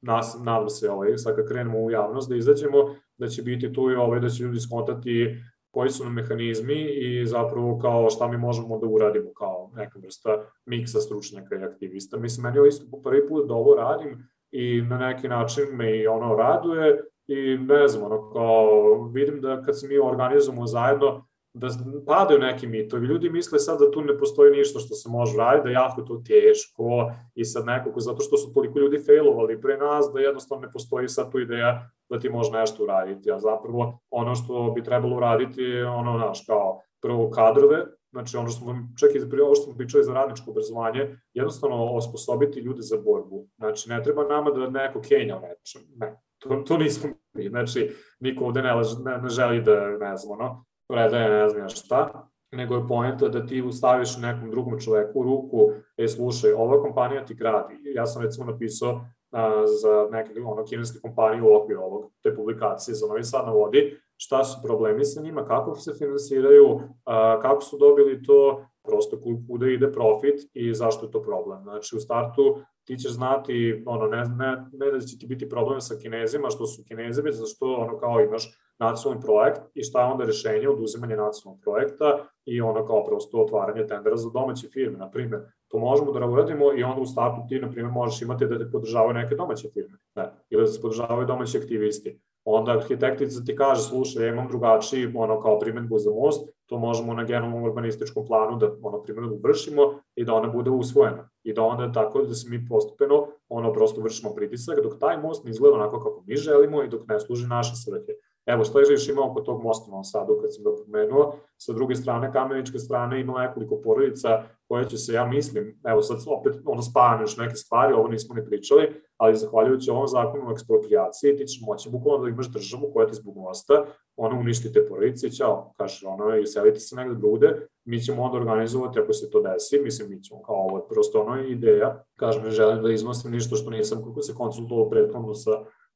nas, 0.00 0.38
nadam 0.44 0.68
se, 0.68 0.90
ovaj, 0.90 1.18
sad 1.18 1.36
kad 1.36 1.48
krenemo 1.48 1.78
u 1.78 1.90
javnost 1.90 2.28
da 2.28 2.36
izađemo, 2.36 2.94
da 3.18 3.28
će 3.28 3.42
biti 3.42 3.72
tu 3.72 3.90
i 3.90 3.94
ovaj, 3.94 4.20
da 4.20 4.28
će 4.28 4.42
ljudi 4.42 4.60
skontati 4.60 5.36
koji 5.76 5.90
su 5.90 6.04
nam 6.04 6.14
mehanizmi 6.14 6.74
i 6.74 7.26
zapravo 7.26 7.78
kao 7.78 8.10
šta 8.10 8.28
mi 8.28 8.38
možemo 8.38 8.78
da 8.78 8.86
uradimo 8.86 9.32
kao 9.32 9.70
neka 9.74 9.98
vrsta 9.98 10.30
miksa 10.66 11.00
stručnjaka 11.00 11.54
i 11.54 11.64
aktivista. 11.64 12.16
Mislim, 12.16 12.42
meni 12.42 12.58
je 12.58 12.68
isto 12.68 12.86
po 12.90 13.02
prvi 13.02 13.28
put 13.28 13.48
da 13.48 13.54
ovo 13.54 13.74
radim 13.74 14.28
i 14.50 14.82
na 14.82 14.98
neki 14.98 15.28
način 15.28 15.64
me 15.72 15.96
i 15.98 16.06
ono 16.06 16.34
raduje 16.34 17.04
i 17.26 17.58
ne 17.58 17.88
znam, 17.88 18.12
ono, 18.12 18.30
kao, 18.32 19.02
vidim 19.12 19.40
da 19.40 19.62
kad 19.62 19.80
se 19.80 19.88
mi 19.88 19.98
organizujemo 19.98 20.66
zajedno, 20.66 21.26
da 21.56 21.68
padaju 22.06 22.40
neki 22.40 22.66
mitovi. 22.66 23.06
Ljudi 23.06 23.30
misle 23.30 23.58
sad 23.58 23.78
da 23.80 23.90
tu 23.90 24.00
ne 24.00 24.18
postoji 24.18 24.56
ništa 24.56 24.78
što 24.78 24.94
se 24.94 25.08
može 25.08 25.38
raditi, 25.38 25.64
da 25.64 25.68
je 25.68 25.74
jako 25.74 26.02
to 26.02 26.22
teško 26.26 27.12
i 27.34 27.44
sad 27.44 27.66
nekako, 27.66 28.00
zato 28.00 28.20
što 28.20 28.36
su 28.36 28.52
toliko 28.54 28.78
ljudi 28.78 29.02
failovali 29.06 29.60
pre 29.60 29.76
nas, 29.76 30.10
da 30.14 30.20
jednostavno 30.20 30.66
ne 30.66 30.72
postoji 30.72 31.08
sad 31.08 31.32
tu 31.32 31.40
ideja 31.40 31.90
da 32.10 32.18
ti 32.18 32.28
može 32.28 32.50
nešto 32.52 32.84
uraditi. 32.84 33.32
A 33.32 33.38
zapravo 33.38 33.98
ono 34.10 34.34
što 34.34 34.72
bi 34.74 34.82
trebalo 34.82 35.16
uraditi 35.16 35.62
je 35.62 35.86
ono, 35.86 36.18
naš, 36.18 36.46
kao 36.46 36.80
prvo 37.02 37.30
kadrove, 37.30 37.86
znači 38.10 38.36
ono 38.36 38.48
što 38.48 38.60
smo, 38.60 38.74
čak 39.00 39.10
i 39.14 39.30
prije 39.30 39.44
ovo 39.44 39.54
što 39.54 39.64
smo 39.64 39.76
pričali 39.76 40.04
za 40.04 40.12
radničko 40.12 40.50
obrazovanje, 40.50 41.16
jednostavno 41.34 41.84
osposobiti 41.84 42.60
ljude 42.60 42.82
za 42.82 42.96
borbu. 42.96 43.46
Znači, 43.58 43.90
ne 43.90 44.02
treba 44.02 44.24
nama 44.24 44.50
da 44.50 44.70
neko 44.70 45.00
kenja 45.00 45.40
nečem, 45.40 45.82
ne, 45.96 46.20
to, 46.38 46.62
to 46.66 46.78
nismo 46.78 47.10
mi, 47.34 47.48
znači, 47.48 47.90
niko 48.20 48.44
ovde 48.44 48.62
ne, 48.62 48.72
ne, 49.04 49.18
ne 49.22 49.28
želi 49.28 49.62
da, 49.62 49.88
ne 49.98 50.16
znam, 50.16 50.40
ono, 50.40 50.64
predaje 50.88 51.28
ne 51.30 51.48
znam 51.48 51.68
šta, 51.68 52.28
nego 52.52 52.74
je 52.74 52.88
poenta 52.88 53.28
da 53.28 53.46
ti 53.46 53.62
ustaviš 53.62 54.16
nekom 54.16 54.50
drugom 54.50 54.80
čoveku 54.80 55.22
ruku, 55.22 55.70
e, 55.96 56.08
slušaj, 56.08 56.52
ova 56.52 56.82
kompanija 56.82 57.24
ti 57.24 57.34
gradi. 57.34 57.74
Ja 57.94 58.06
sam 58.06 58.22
recimo 58.22 58.52
napisao 58.52 59.00
a, 59.30 59.66
za 59.66 60.08
neke 60.10 60.40
ono, 60.44 60.64
kineske 60.64 60.98
kompanije 61.02 61.42
u 61.42 61.56
okviru 61.56 61.80
ovog, 61.82 62.12
te 62.22 62.36
publikacije 62.36 62.94
za 62.94 63.06
Novi 63.06 63.24
Sad 63.24 63.46
na 63.46 63.52
vodi, 63.52 64.00
šta 64.16 64.44
su 64.44 64.60
problemi 64.62 65.04
sa 65.04 65.20
njima, 65.20 65.44
kako 65.44 65.74
se 65.74 65.92
finansiraju, 65.98 66.80
a, 67.04 67.40
kako 67.42 67.60
su 67.60 67.78
dobili 67.78 68.22
to, 68.22 68.66
prosto 68.86 69.20
kuda 69.48 69.66
ide 69.66 69.92
profit 69.92 70.50
i 70.54 70.74
zašto 70.74 71.06
je 71.06 71.10
to 71.10 71.22
problem. 71.22 71.62
Znači 71.62 71.96
u 71.96 72.00
startu 72.00 72.58
ti 72.84 72.96
ćeš 72.96 73.12
znati, 73.12 73.82
ono, 73.86 74.06
ne, 74.06 74.16
ne, 74.16 74.66
ne 74.72 74.90
da 74.90 75.00
će 75.00 75.18
ti 75.18 75.26
biti 75.26 75.48
problem 75.48 75.80
sa 75.80 75.94
kinezima, 76.02 76.50
što 76.50 76.66
su 76.66 76.84
kinezi, 76.88 77.22
već 77.22 77.34
zašto 77.34 77.74
ono 77.74 77.98
kao 77.98 78.20
imaš 78.20 78.58
nacionalni 78.78 79.22
projekt 79.22 79.60
i 79.74 79.82
šta 79.82 80.00
je 80.00 80.12
onda 80.12 80.24
rešenje 80.24 80.68
oduzimanje 80.68 81.16
nacionalnog 81.16 81.62
projekta 81.62 82.18
i 82.44 82.60
ono 82.60 82.86
kao 82.86 83.04
prosto 83.04 83.38
otvaranje 83.38 83.86
tendera 83.86 84.16
za 84.16 84.30
domaće 84.30 84.68
firme, 84.68 84.98
na 84.98 85.10
primjer. 85.10 85.40
To 85.68 85.78
možemo 85.78 86.12
da 86.12 86.26
uradimo 86.26 86.72
i 86.76 86.82
onda 86.82 87.00
u 87.00 87.06
startu 87.06 87.40
ti, 87.48 87.60
na 87.60 87.70
primjer, 87.70 87.92
možeš 87.92 88.22
imati 88.22 88.46
da 88.46 88.58
te 88.58 88.70
podržavaju 88.70 89.14
neke 89.14 89.34
domaće 89.34 89.68
firme, 89.68 89.98
ne, 90.14 90.30
ili 90.50 90.62
da 90.62 90.66
se 90.66 90.80
podržavaju 90.80 91.26
domaći 91.26 91.58
aktivisti 91.58 92.20
onda 92.48 92.72
arhitektica 92.72 93.44
ti 93.44 93.56
kaže, 93.56 93.82
slušaj, 93.82 94.26
ja 94.26 94.32
imam 94.32 94.48
drugačiji, 94.48 95.12
ono, 95.14 95.40
kao 95.40 95.58
primetbu 95.58 95.98
za 95.98 96.10
most, 96.10 96.48
to 96.66 96.78
možemo 96.78 97.14
na 97.14 97.24
generalnom 97.24 97.62
urbanističkom 97.62 98.26
planu 98.26 98.56
da, 98.56 98.70
ono, 98.82 99.02
primetbu 99.02 99.40
vršimo 99.42 99.82
i 100.14 100.24
da 100.24 100.34
ona 100.34 100.48
bude 100.48 100.70
usvojena. 100.70 101.28
I 101.42 101.52
da 101.52 101.62
onda 101.62 101.92
tako 101.92 102.22
da 102.22 102.34
se 102.34 102.50
mi 102.50 102.66
postupeno, 102.68 103.26
ono, 103.48 103.72
prosto 103.72 104.00
vršimo 104.00 104.34
pritisak, 104.34 104.80
dok 104.82 104.98
taj 105.00 105.18
most 105.22 105.44
ne 105.44 105.50
izgleda 105.50 105.76
onako 105.76 105.98
kako 105.98 106.24
mi 106.26 106.36
želimo 106.36 106.82
i 106.82 106.88
dok 106.88 107.08
ne 107.08 107.20
služi 107.20 107.46
naše 107.46 107.74
svrhe. 107.76 108.12
Evo, 108.46 108.64
što 108.64 108.80
je 108.80 108.86
još 108.90 109.08
oko 109.18 109.40
tog 109.40 109.62
mosta 109.62 109.96
na 109.96 110.04
Sadu, 110.04 110.38
kad 110.40 110.54
sam 110.54 110.64
ga 110.64 110.70
pomenuo, 110.84 111.34
sa 111.56 111.72
druge 111.72 111.94
strane, 111.94 112.32
kameničke 112.32 112.78
strane 112.78 113.20
ima 113.20 113.42
nekoliko 113.42 113.80
porodica 113.84 114.42
koje 114.68 114.88
će 114.88 114.96
se, 114.96 115.12
ja 115.12 115.26
mislim, 115.26 115.80
evo 115.84 116.02
sad 116.02 116.18
opet 116.26 116.54
ono 116.64 116.82
spavane 116.82 117.22
još 117.22 117.36
neke 117.36 117.54
stvari, 117.54 117.92
ovo 117.92 118.08
nismo 118.08 118.34
ni 118.34 118.46
pričali, 118.46 119.02
ali 119.16 119.36
zahvaljujući 119.36 119.90
ovom 119.90 120.08
zakonu 120.08 120.48
o 120.48 120.52
ekspropriaciji, 120.52 121.36
ti 121.36 121.46
ćeš 121.46 121.60
moći 121.66 121.90
bukvalno 121.90 122.24
da 122.24 122.30
imaš 122.30 122.52
državu 122.52 122.90
koja 122.92 123.06
ti 123.06 123.14
zbog 123.14 123.36
mosta, 123.36 123.84
ono 124.16 124.40
uništi 124.40 124.72
te 124.72 124.88
porodice 124.88 125.30
ćao, 125.30 125.72
kaže 125.76 126.06
ono, 126.06 126.36
i 126.36 126.46
selite 126.46 126.80
se 126.80 126.96
negde 126.96 127.14
drude, 127.14 127.68
mi 127.84 128.00
ćemo 128.00 128.22
onda 128.22 128.38
organizovati 128.38 128.98
ako 128.98 129.12
se 129.12 129.30
to 129.30 129.40
desi, 129.40 129.80
mislim, 129.80 130.10
mi 130.10 130.22
ćemo 130.22 130.42
kao 130.42 130.56
ovo 130.56 130.86
prosto 130.90 131.20
ono 131.20 131.42
ideja, 131.42 132.04
kažem, 132.18 132.42
ne 132.42 132.50
želim 132.50 132.82
da 132.82 132.92
iznosim 132.92 133.30
ništa 133.30 133.56
što 133.56 133.70
nisam 133.70 134.04
kako 134.04 134.22
se 134.22 134.34
konsultovao 134.34 134.90
prethodno 134.90 135.34
sa 135.34 135.50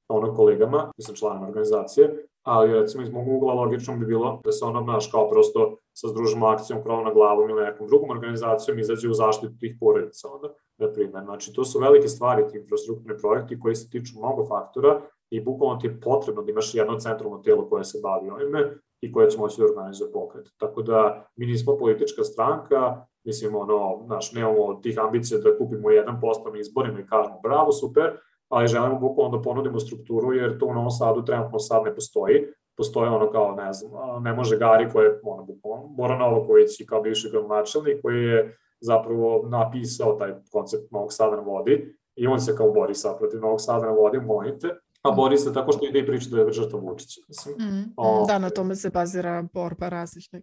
ono 0.08 0.34
kolegama, 0.34 0.92
mislim 0.96 1.16
članom 1.16 1.44
organizacije, 1.44 2.26
ali 2.42 2.72
recimo 2.72 3.02
iz 3.02 3.10
mog 3.10 3.28
ugla 3.28 3.54
logično 3.54 3.96
bi 3.96 4.06
bilo 4.06 4.40
da 4.44 4.52
se 4.52 4.64
ono, 4.64 4.80
naš, 4.80 5.10
kao 5.10 5.28
prosto 5.30 5.76
sa 5.92 6.08
združimo 6.08 6.46
akcijom 6.46 6.82
krov 6.82 7.04
na 7.04 7.12
glavom 7.12 7.50
ili 7.50 7.64
nekom 7.64 7.86
drugom 7.86 8.10
organizacijom 8.10 8.78
izađe 8.78 9.08
u 9.08 9.14
zaštitu 9.14 9.58
tih 9.60 9.76
porodica 9.80 10.28
onda, 10.28 10.48
na 10.78 10.92
primjer. 10.92 11.24
Znači, 11.24 11.52
to 11.52 11.64
su 11.64 11.78
velike 11.78 12.08
stvari, 12.08 12.48
ti 12.48 12.58
infrastrukturni 12.58 13.18
projekti 13.18 13.60
koji 13.60 13.74
se 13.74 13.90
tiču 13.90 14.18
mnogo 14.18 14.46
faktora 14.46 15.00
i 15.30 15.40
bukvalno 15.40 15.80
ti 15.80 15.86
je 15.86 16.00
potrebno 16.00 16.42
da 16.42 16.50
imaš 16.50 16.74
jedno 16.74 16.98
centralno 16.98 17.38
telo 17.38 17.68
koje 17.68 17.84
se 17.84 18.00
bavi 18.02 18.30
ovime 18.30 18.74
i 19.00 19.12
koje 19.12 19.30
će 19.30 19.38
moći 19.38 19.60
da 19.60 19.64
organizuje 19.64 20.12
pokret. 20.12 20.48
Tako 20.56 20.82
da 20.82 21.28
mi 21.36 21.46
nismo 21.46 21.76
politička 21.78 22.24
stranka, 22.24 23.06
mislim, 23.24 23.56
ono, 23.56 24.06
naš, 24.08 24.32
nemamo 24.32 24.74
tih 24.74 24.98
ambicija 24.98 25.40
da 25.40 25.58
kupimo 25.58 25.90
jedan 25.90 26.20
posto 26.20 26.50
na 26.50 26.58
izborima 26.58 27.00
i 27.00 27.06
kažemo 27.06 27.40
bravo, 27.42 27.72
super, 27.72 28.16
ali 28.50 28.68
želimo 28.68 28.98
bukvalno 28.98 29.36
da 29.36 29.42
ponudimo 29.42 29.80
strukturu 29.80 30.32
jer 30.32 30.58
to 30.58 30.66
u 30.66 30.74
Novom 30.74 30.90
Sadu 30.90 31.24
trenutno 31.24 31.58
sad 31.58 31.82
ne 31.84 31.94
postoji. 31.94 32.46
Postoje 32.76 33.10
ono 33.10 33.30
kao, 33.30 33.54
ne 33.54 33.72
znam, 33.72 34.22
ne 34.22 34.32
može 34.32 34.58
Gari 34.58 34.90
koji 34.92 35.04
je, 35.04 35.20
ono, 35.22 35.44
bukvalno, 35.44 35.86
Bora 35.88 36.18
Novaković 36.18 36.80
i 36.80 36.86
kao 36.86 37.02
bivši 37.02 37.30
gradonačelnik 37.30 38.02
koji 38.02 38.24
je 38.24 38.56
zapravo 38.80 39.48
napisao 39.48 40.12
taj 40.12 40.32
koncept 40.52 40.90
Novog 40.90 41.12
Sada 41.12 41.36
na 41.36 41.42
vodi 41.42 41.94
i 42.16 42.26
on 42.26 42.40
se 42.40 42.56
kao 42.56 42.70
bori 42.70 42.94
sad 42.94 43.18
protiv 43.18 43.40
Novog 43.40 43.60
Sada 43.60 43.86
na 43.86 43.92
vodi, 43.92 44.18
molite, 44.20 44.68
a 45.02 45.10
bori 45.10 45.38
se 45.38 45.54
tako 45.54 45.72
što 45.72 45.86
ide 45.86 45.98
i 45.98 46.06
priča 46.06 46.30
da 46.30 46.40
je 46.40 46.52
žrtva 46.52 46.80
Vučića. 46.80 47.20
Mislim, 47.28 47.54
mm, 47.54 47.92
o, 47.96 48.24
da, 48.26 48.38
na 48.38 48.50
tome 48.50 48.74
se 48.74 48.90
bazira 48.90 49.44
borba 49.52 49.88
različnih 49.88 50.42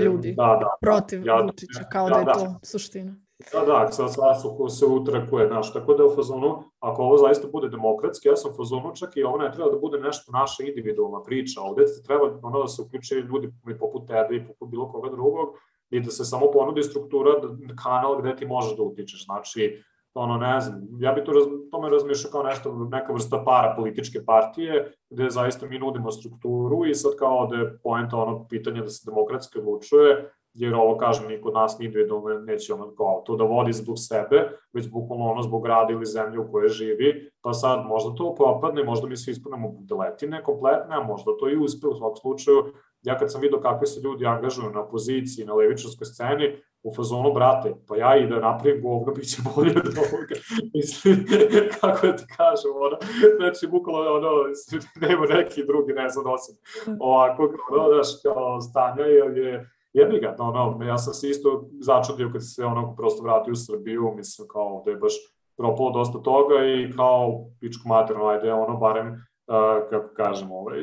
ljudi 0.00 0.34
da, 0.36 0.58
da, 0.60 0.76
protiv 0.80 1.26
ja, 1.26 1.40
Vučića, 1.40 1.84
kao 1.92 2.08
da, 2.08 2.14
da 2.14 2.20
je 2.20 2.24
da. 2.24 2.32
to 2.32 2.58
suština. 2.62 3.16
Da, 3.52 3.60
da, 3.66 3.92
sad 3.92 4.14
svako 4.14 4.68
se 4.68 4.86
utrakuje, 4.86 5.46
znaš, 5.46 5.72
tako 5.72 5.94
da 5.94 6.02
je 6.02 6.06
u 6.06 6.14
fazonu, 6.14 6.62
ako 6.80 7.02
ovo 7.02 7.16
zaista 7.18 7.48
bude 7.52 7.68
demokratski, 7.68 8.28
ja 8.28 8.36
sam 8.36 8.50
u 8.50 8.56
fazonu 8.56 8.94
čak 8.94 9.16
i 9.16 9.22
ovo 9.22 9.38
ne 9.38 9.52
treba 9.52 9.70
da 9.70 9.78
bude 9.78 9.98
nešto 9.98 10.32
naša 10.32 10.62
individualna 10.62 11.22
priča, 11.22 11.60
ovde 11.60 11.86
se 11.86 12.02
treba 12.02 12.38
ono 12.42 12.62
da 12.62 12.68
se 12.68 12.82
uključe 12.82 13.14
ljudi 13.14 13.52
poput 13.80 14.08
tebe 14.08 14.36
i 14.36 14.46
poput 14.46 14.68
bilo 14.68 14.92
koga 14.92 15.10
drugog 15.10 15.48
i 15.90 16.00
da 16.00 16.10
se 16.10 16.24
samo 16.24 16.50
ponudi 16.50 16.82
struktura, 16.82 17.30
da, 17.40 17.74
kanal 17.82 18.20
gde 18.20 18.36
ti 18.36 18.46
možeš 18.46 18.76
da 18.76 18.82
utičeš, 18.82 19.24
znači, 19.24 19.82
ono, 20.14 20.36
ne 20.36 20.60
znam, 20.60 20.88
ja 20.98 21.12
bi 21.12 21.24
to 21.24 21.32
raz, 21.32 21.44
tome 21.70 21.90
razmišljao 21.90 22.32
kao 22.32 22.42
nešto, 22.42 22.74
neka 22.90 23.12
vrsta 23.12 23.42
para 23.44 23.74
političke 23.76 24.24
partije, 24.26 24.92
gde 25.10 25.30
zaista 25.30 25.66
mi 25.66 25.78
nudimo 25.78 26.10
strukturu 26.10 26.86
i 26.86 26.94
sad 26.94 27.12
kao 27.18 27.46
da 27.46 27.56
je 27.56 27.78
poenta 27.82 28.16
ono 28.16 28.46
pitanje 28.48 28.80
da 28.80 28.88
se 28.88 29.10
demokratski 29.10 29.58
odlučuje, 29.58 30.32
jer 30.54 30.74
ovo 30.74 30.96
kažem, 30.96 31.28
niko 31.28 31.50
nas 31.50 31.76
individualno 31.80 32.40
neće 32.40 32.74
ono 32.74 32.94
kao 32.94 33.22
to 33.26 33.36
da 33.36 33.44
vodi 33.44 33.72
zbog 33.72 33.96
sebe, 33.98 34.50
već 34.72 34.90
bukvalno 34.90 35.24
ono 35.24 35.42
zbog 35.42 35.62
grada 35.62 35.92
ili 35.92 36.06
zemlje 36.06 36.38
u 36.38 36.52
kojoj 36.52 36.68
živi, 36.68 37.30
pa 37.42 37.52
sad 37.52 37.86
možda 37.86 38.14
to 38.14 38.34
propadne, 38.34 38.84
možda 38.84 39.08
mi 39.08 39.16
svi 39.16 39.30
ispadnemo 39.30 39.68
budeletine 39.68 40.42
kompletne, 40.42 40.96
a 40.96 41.02
možda 41.02 41.30
to 41.40 41.48
i 41.48 41.56
uspe 41.56 41.86
u 41.86 41.94
svakom 41.94 42.16
slučaju. 42.16 42.64
Ja 43.02 43.18
kad 43.18 43.32
sam 43.32 43.40
vidio 43.40 43.60
kakve 43.60 43.86
se 43.86 44.00
ljudi 44.00 44.26
angažuju 44.26 44.70
na 44.70 44.88
poziciji, 44.88 45.44
na 45.44 45.54
levičarskoj 45.54 46.04
sceni, 46.04 46.56
u 46.82 46.94
fazonu, 46.94 47.32
brate, 47.32 47.74
pa 47.88 47.96
ja 47.96 48.16
i 48.16 48.26
da 48.26 48.40
napravim 48.40 48.82
govno, 48.82 49.12
bit 49.12 49.28
će 49.30 49.42
bolje 49.54 49.70
od 49.70 49.98
ovoga. 49.98 50.34
Mislim, 50.74 51.26
kako 51.80 52.06
da 52.06 52.16
ti 52.16 52.24
kažem, 52.36 52.70
ono, 52.74 52.96
znači, 53.36 53.66
bukvalo, 53.66 54.16
ono, 54.16 54.30
nema 55.08 55.26
neki 55.26 55.64
drugi, 55.66 55.92
ne 55.92 56.08
znam, 56.08 56.26
osim 56.26 56.54
ovakvog, 57.00 57.50
ono, 57.70 57.88
daš, 57.88 58.08
kao 58.22 58.60
stanja, 58.60 59.04
jer 59.04 59.36
je, 59.36 59.70
jebi 59.92 60.20
ga, 60.20 60.36
ono, 60.38 60.84
ja 60.84 60.98
sam 60.98 61.14
se 61.14 61.28
isto 61.28 61.68
začudio 61.80 62.30
kad 62.32 62.54
se 62.54 62.64
ono 62.64 62.94
prosto 62.96 63.22
vratio 63.22 63.52
u 63.52 63.56
Srbiju, 63.56 64.14
mislim 64.16 64.48
kao 64.48 64.76
ovde 64.76 64.90
je 64.90 64.96
baš 64.96 65.12
propalo 65.56 65.90
dosta 65.90 66.18
toga 66.18 66.54
i 66.64 66.92
kao 66.96 67.44
pičku 67.60 67.88
materno, 67.88 68.26
ajde, 68.26 68.52
ono, 68.52 68.76
barem, 68.76 69.08
uh, 69.08 69.90
kako 69.90 70.14
kažemo, 70.14 70.54
ovaj, 70.54 70.78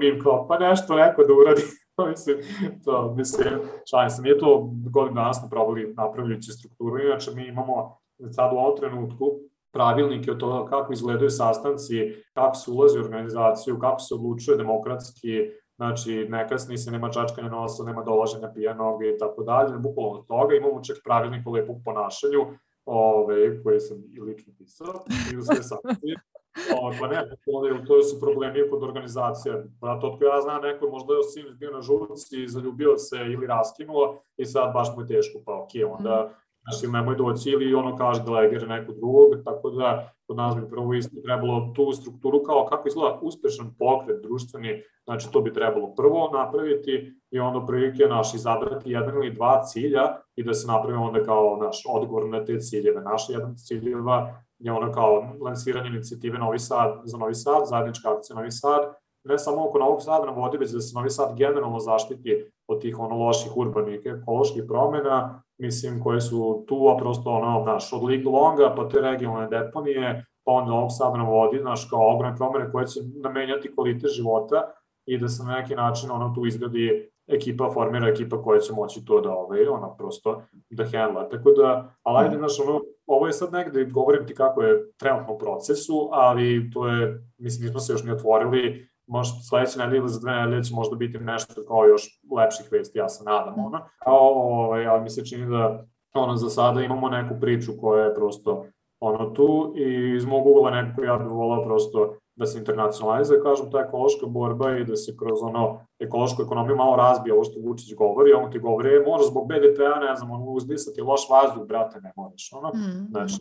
mi 0.00 0.08
im 0.08 0.20
kao, 0.22 0.46
pa 0.48 0.58
nešto 0.58 0.96
neko 0.96 1.22
da 1.24 1.32
uradi, 1.34 1.62
mislim, 2.10 2.36
to, 2.84 3.14
mislim, 3.16 3.48
šalim 3.90 4.10
se, 4.10 4.22
nije 4.22 4.38
to 4.38 4.70
godin 4.90 5.14
danas 5.14 5.42
napravili, 5.42 5.94
napravljajući 5.96 6.52
strukturu, 6.52 6.98
inače 6.98 7.30
mi 7.34 7.46
imamo 7.46 7.98
sad 8.30 8.52
u 8.52 8.56
ovom 8.56 8.76
trenutku 8.76 9.24
pravilnike 9.72 10.32
o 10.32 10.34
toga 10.34 10.70
kako 10.70 10.92
izgledaju 10.92 11.30
sastanci, 11.30 12.12
kako 12.34 12.54
se 12.54 12.70
ulazi 12.70 12.98
u 12.98 13.02
organizaciju, 13.02 13.78
kako 13.78 13.98
se 13.98 14.14
odlučuje 14.14 14.56
demokratski, 14.56 15.28
znači 15.76 16.26
ne 16.28 16.48
kasni 16.48 16.78
se, 16.78 16.90
nema 16.90 17.10
čačkanja 17.10 17.48
nosa, 17.48 17.84
nema 17.84 18.02
dolaženja 18.02 18.52
pijanog 18.54 19.04
i 19.04 19.18
tako 19.18 19.42
dalje, 19.42 19.78
bukvalno 19.78 20.18
od 20.18 20.26
toga 20.26 20.54
imamo 20.54 20.82
čak 20.84 20.96
pravilnik 21.04 21.46
o 21.46 21.50
lepog 21.50 21.76
ponašanju, 21.84 22.46
ove, 22.84 23.62
koje 23.62 23.80
sam 23.80 23.96
i 24.10 24.20
lično 24.20 24.52
pisao, 24.58 25.04
i 25.32 25.36
u 25.36 25.42
sve 25.42 25.62
sankcije. 25.62 26.16
O, 26.80 26.92
pa 27.00 27.06
ne, 27.08 27.22
to 27.86 28.02
su 28.02 28.20
problemi 28.20 28.70
kod 28.70 28.82
organizacije. 28.82 29.64
Brate, 29.80 30.06
otko 30.06 30.24
ja 30.24 30.40
znam, 30.40 30.62
neko 30.62 30.84
je 30.84 30.90
možda 30.90 31.14
je 31.14 31.22
sin 31.22 31.46
bio 31.58 31.70
na 31.70 31.82
žurci, 31.82 32.48
zaljubio 32.48 32.96
se 32.98 33.16
ili 33.16 33.46
raskinuo 33.46 34.22
i 34.36 34.44
sad 34.44 34.72
baš 34.74 34.88
mu 34.96 35.02
je 35.02 35.06
teško, 35.06 35.38
pa 35.46 35.62
okej, 35.62 35.82
okay, 35.82 35.96
onda 35.98 36.34
Znači, 36.62 36.92
nemoj 36.92 37.16
doći 37.16 37.50
ili 37.50 37.74
ono 37.74 37.96
kaže 37.96 38.22
delegira 38.22 38.66
neko 38.66 38.92
drugog, 38.92 39.44
tako 39.44 39.70
da 39.70 40.12
kod 40.36 40.70
prvo 40.70 40.94
isto 40.94 41.20
trebalo 41.24 41.72
tu 41.74 41.92
strukturu 41.92 42.42
kao 42.42 42.66
kako 42.66 42.88
izgleda 42.88 43.18
uspešan 43.22 43.74
pokret 43.78 44.22
društveni, 44.22 44.82
znači 45.04 45.32
to 45.32 45.40
bi 45.40 45.52
trebalo 45.52 45.94
prvo 45.94 46.30
napraviti 46.32 47.12
i 47.30 47.38
onda 47.38 47.66
prilike 47.66 48.04
naš 48.04 48.34
izabrati 48.34 48.90
jedan 48.90 49.14
ili 49.14 49.34
dva 49.34 49.64
cilja 49.64 50.16
i 50.36 50.44
da 50.44 50.54
se 50.54 50.66
napravi 50.66 50.96
onda 50.96 51.24
kao 51.24 51.58
naš 51.60 51.82
odgovor 51.88 52.28
na 52.28 52.44
te 52.44 52.58
ciljeve. 52.58 53.00
Naš 53.00 53.28
jedan 53.28 53.56
ciljeva 53.56 54.42
je 54.58 54.72
ono 54.72 54.92
kao 54.92 55.22
lansiranje 55.40 55.88
inicijative 55.88 56.38
Novi 56.38 56.58
Sad 56.58 57.00
za 57.04 57.18
Novi 57.18 57.34
Sad, 57.34 57.66
zajednička 57.66 58.12
akcija 58.12 58.36
Novi 58.36 58.50
Sad, 58.50 58.94
ne 59.24 59.38
samo 59.38 59.68
oko 59.68 59.78
Novog 59.78 60.02
Sada 60.02 60.26
na 60.26 60.32
vodi, 60.32 60.58
već 60.58 60.70
da 60.70 60.80
se 60.80 60.94
Novi 60.94 61.10
Sad 61.10 61.36
generalno 61.36 61.78
zaštiti 61.78 62.50
od 62.72 62.80
tih 62.80 62.98
ono 62.98 63.16
loših 63.16 63.56
urbanih 63.56 64.00
ekoloških 64.04 64.64
promena, 64.68 65.42
mislim, 65.58 66.02
koje 66.02 66.20
su 66.20 66.64
tu, 66.68 66.88
a 66.88 66.96
prosto 66.96 67.30
ono, 67.30 67.64
naš, 67.64 67.92
od 67.92 68.04
Lig 68.04 68.26
Longa, 68.26 68.74
pa 68.76 68.88
te 68.88 69.00
regionalne 69.00 69.48
deponije, 69.48 70.24
pa 70.44 70.52
onda 70.52 70.70
Novog 70.70 70.90
Sada 70.92 71.16
na 71.16 71.24
vodi, 71.24 71.58
znaš, 71.58 71.88
kao 71.90 72.14
ogromne 72.14 72.36
promene 72.36 72.72
koje 72.72 72.86
će 72.86 73.00
namenjati 73.22 73.74
kvalitet 73.74 74.10
života 74.10 74.72
i 75.06 75.18
da 75.18 75.28
se 75.28 75.44
na 75.44 75.56
neki 75.56 75.74
način 75.74 76.10
ono 76.10 76.34
tu 76.34 76.46
izgradi 76.46 77.12
ekipa, 77.26 77.70
formira 77.74 78.08
ekipa 78.08 78.42
koja 78.42 78.60
će 78.60 78.72
moći 78.72 79.04
to 79.04 79.20
da, 79.20 79.30
ovaj, 79.30 79.66
ono, 79.66 79.96
prosto 79.96 80.42
da 80.70 80.84
hendla. 80.84 81.28
Tako 81.28 81.50
da, 81.50 81.94
ali 82.02 82.24
ajde, 82.24 82.36
znaš, 82.36 82.60
ono, 82.60 82.80
ovo 83.06 83.26
je 83.26 83.32
sad 83.32 83.52
negde, 83.52 83.84
govorim 83.84 84.26
ti 84.26 84.34
kako 84.34 84.62
je 84.62 84.92
trenutno 84.96 85.34
u 85.34 85.38
procesu, 85.38 86.08
ali 86.12 86.70
to 86.70 86.88
je, 86.88 87.24
mislim, 87.38 87.66
nismo 87.66 87.80
se 87.80 87.92
još 87.92 88.04
ni 88.04 88.12
otvorili, 88.12 88.88
možda 89.12 89.40
sledeće 89.48 89.78
nedelje 89.78 89.98
ili 89.98 90.08
za 90.08 90.20
dve 90.20 90.32
nedelje 90.32 90.64
će 90.64 90.74
možda 90.74 90.96
biti 90.96 91.18
nešto 91.18 91.62
kao 91.68 91.84
još 91.84 92.02
lepših 92.36 92.66
vesti, 92.72 92.98
ja 92.98 93.08
se 93.08 93.24
nadam, 93.24 93.64
ono. 93.66 93.78
A 94.06 94.12
ovaj, 94.12 94.86
ali 94.86 95.02
mi 95.02 95.10
se 95.10 95.26
čini 95.26 95.50
da 95.50 95.84
ono, 96.14 96.36
za 96.36 96.48
sada 96.48 96.82
imamo 96.82 97.08
neku 97.08 97.34
priču 97.40 97.72
koja 97.80 98.04
je 98.04 98.14
prosto 98.14 98.66
ono 99.00 99.30
tu 99.30 99.74
i 99.76 100.16
iz 100.16 100.24
mog 100.24 100.46
ugla 100.46 100.70
nekako 100.70 101.02
ja 101.02 101.16
bih 101.16 101.28
volao 101.30 101.64
prosto 101.64 102.14
da 102.36 102.46
se 102.46 102.58
internacionalizuje, 102.58 103.42
kažem, 103.42 103.70
ta 103.70 103.80
ekološka 103.80 104.26
borba 104.26 104.76
i 104.76 104.84
da 104.84 104.96
se 104.96 105.16
kroz 105.16 105.42
ono 105.42 105.86
ekološku 105.98 106.42
ekonomiju 106.42 106.76
malo 106.76 106.96
razbije 106.96 107.34
ovo 107.34 107.44
što 107.44 107.60
Vučić 107.60 107.94
govori, 107.94 108.32
on 108.32 108.52
ti 108.52 108.58
govori, 108.58 108.88
e, 108.94 109.04
možeš 109.06 109.26
zbog 109.26 109.48
BDP-a, 109.48 110.00
ne 110.00 110.16
znam, 110.16 110.30
ono, 110.30 110.44
uzdisati 110.44 111.00
loš 111.00 111.20
vazduh, 111.30 111.66
brate, 111.66 112.00
ne 112.00 112.12
možeš, 112.16 112.52
ono, 112.52 112.68
mm. 112.68 113.06
znači, 113.10 113.36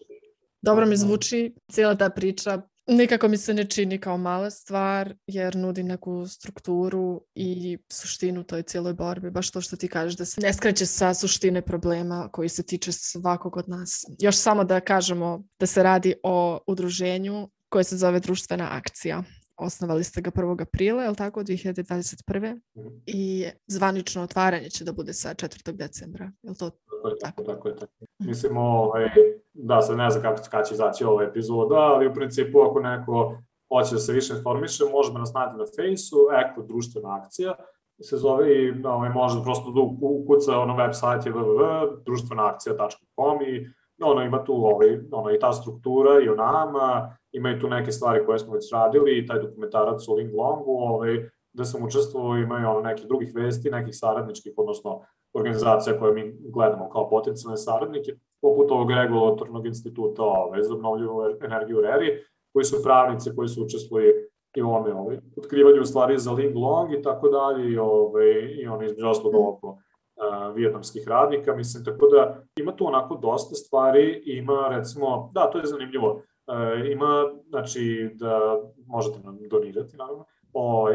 Dobro 0.61 0.85
mi 0.85 0.97
zvuči 0.97 1.55
cijela 1.71 1.95
ta 1.95 2.09
priča 2.09 2.61
Nikako 2.91 3.27
mi 3.27 3.37
se 3.37 3.53
ne 3.53 3.63
čini 3.69 3.97
kao 3.97 4.17
mala 4.17 4.49
stvar 4.49 5.15
jer 5.27 5.55
nudi 5.55 5.83
neku 5.83 6.27
strukturu 6.27 7.21
i 7.35 7.77
suštinu 7.89 8.43
toj 8.43 8.63
cijeloj 8.63 8.93
borbi. 8.93 9.31
Baš 9.31 9.51
to 9.51 9.61
što 9.61 9.75
ti 9.75 9.87
kažeš 9.87 10.17
da 10.17 10.25
se 10.25 10.41
ne 10.41 10.53
skreće 10.53 10.85
sa 10.85 11.13
suštine 11.13 11.61
problema 11.61 12.29
koji 12.31 12.49
se 12.49 12.63
tiče 12.63 12.91
svakog 12.91 13.57
od 13.57 13.69
nas. 13.69 14.05
Još 14.19 14.35
samo 14.35 14.63
da 14.63 14.79
kažemo 14.79 15.43
da 15.59 15.65
se 15.65 15.83
radi 15.83 16.13
o 16.23 16.59
udruženju 16.67 17.49
koje 17.69 17.83
se 17.83 17.97
zove 17.97 18.19
društvena 18.19 18.67
akcija. 18.71 19.23
Osnovali 19.57 20.03
ste 20.03 20.21
ga 20.21 20.31
1. 20.31 20.61
aprila, 20.61 21.03
je 21.03 21.09
li 21.09 21.15
tako, 21.15 21.43
2021. 21.43 22.55
Mm. 22.55 22.81
I 23.05 23.45
zvanično 23.67 24.23
otvaranje 24.23 24.69
će 24.69 24.83
da 24.83 24.91
bude 24.91 25.13
sa 25.13 25.33
4. 25.33 25.71
decembra. 25.71 26.31
Je 26.43 26.49
li 26.49 26.57
to 26.57 26.71
tako? 27.09 27.15
Je, 27.15 27.19
tako, 27.19 27.43
tako 27.43 27.67
je. 27.67 27.75
Tako. 27.75 27.91
Mislim, 28.19 28.57
ovaj, 28.57 29.09
da, 29.53 29.81
sad 29.81 29.97
ne 29.97 30.09
znam 30.09 30.23
kako, 30.23 30.41
kada 30.51 30.63
će 30.63 30.73
izaći 30.73 31.03
ova 31.03 31.23
epizoda, 31.23 31.75
ali 31.75 32.07
u 32.07 32.13
principu 32.13 32.61
ako 32.61 32.79
neko 32.79 33.37
hoće 33.69 33.95
da 33.95 33.99
se 33.99 34.13
više 34.13 34.33
informiše, 34.37 34.83
može 34.91 35.13
da 35.13 35.19
nas 35.19 35.33
nađe 35.33 35.57
na 35.57 35.65
fejsu, 35.75 36.17
Eko 36.41 36.61
društvena 36.61 37.15
akcija, 37.15 37.55
se 38.03 38.17
zove 38.17 38.55
i 38.55 38.73
ovaj, 38.85 39.09
može 39.09 39.43
prosto 39.43 39.71
da 39.71 39.81
ukuca 40.01 40.57
ono 40.57 40.75
web 40.75 40.91
sajt 40.93 41.25
je 41.25 41.33
www.društvenaakcija.com 41.33 43.41
i 43.41 43.67
ono 44.03 44.21
ima 44.21 44.43
tu 44.43 44.53
ovaj, 44.53 44.99
ono, 45.11 45.31
i 45.31 45.39
ta 45.39 45.53
struktura 45.53 46.21
i 46.23 46.29
o 46.29 46.35
nama, 46.35 47.17
ima 47.31 47.51
i 47.51 47.59
tu 47.59 47.69
neke 47.69 47.91
stvari 47.91 48.25
koje 48.25 48.39
smo 48.39 48.53
već 48.53 48.71
radili 48.71 49.17
i 49.17 49.25
taj 49.25 49.39
dokumentarac 49.39 50.07
o 50.07 50.13
Ling 50.13 50.35
Longu, 50.35 50.71
ovaj, 50.71 51.29
da 51.53 51.65
sam 51.65 51.83
učestvovao, 51.83 52.37
imaju 52.37 52.69
ono 52.69 52.81
nekih 52.81 53.07
drugih 53.07 53.31
vesti, 53.35 53.71
nekih 53.71 53.97
saradničkih, 53.97 54.53
odnosno 54.57 55.01
organizacija 55.33 55.99
koje 55.99 56.13
mi 56.13 56.35
gledamo 56.39 56.89
kao 56.89 57.09
potencijalne 57.09 57.57
saradnike, 57.57 58.11
poput 58.41 58.71
ovog 58.71 58.91
regulatornog 58.91 59.65
instituta 59.65 60.23
ove, 60.23 60.63
za 60.63 60.73
obnovljivu 60.73 61.21
energiju 61.41 61.81
RERI, 61.81 62.23
koji 62.53 62.65
su 62.65 62.83
pravnice 62.83 63.35
koji 63.35 63.47
su 63.47 63.63
učestvovali 63.63 64.31
i 64.55 64.61
u 64.61 64.71
ome 64.71 64.93
ovaj, 64.93 65.17
otkrivanju 65.37 65.85
stvari 65.85 66.17
za 66.17 66.31
Ling 66.31 66.55
Long 66.55 66.93
i 66.93 67.01
tako 67.01 67.29
dalje 67.29 67.71
i, 67.71 67.77
ovaj, 67.77 68.29
i 68.61 68.67
oni 68.67 68.85
između 68.85 69.07
osloga 69.07 69.37
oko 69.37 69.67
uh, 69.67 70.55
vijetnamskih 70.55 71.07
radnika, 71.07 71.55
mislim, 71.55 71.85
tako 71.85 72.07
da 72.07 72.43
ima 72.55 72.75
tu 72.75 72.87
onako 72.87 73.15
dosta 73.15 73.55
stvari, 73.55 74.23
ima 74.25 74.67
recimo, 74.69 75.31
da, 75.33 75.49
to 75.49 75.57
je 75.57 75.65
zanimljivo, 75.65 76.11
uh, 76.11 76.91
ima, 76.91 77.31
znači, 77.49 78.09
da 78.13 78.61
možete 78.87 79.19
nam 79.23 79.37
donirati, 79.49 79.97
naravno, 79.97 80.25
O, 80.53 80.87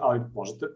ali 0.00 0.20
možete. 0.34 0.66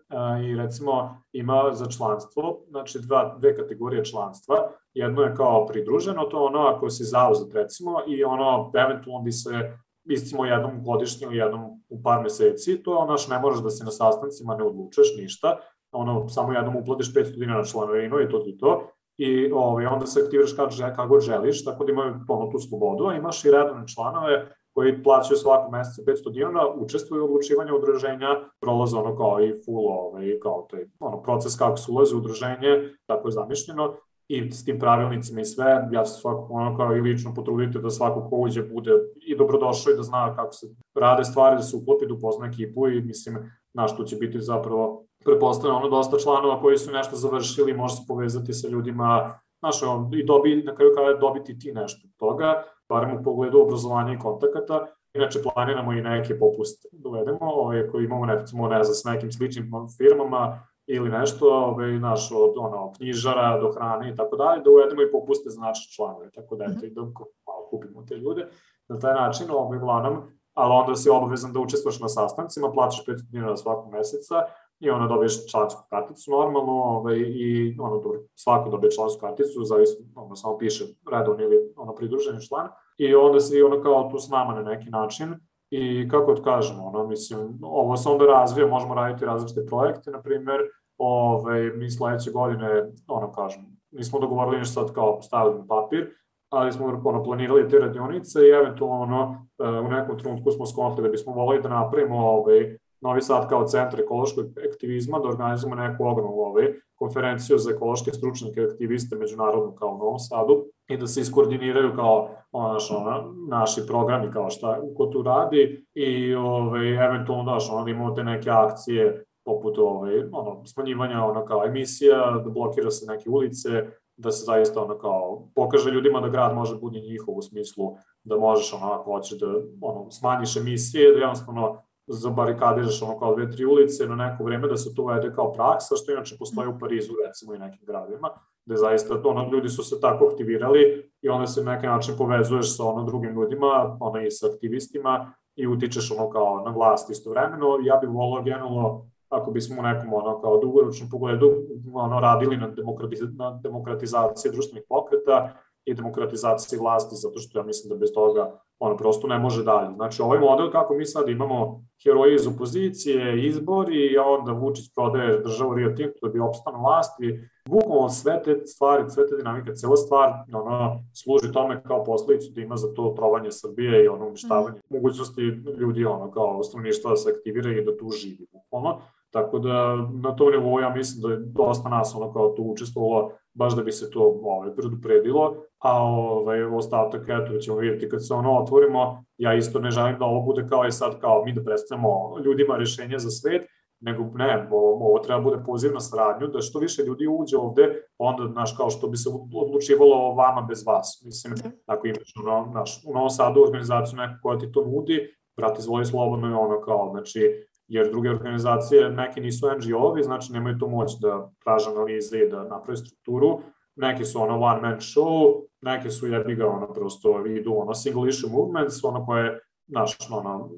I 0.45 0.57
recimo 0.57 1.23
ima 1.33 1.71
za 1.73 1.87
članstvo, 1.87 2.61
znači 2.69 2.99
dva, 3.03 3.37
dve 3.39 3.57
kategorije 3.57 4.05
članstva. 4.05 4.57
Jedno 4.95 5.23
je 5.23 5.35
kao 5.35 5.67
pridruženo, 5.67 6.25
to 6.25 6.45
ono 6.45 6.59
ako 6.59 6.91
si 6.91 7.05
zauzet 7.05 7.55
recimo 7.55 7.99
i 8.07 8.25
ono 8.25 8.73
eventualno 8.75 9.23
bi 9.23 9.33
se 9.33 9.77
istimo 10.05 10.45
jednom 10.45 10.85
godišnje 10.85 11.27
jednom 11.31 11.83
u 11.89 12.03
par 12.03 12.23
meseci, 12.23 12.83
to 12.83 12.99
onaš 12.99 13.29
ne 13.29 13.39
moraš 13.39 13.63
da 13.63 13.71
se 13.71 13.85
na 13.85 13.91
sastancima 13.91 14.57
ne 14.57 14.65
odlučeš 14.65 15.07
ništa, 15.19 15.57
ono 15.93 16.29
samo 16.29 16.53
jednom 16.53 16.77
uplatiš 16.77 17.15
500 17.15 17.39
dinara 17.39 17.65
članovinu 17.65 18.21
i 18.21 18.29
to 18.29 18.43
i 18.47 18.59
to, 18.59 18.91
i 19.19 19.51
ovaj, 19.53 19.87
onda 19.87 20.07
se 20.07 20.21
aktiviraš 20.25 20.53
kako, 20.53 20.73
kako 20.97 21.21
želiš, 21.21 21.65
tako 21.65 21.85
da 21.85 21.93
imaju 21.93 22.15
ono 22.29 22.51
tu 22.51 22.59
slobodu, 22.59 23.07
a 23.07 23.15
imaš 23.15 23.45
i 23.45 23.51
redovne 23.51 23.89
članove 23.89 24.57
koji 24.77 25.03
plaćaju 25.03 25.37
svakog 25.37 25.73
meseca 25.73 26.03
500 26.03 26.33
dinara, 26.33 26.75
učestvuju 26.75 27.23
u 27.23 27.25
odlučivanju 27.25 27.77
udruženja, 27.77 28.29
prolaze 28.61 28.97
ono 28.97 29.17
kao 29.17 29.41
i 29.41 29.55
full 29.65 29.89
ovaj, 29.89 30.39
kao 30.43 30.67
to 30.71 30.77
je 30.77 30.91
ono, 31.01 31.23
proces 31.23 31.59
kako 31.59 31.77
se 31.77 31.93
ulaze 31.93 32.15
u 32.15 32.19
udruženje, 32.19 32.97
tako 33.07 33.29
je 33.29 33.33
zamišljeno, 33.33 33.95
i 34.29 34.51
s 34.53 34.65
tim 34.65 34.79
pravilnicima 34.79 35.41
i 35.41 35.45
sve, 35.45 35.89
ja 35.93 36.05
se 36.05 36.21
svakako 36.21 36.53
ono 36.53 36.77
kao 36.77 36.97
i 36.97 37.01
lično 37.01 37.35
potrudite 37.35 37.79
da 37.79 37.91
svako 37.91 38.29
ko 38.31 38.37
uđe 38.37 38.63
bude 38.63 38.91
i 39.27 39.37
dobrodošao 39.37 39.93
i 39.93 39.97
da 39.97 40.03
zna 40.03 40.37
kako 40.37 40.53
se 40.53 40.67
rade 40.95 41.25
stvari, 41.25 41.57
da 41.57 41.63
se 41.63 41.77
uklopi, 41.77 42.07
da 42.07 42.15
upozna 42.15 42.47
ekipu 42.47 42.89
i 42.89 43.01
mislim, 43.01 43.37
naš 43.75 43.97
tu 43.97 44.05
će 44.05 44.17
biti 44.17 44.41
zapravo 44.41 45.05
prepostavljeno 45.25 45.79
ono 45.79 45.89
dosta 45.89 46.19
članova 46.19 46.61
koji 46.61 46.79
su 46.79 46.93
nešto 46.93 47.17
završili, 47.17 47.75
može 47.75 47.95
se 47.95 48.03
povezati 48.09 48.53
sa 48.53 48.69
ljudima, 48.69 49.41
znaš, 49.59 49.77
i 50.13 50.25
dobi, 50.25 50.63
na 50.63 50.75
kraju 50.75 50.93
kada 50.97 51.19
dobiti 51.19 51.59
ti 51.59 51.73
nešto 51.73 52.01
od 52.09 52.17
toga, 52.17 52.63
barem 52.89 53.17
u 53.17 53.23
pogledu 53.23 53.61
obrazovanja 53.61 54.13
i 54.13 54.19
kontakata. 54.19 54.87
Inače, 55.15 55.43
planiramo 55.43 55.93
i 55.93 56.03
neke 56.03 56.39
popuste 56.39 56.89
da 56.93 57.09
uvedemo, 57.09 57.39
ovaj, 57.41 57.89
koji 57.89 58.05
imamo, 58.05 58.27
recimo, 58.27 58.69
ne 58.69 58.85
znam, 58.85 58.95
s 58.95 59.05
nekim 59.05 59.33
sličnim 59.33 59.71
firmama 59.99 60.61
ili 60.87 61.11
nešto, 61.11 61.47
ovaj, 61.47 61.99
naš, 61.99 62.31
od 62.33 62.55
ono, 62.57 62.93
knjižara 62.93 63.61
do 63.61 63.73
hrane 63.73 64.11
i 64.11 64.15
tako 64.15 64.37
dalje, 64.37 64.63
da 64.63 64.71
uvedemo 64.71 65.03
i 65.03 65.13
popuste 65.13 65.51
za 65.51 65.61
naše 65.61 65.93
članove, 65.97 66.31
tako 66.31 66.57
da 66.57 66.65
eto, 66.65 66.75
-hmm. 66.75 66.87
i 66.87 66.91
da 66.91 67.01
malo 67.47 67.67
kupimo 67.71 68.03
te 68.03 68.15
ljude. 68.15 68.49
Na 68.89 68.99
taj 68.99 69.15
način, 69.15 69.47
ovaj, 69.51 69.79
uglavnom, 69.79 70.23
ali 70.55 70.73
onda 70.73 70.97
si 70.97 71.11
obavezan 71.11 71.53
da 71.53 71.61
učestvaš 71.61 72.01
na 72.01 72.09
sastancima, 72.09 72.73
plaćaš 72.73 73.05
500 73.07 73.31
dinara 73.31 73.57
svakog 73.57 73.93
meseca, 73.93 74.35
i 74.81 74.91
onda 74.91 75.07
dobiješ 75.07 75.51
člansku 75.51 75.83
karticu 75.91 76.31
normalno 76.31 76.73
ovaj, 76.73 77.17
i 77.17 77.77
ono, 77.81 78.01
dobro, 78.01 78.21
svako 78.35 78.71
dobije 78.71 78.91
člansku 78.91 79.21
karticu, 79.21 79.65
zavisno, 79.65 80.05
ono, 80.15 80.37
samo 80.37 80.59
piše 80.59 80.85
redovni 81.13 81.45
ili 81.45 81.73
ono, 81.77 81.95
pridruženi 81.95 82.47
član. 82.47 82.69
I 82.99 83.15
onda 83.15 83.41
si 83.41 83.63
ono 83.63 83.83
kao 83.83 84.11
tu 84.11 84.19
s 84.19 84.29
nama 84.29 84.55
na 84.55 84.63
neki 84.63 84.91
način. 84.91 85.35
I 85.71 86.09
kako 86.09 86.35
da 86.35 86.43
kažemo, 86.43 86.85
ono, 86.85 87.07
mislim, 87.07 87.59
ovo 87.63 87.97
se 87.97 88.09
onda 88.09 88.25
razvija, 88.25 88.67
možemo 88.67 88.95
raditi 88.95 89.25
različite 89.25 89.67
projekte, 89.67 90.11
na 90.11 90.23
primer, 90.23 90.61
ovaj, 90.99 91.63
mi 91.63 91.91
sledeće 91.91 92.31
godine, 92.31 92.93
ono 93.09 93.33
kažem, 93.33 93.77
nismo 93.91 94.21
dogovorili 94.21 94.59
ništa 94.59 94.81
sad 94.81 94.95
kao 94.95 95.23
stavili 95.23 95.67
papir, 95.69 96.11
ali 96.51 96.73
smo 96.73 97.01
ono, 97.05 97.25
planirali 97.25 97.69
te 97.69 97.79
radionice 97.79 98.41
i 98.41 98.51
eventualno 98.51 99.03
ono, 99.03 99.47
u 99.59 99.89
nekom 99.89 100.19
trenutku 100.19 100.51
smo 100.51 100.67
skontali 100.67 101.03
da 101.03 101.11
bismo 101.11 101.33
volili 101.33 101.63
da 101.63 101.69
napravimo 101.69 102.17
ovaj, 102.19 102.79
Novi 103.01 103.23
Sad 103.23 103.49
kao 103.49 103.67
centar 103.67 104.01
ekološkog 104.01 104.47
aktivizma 104.73 105.19
da 105.19 105.29
organizujemo 105.29 105.83
neku 105.83 106.05
ogromnu 106.05 106.41
ovaj, 106.41 106.73
konferenciju 106.95 107.59
za 107.59 107.71
ekološke 107.71 108.13
stručnjake 108.13 108.61
i 108.61 108.65
aktiviste 108.65 109.17
međunarodno 109.17 109.75
kao 109.75 109.89
u 109.89 109.99
Novom 109.99 110.19
Sadu 110.19 110.65
i 110.89 110.97
da 110.97 111.07
se 111.07 111.21
iskoordiniraju 111.21 111.93
kao 111.97 112.29
onaš, 112.53 112.91
ona, 112.91 113.25
naši 113.49 113.81
programi 113.87 114.33
kao 114.33 114.51
šta 114.51 114.81
ko 114.97 115.07
tu 115.07 115.23
radi 115.23 115.85
i 115.95 116.35
ovaj, 116.35 117.07
eventualno 117.07 117.53
daš, 117.53 117.71
onda 117.73 117.91
imamo 117.91 118.15
te 118.15 118.25
neke 118.25 118.51
akcije 118.51 119.25
poput 119.45 119.79
ovaj, 119.79 120.19
ono, 120.33 120.67
smanjivanja 120.67 121.25
ono, 121.25 121.45
kao 121.45 121.65
emisija, 121.67 122.31
da 122.45 122.51
blokira 122.51 122.91
se 122.91 123.07
neke 123.07 123.31
ulice, 123.31 123.71
da 124.17 124.31
se 124.31 124.45
zaista 124.45 124.83
ono 124.83 124.99
kao 124.99 125.49
pokaže 125.55 125.91
ljudima 125.91 126.21
da 126.21 126.29
grad 126.29 126.55
može 126.55 126.75
biti 126.75 127.01
njihov 127.01 127.35
u 127.37 127.43
smislu 127.43 127.97
da 128.25 128.37
možeš 128.37 128.73
ono 128.73 128.93
ako 128.93 129.13
hoćeš 129.13 129.39
da 129.39 129.47
ono, 129.81 130.11
smanjiš 130.11 130.57
emisije, 130.57 131.13
da 131.13 131.19
jednostavno 131.19 131.83
zabarikadiraš 132.07 133.03
ono 133.03 133.19
kao 133.19 133.35
dve, 133.35 133.51
tri 133.51 133.65
ulice 133.65 134.07
na 134.07 134.15
neko 134.17 134.45
vreme 134.45 134.69
da 134.69 134.77
se 134.77 134.95
to 134.95 135.03
uvede 135.03 135.33
kao 135.35 135.53
praksa, 135.53 135.97
što 135.97 136.13
inače 136.13 136.37
postoji 136.39 136.69
u 136.69 136.79
Parizu 136.79 137.13
recimo 137.27 137.55
i 137.55 137.59
nekim 137.59 137.87
gradima, 137.87 138.31
gde 138.67 138.77
zaista 138.77 139.23
to, 139.23 139.29
ono, 139.29 139.51
ljudi 139.53 139.69
su 139.69 139.83
se 139.83 140.01
tako 140.01 140.29
aktivirali 140.29 141.11
i 141.23 141.29
onda 141.29 141.47
se 141.47 141.65
na 141.65 141.73
neki 141.73 141.87
način 141.87 142.15
povezuješ 142.19 142.77
sa 142.77 142.85
ono 142.85 143.05
drugim 143.05 143.35
ljudima, 143.35 143.97
ono 144.01 144.21
i 144.21 144.31
sa 144.31 144.47
aktivistima 144.47 145.33
i 145.57 145.67
utičeš 145.67 146.11
ono 146.11 146.31
kao 146.31 146.63
na 146.65 146.71
vlast 146.71 147.11
istovremeno. 147.11 147.79
Ja 147.83 147.97
bih 147.97 148.11
volao 148.11 148.43
generalno 148.43 149.07
ako 149.29 149.51
bismo 149.51 149.81
u 149.81 149.83
nekom 149.83 150.13
ono 150.13 150.41
kao 150.41 150.59
dugoročnom 150.59 151.11
pogledu 151.11 151.53
ono 151.95 152.21
radili 152.21 152.57
na, 152.57 152.69
demokratiz 152.69 153.21
na 153.39 153.61
demokratizaciji 153.63 154.53
društvenih 154.53 154.85
pokreta 154.89 155.53
i 155.87 155.95
demokratizaciji 155.95 156.79
vlasti, 156.79 157.15
zato 157.15 157.39
što 157.39 157.59
ja 157.59 157.65
mislim 157.65 157.89
da 157.91 157.97
bez 157.97 158.11
toga 158.15 158.61
ono 158.79 158.97
prosto 158.97 159.27
ne 159.27 159.39
može 159.39 159.63
dalje. 159.65 159.95
Znači, 159.95 160.23
ovaj 160.23 160.39
model 160.39 160.71
kako 160.71 160.95
mi 160.95 161.07
sad 161.07 161.29
imamo 161.29 161.85
heroje 162.05 162.35
iz 162.35 162.47
opozicije, 162.47 163.47
izbori, 163.47 164.19
a 164.19 164.23
onda 164.23 164.53
Vučić 164.53 164.95
prodaje 164.95 165.39
državu 165.39 165.75
Rio 165.75 165.95
Tinto 165.97 166.19
da 166.23 166.29
bi 166.29 166.41
opstano 166.41 166.79
vlasti, 166.79 167.41
bukvalno 167.69 168.09
sve 168.09 168.43
te 168.43 168.67
stvari, 168.67 169.11
sve 169.11 169.27
te 169.27 169.37
dinamike, 169.37 169.75
cela 169.75 169.97
stvar 169.97 170.33
ono, 170.53 171.01
služi 171.15 171.53
tome 171.53 171.83
kao 171.83 172.05
posledicu 172.05 172.53
da 172.53 172.61
ima 172.61 172.77
za 172.77 172.95
to 172.95 173.15
trovanje 173.17 173.53
Srbije 173.53 174.05
i 174.05 174.09
ono 174.09 174.27
uništavanje 174.27 174.79
mm. 174.79 174.95
mogućnosti 174.95 175.43
ljudi 175.79 176.05
ono 176.05 176.31
kao 176.31 176.63
stanovništva 176.63 177.11
da 177.11 177.17
se 177.17 177.31
aktivira 177.31 177.71
i 177.71 177.85
da 177.85 177.97
tu 177.97 178.11
živi 178.11 178.47
bukvalno. 178.53 179.01
Tako 179.31 179.59
da 179.59 179.97
na 180.23 180.37
tom 180.37 180.51
nivou 180.51 180.81
ja 180.81 180.91
mislim 180.91 181.23
da 181.23 181.29
je 181.31 181.41
dosta 181.47 181.89
nas 181.89 182.15
ono 182.15 182.33
kao 182.33 182.49
tu 182.49 182.63
učestvovalo 182.63 183.31
baš 183.55 183.77
da 183.77 183.83
bi 183.83 183.93
se 183.93 184.11
to 184.11 184.41
ovaj, 184.43 184.75
predupredilo, 184.77 185.57
a 185.79 186.03
ovaj, 186.03 186.63
ostatak, 186.65 187.23
eto, 187.29 187.59
ćemo 187.59 187.77
vidjeti 187.77 188.09
kad 188.09 188.27
se 188.27 188.35
ono 188.35 188.59
otvorimo, 188.59 189.25
ja 189.39 189.55
isto 189.55 189.79
ne 189.79 189.91
želim 189.91 190.19
da 190.19 190.25
ovo 190.25 190.43
bude 190.43 190.67
kao 190.69 190.85
je 190.85 190.93
sad, 190.93 191.21
kao 191.21 191.45
mi 191.45 191.53
da 191.53 191.65
predstavimo 191.65 192.39
ljudima 192.45 192.77
rešenje 192.77 193.19
za 193.19 193.31
svet, 193.31 193.67
nego 194.01 194.25
ne, 194.35 194.69
ovo, 194.71 195.07
ovo 195.07 195.19
treba 195.19 195.41
bude 195.41 195.63
poziv 195.67 195.93
na 195.95 196.01
saradnju, 196.01 196.47
da 196.47 196.61
što 196.61 196.79
više 196.79 197.03
ljudi 197.03 197.27
uđe 197.27 197.57
ovde, 197.57 198.03
onda, 198.19 198.53
znaš, 198.53 198.77
kao 198.77 198.91
što 198.91 199.09
bi 199.09 199.17
se 199.17 199.29
odlučivalo 199.55 200.17
o 200.17 200.35
vama 200.35 200.63
bez 200.63 200.87
vas. 200.87 201.23
Mislim, 201.25 201.55
da. 201.55 201.71
ako 201.87 202.07
imaš 202.07 202.33
ono, 202.45 202.73
naš, 202.75 203.03
u 203.07 203.15
Novom 203.15 203.31
Sadu 203.31 203.63
organizaciju 203.63 204.19
neku 204.19 204.35
koja 204.43 204.59
ti 204.59 204.73
to 204.73 204.85
nudi, 204.85 205.35
brati, 205.57 205.81
izvoli 205.81 206.05
slobodno 206.05 206.49
i 206.51 206.53
ono 206.53 206.81
kao, 206.81 207.09
znači, 207.11 207.67
jer 207.89 208.11
druge 208.11 208.31
organizacije, 208.31 209.11
neke 209.11 209.41
nisu 209.41 209.67
NGO-ovi, 209.67 210.23
znači 210.23 210.53
nemaju 210.53 210.79
to 210.79 210.89
moć 210.89 211.19
da 211.21 211.51
traže 211.65 211.91
analize 211.91 212.39
i 212.39 212.51
da 212.51 212.65
napravi 212.65 212.97
strukturu, 212.97 213.61
neke 213.97 214.25
su 214.25 214.43
ono 214.43 214.61
one 214.61 214.81
man 214.81 214.99
show, 214.99 215.63
neke 215.81 216.11
su 216.11 216.27
jebi 216.27 216.55
ga 216.55 216.67
ono 216.67 216.93
prosto 216.93 217.47
idu 217.47 217.75
ono 217.77 217.95
single 217.95 218.29
issue 218.29 218.51
movements, 218.51 219.05
ono 219.05 219.27
koje, 219.27 219.61
znaš, 219.87 220.17
ono, 220.31 220.71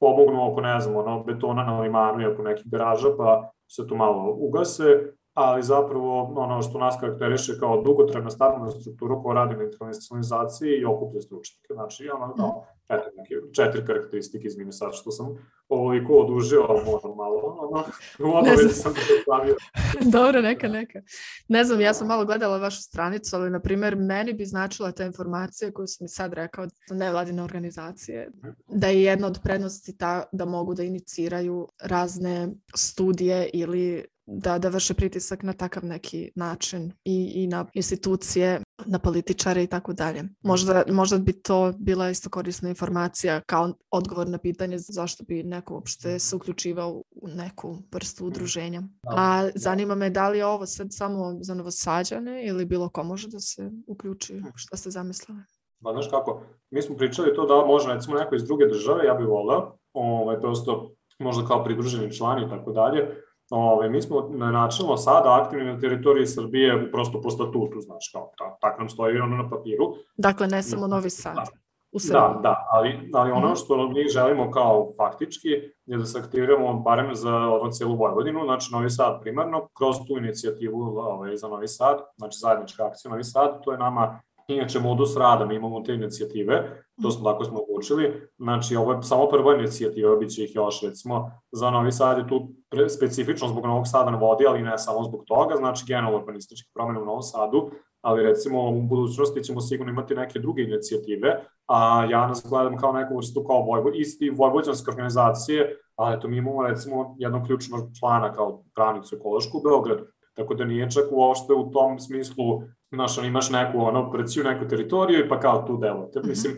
pomognu 0.00 0.52
oko, 0.52 0.60
ne 0.60 0.80
znam, 0.80 0.96
ono, 0.96 1.24
betona 1.24 1.64
na 1.64 1.80
limanu 1.80 2.22
i 2.22 2.26
oko 2.26 2.42
nekih 2.42 2.70
garaža, 2.70 3.08
pa 3.18 3.50
se 3.68 3.88
tu 3.88 3.96
malo 3.96 4.36
ugase, 4.38 5.12
ali 5.36 5.62
zapravo 5.62 6.32
ono 6.36 6.62
što 6.62 6.78
nas 6.78 6.96
karakteriše 7.00 7.52
kao 7.60 7.82
dugotrajna 7.82 8.30
stabilna 8.30 8.70
struktura 8.70 9.22
koja 9.22 9.34
radi 9.34 9.56
na 9.56 9.64
internacionalizaciji 9.64 10.70
i 10.70 10.84
okuplja 10.84 11.20
stručnike. 11.20 11.74
Znači, 11.74 12.08
ono, 12.08 12.34
no, 12.38 12.62
eto, 12.88 13.04
neke 13.16 13.34
četiri 13.52 13.86
karakteristike, 13.86 14.46
izmini 14.46 14.72
sad 14.72 14.90
što 14.94 15.10
sam 15.10 15.26
ovoliko 15.68 16.12
odužio, 16.12 16.66
ali 16.68 16.84
moram 16.84 17.16
malo, 17.16 17.58
ono, 17.58 17.84
u 18.32 18.36
obavezi 18.36 18.74
sam 18.74 18.92
da 18.92 19.00
stavio. 19.22 19.56
Dobro, 20.18 20.40
neka, 20.40 20.68
neka. 20.68 21.00
Ne 21.48 21.64
znam, 21.64 21.80
ja 21.80 21.94
sam 21.94 22.06
malo 22.08 22.24
gledala 22.24 22.58
vašu 22.58 22.82
stranicu, 22.82 23.36
ali, 23.36 23.50
na 23.50 23.60
primer, 23.60 23.96
meni 23.96 24.32
bi 24.32 24.44
značila 24.44 24.92
ta 24.92 25.04
informacija 25.04 25.72
koju 25.72 25.86
sam 25.86 26.04
mi 26.04 26.08
sad 26.08 26.32
rekao, 26.32 26.66
nevladine 26.90 27.42
organizacije, 27.42 28.30
da 28.68 28.86
je 28.86 29.02
jedna 29.02 29.26
od 29.26 29.40
prednosti 29.42 29.96
ta 29.96 30.24
da 30.32 30.44
mogu 30.44 30.74
da 30.74 30.82
iniciraju 30.82 31.68
razne 31.82 32.48
studije 32.74 33.50
ili 33.52 34.15
da, 34.26 34.58
da 34.58 34.68
vrše 34.68 34.94
pritisak 34.94 35.42
na 35.42 35.52
takav 35.52 35.84
neki 35.84 36.30
način 36.34 36.92
i, 37.04 37.32
i 37.34 37.46
na 37.46 37.66
institucije, 37.74 38.62
na 38.86 38.98
političare 38.98 39.62
i 39.62 39.66
tako 39.66 39.92
dalje. 39.92 40.22
Možda, 40.42 40.82
možda 40.88 41.18
bi 41.18 41.42
to 41.42 41.72
bila 41.78 42.10
isto 42.10 42.30
korisna 42.30 42.68
informacija 42.68 43.40
kao 43.46 43.72
odgovor 43.90 44.28
na 44.28 44.38
pitanje 44.38 44.78
zašto 44.78 45.24
bi 45.24 45.42
neko 45.42 45.74
uopšte 45.74 46.18
se 46.18 46.36
uključivao 46.36 47.02
u 47.10 47.28
neku 47.28 47.76
vrstu 47.92 48.26
udruženja. 48.26 48.82
A 49.16 49.48
zanima 49.54 49.94
me 49.94 50.10
da 50.10 50.28
li 50.28 50.38
je 50.38 50.46
ovo 50.46 50.66
sad 50.66 50.86
samo 50.90 51.36
za 51.40 51.54
novosađane 51.54 52.46
ili 52.46 52.64
bilo 52.64 52.88
ko 52.88 53.02
može 53.02 53.28
da 53.28 53.40
se 53.40 53.70
uključi? 53.86 54.42
Šta 54.54 54.76
ste 54.76 54.90
zamislili? 54.90 55.40
Ba, 55.80 55.92
znaš 55.92 56.08
kako, 56.10 56.42
mi 56.70 56.82
smo 56.82 56.96
pričali 56.96 57.34
to 57.34 57.46
da 57.46 57.66
može 57.66 57.92
recimo 57.92 58.16
neko 58.16 58.34
iz 58.34 58.44
druge 58.44 58.66
države, 58.66 59.06
ja 59.06 59.14
bih 59.14 59.26
volao, 59.26 59.78
ovaj, 59.92 60.40
prosto 60.40 60.94
možda 61.18 61.46
kao 61.46 61.64
pridruženi 61.64 62.12
člani 62.12 62.46
i 62.46 62.48
tako 62.48 62.72
dalje, 62.72 63.25
Ove, 63.50 63.90
mi 63.90 64.02
smo 64.02 64.28
na 64.30 64.70
sada 64.96 65.42
aktivni 65.42 65.64
na 65.64 65.78
teritoriji 65.78 66.26
Srbije 66.26 66.90
prosto 66.92 67.20
po 67.20 67.30
statutu, 67.30 67.80
znači 67.80 68.10
kao 68.12 68.32
ta, 68.38 68.56
tako 68.60 68.78
nam 68.78 68.88
stoji 68.88 69.20
ono 69.20 69.36
na 69.36 69.50
papiru. 69.50 69.94
Dakle, 70.16 70.46
ne 70.46 70.62
samo 70.62 70.86
Novi 70.86 71.10
Sad. 71.10 71.34
Da. 71.34 71.44
U 71.92 71.98
Da, 72.12 72.40
da, 72.42 72.66
ali, 72.70 73.10
ali 73.14 73.30
ono 73.30 73.46
mhm. 73.46 73.54
što 73.54 73.88
mi 73.88 74.08
želimo 74.08 74.50
kao 74.50 74.92
faktički 74.96 75.48
je 75.86 75.98
da 75.98 76.04
se 76.04 76.18
aktiviramo 76.18 76.74
barem 76.74 77.14
za 77.14 77.36
ono 77.36 77.70
cijelu 77.70 77.96
Vojvodinu, 77.96 78.44
znači 78.44 78.68
Novi 78.72 78.90
Sad 78.90 79.20
primarno, 79.20 79.68
kroz 79.78 79.96
tu 80.08 80.18
inicijativu 80.18 80.82
ovaj, 80.82 81.36
za 81.36 81.48
Novi 81.48 81.68
Sad, 81.68 81.98
znači 82.16 82.38
zajednička 82.38 82.86
akcija 82.86 83.10
Novi 83.10 83.24
Sad, 83.24 83.64
to 83.64 83.72
je 83.72 83.78
nama 83.78 84.20
Inače, 84.48 84.80
modus 84.80 85.16
rada, 85.16 85.46
mi 85.46 85.54
imamo 85.54 85.80
te 85.80 85.94
inicijative, 85.94 86.82
to 87.02 87.10
smo 87.10 87.32
tako 87.32 87.44
smo 87.44 87.58
odlučili. 87.58 88.28
Znači, 88.38 88.76
ovo 88.76 88.92
je 88.92 89.02
samo 89.02 89.28
prva 89.28 89.54
inicijativa, 89.54 90.16
bit 90.16 90.30
će 90.30 90.44
ih 90.44 90.54
još, 90.54 90.82
recimo, 90.82 91.30
za 91.52 91.70
Novi 91.70 91.92
Sad 91.92 92.18
je 92.18 92.28
tu 92.28 92.48
specifično 92.88 93.48
zbog 93.48 93.66
Novog 93.66 93.88
Sada 93.88 94.10
na 94.10 94.18
vodi, 94.18 94.44
ali 94.48 94.62
ne 94.62 94.78
samo 94.78 95.04
zbog 95.04 95.24
toga, 95.26 95.56
znači 95.56 95.84
generalno 95.86 96.18
urbanističke 96.18 96.70
promene 96.74 97.00
u 97.00 97.04
Novom 97.04 97.22
Sadu, 97.22 97.70
ali 98.00 98.22
recimo 98.22 98.70
u 98.70 98.82
budućnosti 98.82 99.44
ćemo 99.44 99.60
sigurno 99.60 99.92
imati 99.92 100.14
neke 100.14 100.38
druge 100.38 100.62
inicijative, 100.62 101.44
a 101.66 102.06
ja 102.10 102.26
nas 102.26 102.46
gledam 102.48 102.78
kao 102.78 102.92
neku 102.92 103.16
vrstu 103.16 103.44
kao 103.44 103.62
Vojvo, 103.62 103.90
isti 103.94 104.30
vojvođanske 104.30 104.90
organizacije, 104.90 105.76
ali 105.96 106.16
eto 106.16 106.28
mi 106.28 106.36
imamo 106.36 106.62
recimo 106.62 107.16
jednog 107.18 107.46
ključnog 107.46 107.80
člana 107.98 108.32
kao 108.32 108.64
pravnicu 108.74 109.16
ekološku 109.16 109.58
u 109.58 109.62
Beogradu, 109.62 110.04
tako 110.34 110.54
da 110.54 110.64
nije 110.64 110.90
čak 110.90 111.04
uopšte 111.10 111.52
u 111.52 111.70
tom 111.70 111.98
smislu 111.98 112.62
znaš, 112.92 113.18
on 113.18 113.24
imaš 113.24 113.50
neku, 113.50 113.80
ono, 113.80 114.10
preciju 114.10 114.44
neku 114.44 114.68
teritoriju 114.68 115.24
i 115.24 115.28
pa 115.28 115.40
kao 115.40 115.62
tu 115.66 115.76
delujete. 115.76 116.18
Mm 116.18 116.22
-hmm. 116.22 116.28
Mislim, 116.28 116.54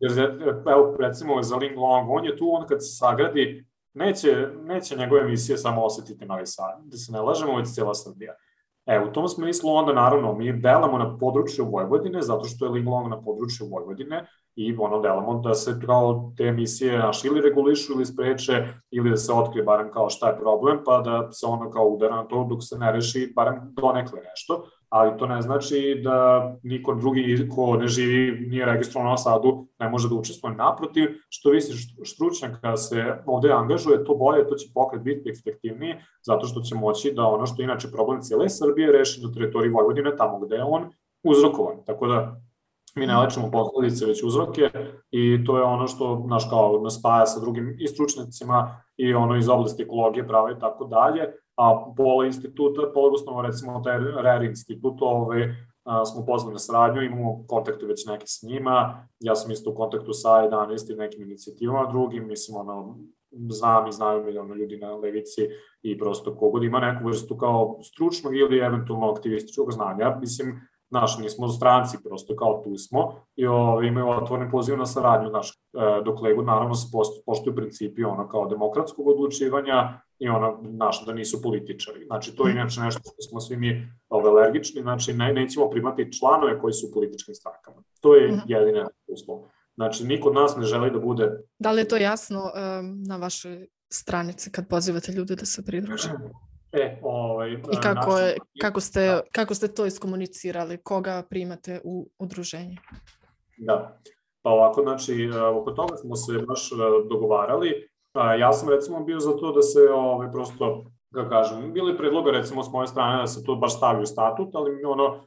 jer, 0.00 0.18
evo, 0.66 0.96
recimo 0.98 1.42
za 1.42 1.56
Ling 1.56 1.78
Long, 1.78 2.10
on 2.10 2.24
je 2.24 2.36
tu, 2.36 2.54
on 2.54 2.66
kad 2.66 2.82
se 2.82 2.96
sagradi, 2.96 3.64
neće, 3.94 4.48
neće 4.62 4.96
njegove 4.96 5.20
emisije 5.20 5.58
samo 5.58 5.84
osetiti 5.84 6.26
Novi 6.26 6.46
Sad, 6.46 6.80
da 6.84 6.96
se 6.96 7.12
ne 7.12 7.20
lažemo, 7.20 7.56
već 7.56 7.74
cijela 7.74 7.94
Srbija. 7.94 8.34
E, 8.86 9.00
u 9.08 9.12
tom 9.12 9.28
smislu 9.28 9.74
onda 9.74 9.92
naravno 9.92 10.34
mi 10.34 10.52
delamo 10.52 10.98
na 10.98 11.18
području 11.18 11.64
Vojvodine, 11.64 12.22
zato 12.22 12.44
što 12.44 12.64
je 12.64 12.70
Linglong 12.70 13.08
na 13.08 13.22
području 13.22 13.66
Vojvodine 13.66 14.26
i 14.56 14.76
ono 14.78 15.00
delamo 15.00 15.38
da 15.38 15.54
se 15.54 15.80
kao 15.86 16.32
te 16.36 16.44
emisije 16.44 16.98
naš 16.98 17.24
ili 17.24 17.40
regulišu 17.40 17.92
ili 17.92 18.06
spreče 18.06 18.66
ili 18.90 19.10
da 19.10 19.16
se 19.16 19.32
otkrije 19.32 19.64
barem 19.64 19.90
kao 19.92 20.10
šta 20.10 20.28
je 20.28 20.38
problem, 20.38 20.78
pa 20.84 21.00
da 21.00 21.32
se 21.32 21.46
ono 21.46 21.70
kao 21.70 21.84
udara 21.84 22.16
na 22.16 22.24
to 22.24 22.46
dok 22.50 22.58
se 22.62 22.78
ne 22.78 22.92
reši 22.92 23.32
barem 23.36 23.60
donekle 23.62 24.20
nešto 24.20 24.64
ali 24.90 25.18
to 25.18 25.26
ne 25.26 25.42
znači 25.42 26.00
da 26.04 26.50
niko 26.62 26.94
drugi 26.94 27.48
ko 27.54 27.76
ne 27.76 27.88
živi, 27.88 28.46
nije 28.48 28.66
registrovan 28.66 29.10
na 29.10 29.16
Sadu, 29.16 29.66
ne 29.78 29.88
može 29.88 30.08
da 30.08 30.14
učestvuje 30.14 30.54
naprotiv, 30.54 31.08
što 31.28 31.50
više 31.50 31.72
stručnjaka 32.04 32.76
se 32.76 33.22
ovde 33.26 33.52
angažuje, 33.52 34.04
to 34.04 34.14
bolje, 34.14 34.48
to 34.48 34.54
će 34.54 34.68
pokret 34.74 35.02
biti 35.02 35.30
efektivniji, 35.30 35.94
zato 36.22 36.46
što 36.46 36.60
će 36.60 36.74
moći 36.74 37.12
da 37.12 37.26
ono 37.26 37.46
što 37.46 37.62
inače 37.62 37.90
problem 37.92 38.20
cijele 38.20 38.48
Srbije 38.48 38.92
reši 38.92 39.22
na 39.22 39.32
teritoriji 39.32 39.72
Vojvodine, 39.72 40.16
tamo 40.16 40.38
gde 40.38 40.56
je 40.56 40.64
on 40.64 40.90
uzrokovan. 41.22 41.76
Tako 41.86 42.06
da 42.06 42.40
mi 42.96 43.06
ne 43.06 43.16
lečimo 43.16 43.50
posledice, 43.50 44.06
već 44.06 44.22
uzroke 44.22 44.70
i 45.10 45.44
to 45.44 45.56
je 45.56 45.62
ono 45.62 45.86
što 45.86 46.24
naš 46.28 46.48
kao 46.50 46.80
nas 46.82 46.98
spaja 46.98 47.26
sa 47.26 47.40
drugim 47.40 47.76
i 47.78 47.88
stručnjacima 47.88 48.82
i 48.96 49.14
ono 49.14 49.36
iz 49.36 49.48
oblasti 49.48 49.82
ekologije, 49.82 50.28
prava 50.28 50.50
i 50.50 50.58
tako 50.60 50.84
dalje, 50.84 51.32
a 51.56 51.92
pola 51.96 52.26
instituta, 52.26 52.80
pola 52.94 53.12
osnovno 53.12 53.42
recimo 53.42 53.80
taj 53.84 53.98
RER 53.98 54.42
institut, 54.42 54.94
ovaj, 55.00 55.54
a, 55.84 56.04
smo 56.04 56.26
pozvali 56.26 56.52
na 56.52 56.58
saradnju, 56.58 57.02
imamo 57.02 57.44
kontakte 57.46 57.86
već 57.86 58.06
neke 58.06 58.26
s 58.26 58.42
njima, 58.42 59.08
ja 59.20 59.34
sam 59.34 59.50
isto 59.50 59.70
u 59.70 59.74
kontaktu 59.74 60.12
sa 60.12 60.28
11 60.28 60.92
i 60.92 60.96
nekim 60.96 61.22
inicijativama 61.22 61.90
drugim, 61.90 62.28
mislim, 62.28 62.56
ono, 62.56 62.98
znam 63.30 63.88
i 63.88 63.92
znaju 63.92 64.24
miliona 64.24 64.54
ljudi 64.54 64.76
na 64.76 64.94
levici 64.94 65.48
i 65.82 65.98
prosto 65.98 66.36
kogod 66.36 66.64
ima 66.64 66.80
neku 66.80 67.06
vrstu 67.06 67.36
kao 67.36 67.78
stručnog 67.82 68.36
ili 68.36 68.58
eventualno 68.58 69.10
aktivističkog 69.10 69.72
znanja. 69.72 70.16
Mislim, 70.20 70.60
Naš, 70.90 71.18
nismo 71.18 71.48
stranci, 71.48 71.98
prosto 72.04 72.36
kao 72.36 72.62
tu 72.64 72.76
smo 72.76 73.14
i 73.36 73.46
ovaj, 73.46 73.86
imaju 73.86 74.08
otvorni 74.08 74.50
poziv 74.50 74.78
na 74.78 74.86
saradnju, 74.86 75.30
naš, 75.30 75.50
e, 75.50 76.02
dokle 76.04 76.34
god 76.34 76.46
naravno 76.46 76.74
se 76.74 76.86
poštuju 77.26 77.56
principi 77.56 78.04
ono 78.04 78.28
kao 78.28 78.46
demokratskog 78.46 79.08
odlučivanja 79.08 80.00
i 80.18 80.28
ono, 80.28 80.58
naš, 80.62 81.06
da 81.06 81.12
nisu 81.12 81.42
političari. 81.42 82.04
Znači, 82.06 82.36
to 82.36 82.48
je 82.48 82.52
inače 82.52 82.80
nešto 82.80 83.00
što 83.00 83.22
smo 83.22 83.40
svi 83.40 83.56
mi 83.56 83.70
ove, 84.08 84.28
ovaj, 84.28 84.42
alergični, 84.42 84.82
znači 84.82 85.12
ne, 85.12 85.32
nećemo 85.32 85.70
primati 85.70 86.12
članove 86.12 86.60
koji 86.60 86.72
su 86.72 86.86
u 86.86 86.94
političkim 86.94 87.34
strankama. 87.34 87.82
To 88.00 88.14
je 88.14 88.32
mhm. 88.32 88.40
jedine 88.46 88.86
uslov. 89.06 89.38
Znači, 89.74 90.04
niko 90.04 90.28
od 90.28 90.34
nas 90.34 90.56
ne 90.56 90.66
želi 90.66 90.90
da 90.90 90.98
bude... 90.98 91.30
Da 91.58 91.72
li 91.72 91.80
je 91.80 91.88
to 91.88 91.96
jasno 91.96 92.40
um, 92.40 93.02
na 93.02 93.16
vašoj 93.16 93.66
stranici 93.92 94.52
kad 94.52 94.68
pozivate 94.68 95.12
ljude 95.12 95.36
da 95.36 95.46
se 95.46 95.64
pridruže? 95.64 96.10
E, 96.72 96.98
ovaj, 97.02 97.50
I 97.52 97.76
kako, 97.82 98.18
je, 98.18 98.36
kako, 98.60 98.80
ste, 98.80 99.06
da. 99.06 99.20
kako 99.32 99.54
ste 99.54 99.68
to 99.68 99.86
iskomunicirali? 99.86 100.78
Koga 100.78 101.22
primate 101.30 101.80
u 101.84 102.08
udruženje? 102.18 102.76
Da, 103.58 103.98
pa 104.42 104.50
ovako, 104.50 104.82
znači, 104.82 105.30
e, 105.34 105.42
oko 105.42 105.70
toga 105.70 105.96
smo 105.96 106.16
se 106.16 106.32
baš 106.48 106.72
e, 106.72 106.74
dogovarali. 107.08 107.88
Ja 108.38 108.52
sam 108.52 108.68
recimo 108.68 109.04
bio 109.04 109.20
za 109.20 109.36
to 109.36 109.52
da 109.52 109.62
se 109.62 109.80
ovaj, 109.94 110.32
prosto, 110.32 110.84
da 111.10 111.28
kažem, 111.28 111.72
bili 111.72 111.96
predloga 111.96 112.30
recimo 112.30 112.62
s 112.62 112.72
moje 112.72 112.86
strane 112.86 113.20
da 113.20 113.26
se 113.26 113.44
to 113.44 113.56
baš 113.56 113.76
stavi 113.76 114.02
u 114.02 114.06
statut, 114.06 114.54
ali 114.54 114.84
ono, 114.84 115.26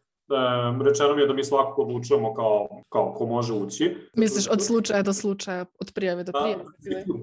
e, 0.80 0.84
rečeno 0.84 1.16
mi 1.16 1.22
je 1.22 1.28
da 1.28 1.34
mi 1.34 1.44
svakako 1.44 1.82
odlučujemo 1.82 2.34
kao, 2.34 2.68
kao 2.90 3.14
ko 3.14 3.26
može 3.26 3.54
ući. 3.54 3.98
Misliš 4.18 4.48
od 4.48 4.66
slučaja 4.66 5.04
do 5.04 5.14
slučaja, 5.14 5.66
od 5.80 5.92
prijave 5.96 6.24
do 6.24 6.32
da, 6.32 6.40
prijave? 6.40 6.64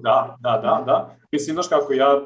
Da, 0.01 0.37
da, 0.39 0.51
da, 0.51 0.83
da. 0.85 1.15
Mislim, 1.31 1.53
znaš 1.53 1.67
kako, 1.67 1.93
ja 1.93 2.21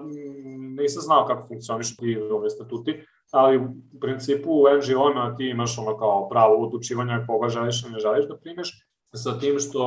nisam 0.78 1.02
znao 1.02 1.26
kako 1.26 1.48
funkcionišu 1.48 1.96
ti 1.96 2.18
ove 2.32 2.50
statuti, 2.50 3.06
ali 3.32 3.58
u 3.58 4.00
principu 4.02 4.52
u 4.52 4.66
NGO-ima 4.78 5.36
ti 5.38 5.50
imaš 5.50 5.78
ono 5.78 5.98
kao 5.98 6.30
pravo 6.30 6.64
odlučivanja 6.64 7.26
koga 7.28 7.50
želiš 7.50 7.84
ili 7.84 7.94
ne 7.94 8.00
želiš 8.00 8.26
da 8.28 8.38
primeš, 8.38 8.86
sa 9.16 9.40
tim 9.40 9.60
što 9.60 9.84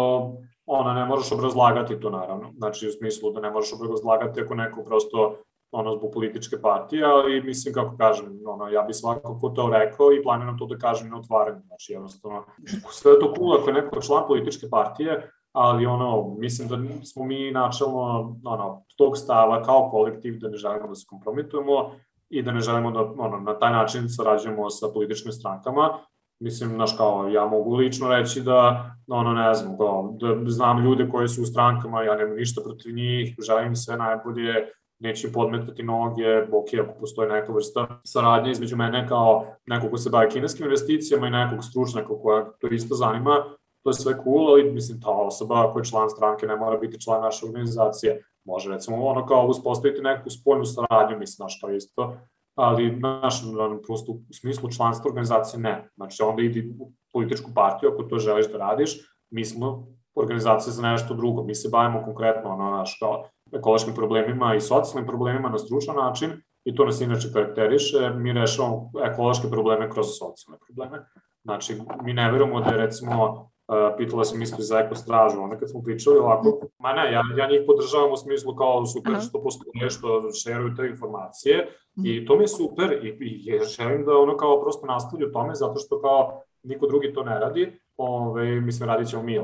ona 0.67 0.95
ne 0.95 1.05
možeš 1.05 1.33
obrazlagati 1.33 2.01
to 2.01 2.11
naravno. 2.11 2.53
Znači 2.57 2.89
u 2.89 2.93
smislu 2.93 3.33
da 3.33 3.41
ne 3.41 3.51
možeš 3.51 3.73
obrazlagati 3.73 4.41
ako 4.41 4.55
neko 4.55 4.85
prosto 4.85 5.37
ono 5.71 5.93
zbog 5.93 6.11
političke 6.15 6.61
partije, 6.63 7.05
ali 7.05 7.43
mislim 7.43 7.75
kako 7.75 7.97
kažem, 7.97 8.41
ono, 8.47 8.69
ja 8.69 8.83
bih 8.83 8.97
svakako 8.97 9.49
to 9.49 9.71
rekao 9.73 10.13
i 10.13 10.23
planiram 10.23 10.59
to 10.59 10.67
da 10.67 10.79
kažem 10.79 11.11
na 11.11 11.19
otvaranju. 11.19 11.61
Znači 11.67 11.93
jednostavno, 11.93 12.45
sve 12.91 13.19
to 13.21 13.35
cool 13.37 13.55
ako 13.55 13.71
je 13.71 13.75
neko 13.75 14.01
član 14.01 14.25
političke 14.27 14.67
partije, 14.71 15.31
ali 15.53 15.87
ono, 15.87 16.35
mislim 16.39 16.69
da 16.69 17.05
smo 17.05 17.25
mi 17.25 17.51
načelno 17.51 18.37
ono, 18.45 18.85
tog 18.97 19.17
stava 19.17 19.63
kao 19.63 19.89
kolektiv 19.91 20.39
da 20.39 20.49
ne 20.49 20.57
želimo 20.57 20.89
da 20.89 20.95
se 20.95 21.07
kompromitujemo 21.09 21.91
i 22.31 22.43
da 22.43 22.53
ne 22.53 22.61
želimo 22.61 22.91
da 22.91 23.01
ono, 23.19 23.41
na 23.41 23.59
taj 23.59 23.73
način 23.73 24.09
sarađujemo 24.09 24.71
sa 24.71 24.87
političkim 24.95 25.33
strankama. 25.33 25.99
Mislim, 26.41 26.71
znaš, 26.71 26.97
kao, 26.97 27.29
ja 27.29 27.47
mogu 27.47 27.75
lično 27.77 28.09
reći 28.09 28.41
da, 28.41 28.91
ono, 29.09 29.33
ne 29.33 29.55
znam, 29.55 29.79
kao, 29.79 30.15
da 30.21 30.51
znam 30.51 30.85
ljude 30.85 31.09
koji 31.09 31.29
su 31.29 31.43
u 31.43 31.47
strankama, 31.47 32.03
ja 32.03 32.15
nemam 32.15 32.37
ništa 32.37 32.61
protiv 32.65 32.95
njih, 32.95 33.35
želim 33.47 33.77
sve 33.77 33.97
najbolje, 33.97 34.53
neću 35.01 35.33
podmetati 35.33 35.83
noge, 35.83 36.43
ok, 36.43 36.69
ako 36.83 37.01
postoji 37.01 37.29
neka 37.29 37.53
vrsta 37.53 38.01
saradnje 38.05 38.51
između 38.51 38.77
mene 38.77 39.09
kao 39.09 39.47
nekog 39.67 39.91
ko 39.91 39.99
se 39.99 40.11
bavi 40.11 40.31
kineskim 40.31 40.67
investicijama 40.67 41.27
i 41.27 41.31
nekog 41.31 41.65
stručnjaka 41.65 42.23
koja 42.23 42.45
to 42.45 42.67
isto 42.67 42.95
zanima, 42.95 43.45
to 43.89 43.91
je 43.91 43.95
sve 43.95 44.15
cool, 44.25 44.49
ali 44.49 44.73
mislim 44.73 45.01
ta 45.01 45.11
osoba 45.11 45.73
koja 45.73 45.81
je 45.81 45.85
član 45.85 46.11
stranke 46.11 46.47
ne 46.47 46.57
mora 46.57 46.77
biti 46.77 47.01
član 47.01 47.23
naše 47.23 47.47
organizacije. 47.47 48.25
Može 48.45 48.71
recimo 48.73 49.07
ono 49.07 49.27
kao 49.27 49.47
uspostaviti 49.47 50.03
neku 50.03 50.31
spoljnu 50.31 50.65
saradnju, 50.65 51.19
mislim, 51.19 51.37
znaš, 51.37 51.61
to 51.61 51.71
isto, 51.71 52.17
ali 52.55 52.97
naš, 52.97 53.43
prosto 53.87 54.13
u 54.13 54.21
smislu 54.33 54.71
članstva 54.71 55.09
organizacije 55.09 55.61
ne. 55.61 55.91
Znači 55.97 56.23
onda 56.23 56.43
idi 56.43 56.75
u 56.79 56.93
političku 57.13 57.51
partiju 57.55 57.91
ako 57.93 58.03
to 58.03 58.19
želiš 58.19 58.53
da 58.53 58.59
radiš, 58.59 58.99
mi 59.31 59.45
smo 59.45 59.87
organizacija 60.15 60.73
za 60.73 60.83
nešto 60.83 61.15
drugo, 61.15 61.43
mi 61.43 61.55
se 61.55 61.69
bavimo 61.73 62.03
konkretno 62.05 62.51
ono, 62.51 62.71
naš, 62.71 62.99
kao 63.01 63.25
ekološkim 63.53 63.95
problemima 63.95 64.55
i 64.55 64.61
socijalnim 64.61 65.07
problemima 65.07 65.49
na 65.49 65.59
stručan 65.59 65.97
način 65.97 66.31
i 66.65 66.75
to 66.75 66.85
nas 66.85 67.01
inače 67.01 67.33
karakteriše, 67.33 68.11
mi 68.15 68.33
rešavamo 68.33 68.91
ekološke 69.13 69.49
probleme 69.51 69.91
kroz 69.91 70.07
socijalne 70.19 70.59
probleme. 70.67 71.05
Znači, 71.45 71.81
mi 72.03 72.13
ne 72.13 72.33
verujemo 72.33 72.61
da 72.61 72.71
je 72.71 72.77
recimo 72.77 73.51
pitala 73.97 74.25
sam 74.25 74.43
isto 74.43 74.63
za 74.63 74.79
ekostražu, 74.79 75.41
onda 75.41 75.57
kad 75.57 75.71
smo 75.71 75.83
pričali 75.83 76.19
ovako, 76.19 76.61
ma 76.79 76.93
ne, 76.93 77.13
ja, 77.13 77.23
ja 77.37 77.49
njih 77.51 77.61
podržavam 77.67 78.13
u 78.13 78.17
smislu 78.17 78.57
kao 78.57 78.87
super 78.87 79.13
Aha. 79.13 79.21
što 79.21 79.43
postoje, 79.43 79.91
što 79.91 80.33
šeruju 80.33 80.75
te 80.77 80.87
informacije 80.87 81.69
mm. 81.99 82.07
i 82.07 82.27
to 82.27 82.37
mi 82.37 82.45
je 82.45 82.49
super 82.49 82.93
i, 83.03 83.09
i 83.21 83.61
želim 83.79 84.05
da 84.05 84.17
ono 84.17 84.37
kao 84.37 84.61
prosto 84.61 84.87
nastavlju 84.87 85.33
tome 85.33 85.55
zato 85.55 85.79
što 85.79 86.01
kao 86.01 86.43
niko 86.63 86.87
drugi 86.87 87.13
to 87.13 87.23
ne 87.23 87.41
radi, 87.41 87.81
ove, 87.97 88.61
mislim 88.61 88.89
radit 88.89 89.09
ćemo 89.09 89.23
mi 89.23 89.41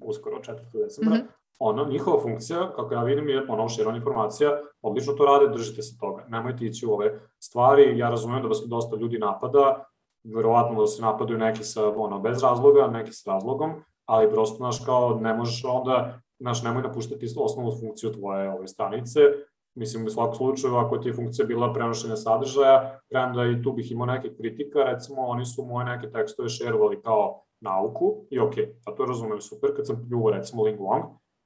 uskoro 0.00 0.38
4. 0.38 0.54
decembra, 0.72 1.18
mm 1.18 1.20
-hmm. 1.20 1.26
ono, 1.58 1.84
njihova 1.84 2.20
funkcija, 2.20 2.72
kako 2.76 2.94
ja 2.94 3.02
vidim, 3.02 3.28
je 3.28 3.44
ono 3.48 3.68
širana 3.68 3.96
informacija, 3.96 4.60
obično 4.82 5.12
to 5.12 5.24
rade, 5.24 5.48
držite 5.48 5.82
se 5.82 5.98
toga, 5.98 6.24
nemojte 6.28 6.66
ići 6.66 6.86
u 6.86 6.92
ove 6.92 7.20
stvari, 7.38 7.98
ja 7.98 8.10
razumem 8.10 8.42
da 8.42 8.48
vas 8.48 8.62
dosta 8.66 8.96
ljudi 8.96 9.18
napada, 9.18 9.84
verovatno 10.24 10.80
da 10.80 10.86
se 10.86 11.02
napadaju 11.02 11.38
neki 11.38 11.64
sa, 11.64 11.88
ono, 11.88 12.20
bez 12.20 12.42
razloga, 12.42 12.86
neki 12.86 13.12
sa 13.12 13.32
razlogom, 13.32 13.72
ali 14.06 14.30
prosto, 14.30 14.56
znaš, 14.56 14.84
kao, 14.84 15.18
ne 15.20 15.34
možeš 15.34 15.64
onda, 15.64 16.20
znaš, 16.38 16.62
nemoj 16.62 16.82
napuštati 16.82 17.26
osnovnu 17.36 17.72
funkciju 17.80 18.12
tvoje 18.12 18.50
ove 18.50 18.68
stranice, 18.68 19.20
mislim, 19.74 20.06
u 20.06 20.10
svakom 20.10 20.34
slučaju, 20.34 20.76
ako 20.76 20.98
ti 20.98 21.08
je 21.08 21.14
funkcija 21.14 21.46
bila 21.46 21.72
prenošenja 21.72 22.16
sadržaja, 22.16 23.00
premda 23.10 23.46
i 23.46 23.62
tu 23.62 23.72
bih 23.72 23.92
imao 23.92 24.06
neke 24.06 24.34
kritika, 24.34 24.84
recimo, 24.84 25.22
oni 25.22 25.44
su 25.44 25.64
moje 25.64 25.84
neke 25.84 26.10
tekstove 26.10 26.48
šerovali 26.48 27.02
kao 27.02 27.42
nauku, 27.60 28.24
i 28.30 28.38
ok, 28.38 28.54
a 28.86 28.94
to 28.94 29.04
razumem 29.04 29.40
super, 29.40 29.76
kad 29.76 29.86
sam 29.86 30.04
pljuo, 30.08 30.30
recimo, 30.30 30.62
Ling 30.62 30.80
Wang, 30.80 31.02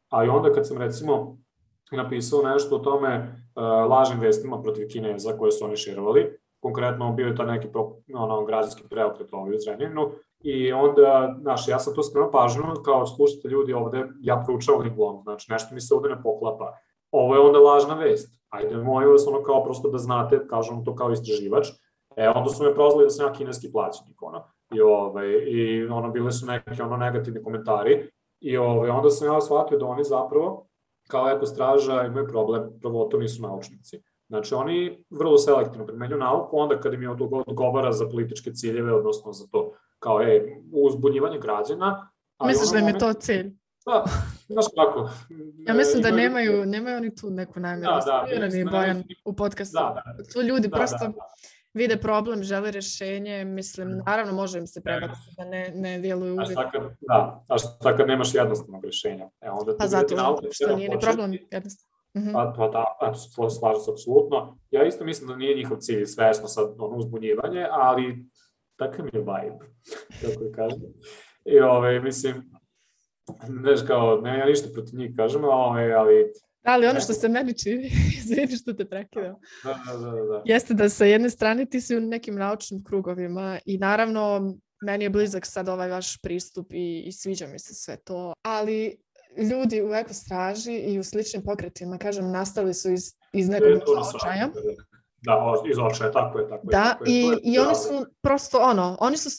ali 0.08 0.28
onda 0.28 0.52
kad 0.52 0.66
sam, 0.66 0.78
recimo, 0.78 1.38
napisao 1.92 2.42
nešto 2.42 2.76
o 2.76 2.78
tome 2.78 3.18
uh, 3.18 3.90
lažnim 3.90 4.20
vestima 4.20 4.62
protiv 4.62 4.88
Kineza 4.88 5.32
koje 5.38 5.52
su 5.52 5.64
oni 5.64 5.76
šerovali, 5.76 6.38
konkretno 6.60 7.12
bio 7.12 7.26
je 7.26 7.36
to 7.36 7.44
neki 7.44 7.68
ono, 8.14 8.44
građanski 8.44 8.88
preokret 8.90 9.28
ovdje 9.32 9.56
u 9.56 9.58
Zrenjaninu 9.58 10.10
i 10.40 10.72
onda, 10.72 11.36
znaš, 11.40 11.68
ja 11.68 11.78
sam 11.78 11.94
to 11.94 12.02
skrenuo 12.02 12.30
pažnju 12.30 12.62
kao 12.84 13.06
slušate 13.06 13.48
ljudi 13.48 13.72
ovde, 13.72 14.08
ja 14.20 14.42
proučavam 14.46 14.82
Linglong, 14.82 15.22
znači 15.22 15.52
nešto 15.52 15.74
mi 15.74 15.80
se 15.80 15.94
ovde 15.94 16.08
ne 16.08 16.22
poklapa. 16.22 16.72
Ovo 17.10 17.34
je 17.34 17.40
onda 17.40 17.58
lažna 17.58 17.94
vest. 17.94 18.40
Ajde, 18.48 18.76
molim 18.76 19.10
vas 19.10 19.26
ono 19.26 19.42
kao 19.42 19.64
prosto 19.64 19.88
da 19.90 19.98
znate, 19.98 20.46
kažem 20.48 20.84
to 20.84 20.94
kao 20.94 21.12
istraživač, 21.12 21.66
E, 22.16 22.28
onda 22.28 22.50
su 22.50 22.64
me 22.64 22.74
prozvali 22.74 23.06
da 23.06 23.10
sam 23.10 23.26
ja 23.26 23.32
kineski 23.32 23.72
plaćenik, 23.72 24.22
ono. 24.22 24.44
I, 24.74 24.80
ovaj, 24.80 25.28
i 25.46 25.86
ono, 25.86 26.10
bile 26.10 26.32
su 26.32 26.46
neke 26.46 26.82
ono 26.82 26.96
negativni 26.96 27.42
komentari. 27.42 28.10
I 28.40 28.56
ovaj, 28.56 28.90
onda 28.90 29.10
sam 29.10 29.34
ja 29.34 29.40
shvatio 29.40 29.78
da 29.78 29.86
oni 29.86 30.04
zapravo, 30.04 30.66
kao 31.08 31.30
ekostraža, 31.30 32.02
imaju 32.02 32.28
problem, 32.28 32.70
prvo 32.80 33.04
to 33.04 33.18
nisu 33.18 33.42
naučnici. 33.42 34.02
Znači, 34.28 34.54
oni 34.54 35.04
vrlo 35.10 35.38
selektivno 35.38 35.86
primenju 35.86 36.16
nauku, 36.16 36.58
onda 36.58 36.80
kada 36.80 36.94
im 36.94 37.02
je 37.02 37.10
odgovara 37.46 37.92
za 37.92 38.08
političke 38.08 38.52
ciljeve, 38.52 38.92
odnosno 38.92 39.32
za 39.32 39.46
to 39.52 39.72
kao, 39.98 40.22
ej, 40.22 40.62
uzbunjivanje 40.72 41.38
građana. 41.38 42.10
Misliš 42.44 42.70
da 42.70 42.78
im 42.78 42.88
je 42.88 42.98
to 42.98 43.12
cilj? 43.12 43.56
Da, 43.86 44.04
znaš 44.48 44.64
kako. 44.76 45.10
Ja 45.66 45.74
mislim 45.74 46.02
da 46.02 46.10
nemaju, 46.10 46.66
nemaju 46.66 46.96
oni 46.96 47.14
tu 47.14 47.30
neku 47.30 47.60
namjeru. 47.60 47.92
Da, 47.92 48.26
da, 48.38 48.64
da, 48.64 48.70
Bojan 48.70 49.02
u 49.24 49.32
podcastu. 49.32 49.78
Da, 49.78 50.02
da, 50.18 50.24
tu 50.32 50.42
ljudi 50.42 50.68
da, 50.68 50.76
prosto 50.76 50.98
da, 51.00 51.06
da. 51.06 51.20
vide 51.74 51.96
problem, 51.96 52.42
žele 52.42 52.70
rešenje, 52.70 53.44
mislim, 53.44 54.02
naravno 54.06 54.32
može 54.32 54.58
im 54.58 54.66
se 54.66 54.82
prebaciti 54.82 55.34
da 55.36 55.44
ne, 55.44 55.72
ne 55.74 55.98
djeluju 55.98 56.34
uvijek. 56.34 56.50
A 56.50 56.52
šta 56.52 56.70
kad, 56.70 56.82
da, 57.00 57.44
a 57.48 57.58
šta 57.58 57.96
kad 57.96 58.08
nemaš 58.08 58.34
jednostavnog 58.34 58.84
rešenja? 58.84 59.28
E, 59.40 59.50
onda 59.50 59.76
pa 59.78 59.86
zato, 59.86 60.40
što 60.50 60.76
nije 60.76 60.88
ni 60.88 61.00
problem 61.00 61.32
jednostavno. 61.50 61.95
Mm-hmm. 62.16 62.32
Pa, 62.32 62.54
pa 62.56 62.68
da, 62.68 63.14
slažem 63.50 63.80
se 63.80 63.90
apsolutno. 63.90 64.58
Ja 64.70 64.84
isto 64.84 65.04
mislim 65.04 65.28
da 65.28 65.36
nije 65.36 65.56
njihov 65.56 65.76
cilj 65.76 66.06
svesno 66.06 66.48
sad 66.48 66.74
ono 66.78 66.96
uzbunjivanje, 66.96 67.66
ali 67.70 68.26
takav 68.76 69.04
mi 69.04 69.10
je 69.12 69.20
vibe, 69.20 69.64
kako 70.22 70.44
je 70.44 70.52
kažem. 70.52 70.80
I 71.44 71.60
ove, 71.60 71.70
ovaj, 71.70 72.00
mislim, 72.00 72.34
znaš 73.60 73.80
kao, 73.86 74.20
ne, 74.20 74.38
ja 74.38 74.46
ništa 74.46 74.68
protiv 74.74 74.98
njih 74.98 75.12
kažem, 75.16 75.44
ove, 75.44 75.54
ovaj, 75.54 75.94
ali 75.94 76.32
Da, 76.66 76.72
ali 76.72 76.86
ono 76.86 77.00
što 77.00 77.12
se 77.12 77.28
meni 77.28 77.58
čini, 77.58 77.90
izvini 78.18 78.56
što 78.56 78.72
te 78.72 78.84
prekidam, 78.84 79.34
da, 79.64 79.78
da, 79.86 80.10
da, 80.10 80.10
da. 80.10 80.42
jeste 80.44 80.74
da 80.74 80.88
sa 80.88 81.04
jedne 81.04 81.30
strane 81.30 81.66
ti 81.66 81.80
si 81.80 81.96
u 81.96 82.00
nekim 82.00 82.34
naučnim 82.34 82.84
krugovima 82.84 83.58
i 83.64 83.78
naravno 83.78 84.54
meni 84.82 85.04
je 85.04 85.10
blizak 85.10 85.46
sad 85.46 85.68
ovaj 85.68 85.88
vaš 85.88 86.20
pristup 86.22 86.72
i, 86.72 87.02
i 87.06 87.12
sviđa 87.12 87.46
mi 87.46 87.58
se 87.58 87.74
sve 87.74 87.96
to, 87.96 88.32
ali 88.42 88.96
ljudi 89.38 89.82
u 89.82 89.94
ekostraži 89.94 90.72
i 90.72 90.98
u 90.98 91.04
sličnim 91.04 91.42
pokretima, 91.42 91.98
kažem, 91.98 92.30
nastali 92.30 92.74
su 92.74 92.90
iz, 92.90 93.12
iz 93.32 93.48
nekog 93.48 93.68
osjećaja. 93.98 94.48
Da, 95.22 95.54
iz 95.70 95.78
očaja, 95.78 96.12
tako 96.12 96.38
je. 96.38 96.48
Tako 96.48 96.66
da, 96.66 96.78
je, 96.78 96.84
tako 96.84 97.04
i, 97.06 97.12
je, 97.12 97.38
i 97.42 97.58
oni 97.58 97.74
su 97.74 98.06
prosto 98.22 98.58
ono, 98.58 98.96
oni 99.00 99.16
su 99.16 99.30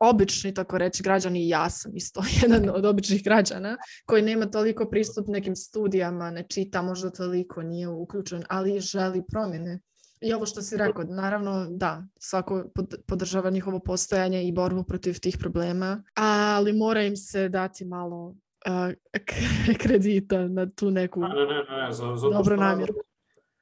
obični, 0.00 0.54
tako 0.54 0.78
reći, 0.78 1.02
građani 1.02 1.44
i 1.44 1.48
ja 1.48 1.70
sam 1.70 1.96
isto 1.96 2.22
jedan 2.42 2.70
od 2.74 2.84
običnih 2.84 3.24
građana 3.24 3.76
koji 4.06 4.22
nema 4.22 4.46
toliko 4.46 4.90
pristup 4.90 5.28
nekim 5.28 5.56
studijama, 5.56 6.30
ne 6.30 6.46
čita 6.48 6.82
možda 6.82 7.10
toliko, 7.10 7.62
nije 7.62 7.88
uključen, 7.88 8.44
ali 8.48 8.80
želi 8.80 9.22
promjene. 9.32 9.80
I 10.20 10.32
ovo 10.32 10.46
što 10.46 10.62
si 10.62 10.76
rekao, 10.76 11.04
naravno 11.04 11.66
da, 11.70 12.02
svako 12.18 12.64
podržava 13.06 13.50
njihovo 13.50 13.78
postojanje 13.78 14.44
i 14.44 14.52
borbu 14.52 14.84
protiv 14.84 15.20
tih 15.20 15.36
problema, 15.38 16.02
ali 16.14 16.72
mora 16.72 17.02
im 17.02 17.16
se 17.16 17.48
dati 17.48 17.84
malo 17.84 18.34
uh, 18.68 19.76
kredita 19.82 20.48
na 20.48 20.70
tu 20.70 20.90
neku 20.90 21.20
ne, 21.20 21.28
ne, 21.28 21.46
ne, 21.46 21.86
ne, 21.86 21.92
za, 21.92 22.16
za 22.16 22.28
dobru 22.28 22.56
namjeru. 22.56 22.94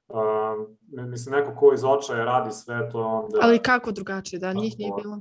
Uh, 0.09 1.09
mislim, 1.09 1.35
neko 1.35 1.55
ko 1.55 1.73
iz 1.75 1.85
očaja 1.85 2.25
radi 2.25 2.53
sve 2.53 2.91
to... 2.91 2.99
Onda... 2.99 3.39
Ali 3.43 3.59
kako 3.59 3.93
drugačije, 3.93 4.41
da 4.41 4.53
njih 4.53 4.79
nije 4.79 4.93
bilo? 5.03 5.19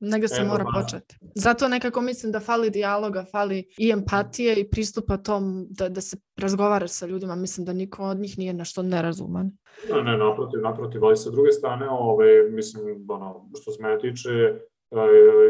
Negde 0.00 0.28
se 0.28 0.44
mora 0.44 0.64
početi. 0.74 1.16
Zato 1.34 1.68
nekako 1.68 2.00
mislim 2.00 2.32
da 2.32 2.40
fali 2.40 2.70
dijaloga, 2.70 3.24
fali 3.32 3.68
i 3.78 3.90
empatije 3.90 4.56
i 4.56 4.70
pristupa 4.70 5.16
tom 5.16 5.66
da, 5.70 5.88
da 5.88 6.00
se 6.00 6.16
razgovara 6.36 6.88
sa 6.88 7.06
ljudima. 7.06 7.34
Mislim 7.34 7.64
da 7.64 7.72
niko 7.72 8.04
od 8.04 8.16
njih 8.16 8.38
nije 8.38 8.54
nešto 8.54 8.82
nerazuman. 8.82 9.50
Ne, 9.92 10.02
ne, 10.02 10.18
naprotiv, 10.18 10.60
naprotiv. 10.60 11.04
Ali 11.04 11.16
sa 11.16 11.30
druge 11.30 11.52
strane, 11.52 11.88
ove, 11.90 12.50
mislim, 12.50 13.06
ono, 13.08 13.50
što 13.60 13.72
se 13.72 13.82
mene 13.82 13.98
tiče, 13.98 14.30
e, 14.30 14.60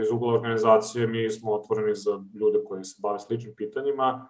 iz 0.02 0.10
ugla 0.10 0.34
organizacije 0.34 1.06
mi 1.06 1.30
smo 1.30 1.52
otvoreni 1.52 1.94
za 1.94 2.22
ljude 2.40 2.58
koji 2.64 2.84
se 2.84 2.98
bave 3.02 3.18
sličnim 3.18 3.54
pitanjima 3.56 4.28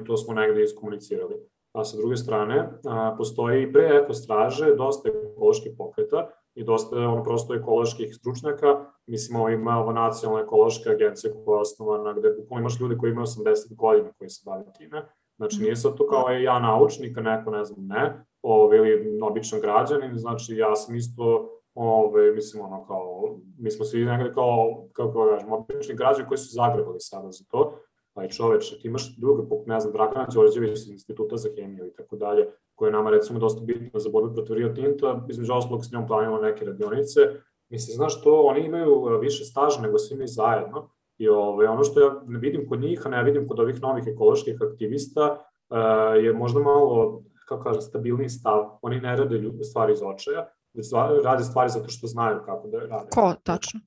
i 0.00 0.04
to 0.04 0.16
smo 0.16 0.34
negde 0.34 0.62
iskomunicirali. 0.62 1.34
A 1.72 1.84
sa 1.84 1.96
druge 1.96 2.16
strane, 2.16 2.70
postoji 3.16 3.62
i 3.62 3.72
pre 3.72 4.00
ekostraže 4.02 4.74
dosta 4.74 5.08
ekoloških 5.08 5.72
pokreta 5.78 6.30
i 6.54 6.64
dosta 6.64 6.96
ono, 6.96 7.22
prosto 7.22 7.54
ekoloških 7.54 8.14
stručnjaka. 8.14 8.84
Mislim, 9.06 9.40
ovo 9.40 9.48
ima 9.48 9.78
ovo 9.78 9.92
nacionalna 9.92 10.42
ekološka 10.42 10.90
agencija 10.90 11.32
koja 11.44 11.56
je 11.56 11.60
osnovana 11.60 12.12
gde 12.12 12.30
bukvalno 12.30 12.60
imaš 12.60 12.80
ljude 12.80 12.96
koji 12.96 13.10
imaju 13.10 13.26
80 13.26 13.76
godina 13.76 14.08
koji 14.18 14.30
se 14.30 14.42
bave 14.46 14.64
time. 14.78 15.02
Znači, 15.36 15.62
nije 15.62 15.76
sad 15.76 15.96
to 15.96 16.06
kao 16.06 16.28
je 16.28 16.42
ja 16.42 16.58
naučnik, 16.58 17.18
a 17.18 17.20
neko 17.20 17.50
ne 17.50 17.64
znam 17.64 17.86
ne, 17.86 18.24
ove, 18.42 18.76
ili 18.76 19.20
običan 19.22 19.60
građanin, 19.60 20.18
znači 20.18 20.56
ja 20.56 20.76
sam 20.76 20.96
isto 20.96 21.50
ove, 21.74 22.32
mislim, 22.32 22.64
ono, 22.64 22.86
kao, 22.86 23.36
mi 23.58 23.70
smo 23.70 23.84
svi 23.84 24.04
nekada 24.04 24.32
kao, 24.32 24.84
kako 24.92 25.26
kažem, 25.30 25.52
obični 25.52 25.94
građani 25.94 26.28
koji 26.28 26.38
su 26.38 26.54
zagrebali 26.54 27.00
sada 27.00 27.30
za 27.30 27.44
to, 27.50 27.78
pa 28.12 28.24
i 28.24 28.30
čoveče, 28.30 28.78
ti 28.78 28.88
imaš 28.88 29.16
druga, 29.16 29.42
poput, 29.48 29.66
ne 29.66 29.80
znam, 29.80 29.92
Dragana 29.92 30.26
Đorđević 30.34 30.70
iz 30.70 30.88
Instituta 30.88 31.36
za 31.36 31.48
hemiju 31.56 31.86
i 31.86 31.92
tako 31.92 32.16
dalje, 32.16 32.46
koja 32.74 32.88
je 32.88 32.92
nama 32.92 33.10
recimo 33.10 33.38
dosta 33.38 33.64
bitna 33.64 34.00
za 34.00 34.10
borbu 34.10 34.34
protiv 34.34 34.56
Rio 34.56 34.68
Tinta, 34.68 35.26
između 35.28 35.52
ostalog 35.52 35.84
s 35.84 35.92
njom 35.92 36.06
planimo 36.06 36.38
neke 36.38 36.64
radionice. 36.64 37.20
Mislim, 37.68 37.94
znaš 37.94 38.22
to, 38.22 38.42
oni 38.42 38.60
imaju 38.60 39.18
više 39.20 39.44
staža 39.44 39.80
nego 39.80 39.98
svi 39.98 40.16
mi 40.16 40.26
zajedno 40.26 40.90
i 41.18 41.28
ove, 41.28 41.68
ono 41.68 41.84
što 41.84 42.00
ja 42.00 42.22
ne 42.26 42.38
vidim 42.38 42.68
kod 42.68 42.80
njih, 42.80 43.06
a 43.06 43.08
ne 43.08 43.24
vidim 43.24 43.48
kod 43.48 43.60
ovih 43.60 43.82
novih 43.82 44.04
ekoloških 44.06 44.58
aktivista, 44.62 45.32
uh, 45.32 46.24
je 46.24 46.32
možda 46.32 46.60
malo, 46.60 47.20
kako 47.48 47.62
kažem, 47.62 47.82
stabilni 47.82 48.28
stav. 48.28 48.78
Oni 48.82 49.00
ne 49.00 49.16
rade 49.16 49.38
ljudi, 49.38 49.64
stvari 49.64 49.92
iz 49.92 50.02
očaja, 50.02 50.48
već 50.74 50.86
rade 51.24 51.44
stvari 51.44 51.70
zato 51.70 51.88
što 51.88 52.06
znaju 52.06 52.40
kako 52.46 52.68
da 52.68 52.78
rade. 52.78 53.08
Ko, 53.10 53.34
tačno? 53.42 53.80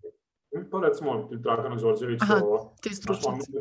Pa 0.72 0.80
recimo, 0.80 1.30
Dragana 1.32 1.76
Đorđević, 1.76 2.22
Aha, 2.22 2.40
ovo, 2.44 2.74
ti 2.82 2.90
stručnici. 2.90 3.52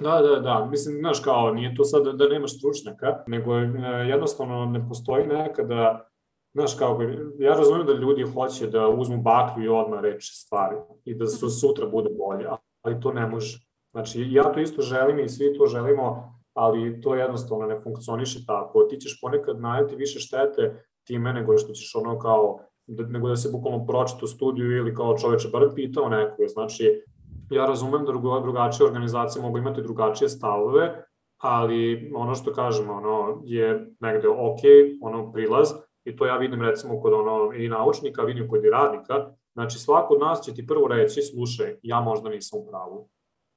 Da, 0.00 0.20
da, 0.22 0.40
da. 0.40 0.66
Mislim, 0.70 0.98
znaš, 0.98 1.20
kao, 1.20 1.50
nije 1.50 1.74
to 1.74 1.84
sad 1.84 2.04
da, 2.04 2.12
da 2.12 2.28
nemaš 2.28 2.58
stručnjaka, 2.58 3.22
nego 3.26 3.54
je, 3.54 3.72
jednostavno 4.08 4.66
ne 4.66 4.88
postoji 4.88 5.26
nekada, 5.26 6.08
znaš, 6.52 6.74
kao, 6.78 7.00
ja 7.38 7.54
razumijem 7.54 7.86
da 7.86 7.92
ljudi 7.92 8.22
hoće 8.22 8.66
da 8.66 8.88
uzmu 8.88 9.22
baklju 9.22 9.64
i 9.64 9.68
odmah 9.68 10.00
reče 10.00 10.32
stvari 10.32 10.76
i 11.04 11.14
da 11.14 11.26
su 11.26 11.50
sutra 11.50 11.86
bude 11.86 12.10
bolje, 12.18 12.48
ali 12.82 13.00
to 13.00 13.12
ne 13.12 13.26
može. 13.26 13.58
Znači, 13.90 14.26
ja 14.30 14.52
to 14.52 14.60
isto 14.60 14.82
želim 14.82 15.18
i 15.18 15.28
svi 15.28 15.54
to 15.58 15.66
želimo, 15.66 16.34
ali 16.54 17.00
to 17.00 17.14
jednostavno 17.14 17.66
ne 17.66 17.80
funkcioniše 17.80 18.46
tako. 18.46 18.84
Ti 18.84 18.96
ćeš 18.96 19.20
ponekad 19.20 19.60
najeti 19.60 19.96
više 19.96 20.18
štete 20.18 20.84
time 21.04 21.32
nego 21.32 21.58
što 21.58 21.72
ćeš 21.72 21.94
ono 21.94 22.18
kao, 22.18 22.58
da, 22.86 23.06
nego 23.06 23.28
da 23.28 23.36
se 23.36 23.50
bukvalno 23.52 23.86
pročita 23.86 24.20
u 24.22 24.26
studiju 24.26 24.76
ili 24.76 24.94
kao 24.94 25.18
čoveče 25.18 25.48
bar 25.48 25.68
pitao 25.74 26.08
nekoga. 26.08 26.48
Znači, 26.48 27.02
ja 27.50 27.66
razumem 27.66 28.04
da 28.04 28.12
drugačije 28.42 28.86
organizacije 28.86 29.42
mogu 29.42 29.58
imati 29.58 29.82
drugačije 29.82 30.28
stavove, 30.28 31.04
ali 31.38 32.12
ono 32.14 32.34
što 32.34 32.52
kažemo, 32.52 32.92
ono, 32.92 33.42
je 33.44 33.90
negde 34.00 34.28
ok, 34.28 34.60
ono, 35.00 35.32
prilaz, 35.32 35.68
i 36.04 36.16
to 36.16 36.26
ja 36.26 36.36
vidim 36.36 36.62
recimo 36.62 37.00
kod 37.00 37.12
ono, 37.12 37.52
i 37.56 37.68
naučnika, 37.68 38.22
vidim 38.22 38.48
kod 38.48 38.64
i 38.64 38.70
radnika, 38.70 39.30
znači 39.52 39.78
svako 39.78 40.14
od 40.14 40.20
nas 40.20 40.44
će 40.44 40.54
ti 40.54 40.66
prvo 40.66 40.88
reći, 40.88 41.22
slušaj, 41.22 41.76
ja 41.82 42.00
možda 42.00 42.28
nisam 42.28 42.60
u 42.60 42.66
pravu. 42.70 43.08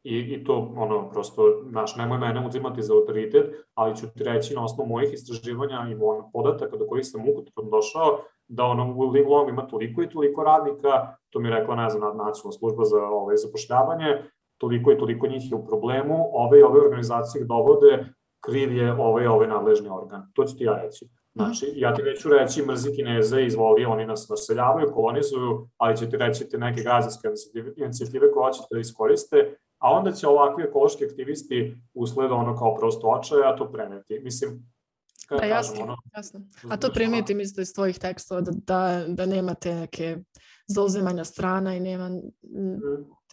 I, 0.08 0.18
i 0.34 0.43
to, 0.43 0.74
ono, 0.76 1.10
prosto, 1.10 1.64
znaš, 1.70 1.95
nemoj 1.95 2.18
mene 2.18 2.47
uzimati 2.47 2.82
za 2.82 2.93
autoritet, 2.93 3.55
ali 3.74 3.95
ću 3.95 4.08
ti 4.08 4.24
reći 4.24 4.55
na 4.55 4.64
osnovu 4.64 4.89
mojih 4.89 5.14
istraživanja 5.14 5.88
i 5.91 5.95
ono, 5.95 6.30
podataka 6.34 6.78
do 6.78 6.88
kojih 6.88 7.05
sam 7.08 7.22
ukupno 7.30 7.64
došao, 7.72 8.20
da 8.47 8.64
ono, 8.64 8.93
u 8.95 9.10
Linglong 9.10 9.49
ima 9.49 9.68
toliko 9.68 10.01
i 10.01 10.10
toliko 10.10 10.43
radnika, 10.43 11.16
to 11.30 11.39
mi 11.39 11.47
je 11.47 11.55
rekla, 11.55 11.76
ne 11.76 11.89
znam, 11.89 12.18
nacionalna 12.18 12.53
služba 12.60 12.86
za 12.86 13.03
ove, 13.03 13.38
zapošljavanje, 13.38 14.22
toliko 14.58 14.91
i 14.91 14.97
toliko 14.97 15.28
njih 15.28 15.51
je 15.51 15.55
u 15.55 15.66
problemu, 15.66 16.30
ove 16.32 16.60
i 16.60 16.64
ove 16.64 16.82
organizacije 16.82 17.45
dovode, 17.45 18.05
kriv 18.45 18.76
je 18.78 18.93
ovaj 18.93 19.28
ovaj 19.28 19.47
nadležni 19.47 19.89
organ. 19.89 20.32
To 20.34 20.43
ću 20.43 20.58
ti 20.58 20.64
ja 20.64 20.82
reći. 20.84 21.05
Znači, 21.36 21.66
ja 21.76 21.93
ti 21.93 22.03
neću 22.03 22.30
reći 22.30 22.66
mrzi 22.66 22.95
Kineze, 22.95 23.43
izvoli, 23.45 23.86
oni 23.86 24.05
nas 24.05 24.30
naseljavaju, 24.30 24.91
kolonizuju, 24.93 25.68
ali 25.78 25.97
ću 25.97 26.10
ti 26.10 26.18
reći 26.18 26.49
te 26.49 26.58
neke 26.58 26.82
građanske 26.82 27.28
inicijative 27.76 28.32
koje 28.32 28.45
hoćete 28.45 28.68
da 28.72 28.80
iskoriste, 28.80 29.58
a 29.78 29.91
onda 29.91 30.11
će 30.11 30.28
ovakvi 30.28 30.63
ekološki 30.63 31.05
aktivisti 31.05 31.78
usled 31.93 32.32
ono 32.32 32.57
kao 32.57 32.75
prosto 32.75 33.07
očaja 33.07 33.55
to 33.55 33.71
preneti. 33.71 34.19
Mislim, 34.23 34.65
Da, 35.30 35.45
jasno, 35.45 35.84
ono, 35.84 35.95
jasno. 36.15 36.41
A 36.69 36.78
to 36.78 36.89
primetim 36.93 37.39
isto 37.39 37.61
iz 37.61 37.73
tvojih 37.73 37.99
tekstova, 37.99 38.41
da, 38.41 38.51
da, 38.51 39.05
da 39.07 39.25
nemate 39.25 39.75
neke 39.75 40.17
zauzemanja 40.67 41.23
strana 41.23 41.75
i 41.75 41.80
nema 41.80 42.09
mm. 42.09 42.80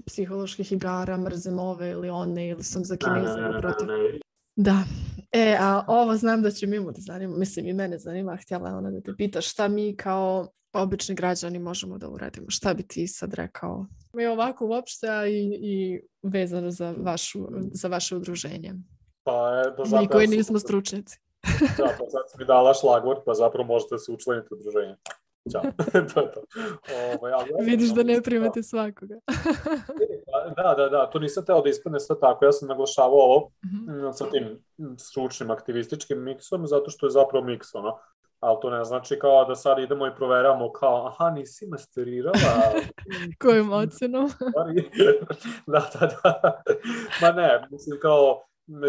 psiholoških 0.06 0.72
igara, 0.72 1.16
mrzim 1.16 1.58
ove 1.58 1.90
ili 1.90 2.10
one, 2.10 2.48
ili 2.48 2.62
sam 2.62 2.84
za 2.84 2.96
kineze 2.96 3.40
ili 3.40 3.60
protiv. 3.60 3.88
Da. 4.56 4.84
E, 5.32 5.56
a 5.60 5.84
ovo 5.88 6.16
znam 6.16 6.42
da 6.42 6.50
će 6.50 6.66
Mimu 6.66 6.92
da 6.92 7.00
zanima, 7.00 7.36
mislim 7.36 7.66
i 7.66 7.72
mene 7.72 7.98
zanima, 7.98 8.36
htjela 8.36 8.76
ona 8.76 8.90
da 8.90 9.00
te 9.00 9.14
pita 9.16 9.40
šta 9.40 9.68
mi 9.68 9.96
kao 9.96 10.48
obični 10.72 11.14
građani 11.14 11.58
možemo 11.58 11.98
da 11.98 12.08
uradimo. 12.08 12.46
Šta 12.48 12.74
bi 12.74 12.82
ti 12.82 13.06
sad 13.06 13.34
rekao? 13.34 13.86
Mi 14.12 14.26
ovako 14.26 14.66
uopšte, 14.66 15.08
a 15.08 15.26
i, 15.26 15.58
i 15.60 16.00
vezano 16.22 16.70
za, 16.70 16.94
vašu, 16.98 17.48
za 17.72 17.88
vaše 17.88 18.16
udruženje. 18.16 18.74
Pa, 19.24 19.62
da 19.90 20.00
Mi 20.00 20.08
koji 20.08 20.26
nismo 20.26 20.58
stručnjaci. 20.58 21.18
da, 21.78 21.84
pa 21.98 22.10
sad 22.10 22.30
si 22.30 22.38
mi 22.38 22.44
dala 22.44 22.74
šlagvort, 22.74 23.18
pa 23.26 23.34
zapravo 23.34 23.66
možete 23.66 23.98
se 23.98 24.12
učleniti 24.12 24.48
u 24.50 24.56
druženje. 24.56 24.96
Ćao. 25.52 25.62
to 26.14 26.20
je 26.20 26.32
to. 26.32 26.40
Ovo, 26.94 27.18
ovaj, 27.18 27.32
ja, 27.32 27.38
Vidiš 27.60 27.90
da 27.90 28.02
ne 28.02 28.22
primate 28.22 28.62
svakoga. 28.62 29.14
da, 30.56 30.74
da, 30.74 30.88
da, 30.88 31.10
to 31.10 31.18
nisam 31.18 31.44
teo 31.44 31.62
da 31.62 31.68
ispadne 31.68 32.00
sve 32.00 32.16
tako. 32.20 32.44
Ja 32.44 32.52
sam 32.52 32.68
naglašavao 32.68 33.18
ovo 33.18 33.50
mm 33.64 33.90
-hmm. 33.90 34.12
sa 34.12 34.30
tim 34.30 34.64
stručnim 34.98 35.50
aktivističkim 35.50 36.22
miksom, 36.22 36.66
zato 36.66 36.90
što 36.90 37.06
je 37.06 37.10
zapravo 37.10 37.44
miks, 37.44 37.74
ono. 37.74 37.98
Ali 38.40 38.58
to 38.62 38.70
ne 38.70 38.84
znači 38.84 39.18
kao 39.18 39.44
da 39.44 39.54
sad 39.54 39.78
idemo 39.78 40.06
i 40.06 40.14
proveramo 40.16 40.72
kao, 40.72 41.06
aha, 41.06 41.30
nisi 41.30 41.66
masterirala. 41.66 42.38
Kojom 43.42 43.72
ocenom? 43.72 44.30
da, 45.72 45.90
da, 46.00 46.06
da. 46.06 46.62
Ma 47.22 47.32
ne, 47.32 47.66
mislim 47.70 47.98
kao, 48.00 48.42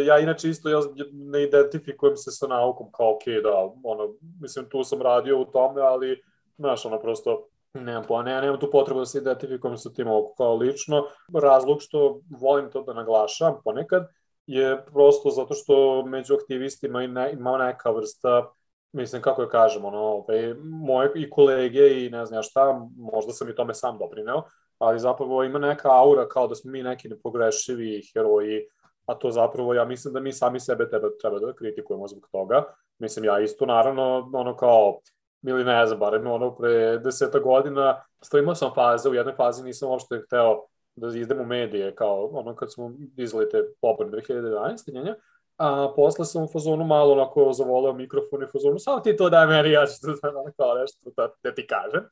ja 0.06 0.20
inače 0.20 0.50
isto 0.50 0.70
ja 0.70 0.80
ne 1.12 1.44
identifikujem 1.44 2.18
se 2.18 2.32
sa 2.32 2.48
naukom 2.48 2.92
kao 2.92 3.16
ok, 3.16 3.24
da, 3.44 3.70
ono, 3.84 4.14
mislim, 4.42 4.70
tu 4.70 4.84
sam 4.84 5.02
radio 5.02 5.42
u 5.42 5.46
tome, 5.46 5.82
ali, 5.82 6.22
znaš, 6.58 6.86
ono, 6.86 7.00
prosto, 7.00 7.48
nemam 7.74 8.04
po, 8.08 8.22
ne, 8.22 8.42
nemam 8.42 8.60
tu 8.60 8.70
potrebu 8.72 9.00
da 9.00 9.06
se 9.06 9.18
identifikujem 9.18 9.78
sa 9.78 9.90
tim 9.90 10.08
oko 10.08 10.34
kao 10.38 10.56
lično. 10.56 11.04
Razlog 11.34 11.82
što 11.82 12.20
volim 12.30 12.70
to 12.72 12.84
da 12.84 12.94
naglašam 12.94 13.62
ponekad 13.64 14.08
je 14.48 14.86
prosto 14.86 15.30
zato 15.30 15.54
što 15.54 16.06
među 16.06 16.36
aktivistima 16.36 17.04
ima, 17.04 17.58
neka 17.58 17.92
vrsta 17.92 18.52
mislim, 18.96 19.22
kako 19.22 19.42
je 19.42 19.50
kažem, 19.50 19.86
ono, 19.86 20.00
ovaj, 20.00 20.54
moje 20.64 21.12
i 21.16 21.30
kolege 21.30 22.06
i 22.06 22.10
ne 22.10 22.26
znam 22.26 22.38
ja 22.38 22.44
šta, 22.44 22.88
možda 22.98 23.34
sam 23.34 23.50
i 23.50 23.56
tome 23.56 23.74
sam 23.74 23.98
doprineo, 23.98 24.44
ali 24.78 25.00
zapravo 25.00 25.44
ima 25.44 25.60
neka 25.60 25.90
aura 25.92 26.28
kao 26.28 26.48
da 26.48 26.56
smo 26.56 26.72
mi 26.72 26.84
neki 26.84 27.10
nepogrešivi 27.10 28.02
heroji, 28.14 28.62
a 29.06 29.16
to 29.16 29.32
zapravo 29.32 29.74
ja 29.74 29.86
mislim 29.86 30.14
da 30.14 30.20
mi 30.20 30.34
sami 30.34 30.60
sebe 30.60 30.90
treba, 30.90 31.10
treba 31.22 31.40
da 31.40 31.54
kritikujemo 31.54 32.08
zbog 32.08 32.28
toga. 32.32 32.64
Mislim, 33.00 33.26
ja 33.26 33.40
isto 33.40 33.66
naravno, 33.66 34.32
ono 34.34 34.56
kao, 34.56 35.00
ili 35.48 35.64
ne 35.64 35.86
znam, 35.86 36.00
barem 36.00 36.28
ono 36.28 36.56
pre 36.56 36.98
deseta 36.98 37.40
godina, 37.40 38.04
imao 38.40 38.56
sam 38.56 38.72
faze, 38.76 39.10
u 39.10 39.14
jednoj 39.14 39.36
fazi 39.36 39.64
nisam 39.64 39.90
uopšte 39.90 40.22
hteo 40.26 40.66
da 40.96 41.08
izdem 41.08 41.40
u 41.40 41.46
medije, 41.46 41.96
kao 41.96 42.30
ono 42.34 42.56
kad 42.56 42.74
smo 42.74 42.92
izlili 43.18 43.50
te 43.50 43.64
popor 43.82 44.08
2011. 44.08 44.94
njenja, 44.94 45.16
a 45.58 45.94
posle 45.96 46.26
sam 46.26 46.44
u 46.44 46.48
fazonu 46.48 46.86
malo 46.86 47.14
onako 47.14 47.54
zavoleo 47.54 47.94
mikrofon 47.94 48.44
i 48.44 48.52
fazonu, 48.52 48.80
samo 48.80 49.00
ti 49.00 49.16
to 49.16 49.30
daj 49.30 49.48
meni, 49.48 49.72
ja 49.72 49.86
ću 49.86 49.94
da 50.08 50.52
kao 50.58 50.78
nešto 50.78 51.10
da, 51.18 51.30
da 51.44 51.54
ti 51.54 51.68
kažem. 51.68 52.04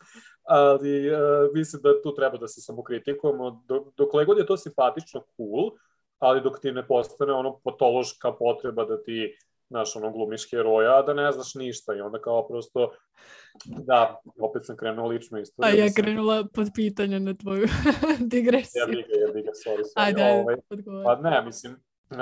Ali 0.44 1.12
uh, 1.12 1.20
mislim 1.54 1.82
da 1.82 2.02
tu 2.02 2.16
treba 2.16 2.38
da 2.38 2.48
se 2.48 2.62
samo 2.62 2.84
kritikujemo. 2.84 3.64
Dok, 3.68 3.88
dokle 3.98 4.26
god 4.26 4.38
je 4.38 4.46
to 4.46 4.58
simpatično, 4.58 5.24
cool, 5.38 5.72
ali 6.20 6.42
dok 6.42 6.60
ti 6.60 6.72
ne 6.72 6.88
postane 6.88 7.34
ono 7.34 7.60
patološka 7.64 8.32
potreba 8.32 8.86
da 8.86 9.04
ti 9.04 9.38
znaš, 9.68 9.96
ono, 9.96 10.12
glumiš 10.12 10.52
heroja, 10.52 10.98
a 11.00 11.02
da 11.02 11.14
ne 11.14 11.32
znaš 11.32 11.56
ništa 11.56 11.96
i 11.96 12.02
onda 12.02 12.22
kao 12.22 12.48
prosto, 12.48 12.92
da, 13.66 14.22
opet 14.40 14.66
sam 14.66 14.78
krenula 14.78 15.08
lično 15.08 15.40
istoriju. 15.40 15.82
A 15.82 15.86
ja 15.86 15.94
krenula 15.96 16.44
pod 16.54 16.68
pitanje 16.76 17.20
na 17.20 17.34
tvoju 17.34 17.68
digresiju. 18.34 18.80
Ja 18.80 18.86
bih 18.86 19.06
ga, 19.08 19.28
ja 19.28 19.34
bih 19.34 19.46
ga, 19.46 19.52
sorry, 19.52 19.84
sorry. 19.84 19.94
Ajde, 19.96 20.24
ovaj, 20.24 20.56
Pa 21.06 21.16
ne, 21.16 21.42
mislim, 21.46 21.76
Uh, 22.14 22.20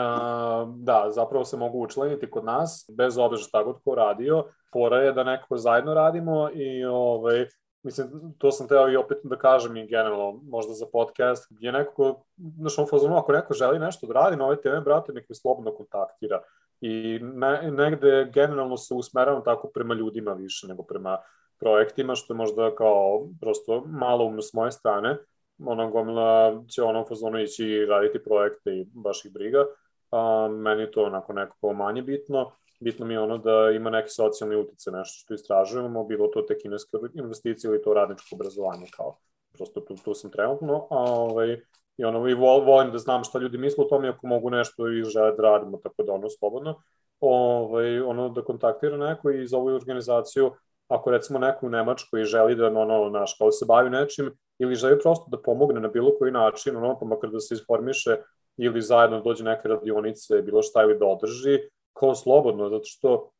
da, 0.75 1.07
zapravo 1.09 1.45
se 1.45 1.57
mogu 1.57 1.83
učlaniti 1.83 2.31
kod 2.31 2.45
nas, 2.45 2.89
bez 2.97 3.17
obzira 3.17 3.41
šta 3.41 3.63
god 3.63 3.83
ko 3.83 3.95
radio. 3.95 4.45
Pora 4.71 4.97
je 4.97 5.13
da 5.13 5.23
nekako 5.23 5.57
zajedno 5.57 5.93
radimo 5.93 6.49
i 6.53 6.85
ovaj, 6.85 7.45
mislim, 7.83 8.07
to 8.37 8.51
sam 8.51 8.67
teo 8.67 8.89
i 8.89 8.95
opet 8.95 9.17
da 9.23 9.35
kažem 9.35 9.77
i 9.77 9.87
generalno, 9.87 10.39
možda 10.43 10.73
za 10.73 10.85
podcast, 10.93 11.47
gdje 11.49 11.71
nekako, 11.71 12.23
znaš, 12.57 12.79
on 12.79 12.87
fazonu, 12.89 13.17
ako 13.17 13.31
neko 13.31 13.53
želi 13.53 13.79
nešto 13.79 14.07
da 14.07 14.13
radi 14.13 14.35
na 14.35 14.45
ove 14.45 14.61
teme, 14.61 14.81
brate, 14.81 15.13
nek 15.13 15.29
me 15.29 15.35
slobodno 15.35 15.75
kontaktira. 15.75 16.41
I 16.81 17.19
ne, 17.21 17.71
negde 17.71 18.31
generalno 18.33 18.77
se 18.77 18.93
usmeravam 18.93 19.43
tako 19.43 19.67
prema 19.73 19.93
ljudima 19.93 20.33
više 20.33 20.67
nego 20.67 20.83
prema 20.83 21.17
projektima, 21.59 22.15
što 22.15 22.33
je 22.33 22.37
možda 22.37 22.75
kao 22.75 23.27
prosto 23.41 23.83
malo 23.85 24.25
umno 24.25 24.41
s 24.41 24.53
moje 24.53 24.71
strane, 24.71 25.17
ono 25.65 25.89
gomila 25.89 26.63
će 26.67 26.83
ono 26.83 27.05
fazonu 27.05 27.39
ići 27.39 27.65
i 27.65 27.85
raditi 27.85 28.23
projekte 28.23 28.71
i 28.71 28.85
baš 28.93 29.25
ih 29.25 29.33
briga, 29.33 29.65
a 30.11 30.47
meni 30.47 30.91
to 30.91 31.03
onako 31.03 31.33
nekako 31.33 31.73
manje 31.73 32.01
bitno. 32.01 32.51
Bitno 32.79 33.05
mi 33.05 33.13
je 33.13 33.19
ono 33.19 33.37
da 33.37 33.71
ima 33.75 33.89
neki 33.89 34.09
socijalni 34.09 34.55
utice, 34.55 34.91
nešto 34.91 35.19
što 35.19 35.33
istražujemo, 35.33 36.03
bilo 36.03 36.27
to 36.27 36.41
te 36.41 36.57
kineske 36.57 36.97
investicije 37.13 37.69
ili 37.69 37.81
to 37.81 37.93
radničko 37.93 38.35
obrazovanje, 38.35 38.87
kao 38.97 39.17
prosto 39.53 39.79
tu, 39.81 39.95
tu 39.95 40.13
sam 40.13 40.31
trenutno, 40.31 40.87
a 40.89 40.97
ovaj, 40.97 41.61
i 41.97 42.03
ono, 42.05 42.27
i 42.29 42.33
vol, 42.33 42.65
volim 42.65 42.91
da 42.91 42.97
znam 42.97 43.23
šta 43.23 43.39
ljudi 43.39 43.57
misle 43.57 43.83
o 43.83 43.87
tome, 43.87 44.09
ako 44.09 44.27
mogu 44.27 44.49
nešto 44.49 44.89
i 44.89 45.03
žele 45.03 45.31
da 45.31 45.43
radimo, 45.43 45.77
tako 45.77 46.03
da 46.03 46.13
ono, 46.13 46.29
slobodno, 46.29 46.75
ovaj, 47.19 47.99
ono, 47.99 48.29
da 48.29 48.43
kontaktira 48.43 48.97
neko 48.97 49.31
i 49.31 49.47
za 49.47 49.57
ovu 49.57 49.67
organizaciju, 49.67 50.51
ako 50.87 51.11
recimo 51.11 51.39
neko 51.39 51.65
u 51.65 51.69
Nemačkoj 51.69 52.23
želi 52.23 52.55
da, 52.55 52.67
ono, 52.67 53.09
naš, 53.09 53.35
kao 53.37 53.51
se 53.51 53.65
bavi 53.65 53.89
nečim, 53.89 54.31
ili 54.59 54.75
želi 54.75 54.99
prosto 54.99 55.25
da 55.31 55.41
pomogne 55.41 55.79
na 55.79 55.87
bilo 55.87 56.11
koji 56.19 56.31
način, 56.31 56.75
ono, 56.77 56.99
pa 56.99 57.05
makar 57.05 57.29
da 57.29 57.39
se 57.39 57.55
informiše 57.55 58.17
ili 58.57 58.81
zajedno 58.81 59.21
dođe 59.21 59.43
neke 59.43 59.67
radionice, 59.67 60.41
bilo 60.41 60.61
šta 60.61 60.83
ili 60.83 60.97
da 60.99 61.05
održi, 61.05 61.59
kao 61.93 62.15
slobodno, 62.15 62.69
zato 62.69 62.83
što 62.85 63.31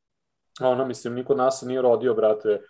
ono, 0.61 0.85
mislim, 0.85 1.13
niko 1.13 1.33
od 1.33 1.37
nas 1.37 1.59
se 1.59 1.65
nije 1.65 1.81
rodio, 1.81 2.13
brate, 2.13 2.61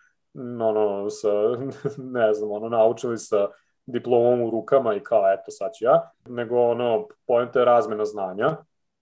ono, 0.62 1.10
sa, 1.10 1.30
ne 2.18 2.34
znam, 2.34 2.52
ono, 2.52 2.70
naučili 2.70 3.18
sa 3.18 3.48
diplomom 3.86 4.42
u 4.42 4.50
rukama 4.50 4.96
i 4.96 5.00
kao, 5.00 5.34
eto, 5.34 5.52
sad 5.52 5.72
ću 5.74 5.86
ja, 5.86 6.12
nego, 6.26 6.62
ono, 6.62 7.08
pojenta 7.28 7.60
je 7.60 7.66
razmena 7.66 8.06
znanja. 8.06 8.48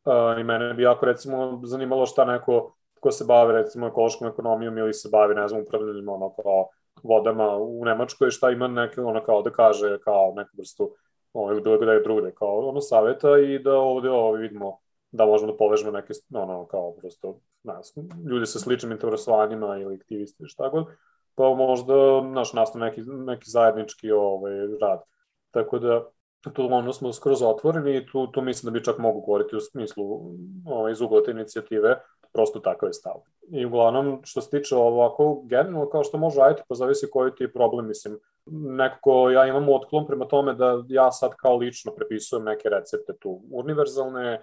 Uh, 0.05 0.39
i 0.39 0.43
mene 0.43 0.73
bi 0.73 0.83
jako, 0.83 1.05
recimo, 1.05 1.61
zanimalo 1.63 2.05
šta 2.05 2.25
neko 2.25 2.75
ko 2.99 3.11
se 3.11 3.25
bavi, 3.25 3.53
recimo, 3.53 3.87
ekološkom 3.87 4.27
ekonomijom 4.27 4.77
ili 4.77 4.93
se 4.93 5.09
bavi, 5.11 5.35
ne 5.35 5.47
znam, 5.47 5.61
upravljanjem, 5.61 6.09
ono, 6.09 6.33
kao 6.33 6.67
vodama 7.03 7.57
u 7.57 7.85
Nemačkoj, 7.85 8.29
šta 8.29 8.49
ima 8.49 8.67
neke, 8.67 9.01
ono, 9.01 9.23
kao 9.23 9.41
da 9.41 9.49
kaže, 9.49 9.99
kao 9.99 10.33
neku 10.35 10.49
vrstu, 10.57 10.95
ono, 11.33 11.53
ili 11.53 11.61
bilo 11.61 11.77
gde 11.77 11.99
drugde, 11.99 12.31
kao, 12.31 12.69
ono, 12.69 12.81
saveta 12.81 13.37
i 13.37 13.59
da 13.59 13.77
ovde, 13.77 14.09
ovo, 14.09 14.31
vidimo 14.31 14.77
da 15.11 15.25
možemo 15.25 15.51
da 15.51 15.57
povežemo 15.57 15.91
neke, 15.91 16.13
ono, 16.33 16.65
kao 16.65 16.93
prosto, 16.93 17.39
ne 17.63 17.73
znam, 17.83 18.09
ljudi 18.29 18.45
sa 18.45 18.59
sličnim 18.59 18.91
interesovanjima 18.91 19.77
ili 19.77 19.95
aktivisti 19.95 20.43
šta 20.47 20.69
god, 20.69 20.85
pa 21.39 21.53
možda, 21.55 22.21
naš, 22.21 22.53
nastane 22.53 22.85
neki, 22.85 23.01
neki 23.05 23.49
zajednički 23.49 24.11
ovaj, 24.11 24.51
rad. 24.81 24.99
Tako 25.51 25.79
da, 25.79 26.09
tu 26.53 26.65
ono 26.71 26.93
smo 26.93 27.13
skroz 27.13 27.41
otvoreni 27.43 27.97
i 27.97 28.05
tu, 28.05 28.27
tu 28.27 28.41
mislim 28.41 28.73
da 28.73 28.79
bi 28.79 28.83
čak 28.83 28.97
mogu 28.97 29.21
govoriti 29.21 29.55
u 29.55 29.59
smislu 29.59 30.03
ovaj, 30.65 30.91
iz 30.91 31.01
ugla 31.01 31.21
inicijative, 31.27 31.95
prosto 32.33 32.59
takav 32.59 32.89
je 32.89 32.93
stav. 32.93 33.13
I 33.51 33.65
uglavnom, 33.65 34.19
što 34.23 34.41
se 34.41 34.49
tiče 34.49 34.75
ovako, 34.75 35.41
generalno 35.45 35.89
kao 35.89 36.03
što 36.03 36.17
može 36.17 36.39
raditi, 36.39 36.61
pa 36.67 36.75
zavisi 36.75 37.09
koji 37.11 37.31
ti 37.35 37.43
je 37.43 37.53
problem, 37.53 37.87
mislim, 37.87 38.19
nekako 38.51 39.29
ja 39.29 39.47
imam 39.47 39.69
otklon 39.69 40.07
prema 40.07 40.25
tome 40.25 40.53
da 40.53 40.83
ja 40.87 41.11
sad 41.11 41.35
kao 41.35 41.57
lično 41.57 41.91
prepisujem 41.95 42.43
neke 42.45 42.69
recepte 42.69 43.13
tu 43.19 43.41
univerzalne, 43.51 44.41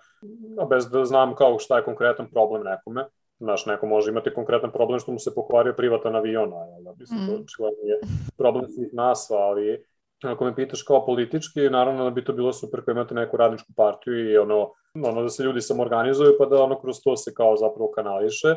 a 0.58 0.64
bez 0.64 0.90
da 0.90 1.04
znam 1.04 1.34
kao 1.34 1.58
šta 1.58 1.76
je 1.76 1.84
konkretan 1.84 2.30
problem 2.30 2.62
nekome. 2.62 3.04
Znaš, 3.38 3.66
neko 3.66 3.86
može 3.86 4.10
imati 4.10 4.34
konkretan 4.34 4.72
problem 4.72 5.00
što 5.00 5.12
mu 5.12 5.18
se 5.18 5.34
pokvario 5.34 5.74
privatan 5.76 6.16
avion, 6.16 6.52
a 6.52 6.80
da, 6.80 6.94
mislim, 6.98 7.20
mm. 7.20 7.26
to 7.26 7.32
očigledno 7.32 7.82
je 7.82 8.00
problem 8.36 8.68
svih 8.68 8.88
nas, 8.92 9.30
ali 9.30 9.84
ako 10.24 10.44
me 10.44 10.54
pitaš 10.54 10.82
kao 10.82 11.06
politički, 11.06 11.70
naravno 11.70 12.04
da 12.04 12.10
bi 12.10 12.24
to 12.24 12.32
bilo 12.32 12.52
super 12.52 12.84
kao 12.84 12.92
imate 12.92 13.14
neku 13.14 13.36
radničku 13.36 13.72
partiju 13.76 14.30
i 14.30 14.36
ono, 14.36 14.72
ono 15.04 15.22
da 15.22 15.28
se 15.28 15.42
ljudi 15.42 15.60
samorganizuju 15.60 16.36
pa 16.38 16.46
da 16.46 16.62
ono 16.62 16.80
kroz 16.80 16.96
to 17.04 17.16
se 17.16 17.34
kao 17.34 17.56
zapravo 17.56 17.90
kanališe 17.90 18.56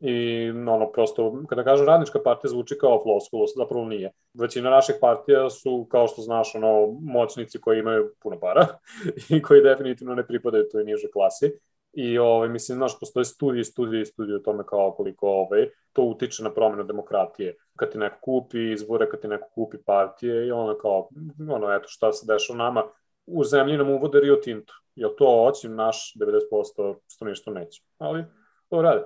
i 0.00 0.50
ono 0.50 0.92
prosto, 0.92 1.42
kada 1.48 1.64
kažem 1.64 1.86
radnička 1.86 2.18
partija 2.24 2.50
zvuči 2.50 2.78
kao 2.80 3.02
floskula, 3.02 3.46
zapravo 3.56 3.84
nije. 3.84 4.12
Većina 4.34 4.70
naših 4.70 4.94
partija 5.00 5.50
su, 5.50 5.86
kao 5.90 6.08
što 6.08 6.22
znaš, 6.22 6.54
ono, 6.54 6.98
moćnici 7.02 7.60
koji 7.60 7.78
imaju 7.78 8.14
puno 8.22 8.40
para 8.40 8.66
i 9.36 9.42
koji 9.42 9.62
definitivno 9.62 10.14
ne 10.14 10.26
pripadaju 10.26 10.68
toj 10.72 10.84
niže 10.84 11.08
klasi. 11.12 11.52
I 12.00 12.18
ovaj, 12.18 12.48
mislim, 12.48 12.76
znaš, 12.76 13.00
postoje 13.00 13.24
studije, 13.24 13.64
studije 13.64 14.06
studije 14.06 14.36
o 14.36 14.38
tome 14.40 14.64
kao 14.66 14.92
koliko 14.92 15.28
ovaj, 15.28 15.68
to 15.92 16.02
utiče 16.02 16.42
na 16.42 16.54
promenu 16.54 16.84
demokratije. 16.84 17.56
Kad 17.76 17.92
ti 17.92 17.98
neko 17.98 18.18
kupi 18.20 18.72
izbore, 18.72 19.10
kad 19.10 19.20
ti 19.20 19.28
neko 19.28 19.48
kupi 19.54 19.78
partije 19.86 20.46
i 20.46 20.50
ono 20.50 20.78
kao, 20.78 21.08
ono, 21.50 21.74
eto 21.74 21.88
šta 21.88 22.12
se 22.12 22.26
dešava 22.32 22.56
nama, 22.56 22.82
u 23.26 23.44
zemlji 23.44 23.76
nam 23.76 23.90
uvode 23.90 24.20
Rio 24.20 24.36
Tinto. 24.36 24.72
Jel 24.94 25.10
to 25.18 25.44
hoće 25.44 25.68
naš 25.68 26.14
90% 26.16 26.94
ništa 27.20 27.50
neće. 27.50 27.82
Ali 27.98 28.24
to 28.68 28.82
rade. 28.82 29.04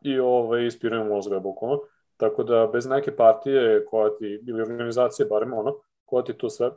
I 0.00 0.18
ovaj, 0.18 0.66
ispiraju 0.66 1.04
mozga 1.04 1.38
bukvalno. 1.38 1.80
Tako 2.16 2.42
da 2.44 2.70
bez 2.72 2.86
neke 2.86 3.16
partije 3.16 3.86
koja 3.86 4.16
ti, 4.16 4.40
ili 4.48 4.62
organizacije, 4.62 5.26
barem 5.26 5.52
ono, 5.52 5.76
koja 6.04 6.24
ti 6.24 6.32
to 6.32 6.50
sve 6.50 6.70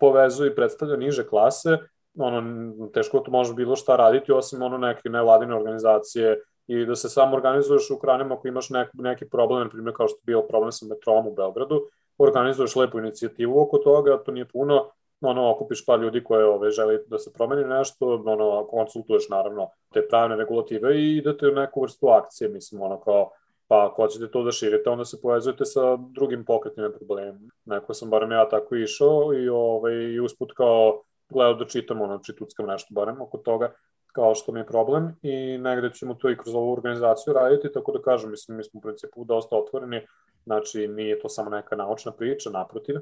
povezuje 0.00 0.50
i 0.50 0.54
predstavlja 0.54 0.96
niže 0.96 1.26
klase, 1.26 1.78
ono, 2.18 2.88
teško 2.92 3.18
to 3.18 3.30
može 3.30 3.54
bilo 3.54 3.76
šta 3.76 3.96
raditi, 3.96 4.32
osim 4.32 4.62
ono 4.62 4.78
neke 4.78 5.08
nevladine 5.08 5.54
organizacije 5.54 6.40
i 6.66 6.86
da 6.86 6.94
se 6.96 7.08
samo 7.08 7.36
organizuješ 7.36 7.90
u 7.90 7.98
kranima 7.98 8.34
ako 8.34 8.48
imaš 8.48 8.70
neki, 8.70 8.90
neki 8.94 9.28
problem, 9.28 9.62
na 9.62 9.68
primjer 9.68 9.96
kao 9.96 10.08
što 10.08 10.16
je 10.16 10.26
bio 10.26 10.42
problem 10.42 10.72
sa 10.72 10.86
metrom 10.86 11.26
u 11.26 11.34
Beogradu, 11.34 11.80
organizuješ 12.18 12.76
lepu 12.76 12.98
inicijativu 12.98 13.60
oko 13.60 13.78
toga, 13.78 14.22
to 14.24 14.32
nije 14.32 14.48
puno, 14.48 14.90
ono, 15.20 15.50
okupiš 15.50 15.86
par 15.86 16.00
ljudi 16.00 16.24
koje 16.24 16.46
ove, 16.46 16.70
želi 16.70 16.98
da 17.06 17.18
se 17.18 17.32
promeni 17.32 17.64
nešto, 17.64 18.22
ono, 18.26 18.66
konsultuješ 18.66 19.28
naravno 19.28 19.70
te 19.92 20.08
pravne 20.08 20.36
regulative 20.36 20.96
i 20.96 21.16
idete 21.16 21.48
u 21.48 21.54
neku 21.54 21.82
vrstu 21.82 22.08
akcije, 22.08 22.48
mislim, 22.48 22.82
ono 22.82 23.00
kao, 23.00 23.30
pa 23.68 23.86
ako 23.86 24.02
hoćete 24.02 24.30
to 24.30 24.42
da 24.42 24.52
širite, 24.52 24.90
onda 24.90 25.04
se 25.04 25.20
povezujete 25.22 25.64
sa 25.64 25.96
drugim 25.96 26.44
pokretnim 26.44 26.92
problemima. 26.96 27.38
Neko 27.64 27.94
sam, 27.94 28.10
barem 28.10 28.32
ja 28.32 28.48
tako 28.48 28.76
išao 28.76 29.34
i, 29.34 29.48
ovaj, 29.48 29.94
i 29.94 30.20
usput 30.20 30.52
kao 30.52 31.02
gledao 31.30 31.54
da 31.54 31.66
čitam, 31.66 32.00
ono, 32.00 32.18
čituckam 32.18 32.66
nešto 32.66 32.94
barem 32.94 33.20
oko 33.20 33.38
toga, 33.38 33.72
kao 34.12 34.34
što 34.34 34.52
mi 34.52 34.60
je 34.60 34.66
problem 34.66 35.14
i 35.22 35.58
negde 35.58 35.90
ćemo 35.92 36.14
to 36.14 36.30
i 36.30 36.36
kroz 36.36 36.54
ovu 36.54 36.72
organizaciju 36.72 37.34
raditi, 37.34 37.72
tako 37.72 37.92
da 37.92 38.02
kažem, 38.02 38.30
mislim, 38.30 38.56
mi 38.56 38.64
smo 38.64 38.78
u 38.78 38.80
principu 38.80 39.24
dosta 39.24 39.56
otvoreni, 39.56 40.06
znači 40.44 40.88
nije 40.88 41.20
to 41.20 41.28
samo 41.28 41.50
neka 41.50 41.76
naučna 41.76 42.12
priča, 42.12 42.50
naprotiv, 42.50 42.96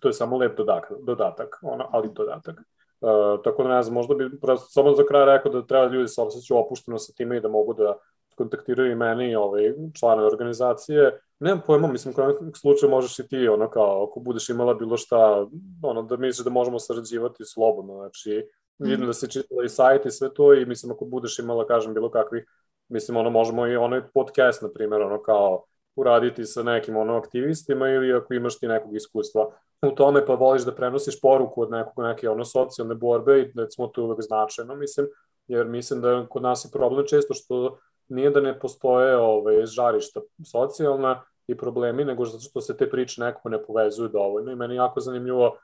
to 0.00 0.08
je 0.08 0.12
samo 0.12 0.36
lep 0.36 0.56
dodatak, 0.56 0.92
dodatak 1.00 1.58
ono, 1.62 1.88
ali 1.92 2.08
dodatak. 2.12 2.60
Uh, 3.00 3.42
tako 3.44 3.62
da 3.62 3.68
ne 3.68 3.82
znam, 3.82 3.94
možda 3.94 4.14
bi 4.14 4.30
samo 4.68 4.94
za 4.94 5.02
kraj 5.08 5.24
rekao 5.26 5.52
da 5.52 5.66
treba 5.66 5.86
ljudi 5.86 6.08
se 6.08 6.22
osjećaju 6.22 6.58
opušteno 6.58 6.98
sa 6.98 7.12
time 7.12 7.36
i 7.36 7.40
da 7.40 7.48
mogu 7.48 7.74
da 7.74 7.96
kontaktiraju 8.36 8.92
i 8.92 8.94
meni 8.94 9.30
i 9.30 9.34
ovaj, 9.34 9.74
članove 9.98 10.26
organizacije. 10.26 11.20
Nemam 11.40 11.62
pojma, 11.66 11.88
mislim, 11.88 12.14
kao 12.14 12.26
nekog 12.26 12.58
slučaju 12.58 12.90
možeš 12.90 13.18
i 13.18 13.28
ti, 13.28 13.48
ono, 13.48 13.70
kao, 13.70 14.04
ako 14.04 14.20
budeš 14.20 14.48
imala 14.48 14.74
bilo 14.74 14.96
šta, 14.96 15.46
ono, 15.82 16.02
da 16.02 16.16
misliš 16.16 16.44
da 16.44 16.50
možemo 16.50 16.78
sarađivati 16.78 17.44
slobodno, 17.44 17.94
znači, 17.94 18.48
mm. 18.78 18.84
vidim 18.84 19.06
da 19.06 19.12
se 19.12 19.30
čitala 19.30 19.64
i 19.64 19.68
sajt 19.68 20.06
i 20.06 20.10
sve 20.10 20.34
to 20.34 20.54
i 20.54 20.66
mislim, 20.66 20.92
ako 20.92 21.04
budeš 21.04 21.38
imala, 21.38 21.66
kažem, 21.66 21.94
bilo 21.94 22.10
kakvih, 22.10 22.44
mislim, 22.88 23.16
ono, 23.16 23.30
možemo 23.30 23.66
i 23.66 23.76
onaj 23.76 24.02
podcast, 24.14 24.62
na 24.62 24.68
primjer, 24.74 25.02
ono, 25.02 25.22
kao, 25.22 25.64
uraditi 25.96 26.44
sa 26.44 26.62
nekim 26.62 26.96
ono 26.96 27.16
aktivistima 27.16 27.88
ili 27.88 28.12
ako 28.12 28.34
imaš 28.34 28.58
ti 28.58 28.68
nekog 28.68 28.96
iskustva 28.96 29.50
u 29.86 29.90
tome 29.90 30.26
pa 30.26 30.34
voliš 30.34 30.62
da 30.62 30.74
prenosiš 30.74 31.20
poruku 31.20 31.62
od 31.62 31.70
nekog 31.70 32.04
neke 32.04 32.28
ono 32.28 32.44
socijalne 32.44 32.94
borbe 32.94 33.40
i 33.40 33.52
da 33.54 33.70
smo 33.70 33.86
to 33.86 34.04
uvek 34.04 34.22
značajno, 34.22 34.74
mislim, 34.74 35.06
jer 35.46 35.66
mislim 35.66 36.00
da 36.00 36.26
kod 36.30 36.42
nas 36.42 36.64
je 36.64 36.70
problem 36.72 37.06
često 37.06 37.34
što 37.34 37.78
nije 38.12 38.30
da 38.30 38.40
ne 38.40 38.58
postoje 38.58 39.16
ove, 39.16 39.66
žarišta 39.66 40.20
socijalna 40.52 41.22
i 41.46 41.56
problemi, 41.56 42.04
nego 42.04 42.24
zato 42.24 42.44
što 42.44 42.60
se 42.60 42.76
te 42.76 42.90
priče 42.90 43.20
nekako 43.20 43.48
ne 43.48 43.62
povezuju 43.62 44.08
dovoljno 44.08 44.52
i 44.52 44.56
meni 44.56 44.74
jako 44.74 45.00
zanimljivo, 45.00 45.56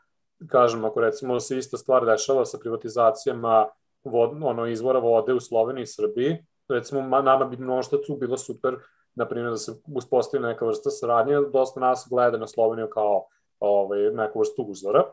kažem, 0.47 0.85
ako 0.85 1.01
recimo 1.01 1.41
se 1.41 1.59
ista 1.59 1.77
stvar 1.77 2.07
dešava 2.07 2.45
sa 2.45 2.59
privatizacijama 2.59 3.67
vod, 4.05 4.31
ono, 4.43 4.67
izvora 4.67 4.99
vode 4.99 5.35
u 5.35 5.41
Sloveniji 5.41 5.83
i 5.83 5.87
Srbiji, 5.87 6.45
recimo 6.69 7.21
nama 7.21 7.45
bi 7.45 7.57
mnoštacu 7.57 8.17
bilo 8.17 8.37
super, 8.37 8.77
na 9.15 9.29
primjer, 9.29 9.51
da 9.51 9.57
se 9.57 9.73
uspostavi 9.95 10.43
neka 10.43 10.67
vrsta 10.67 10.91
saradnje, 10.91 11.37
dosta 11.53 11.81
nas 11.81 12.07
gleda 12.11 12.39
na 12.39 12.47
Sloveniju 12.47 12.89
kao 12.91 13.27
ovaj, 13.61 14.11
neku 14.11 14.39
vrstu 14.39 14.63
uzora. 14.63 15.05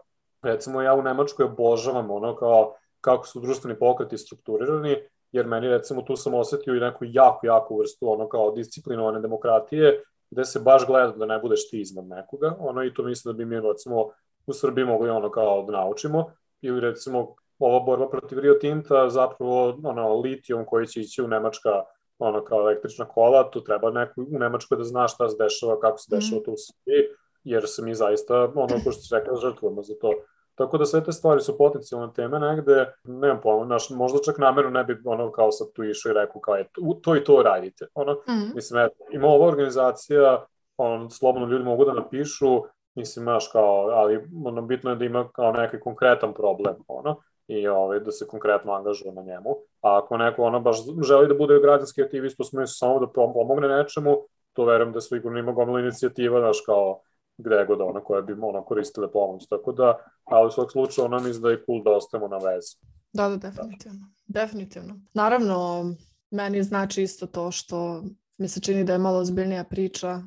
Recimo, 0.41 0.81
ja 0.81 0.93
u 0.93 1.01
Nemačkoj 1.01 1.45
obožavam 1.45 2.11
ono 2.11 2.35
kao 2.35 2.75
kako 3.01 3.27
su 3.27 3.39
društveni 3.39 3.79
pokreti 3.79 4.17
strukturirani 4.17 4.97
jer 5.35 5.47
meni 5.47 5.67
recimo 5.67 6.01
tu 6.01 6.15
sam 6.15 6.33
osetio 6.33 6.75
i 6.75 6.79
neku 6.79 7.05
jako, 7.07 7.47
jako 7.47 7.77
vrstu 7.77 8.11
ono 8.11 8.29
kao 8.29 8.51
disciplinovane 8.51 9.19
demokratije, 9.19 10.03
gde 10.31 10.45
se 10.45 10.59
baš 10.59 10.85
gleda 10.87 11.11
da 11.11 11.25
ne 11.25 11.39
budeš 11.39 11.69
ti 11.69 11.81
iznad 11.81 12.07
nekoga, 12.07 12.55
ono 12.59 12.83
i 12.83 12.93
to 12.93 13.03
mislim 13.03 13.33
da 13.33 13.37
bi 13.37 13.45
mi 13.45 13.59
recimo 13.61 14.09
u 14.47 14.53
Srbiji 14.53 14.85
mogli 14.85 15.09
ono 15.09 15.31
kao 15.31 15.63
da 15.63 15.71
naučimo, 15.71 16.31
ili 16.61 16.79
recimo 16.79 17.35
ova 17.59 17.79
borba 17.79 18.09
protiv 18.09 18.39
Rio 18.39 18.53
Tinta 18.53 19.09
zapravo 19.09 19.79
ono, 19.83 20.19
litijom 20.19 20.65
koji 20.65 20.87
će 20.87 21.01
ići 21.01 21.21
u 21.21 21.27
Nemačka 21.27 21.83
ono 22.19 22.43
kao 22.43 22.59
električna 22.59 23.05
kola, 23.05 23.51
tu 23.51 23.63
treba 23.63 23.91
neko 23.91 24.21
u 24.21 24.39
Nemačkoj 24.39 24.77
da 24.77 24.83
zna 24.83 25.07
šta 25.07 25.29
se 25.29 25.35
dešava, 25.39 25.79
kako 25.79 25.97
se 25.97 26.15
dešava 26.15 26.41
mm. 26.41 26.43
tu 26.43 26.51
u 26.51 26.57
Srbiji, 26.57 27.03
jer 27.43 27.63
se 27.67 27.81
mi 27.81 27.95
zaista, 27.95 28.51
ono 28.55 28.75
ko 28.83 28.91
što 28.91 29.01
se 29.01 29.15
rekla, 29.15 29.39
žrtvujemo 29.41 29.83
za 29.83 29.93
to. 30.01 30.11
Tako 30.55 30.77
da 30.77 30.85
sve 30.85 31.03
te 31.03 31.11
stvari 31.11 31.41
su 31.41 31.57
potencijalne 31.57 32.13
teme 32.13 32.39
negde, 32.39 32.93
nemam 33.03 33.39
pojma, 33.43 33.65
naš, 33.65 33.89
možda 33.89 34.19
čak 34.25 34.37
namerno 34.37 34.69
ne 34.69 34.83
bi 34.83 34.97
ono 35.05 35.31
kao 35.31 35.51
sad 35.51 35.67
tu 35.73 35.83
išao 35.83 36.09
i 36.09 36.13
rekao 36.13 36.41
kao 36.41 36.55
je, 36.55 36.65
to 37.01 37.15
i 37.15 37.23
to 37.23 37.41
radite. 37.43 37.87
Ono, 37.93 38.13
mm. 38.13 38.55
Mislim, 38.55 38.85
eto, 38.85 38.95
ima 39.11 39.27
ova 39.27 39.47
organizacija, 39.47 40.45
on, 40.77 41.09
slobodno 41.09 41.47
ljudi 41.47 41.63
mogu 41.63 41.85
da 41.85 41.93
napišu, 41.93 42.61
mislim, 42.95 43.23
znaš, 43.23 43.49
kao, 43.51 43.89
ali 43.93 44.27
ono, 44.45 44.61
bitno 44.61 44.89
je 44.89 44.95
da 44.95 45.05
ima 45.05 45.29
kao 45.31 45.51
neki 45.51 45.79
konkretan 45.79 46.33
problem, 46.33 46.75
ono, 46.87 47.15
i 47.47 47.67
ovaj, 47.67 47.99
da 47.99 48.11
se 48.11 48.27
konkretno 48.27 48.73
angažuje 48.73 49.11
na 49.11 49.21
njemu. 49.21 49.49
A 49.81 49.97
ako 49.97 50.17
neko 50.17 50.43
ono 50.43 50.59
baš 50.59 50.77
želi 51.07 51.27
da 51.27 51.33
bude 51.33 51.59
građanski 51.59 52.03
aktivist 52.03 52.39
u 52.39 52.43
smislu 52.43 52.73
samo 52.73 52.99
da 52.99 53.07
pomogne 53.07 53.67
nečemu, 53.67 54.17
to 54.53 54.65
verujem 54.65 54.93
da 54.93 55.01
sigurno 55.01 55.39
ima 55.39 55.51
gomila 55.51 55.79
inicijativa, 55.79 56.39
znaš, 56.39 56.57
kao 56.65 56.99
gde 57.37 57.65
god 57.67 57.81
ona 57.81 58.03
koja 58.03 58.21
bi 58.21 58.33
ono 58.41 58.63
koristile 58.65 59.11
pomoć. 59.11 59.47
Tako 59.47 59.71
da, 59.71 59.97
ali 60.23 60.47
u 60.47 60.51
svog 60.51 60.71
slučaju 60.71 61.05
ono 61.05 61.19
mislim 61.19 61.43
da 61.43 61.49
je 61.49 61.63
cool 61.65 61.83
da 61.83 61.91
ostajemo 61.91 62.27
na 62.27 62.37
vezi. 62.37 62.75
Da, 63.13 63.29
da, 63.29 63.37
definitivno. 63.37 63.99
Da. 64.27 64.41
Definitivno. 64.41 64.99
Naravno, 65.13 65.85
meni 66.31 66.63
znači 66.63 67.03
isto 67.03 67.27
to 67.27 67.51
što 67.51 68.03
mi 68.37 68.47
se 68.47 68.59
čini 68.59 68.83
da 68.83 68.93
je 68.93 68.99
malo 68.99 69.19
ozbiljnija 69.19 69.63
priča. 69.63 70.21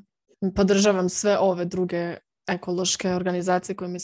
Podržavam 0.55 1.09
sve 1.09 1.39
ove 1.39 1.65
druge 1.65 2.17
ekološke 2.49 3.13
organizacije 3.13 3.77
koje 3.77 3.89
mi 3.89 3.99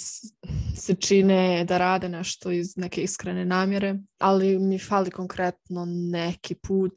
se 0.77 0.95
čine 1.01 1.65
da 1.65 1.79
rade 1.79 2.09
nešto 2.09 2.51
iz 2.51 2.77
neke 2.77 3.03
iskrene 3.03 3.45
namjere, 3.45 3.95
ali 4.19 4.59
mi 4.59 4.79
fali 4.79 5.11
konkretno 5.11 5.85
neki 5.87 6.55
put 6.55 6.93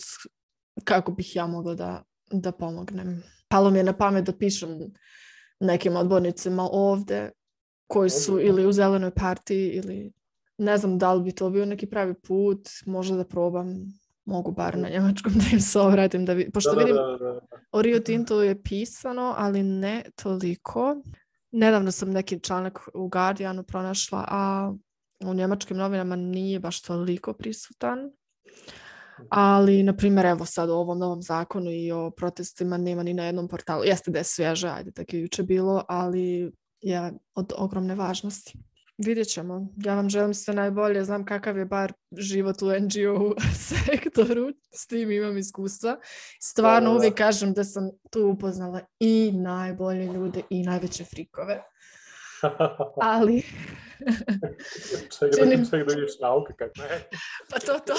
kako 0.83 1.11
bih 1.11 1.35
ja 1.35 1.47
mogla 1.47 1.73
da, 1.73 2.03
da 2.31 2.51
pomognem. 2.51 3.23
Palo 3.47 3.69
mi 3.69 3.79
je 3.79 3.83
na 3.83 3.97
pamet 3.97 4.25
da 4.25 4.37
pišem 4.37 4.79
nekim 5.59 5.95
odbornicima 5.95 6.69
ovde 6.71 7.31
koji 7.87 8.09
su 8.09 8.39
ili 8.39 8.65
u 8.65 8.71
zelenoj 8.71 9.11
partiji 9.11 9.69
ili 9.69 10.13
ne 10.57 10.77
znam 10.77 10.97
da 10.97 11.13
li 11.13 11.23
bi 11.23 11.31
to 11.31 11.49
bio 11.49 11.65
neki 11.65 11.85
pravi 11.85 12.13
put, 12.13 12.69
možda 12.85 13.17
da 13.17 13.23
probam 13.23 13.67
mogu 14.25 14.51
bar 14.51 14.77
na 14.77 14.89
njemačkom 14.89 15.33
da 15.33 15.43
im 15.53 15.61
se 15.61 15.79
obratim 15.79 16.25
da 16.25 16.33
vi, 16.33 16.51
pošto 16.51 16.71
da, 16.71 16.79
vidim 16.79 16.95
da, 16.95 17.01
da, 17.01 17.17
da. 17.17 17.39
o 17.71 17.81
Rio 17.81 17.99
Tinto 17.99 18.43
je 18.43 18.61
pisano, 18.63 19.33
ali 19.37 19.63
ne 19.63 20.03
toliko. 20.15 21.01
Nedavno 21.51 21.91
sam 21.91 22.11
neki 22.11 22.39
članak 22.39 22.79
u 22.93 23.07
Guardianu 23.07 23.63
pronašla, 23.63 24.25
a 24.27 24.73
u 25.25 25.33
njemačkim 25.33 25.77
novinama 25.77 26.15
nije 26.15 26.59
baš 26.59 26.81
toliko 26.81 27.33
prisutan. 27.33 28.11
Ali, 29.29 29.83
na 29.83 29.93
primjer, 29.97 30.25
evo 30.25 30.45
sad 30.45 30.69
o 30.69 30.75
ovom 30.75 30.99
novom 30.99 31.21
zakonu 31.21 31.71
i 31.71 31.91
o 31.91 32.11
protestima 32.11 32.77
nema 32.77 33.03
ni 33.03 33.13
na 33.13 33.25
jednom 33.25 33.47
portalu. 33.47 33.83
Jeste 33.83 34.11
da 34.11 34.17
je 34.19 34.23
svježe, 34.23 34.69
ajde, 34.69 34.91
tako 34.91 35.15
je 35.15 35.21
juče 35.21 35.43
bilo, 35.43 35.83
ali 35.87 36.51
je 36.81 37.13
od 37.35 37.53
ogromne 37.57 37.95
važnosti. 37.95 38.53
Vidjet 38.97 39.27
ćemo. 39.27 39.67
Ja 39.85 39.95
vam 39.95 40.09
želim 40.09 40.33
sve 40.33 40.53
najbolje. 40.53 41.03
Znam 41.03 41.25
kakav 41.25 41.57
je 41.57 41.65
bar 41.65 41.93
život 42.17 42.61
u 42.61 42.65
NGO 42.65 43.35
sektoru. 43.69 44.51
S 44.71 44.87
tim 44.87 45.11
imam 45.11 45.37
iskustva. 45.37 45.97
Stvarno 46.41 46.95
uvijek 46.95 47.15
kažem 47.15 47.53
da 47.53 47.63
sam 47.63 47.89
tu 48.11 48.27
upoznala 48.27 48.81
i 48.99 49.31
najbolje 49.31 50.05
ljude 50.05 50.41
i 50.49 50.63
najveće 50.63 51.03
frikove. 51.03 51.63
Ali... 53.01 53.43
ček, 55.19 55.35
činim... 55.39 55.65
ček 55.69 55.87
da 55.87 55.95
vidiš 55.95 56.19
nauke, 56.21 56.53
kak 56.57 56.71
ne. 56.77 56.87
pa 57.49 57.59
to, 57.59 57.79
to. 57.85 57.93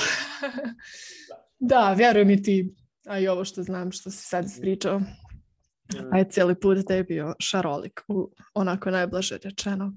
da, 1.70 1.92
vjeruj 1.92 2.24
mi 2.24 2.42
ti. 2.42 2.74
A 3.06 3.18
i 3.18 3.28
ovo 3.28 3.44
što 3.44 3.62
znam, 3.62 3.92
što 3.92 4.10
si 4.10 4.22
sad 4.22 4.44
ispričao. 4.44 4.98
Mm. 4.98 6.12
A 6.12 6.18
je 6.18 6.30
cijeli 6.30 6.60
put 6.60 6.78
da 6.78 6.94
je 6.94 7.04
bio 7.04 7.34
šarolik, 7.38 8.00
u, 8.08 8.30
onako 8.54 8.90
najblaže 8.90 9.38
rečeno. 9.44 9.92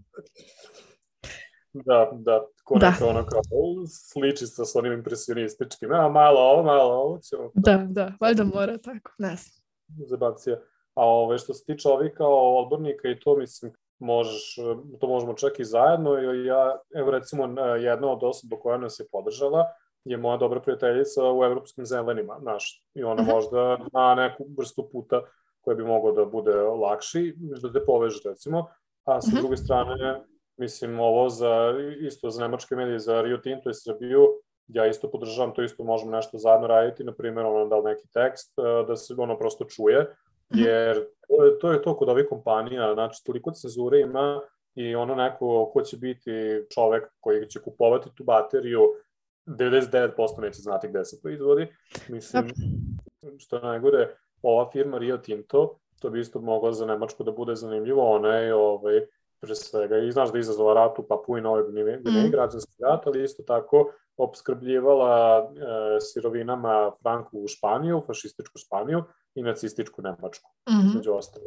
Da, 1.74 2.10
da, 2.14 2.46
ko 2.64 2.80
da. 2.80 2.90
neka 2.90 3.06
ono 3.06 3.26
kao 3.26 3.42
sliči 3.88 4.48
sa 4.48 4.66
s 4.66 4.76
onim 4.76 4.94
impresionističkim, 4.94 5.92
a 5.92 6.10
malo 6.10 6.40
ovo, 6.40 6.64
malo 6.64 6.94
ovo 6.94 7.20
ćemo. 7.20 7.52
Da, 7.54 7.88
da, 7.90 8.14
valjda 8.20 8.44
mora 8.44 8.78
tako, 8.78 9.12
ne 9.18 9.36
znam. 9.36 10.08
Zebacija. 10.10 10.58
A 10.96 11.06
ove, 11.06 11.38
što 11.38 11.54
se 11.54 11.66
tiče 11.66 11.88
ovih 11.88 12.12
kao 12.18 12.64
odbornika 12.64 13.10
i 13.10 13.20
to, 13.20 13.38
mislim, 13.38 13.74
možeš, 14.02 14.56
to 15.00 15.08
možemo 15.08 15.34
čak 15.34 15.60
i 15.60 15.66
zajedno, 15.66 16.20
i 16.20 16.46
ja, 16.46 16.80
evo 16.96 17.12
recimo, 17.12 17.62
jedna 17.80 18.12
od 18.12 18.24
osoba 18.24 18.58
koja 18.60 18.78
nas 18.78 19.00
je 19.00 19.06
podržala 19.12 19.66
je 20.06 20.18
moja 20.18 20.38
dobra 20.38 20.62
prijateljica 20.62 21.32
u 21.34 21.44
evropskim 21.44 21.86
zelenima, 21.86 22.38
znaš, 22.42 22.86
i 22.94 23.04
ona 23.04 23.22
mhm. 23.22 23.32
možda 23.32 23.78
na 23.94 24.16
neku 24.16 24.46
vrstu 24.58 24.90
puta 24.92 25.22
koja 25.62 25.76
bi 25.76 25.84
mogao 25.84 26.12
da 26.12 26.26
bude 26.26 26.54
lakši, 26.56 27.34
da 27.38 27.72
te 27.74 27.86
poveže, 27.86 28.30
recimo, 28.30 28.68
a 29.04 29.22
sa 29.22 29.32
mhm. 29.32 29.40
druge 29.40 29.58
strane, 29.58 30.22
mislim, 30.58 31.00
ovo 31.00 31.30
za, 31.30 31.74
isto 32.00 32.30
za 32.30 32.42
nemačke 32.42 32.76
medije, 32.76 33.00
za 33.00 33.22
Rio 33.22 33.38
Tinto 33.38 33.70
i 33.70 33.74
Srbiju, 33.74 34.28
ja 34.68 34.88
isto 34.88 35.12
podržavam, 35.12 35.54
to 35.54 35.64
isto 35.64 35.84
možemo 35.84 36.12
nešto 36.12 36.38
zajedno 36.38 36.68
raditi, 36.68 37.04
na 37.04 37.14
primjer, 37.14 37.46
ono 37.46 37.66
dal 37.66 37.84
neki 37.84 38.08
tekst, 38.14 38.60
e, 38.60 38.86
da 38.88 38.96
se 38.96 39.14
ono 39.18 39.38
prosto 39.38 39.66
čuje. 39.66 40.16
Jer 40.54 41.06
to 41.28 41.46
je 41.46 41.60
to, 41.60 41.72
je 41.72 41.82
to 41.82 41.98
kod 41.98 42.10
ovih 42.10 42.26
kompanija, 42.30 42.94
znači 42.94 43.24
toliko 43.26 43.52
cenzure 43.52 44.00
ima 44.00 44.42
i 44.76 44.96
ono 44.96 45.16
neko 45.16 45.72
ko 45.74 45.82
će 45.82 45.98
biti 45.98 46.32
čovek 46.74 47.04
koji 47.20 47.48
će 47.48 47.60
kupovati 47.60 48.10
tu 48.16 48.24
bateriju, 48.24 48.82
99% 49.46 50.42
neće 50.42 50.62
znati 50.62 50.88
gde 50.88 51.06
se 51.06 51.22
proizvodi. 51.22 51.68
Mislim, 52.10 52.48
što 53.38 53.56
je 53.56 53.62
najgore, 53.62 54.16
ova 54.42 54.70
firma 54.72 54.98
Rio 54.98 55.18
Tinto, 55.18 55.80
to 56.00 56.10
bi 56.10 56.20
isto 56.20 56.42
moglo 56.42 56.72
za 56.72 56.86
Nemačku 56.86 57.24
da 57.24 57.32
bude 57.32 57.56
zanimljivo, 57.56 58.12
ona 58.12 58.36
je 58.36 58.56
ovaj, 58.56 59.02
pre 59.40 59.56
svega, 59.56 59.98
i 59.98 60.12
znaš 60.12 60.32
da 60.32 60.38
je 60.38 60.40
izazvala 60.40 60.74
rat 60.74 61.00
u 61.00 61.08
Papu 61.08 61.38
i 61.38 61.42
Novoj 61.42 61.64
Gvineji, 61.72 61.98
mm. 61.98 62.32
građanski 62.32 62.84
rat, 62.84 63.08
ali 63.08 63.24
isto 63.24 63.44
tako 63.44 63.92
obskrbljivala 64.18 65.38
e, 65.38 66.00
sirovinama 66.00 66.92
Franku 67.02 67.40
u 67.40 67.48
Španiju, 67.48 68.02
fašističku 68.08 68.58
Španiju 68.58 69.04
i 69.36 69.44
nacističku 69.44 70.02
Nemačku, 70.02 70.50
mm 70.70 70.74
-hmm. 70.74 70.96
među 70.96 71.14
ostalo. 71.14 71.46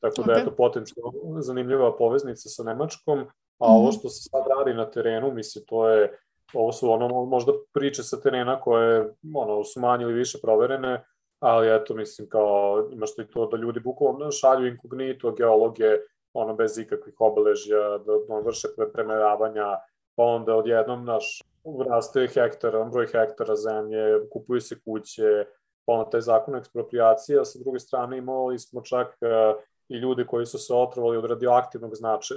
Tako 0.00 0.22
da 0.22 0.32
okay. 0.32 0.38
je 0.38 0.44
to 0.44 0.50
potencijalno 0.50 1.42
zanimljiva 1.42 1.96
poveznica 1.96 2.48
sa 2.48 2.62
Nemačkom, 2.62 3.18
a 3.18 3.22
mm 3.22 3.26
-hmm. 3.26 3.78
ovo 3.78 3.92
što 3.92 4.08
se 4.08 4.28
sad 4.30 4.42
radi 4.58 4.74
na 4.74 4.90
terenu, 4.90 5.32
misli, 5.32 5.66
to 5.66 5.88
je, 5.88 6.18
ovo 6.54 6.72
su 6.72 6.90
ono 6.90 7.24
možda 7.24 7.52
priče 7.72 8.02
sa 8.02 8.20
terena 8.20 8.60
koje 8.60 9.14
ono, 9.34 9.64
su 9.64 9.80
manje 9.80 10.02
ili 10.02 10.12
više 10.12 10.38
proverene, 10.42 11.04
ali 11.40 11.74
eto, 11.74 11.94
mislim, 11.94 12.28
kao, 12.28 12.88
imaš 12.92 13.10
i 13.18 13.30
to 13.30 13.46
da 13.46 13.56
ljudi 13.56 13.80
bukvalno 13.80 14.30
šalju 14.30 14.66
inkognito, 14.66 15.32
geologe, 15.32 15.98
ono 16.32 16.54
bez 16.54 16.78
ikakvih 16.78 17.14
obeležja, 17.18 17.98
da 17.98 18.12
on 18.28 18.44
vrše 18.44 18.68
premeravanja, 18.92 19.76
pa 20.14 20.22
onda 20.22 20.56
odjednom 20.56 21.04
naš 21.04 21.42
raste 21.88 22.26
hektara, 22.26 22.84
broj 22.84 23.06
hektara 23.06 23.56
zemlje, 23.56 24.28
kupuju 24.32 24.60
se 24.60 24.80
kuće, 24.84 25.44
onda 25.92 26.10
taj 26.10 26.20
zakon 26.20 26.56
ekspropriacija, 26.56 27.44
sa 27.44 27.58
druge 27.58 27.78
strane 27.78 28.18
imali 28.18 28.58
smo 28.58 28.80
čak 28.80 29.06
uh, 29.06 29.62
i 29.88 29.96
ljudi 29.96 30.26
koji 30.26 30.46
su 30.46 30.58
se 30.58 30.74
otrovali 30.74 31.16
od 31.16 31.24
radioaktivnog 31.24 31.94
znače, 31.94 32.34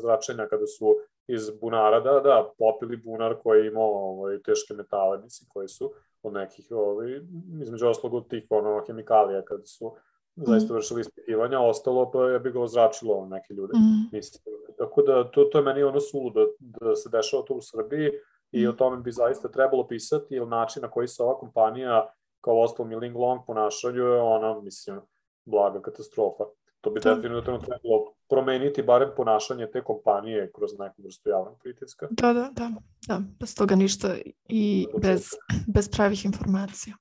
zračenja 0.00 0.46
kada 0.46 0.66
su 0.66 0.96
iz 1.28 1.50
bunara, 1.60 2.00
da, 2.00 2.20
da, 2.20 2.50
popili 2.58 2.96
bunar 2.96 3.34
koji 3.42 3.66
ima 3.66 3.80
ovaj, 3.80 4.42
teške 4.42 4.74
metale, 4.74 5.18
mislim, 5.22 5.48
koji 5.52 5.68
su 5.68 5.92
od 6.22 6.32
nekih, 6.32 6.66
ovaj, 6.70 7.20
između 7.62 7.88
oslog 7.88 8.14
od 8.14 8.28
tih 8.28 8.46
ono, 8.50 8.84
hemikalija 8.86 9.42
kada 9.42 9.66
su 9.66 9.94
zaista 10.36 10.74
vršili 10.74 11.00
ispitivanja, 11.00 11.60
ostalo 11.60 12.10
pa 12.10 12.24
je 12.24 12.40
bi 12.40 12.50
ga 12.50 12.60
ozračilo 12.60 13.26
neke 13.26 13.54
ljude. 13.54 13.72
Mm. 13.76 14.16
Mislim, 14.16 14.42
tako 14.78 15.02
da 15.02 15.30
to, 15.30 15.44
to 15.44 15.58
je 15.58 15.64
meni 15.64 15.82
ono 15.82 16.00
suludo 16.00 16.46
da, 16.58 16.88
da 16.88 16.96
se 16.96 17.08
dešava 17.08 17.42
to 17.42 17.54
u 17.54 17.60
Srbiji 17.60 18.10
i 18.52 18.66
mm. 18.66 18.68
o 18.68 18.72
tome 18.72 18.96
bi 18.96 19.12
zaista 19.12 19.48
trebalo 19.48 19.86
pisati, 19.86 20.34
ili 20.34 20.46
način 20.46 20.82
na 20.82 20.90
koji 20.90 21.08
se 21.08 21.22
ova 21.22 21.38
kompanija 21.38 22.08
kao 22.40 22.60
ostalo 22.60 22.98
Ling 22.98 23.16
Long 23.16 23.40
ponašanju 23.46 24.02
je 24.02 24.20
ona, 24.20 24.60
mislim, 24.60 25.00
blaga 25.44 25.82
katastrofa. 25.82 26.44
To 26.80 26.90
bi 26.90 27.00
da. 27.00 27.14
definitivno 27.14 27.58
trebalo 27.58 28.14
promeniti 28.28 28.82
barem 28.82 29.10
ponašanje 29.16 29.66
te 29.72 29.84
kompanije 29.84 30.52
kroz 30.52 30.70
neku 30.78 31.02
vrstu 31.02 31.28
javnog 31.28 31.58
pritiska. 31.62 32.06
Da, 32.10 32.32
da, 32.32 32.50
da. 32.52 32.70
da. 33.08 33.20
Bez 33.40 33.54
toga 33.54 33.74
ništa 33.74 34.16
i 34.48 34.86
bez, 35.02 35.28
bez 35.74 35.90
pravih 35.90 36.24
informacija. 36.24 36.96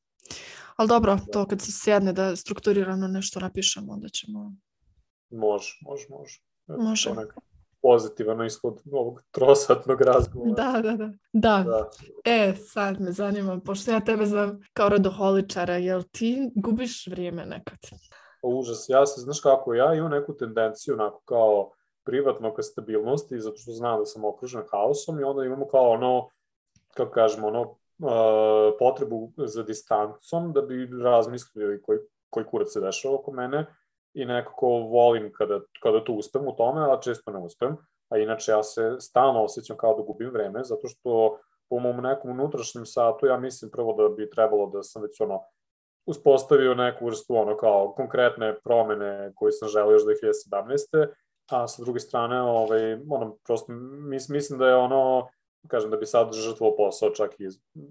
Ali 0.75 0.87
dobro, 0.87 1.17
to 1.33 1.45
kad 1.45 1.61
se 1.61 1.71
sjedne 1.71 2.13
da 2.13 2.35
strukturirano 2.35 3.07
nešto 3.07 3.39
napišemo, 3.39 3.93
onda 3.93 4.09
ćemo... 4.09 4.55
Može, 5.29 5.77
može, 5.81 6.05
može. 6.09 6.41
Može. 6.67 7.09
Pozitivan 7.81 8.45
ishod 8.45 8.81
ovog 8.91 9.21
trosatnog 9.31 10.01
razgovora. 10.01 10.51
Da, 10.51 10.81
da, 10.81 10.91
da, 10.91 11.11
da. 11.33 11.63
Da. 11.63 11.89
E, 12.25 12.53
sad 12.55 13.01
me 13.01 13.11
zanima, 13.11 13.59
pošto 13.65 13.91
ja 13.91 13.99
tebe 13.99 14.25
znam 14.25 14.59
kao 14.73 14.89
radoholičara, 14.89 15.77
jel 15.77 16.03
ti 16.11 16.51
gubiš 16.55 17.07
vrijeme 17.07 17.45
nekad? 17.45 17.79
Užas, 18.43 18.85
ja 18.89 19.05
se, 19.05 19.21
znaš 19.21 19.39
kako, 19.39 19.73
ja 19.73 19.93
imam 19.93 20.11
neku 20.11 20.37
tendenciju, 20.37 20.93
onako 20.93 21.21
kao 21.25 21.71
privatno 22.03 22.53
ka 22.53 22.61
stabilnosti, 22.61 23.39
zato 23.39 23.57
što 23.57 23.71
znam 23.71 23.99
da 23.99 24.05
sam 24.05 24.25
okružen 24.25 24.61
haosom 24.71 25.19
i 25.19 25.23
onda 25.23 25.43
imamo 25.43 25.67
kao 25.67 25.89
ono, 25.89 26.29
kako 26.93 27.11
kažemo, 27.11 27.47
ono, 27.47 27.61
uh, 27.61 28.75
potrebu 28.79 29.31
za 29.37 29.63
distancom 29.63 30.53
da 30.53 30.61
bi 30.61 30.89
razmislili 31.03 31.81
koji, 31.81 31.99
koji 32.29 32.45
kurac 32.45 32.67
se 32.73 32.81
dešava 32.81 33.15
oko 33.15 33.31
mene 33.31 33.65
i 34.17 34.25
nekako 34.25 34.67
volim 34.67 35.31
kada, 35.33 35.59
kada 35.83 36.03
tu 36.03 36.13
uspem 36.13 36.47
u 36.47 36.55
tome, 36.55 36.81
a 36.81 36.99
često 37.01 37.31
ne 37.31 37.39
uspem. 37.39 37.77
A 38.09 38.17
inače 38.17 38.51
ja 38.51 38.63
se 38.63 38.95
stalno 38.99 39.43
osjećam 39.43 39.77
kao 39.77 39.95
da 39.95 40.03
gubim 40.03 40.29
vreme, 40.29 40.63
zato 40.63 40.87
što 40.87 41.37
po 41.69 41.79
mom 41.79 41.97
nekom 41.97 42.31
unutrašnjem 42.31 42.85
satu 42.85 43.25
ja 43.25 43.37
mislim 43.37 43.71
prvo 43.71 43.93
da 43.93 44.15
bi 44.15 44.29
trebalo 44.29 44.69
da 44.69 44.83
sam 44.83 45.01
već 45.01 45.21
ono 45.21 45.43
uspostavio 46.05 46.73
neku 46.73 47.05
vrstu 47.05 47.35
ono 47.35 47.57
kao 47.57 47.93
konkretne 47.93 48.55
promene 48.63 49.31
koje 49.35 49.51
sam 49.51 49.69
želeo 49.69 49.91
još 49.91 50.03
2017. 50.03 51.07
A 51.51 51.67
sa 51.67 51.83
druge 51.83 51.99
strane, 51.99 52.41
ovaj, 52.41 52.93
ono, 52.93 53.37
prosto 53.45 53.71
mis, 54.09 54.29
mislim 54.29 54.59
da 54.59 54.67
je 54.67 54.75
ono, 54.75 55.27
kažem 55.67 55.91
da 55.91 55.97
bi 55.97 56.05
sad 56.05 56.33
žrtvovao 56.33 56.77
posao 56.77 57.09
čak 57.09 57.39
i, 57.39 57.47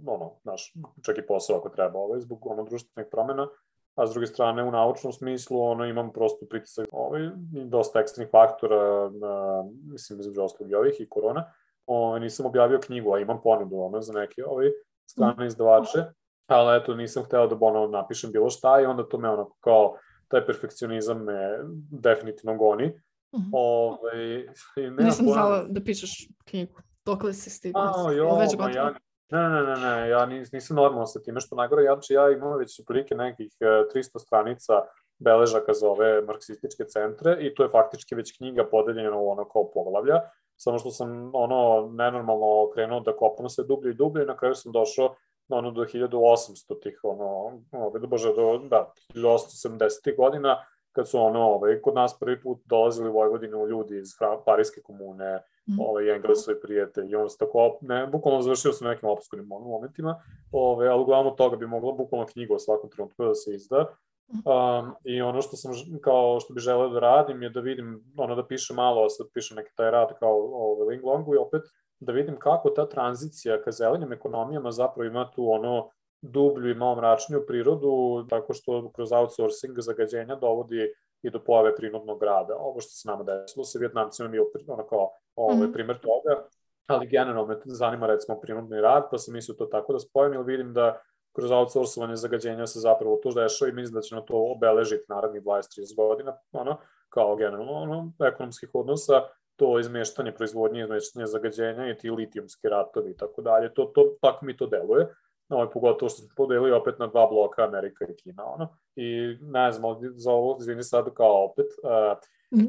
ono, 0.07 0.33
naš, 0.45 0.73
čak 1.03 1.19
i 1.19 1.27
posao 1.27 1.59
ako 1.59 1.69
treba, 1.69 1.99
ovaj, 1.99 2.21
zbog 2.21 2.47
ono 2.47 2.65
društvenih 2.65 3.09
promena, 3.11 3.49
a 3.97 4.07
s 4.07 4.11
druge 4.11 4.27
strane 4.27 4.63
u 4.63 4.71
naučnom 4.71 5.13
smislu 5.13 5.61
ono 5.61 5.85
imam 5.85 6.13
prosto 6.13 6.47
pritisak 6.47 6.87
ovaj, 6.93 7.31
dosta 7.65 8.01
ekstremnih 8.01 8.31
faktora, 8.31 9.11
na, 9.11 9.65
mislim 9.93 10.21
između 10.21 10.43
ostalog 10.43 10.71
i 10.71 10.75
ovih 10.75 10.95
i 10.99 11.09
korona. 11.09 11.53
Ovaj, 11.87 12.21
nisam 12.21 12.47
objavio 12.47 12.81
knjigu, 12.81 13.15
a 13.15 13.21
imam 13.21 13.41
ponudu 13.43 13.77
ono, 13.77 14.01
za 14.01 14.13
neke 14.13 14.45
ovaj, 14.47 14.67
strane 15.07 15.35
mhm. 15.35 15.47
izdavače, 15.47 16.05
ali 16.47 16.77
eto 16.77 16.95
nisam 16.95 17.25
hteo 17.25 17.47
da 17.47 17.57
ono, 17.61 17.87
napišem 17.87 18.33
bilo 18.33 18.51
šta 18.51 18.81
i 18.81 18.85
onda 18.85 19.09
to 19.09 19.19
me 19.19 19.31
ono 19.31 19.51
kao 19.61 19.97
taj 20.29 20.47
perfekcionizam 20.47 21.25
me 21.25 21.59
definitivno 21.91 22.57
goni. 22.57 22.87
Mm 22.87 23.39
-hmm. 23.39 23.51
Ove, 23.53 24.45
i 24.77 24.91
nisam 24.91 25.27
znala 25.27 25.65
da 25.69 25.81
pišeš 25.81 26.29
knjigu. 26.45 26.81
Dokle 27.05 27.33
si 27.33 27.51
stigla? 27.51 27.93
A, 27.97 28.13
jo, 28.13 28.37
već 28.37 28.57
ma 28.59 28.71
ja, 28.71 28.95
Ne, 29.31 29.49
ne, 29.49 29.63
ne, 29.63 29.77
ne, 29.77 30.09
ja 30.09 30.27
nisam 30.27 30.77
normalno 30.77 31.07
sa 31.07 31.21
time 31.21 31.41
što 31.41 31.57
najgore, 31.57 31.85
ja, 31.85 31.95
znači 31.95 32.13
ja 32.13 32.31
imam 32.31 32.59
već 32.59 32.81
prilike 32.87 33.15
nekih 33.15 33.53
300 33.61 33.99
e, 33.99 34.19
stranica 34.19 34.73
beležaka 35.19 35.73
za 35.73 35.89
ove 35.89 36.23
marksističke 36.23 36.85
centre 36.85 37.37
i 37.41 37.55
to 37.55 37.63
je 37.63 37.69
faktički 37.69 38.15
već 38.15 38.37
knjiga 38.37 38.69
podeljena 38.71 39.17
u 39.17 39.31
ono 39.31 39.49
kao 39.49 39.71
poglavlja, 39.75 40.21
samo 40.57 40.79
što 40.79 40.91
sam 40.91 41.31
ono 41.35 41.91
nenormalno 41.93 42.71
krenuo 42.75 43.01
da 43.01 43.17
kopam 43.17 43.49
sve 43.49 43.65
dublje 43.65 43.91
i 43.91 43.95
dublje 43.95 44.23
i 44.23 44.27
na 44.27 44.37
kraju 44.37 44.55
sam 44.55 44.73
došao 44.73 45.15
ono 45.49 45.71
do 45.71 45.85
1800 45.85 46.83
tih, 46.83 47.01
ono, 47.03 47.61
ove, 47.73 48.01
da 48.01 48.07
bože, 48.07 48.33
do, 48.35 48.59
da, 48.59 48.93
1870 49.15 50.17
godina, 50.17 50.65
kad 50.93 51.09
su 51.09 51.21
ono, 51.21 51.41
ovaj, 51.41 51.81
kod 51.81 51.95
nas 51.95 52.19
prvi 52.19 52.43
put 52.43 52.59
dolazili 52.65 53.09
u 53.09 53.13
Vojvodinu 53.13 53.67
ljudi 53.67 53.99
iz 53.99 54.09
Parijske 54.47 54.81
komune, 54.83 55.43
mm. 55.69 55.81
ovaj, 55.81 56.15
Englesovi 56.15 56.61
prijatelji, 56.61 57.11
i 57.11 57.17
on 57.17 57.31
se 57.31 57.39
tako, 57.39 57.79
ne, 57.81 58.07
bukvalno 58.07 58.43
završio 58.43 58.73
sam 58.73 58.89
nekim 58.89 59.09
obskurnim 59.09 59.47
momentima, 59.47 60.23
ovaj, 60.53 60.89
ali 60.89 61.03
uglavnom 61.03 61.37
toga 61.37 61.57
bi 61.57 61.67
mogla 61.67 61.93
bukvalno 61.93 62.27
knjiga 62.27 62.55
u 62.55 62.59
svakom 62.59 62.91
trenutku 62.91 63.25
da 63.25 63.35
se 63.35 63.55
izda. 63.55 63.87
Um, 64.29 64.95
I 65.05 65.23
ono 65.23 65.43
što 65.43 65.57
sam, 65.57 65.73
kao 66.01 66.41
što 66.41 66.55
bi 66.55 66.61
želeo 66.61 66.89
da 66.89 67.01
radim 67.01 67.43
je 67.43 67.51
da 67.51 67.61
vidim, 67.61 68.05
ono 68.17 68.35
da 68.35 68.47
pišem 68.47 68.77
malo, 68.77 69.09
sad 69.09 69.27
pišem 69.35 69.57
neki 69.57 69.71
taj 69.77 69.91
rad 69.91 70.19
kao 70.19 70.39
ovaj, 70.53 70.87
Ling 70.89 71.05
Longu 71.05 71.35
i 71.35 71.39
opet 71.39 71.63
da 72.01 72.13
vidim 72.13 72.39
kako 72.39 72.71
ta 72.71 72.89
tranzicija 72.89 73.63
ka 73.63 73.71
zelenim 73.71 74.13
ekonomijama 74.13 74.71
zapravo 74.71 75.05
ima 75.05 75.31
tu 75.31 75.51
ono 75.51 75.91
dublju 76.23 76.71
i 76.71 76.75
malo 76.75 76.97
mračniju 76.97 77.45
prirodu, 77.47 78.27
tako 78.31 78.53
što 78.53 78.91
kroz 78.93 79.13
outsourcing 79.13 79.79
zagađenja 79.79 80.35
dovodi 80.35 80.93
i 81.27 81.31
do 81.31 81.45
pojave 81.45 81.77
prinudnog 81.77 82.23
rada. 82.23 82.57
Ovo 82.59 82.81
što 82.81 82.91
se 82.91 83.09
nama 83.09 83.23
desilo 83.23 83.65
sa 83.65 83.79
Vjetnamcima 83.79 84.29
bio 84.29 84.47
ono 84.69 84.87
kao 84.87 85.11
ovaj, 85.37 85.57
-hmm. 85.57 85.73
primer 85.73 85.99
toga, 85.99 86.47
ali 86.87 87.07
generalno 87.07 87.47
me 87.47 87.61
zanima 87.65 88.07
recimo 88.07 88.41
prinudni 88.41 88.81
rad, 88.81 89.09
pa 89.11 89.19
sam 89.19 89.35
mislio 89.35 89.55
to 89.55 89.67
tako 89.67 89.93
da 89.93 89.99
spojim, 89.99 90.35
ili 90.35 90.45
vidim 90.45 90.73
da 90.75 91.01
kroz 91.33 91.51
outsourcovanje 91.51 92.17
zagađenja 92.17 92.67
se 92.67 92.81
zapravo 92.81 93.17
to 93.23 93.33
dešava 93.33 93.69
i 93.69 93.75
mislim 93.75 93.95
da 93.95 94.01
će 94.01 94.15
na 94.15 94.21
to 94.21 94.53
obeležiti 94.57 95.05
narednih 95.09 95.43
20-30 95.43 95.97
godina, 95.97 96.37
ono, 96.53 96.77
kao 97.09 97.37
generalno 97.37 97.73
ono, 97.73 98.13
ekonomskih 98.27 98.71
odnosa, 98.73 99.23
to 99.57 99.79
izmeštanje 99.79 100.33
proizvodnje, 100.33 100.81
izmeštanje 100.83 101.27
zagađenja 101.27 101.91
i 101.91 101.99
ti 101.99 102.11
litijumski 102.11 102.69
ratovi 102.69 103.11
i 103.11 103.17
tako 103.17 103.43
dalje, 103.43 103.75
to, 103.75 103.85
to, 103.85 104.17
tako 104.21 104.45
mi 104.45 104.57
to 104.57 104.67
deluje 104.67 105.15
ovaj, 105.49 105.71
pogotovo 105.71 106.09
što 106.09 106.19
smo 106.19 106.29
podelili 106.37 106.73
opet 106.73 106.99
na 106.99 107.07
dva 107.07 107.27
bloka 107.27 107.65
Amerika 107.65 108.05
i 108.05 108.17
Kina, 108.17 108.45
ono. 108.45 108.69
I 108.97 109.37
ne 109.41 109.73
znam, 109.73 109.97
za 110.15 110.33
ovo, 110.33 110.57
izvini 110.61 110.83
sad 110.83 111.15
kao 111.15 111.45
opet, 111.45 111.67
uh, 111.83 112.19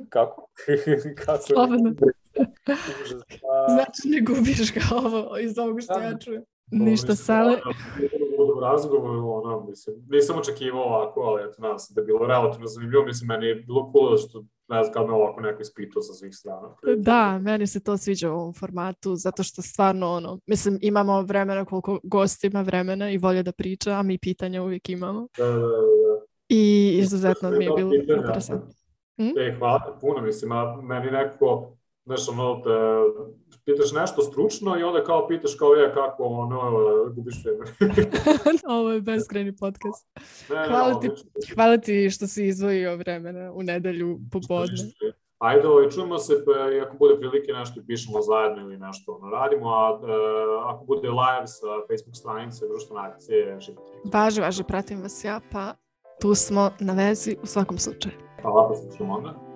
kako? 0.09 0.47
kako 1.25 1.43
Slobodno. 1.43 1.93
znači 3.75 4.01
ne 4.05 4.21
gubiš 4.21 4.73
ga 4.73 4.81
ovo 4.91 5.37
iz 5.37 5.57
ovoga 5.57 5.81
što 5.81 5.99
ja 5.99 6.17
čujem. 6.17 6.43
Ništa, 6.71 7.15
sale. 7.15 7.57
U 8.57 8.59
razgovoru, 8.59 9.31
ono, 9.31 9.65
mislim, 9.69 9.95
nisam 10.09 10.39
očekivao 10.39 10.83
ovako, 10.83 11.21
ali 11.21 11.43
eto, 11.43 11.61
nadam 11.61 11.79
se 11.79 11.93
da 11.93 12.01
je 12.01 12.05
bilo 12.05 12.27
relativno 12.27 12.67
zanimljivo, 12.67 13.05
mislim, 13.05 13.27
meni 13.27 13.45
je 13.45 13.55
bilo 13.55 13.91
cool 13.93 14.17
što 14.17 14.43
ne 14.69 14.83
znam 14.83 14.93
kad 14.93 15.07
me 15.07 15.13
ovako 15.13 15.41
neko 15.41 15.61
ispitao 15.61 16.01
sa 16.01 16.13
svih 16.13 16.35
strana. 16.35 16.75
Da, 16.97 17.39
meni 17.41 17.67
se 17.67 17.83
to 17.83 17.97
sviđa 17.97 18.31
u 18.31 18.35
ovom 18.35 18.53
formatu, 18.53 19.15
zato 19.15 19.43
što 19.43 19.61
stvarno, 19.61 20.11
ono, 20.11 20.39
mislim, 20.47 20.79
imamo 20.81 21.21
vremena 21.21 21.65
koliko 21.65 21.99
gost 22.03 22.43
ima 22.43 22.61
vremena 22.61 23.11
i 23.11 23.17
volje 23.17 23.43
da 23.43 23.51
priča, 23.51 23.91
a 23.91 24.03
mi 24.03 24.17
pitanja 24.17 24.63
uvijek 24.63 24.89
imamo. 24.89 25.27
Da, 25.37 25.45
da, 25.45 25.53
da. 25.53 25.59
da. 25.59 26.25
I 26.49 26.95
izuzetno 27.01 27.49
mi 27.49 27.65
je 27.65 27.71
bilo 27.75 27.91
interesantno. 28.17 28.73
Hm? 29.17 29.37
E, 29.37 29.55
hvala 29.59 29.97
puno, 30.01 30.21
mislim, 30.21 30.51
a 30.51 30.81
meni 30.81 31.11
neko, 31.11 31.77
znaš, 32.07 32.29
ono, 32.29 32.61
da 32.65 33.03
pitaš 33.65 33.91
nešto 33.91 34.21
stručno 34.21 34.79
i 34.79 34.83
onda 34.83 35.03
kao 35.03 35.27
pitaš 35.27 35.55
kao 35.55 35.73
je 35.73 35.93
kako 35.93 36.23
ono, 36.23 36.59
gubiš 37.15 37.35
vreme. 37.43 37.65
Ovo 38.77 38.91
je 38.91 39.01
beskrajni 39.01 39.55
podcast. 39.55 40.07
Ne, 40.49 40.67
hvala, 40.67 40.99
ti, 40.99 41.09
hvala 41.55 41.77
ti 41.77 42.09
što 42.09 42.27
si 42.27 42.47
izvojio 42.47 42.95
vremena 42.95 43.51
u 43.53 43.63
nedelju 43.63 44.19
popodne. 44.31 44.77
Ajde, 45.37 45.67
ovaj, 45.67 45.89
čujemo 45.89 46.17
se, 46.17 46.45
pa, 46.45 46.73
i 46.73 46.79
ako 46.79 46.97
bude 46.97 47.17
prilike 47.19 47.51
nešto 47.53 47.81
pišemo 47.87 48.21
zajedno 48.21 48.61
ili 48.61 48.77
nešto 48.77 49.19
ono, 49.21 49.31
radimo, 49.31 49.69
a 49.69 49.99
e, 50.03 50.07
ako 50.65 50.85
bude 50.85 51.09
live 51.09 51.47
sa 51.47 51.67
Facebook 51.87 52.15
stranice, 52.15 52.67
društvene 52.67 53.07
akcije, 53.07 53.61
šipite. 53.61 53.81
Važe, 54.13 54.41
važe, 54.41 54.63
pratim 54.63 55.01
vas 55.01 55.23
ja, 55.23 55.39
pa 55.51 55.73
tu 56.21 56.35
smo 56.35 56.69
na 56.79 56.93
vezi 56.93 57.37
u 57.43 57.45
svakom 57.45 57.77
slučaju. 57.77 58.15
Hvala, 58.41 58.67
pa 58.69 58.75
slučamo 58.75 59.13
onda. 59.13 59.46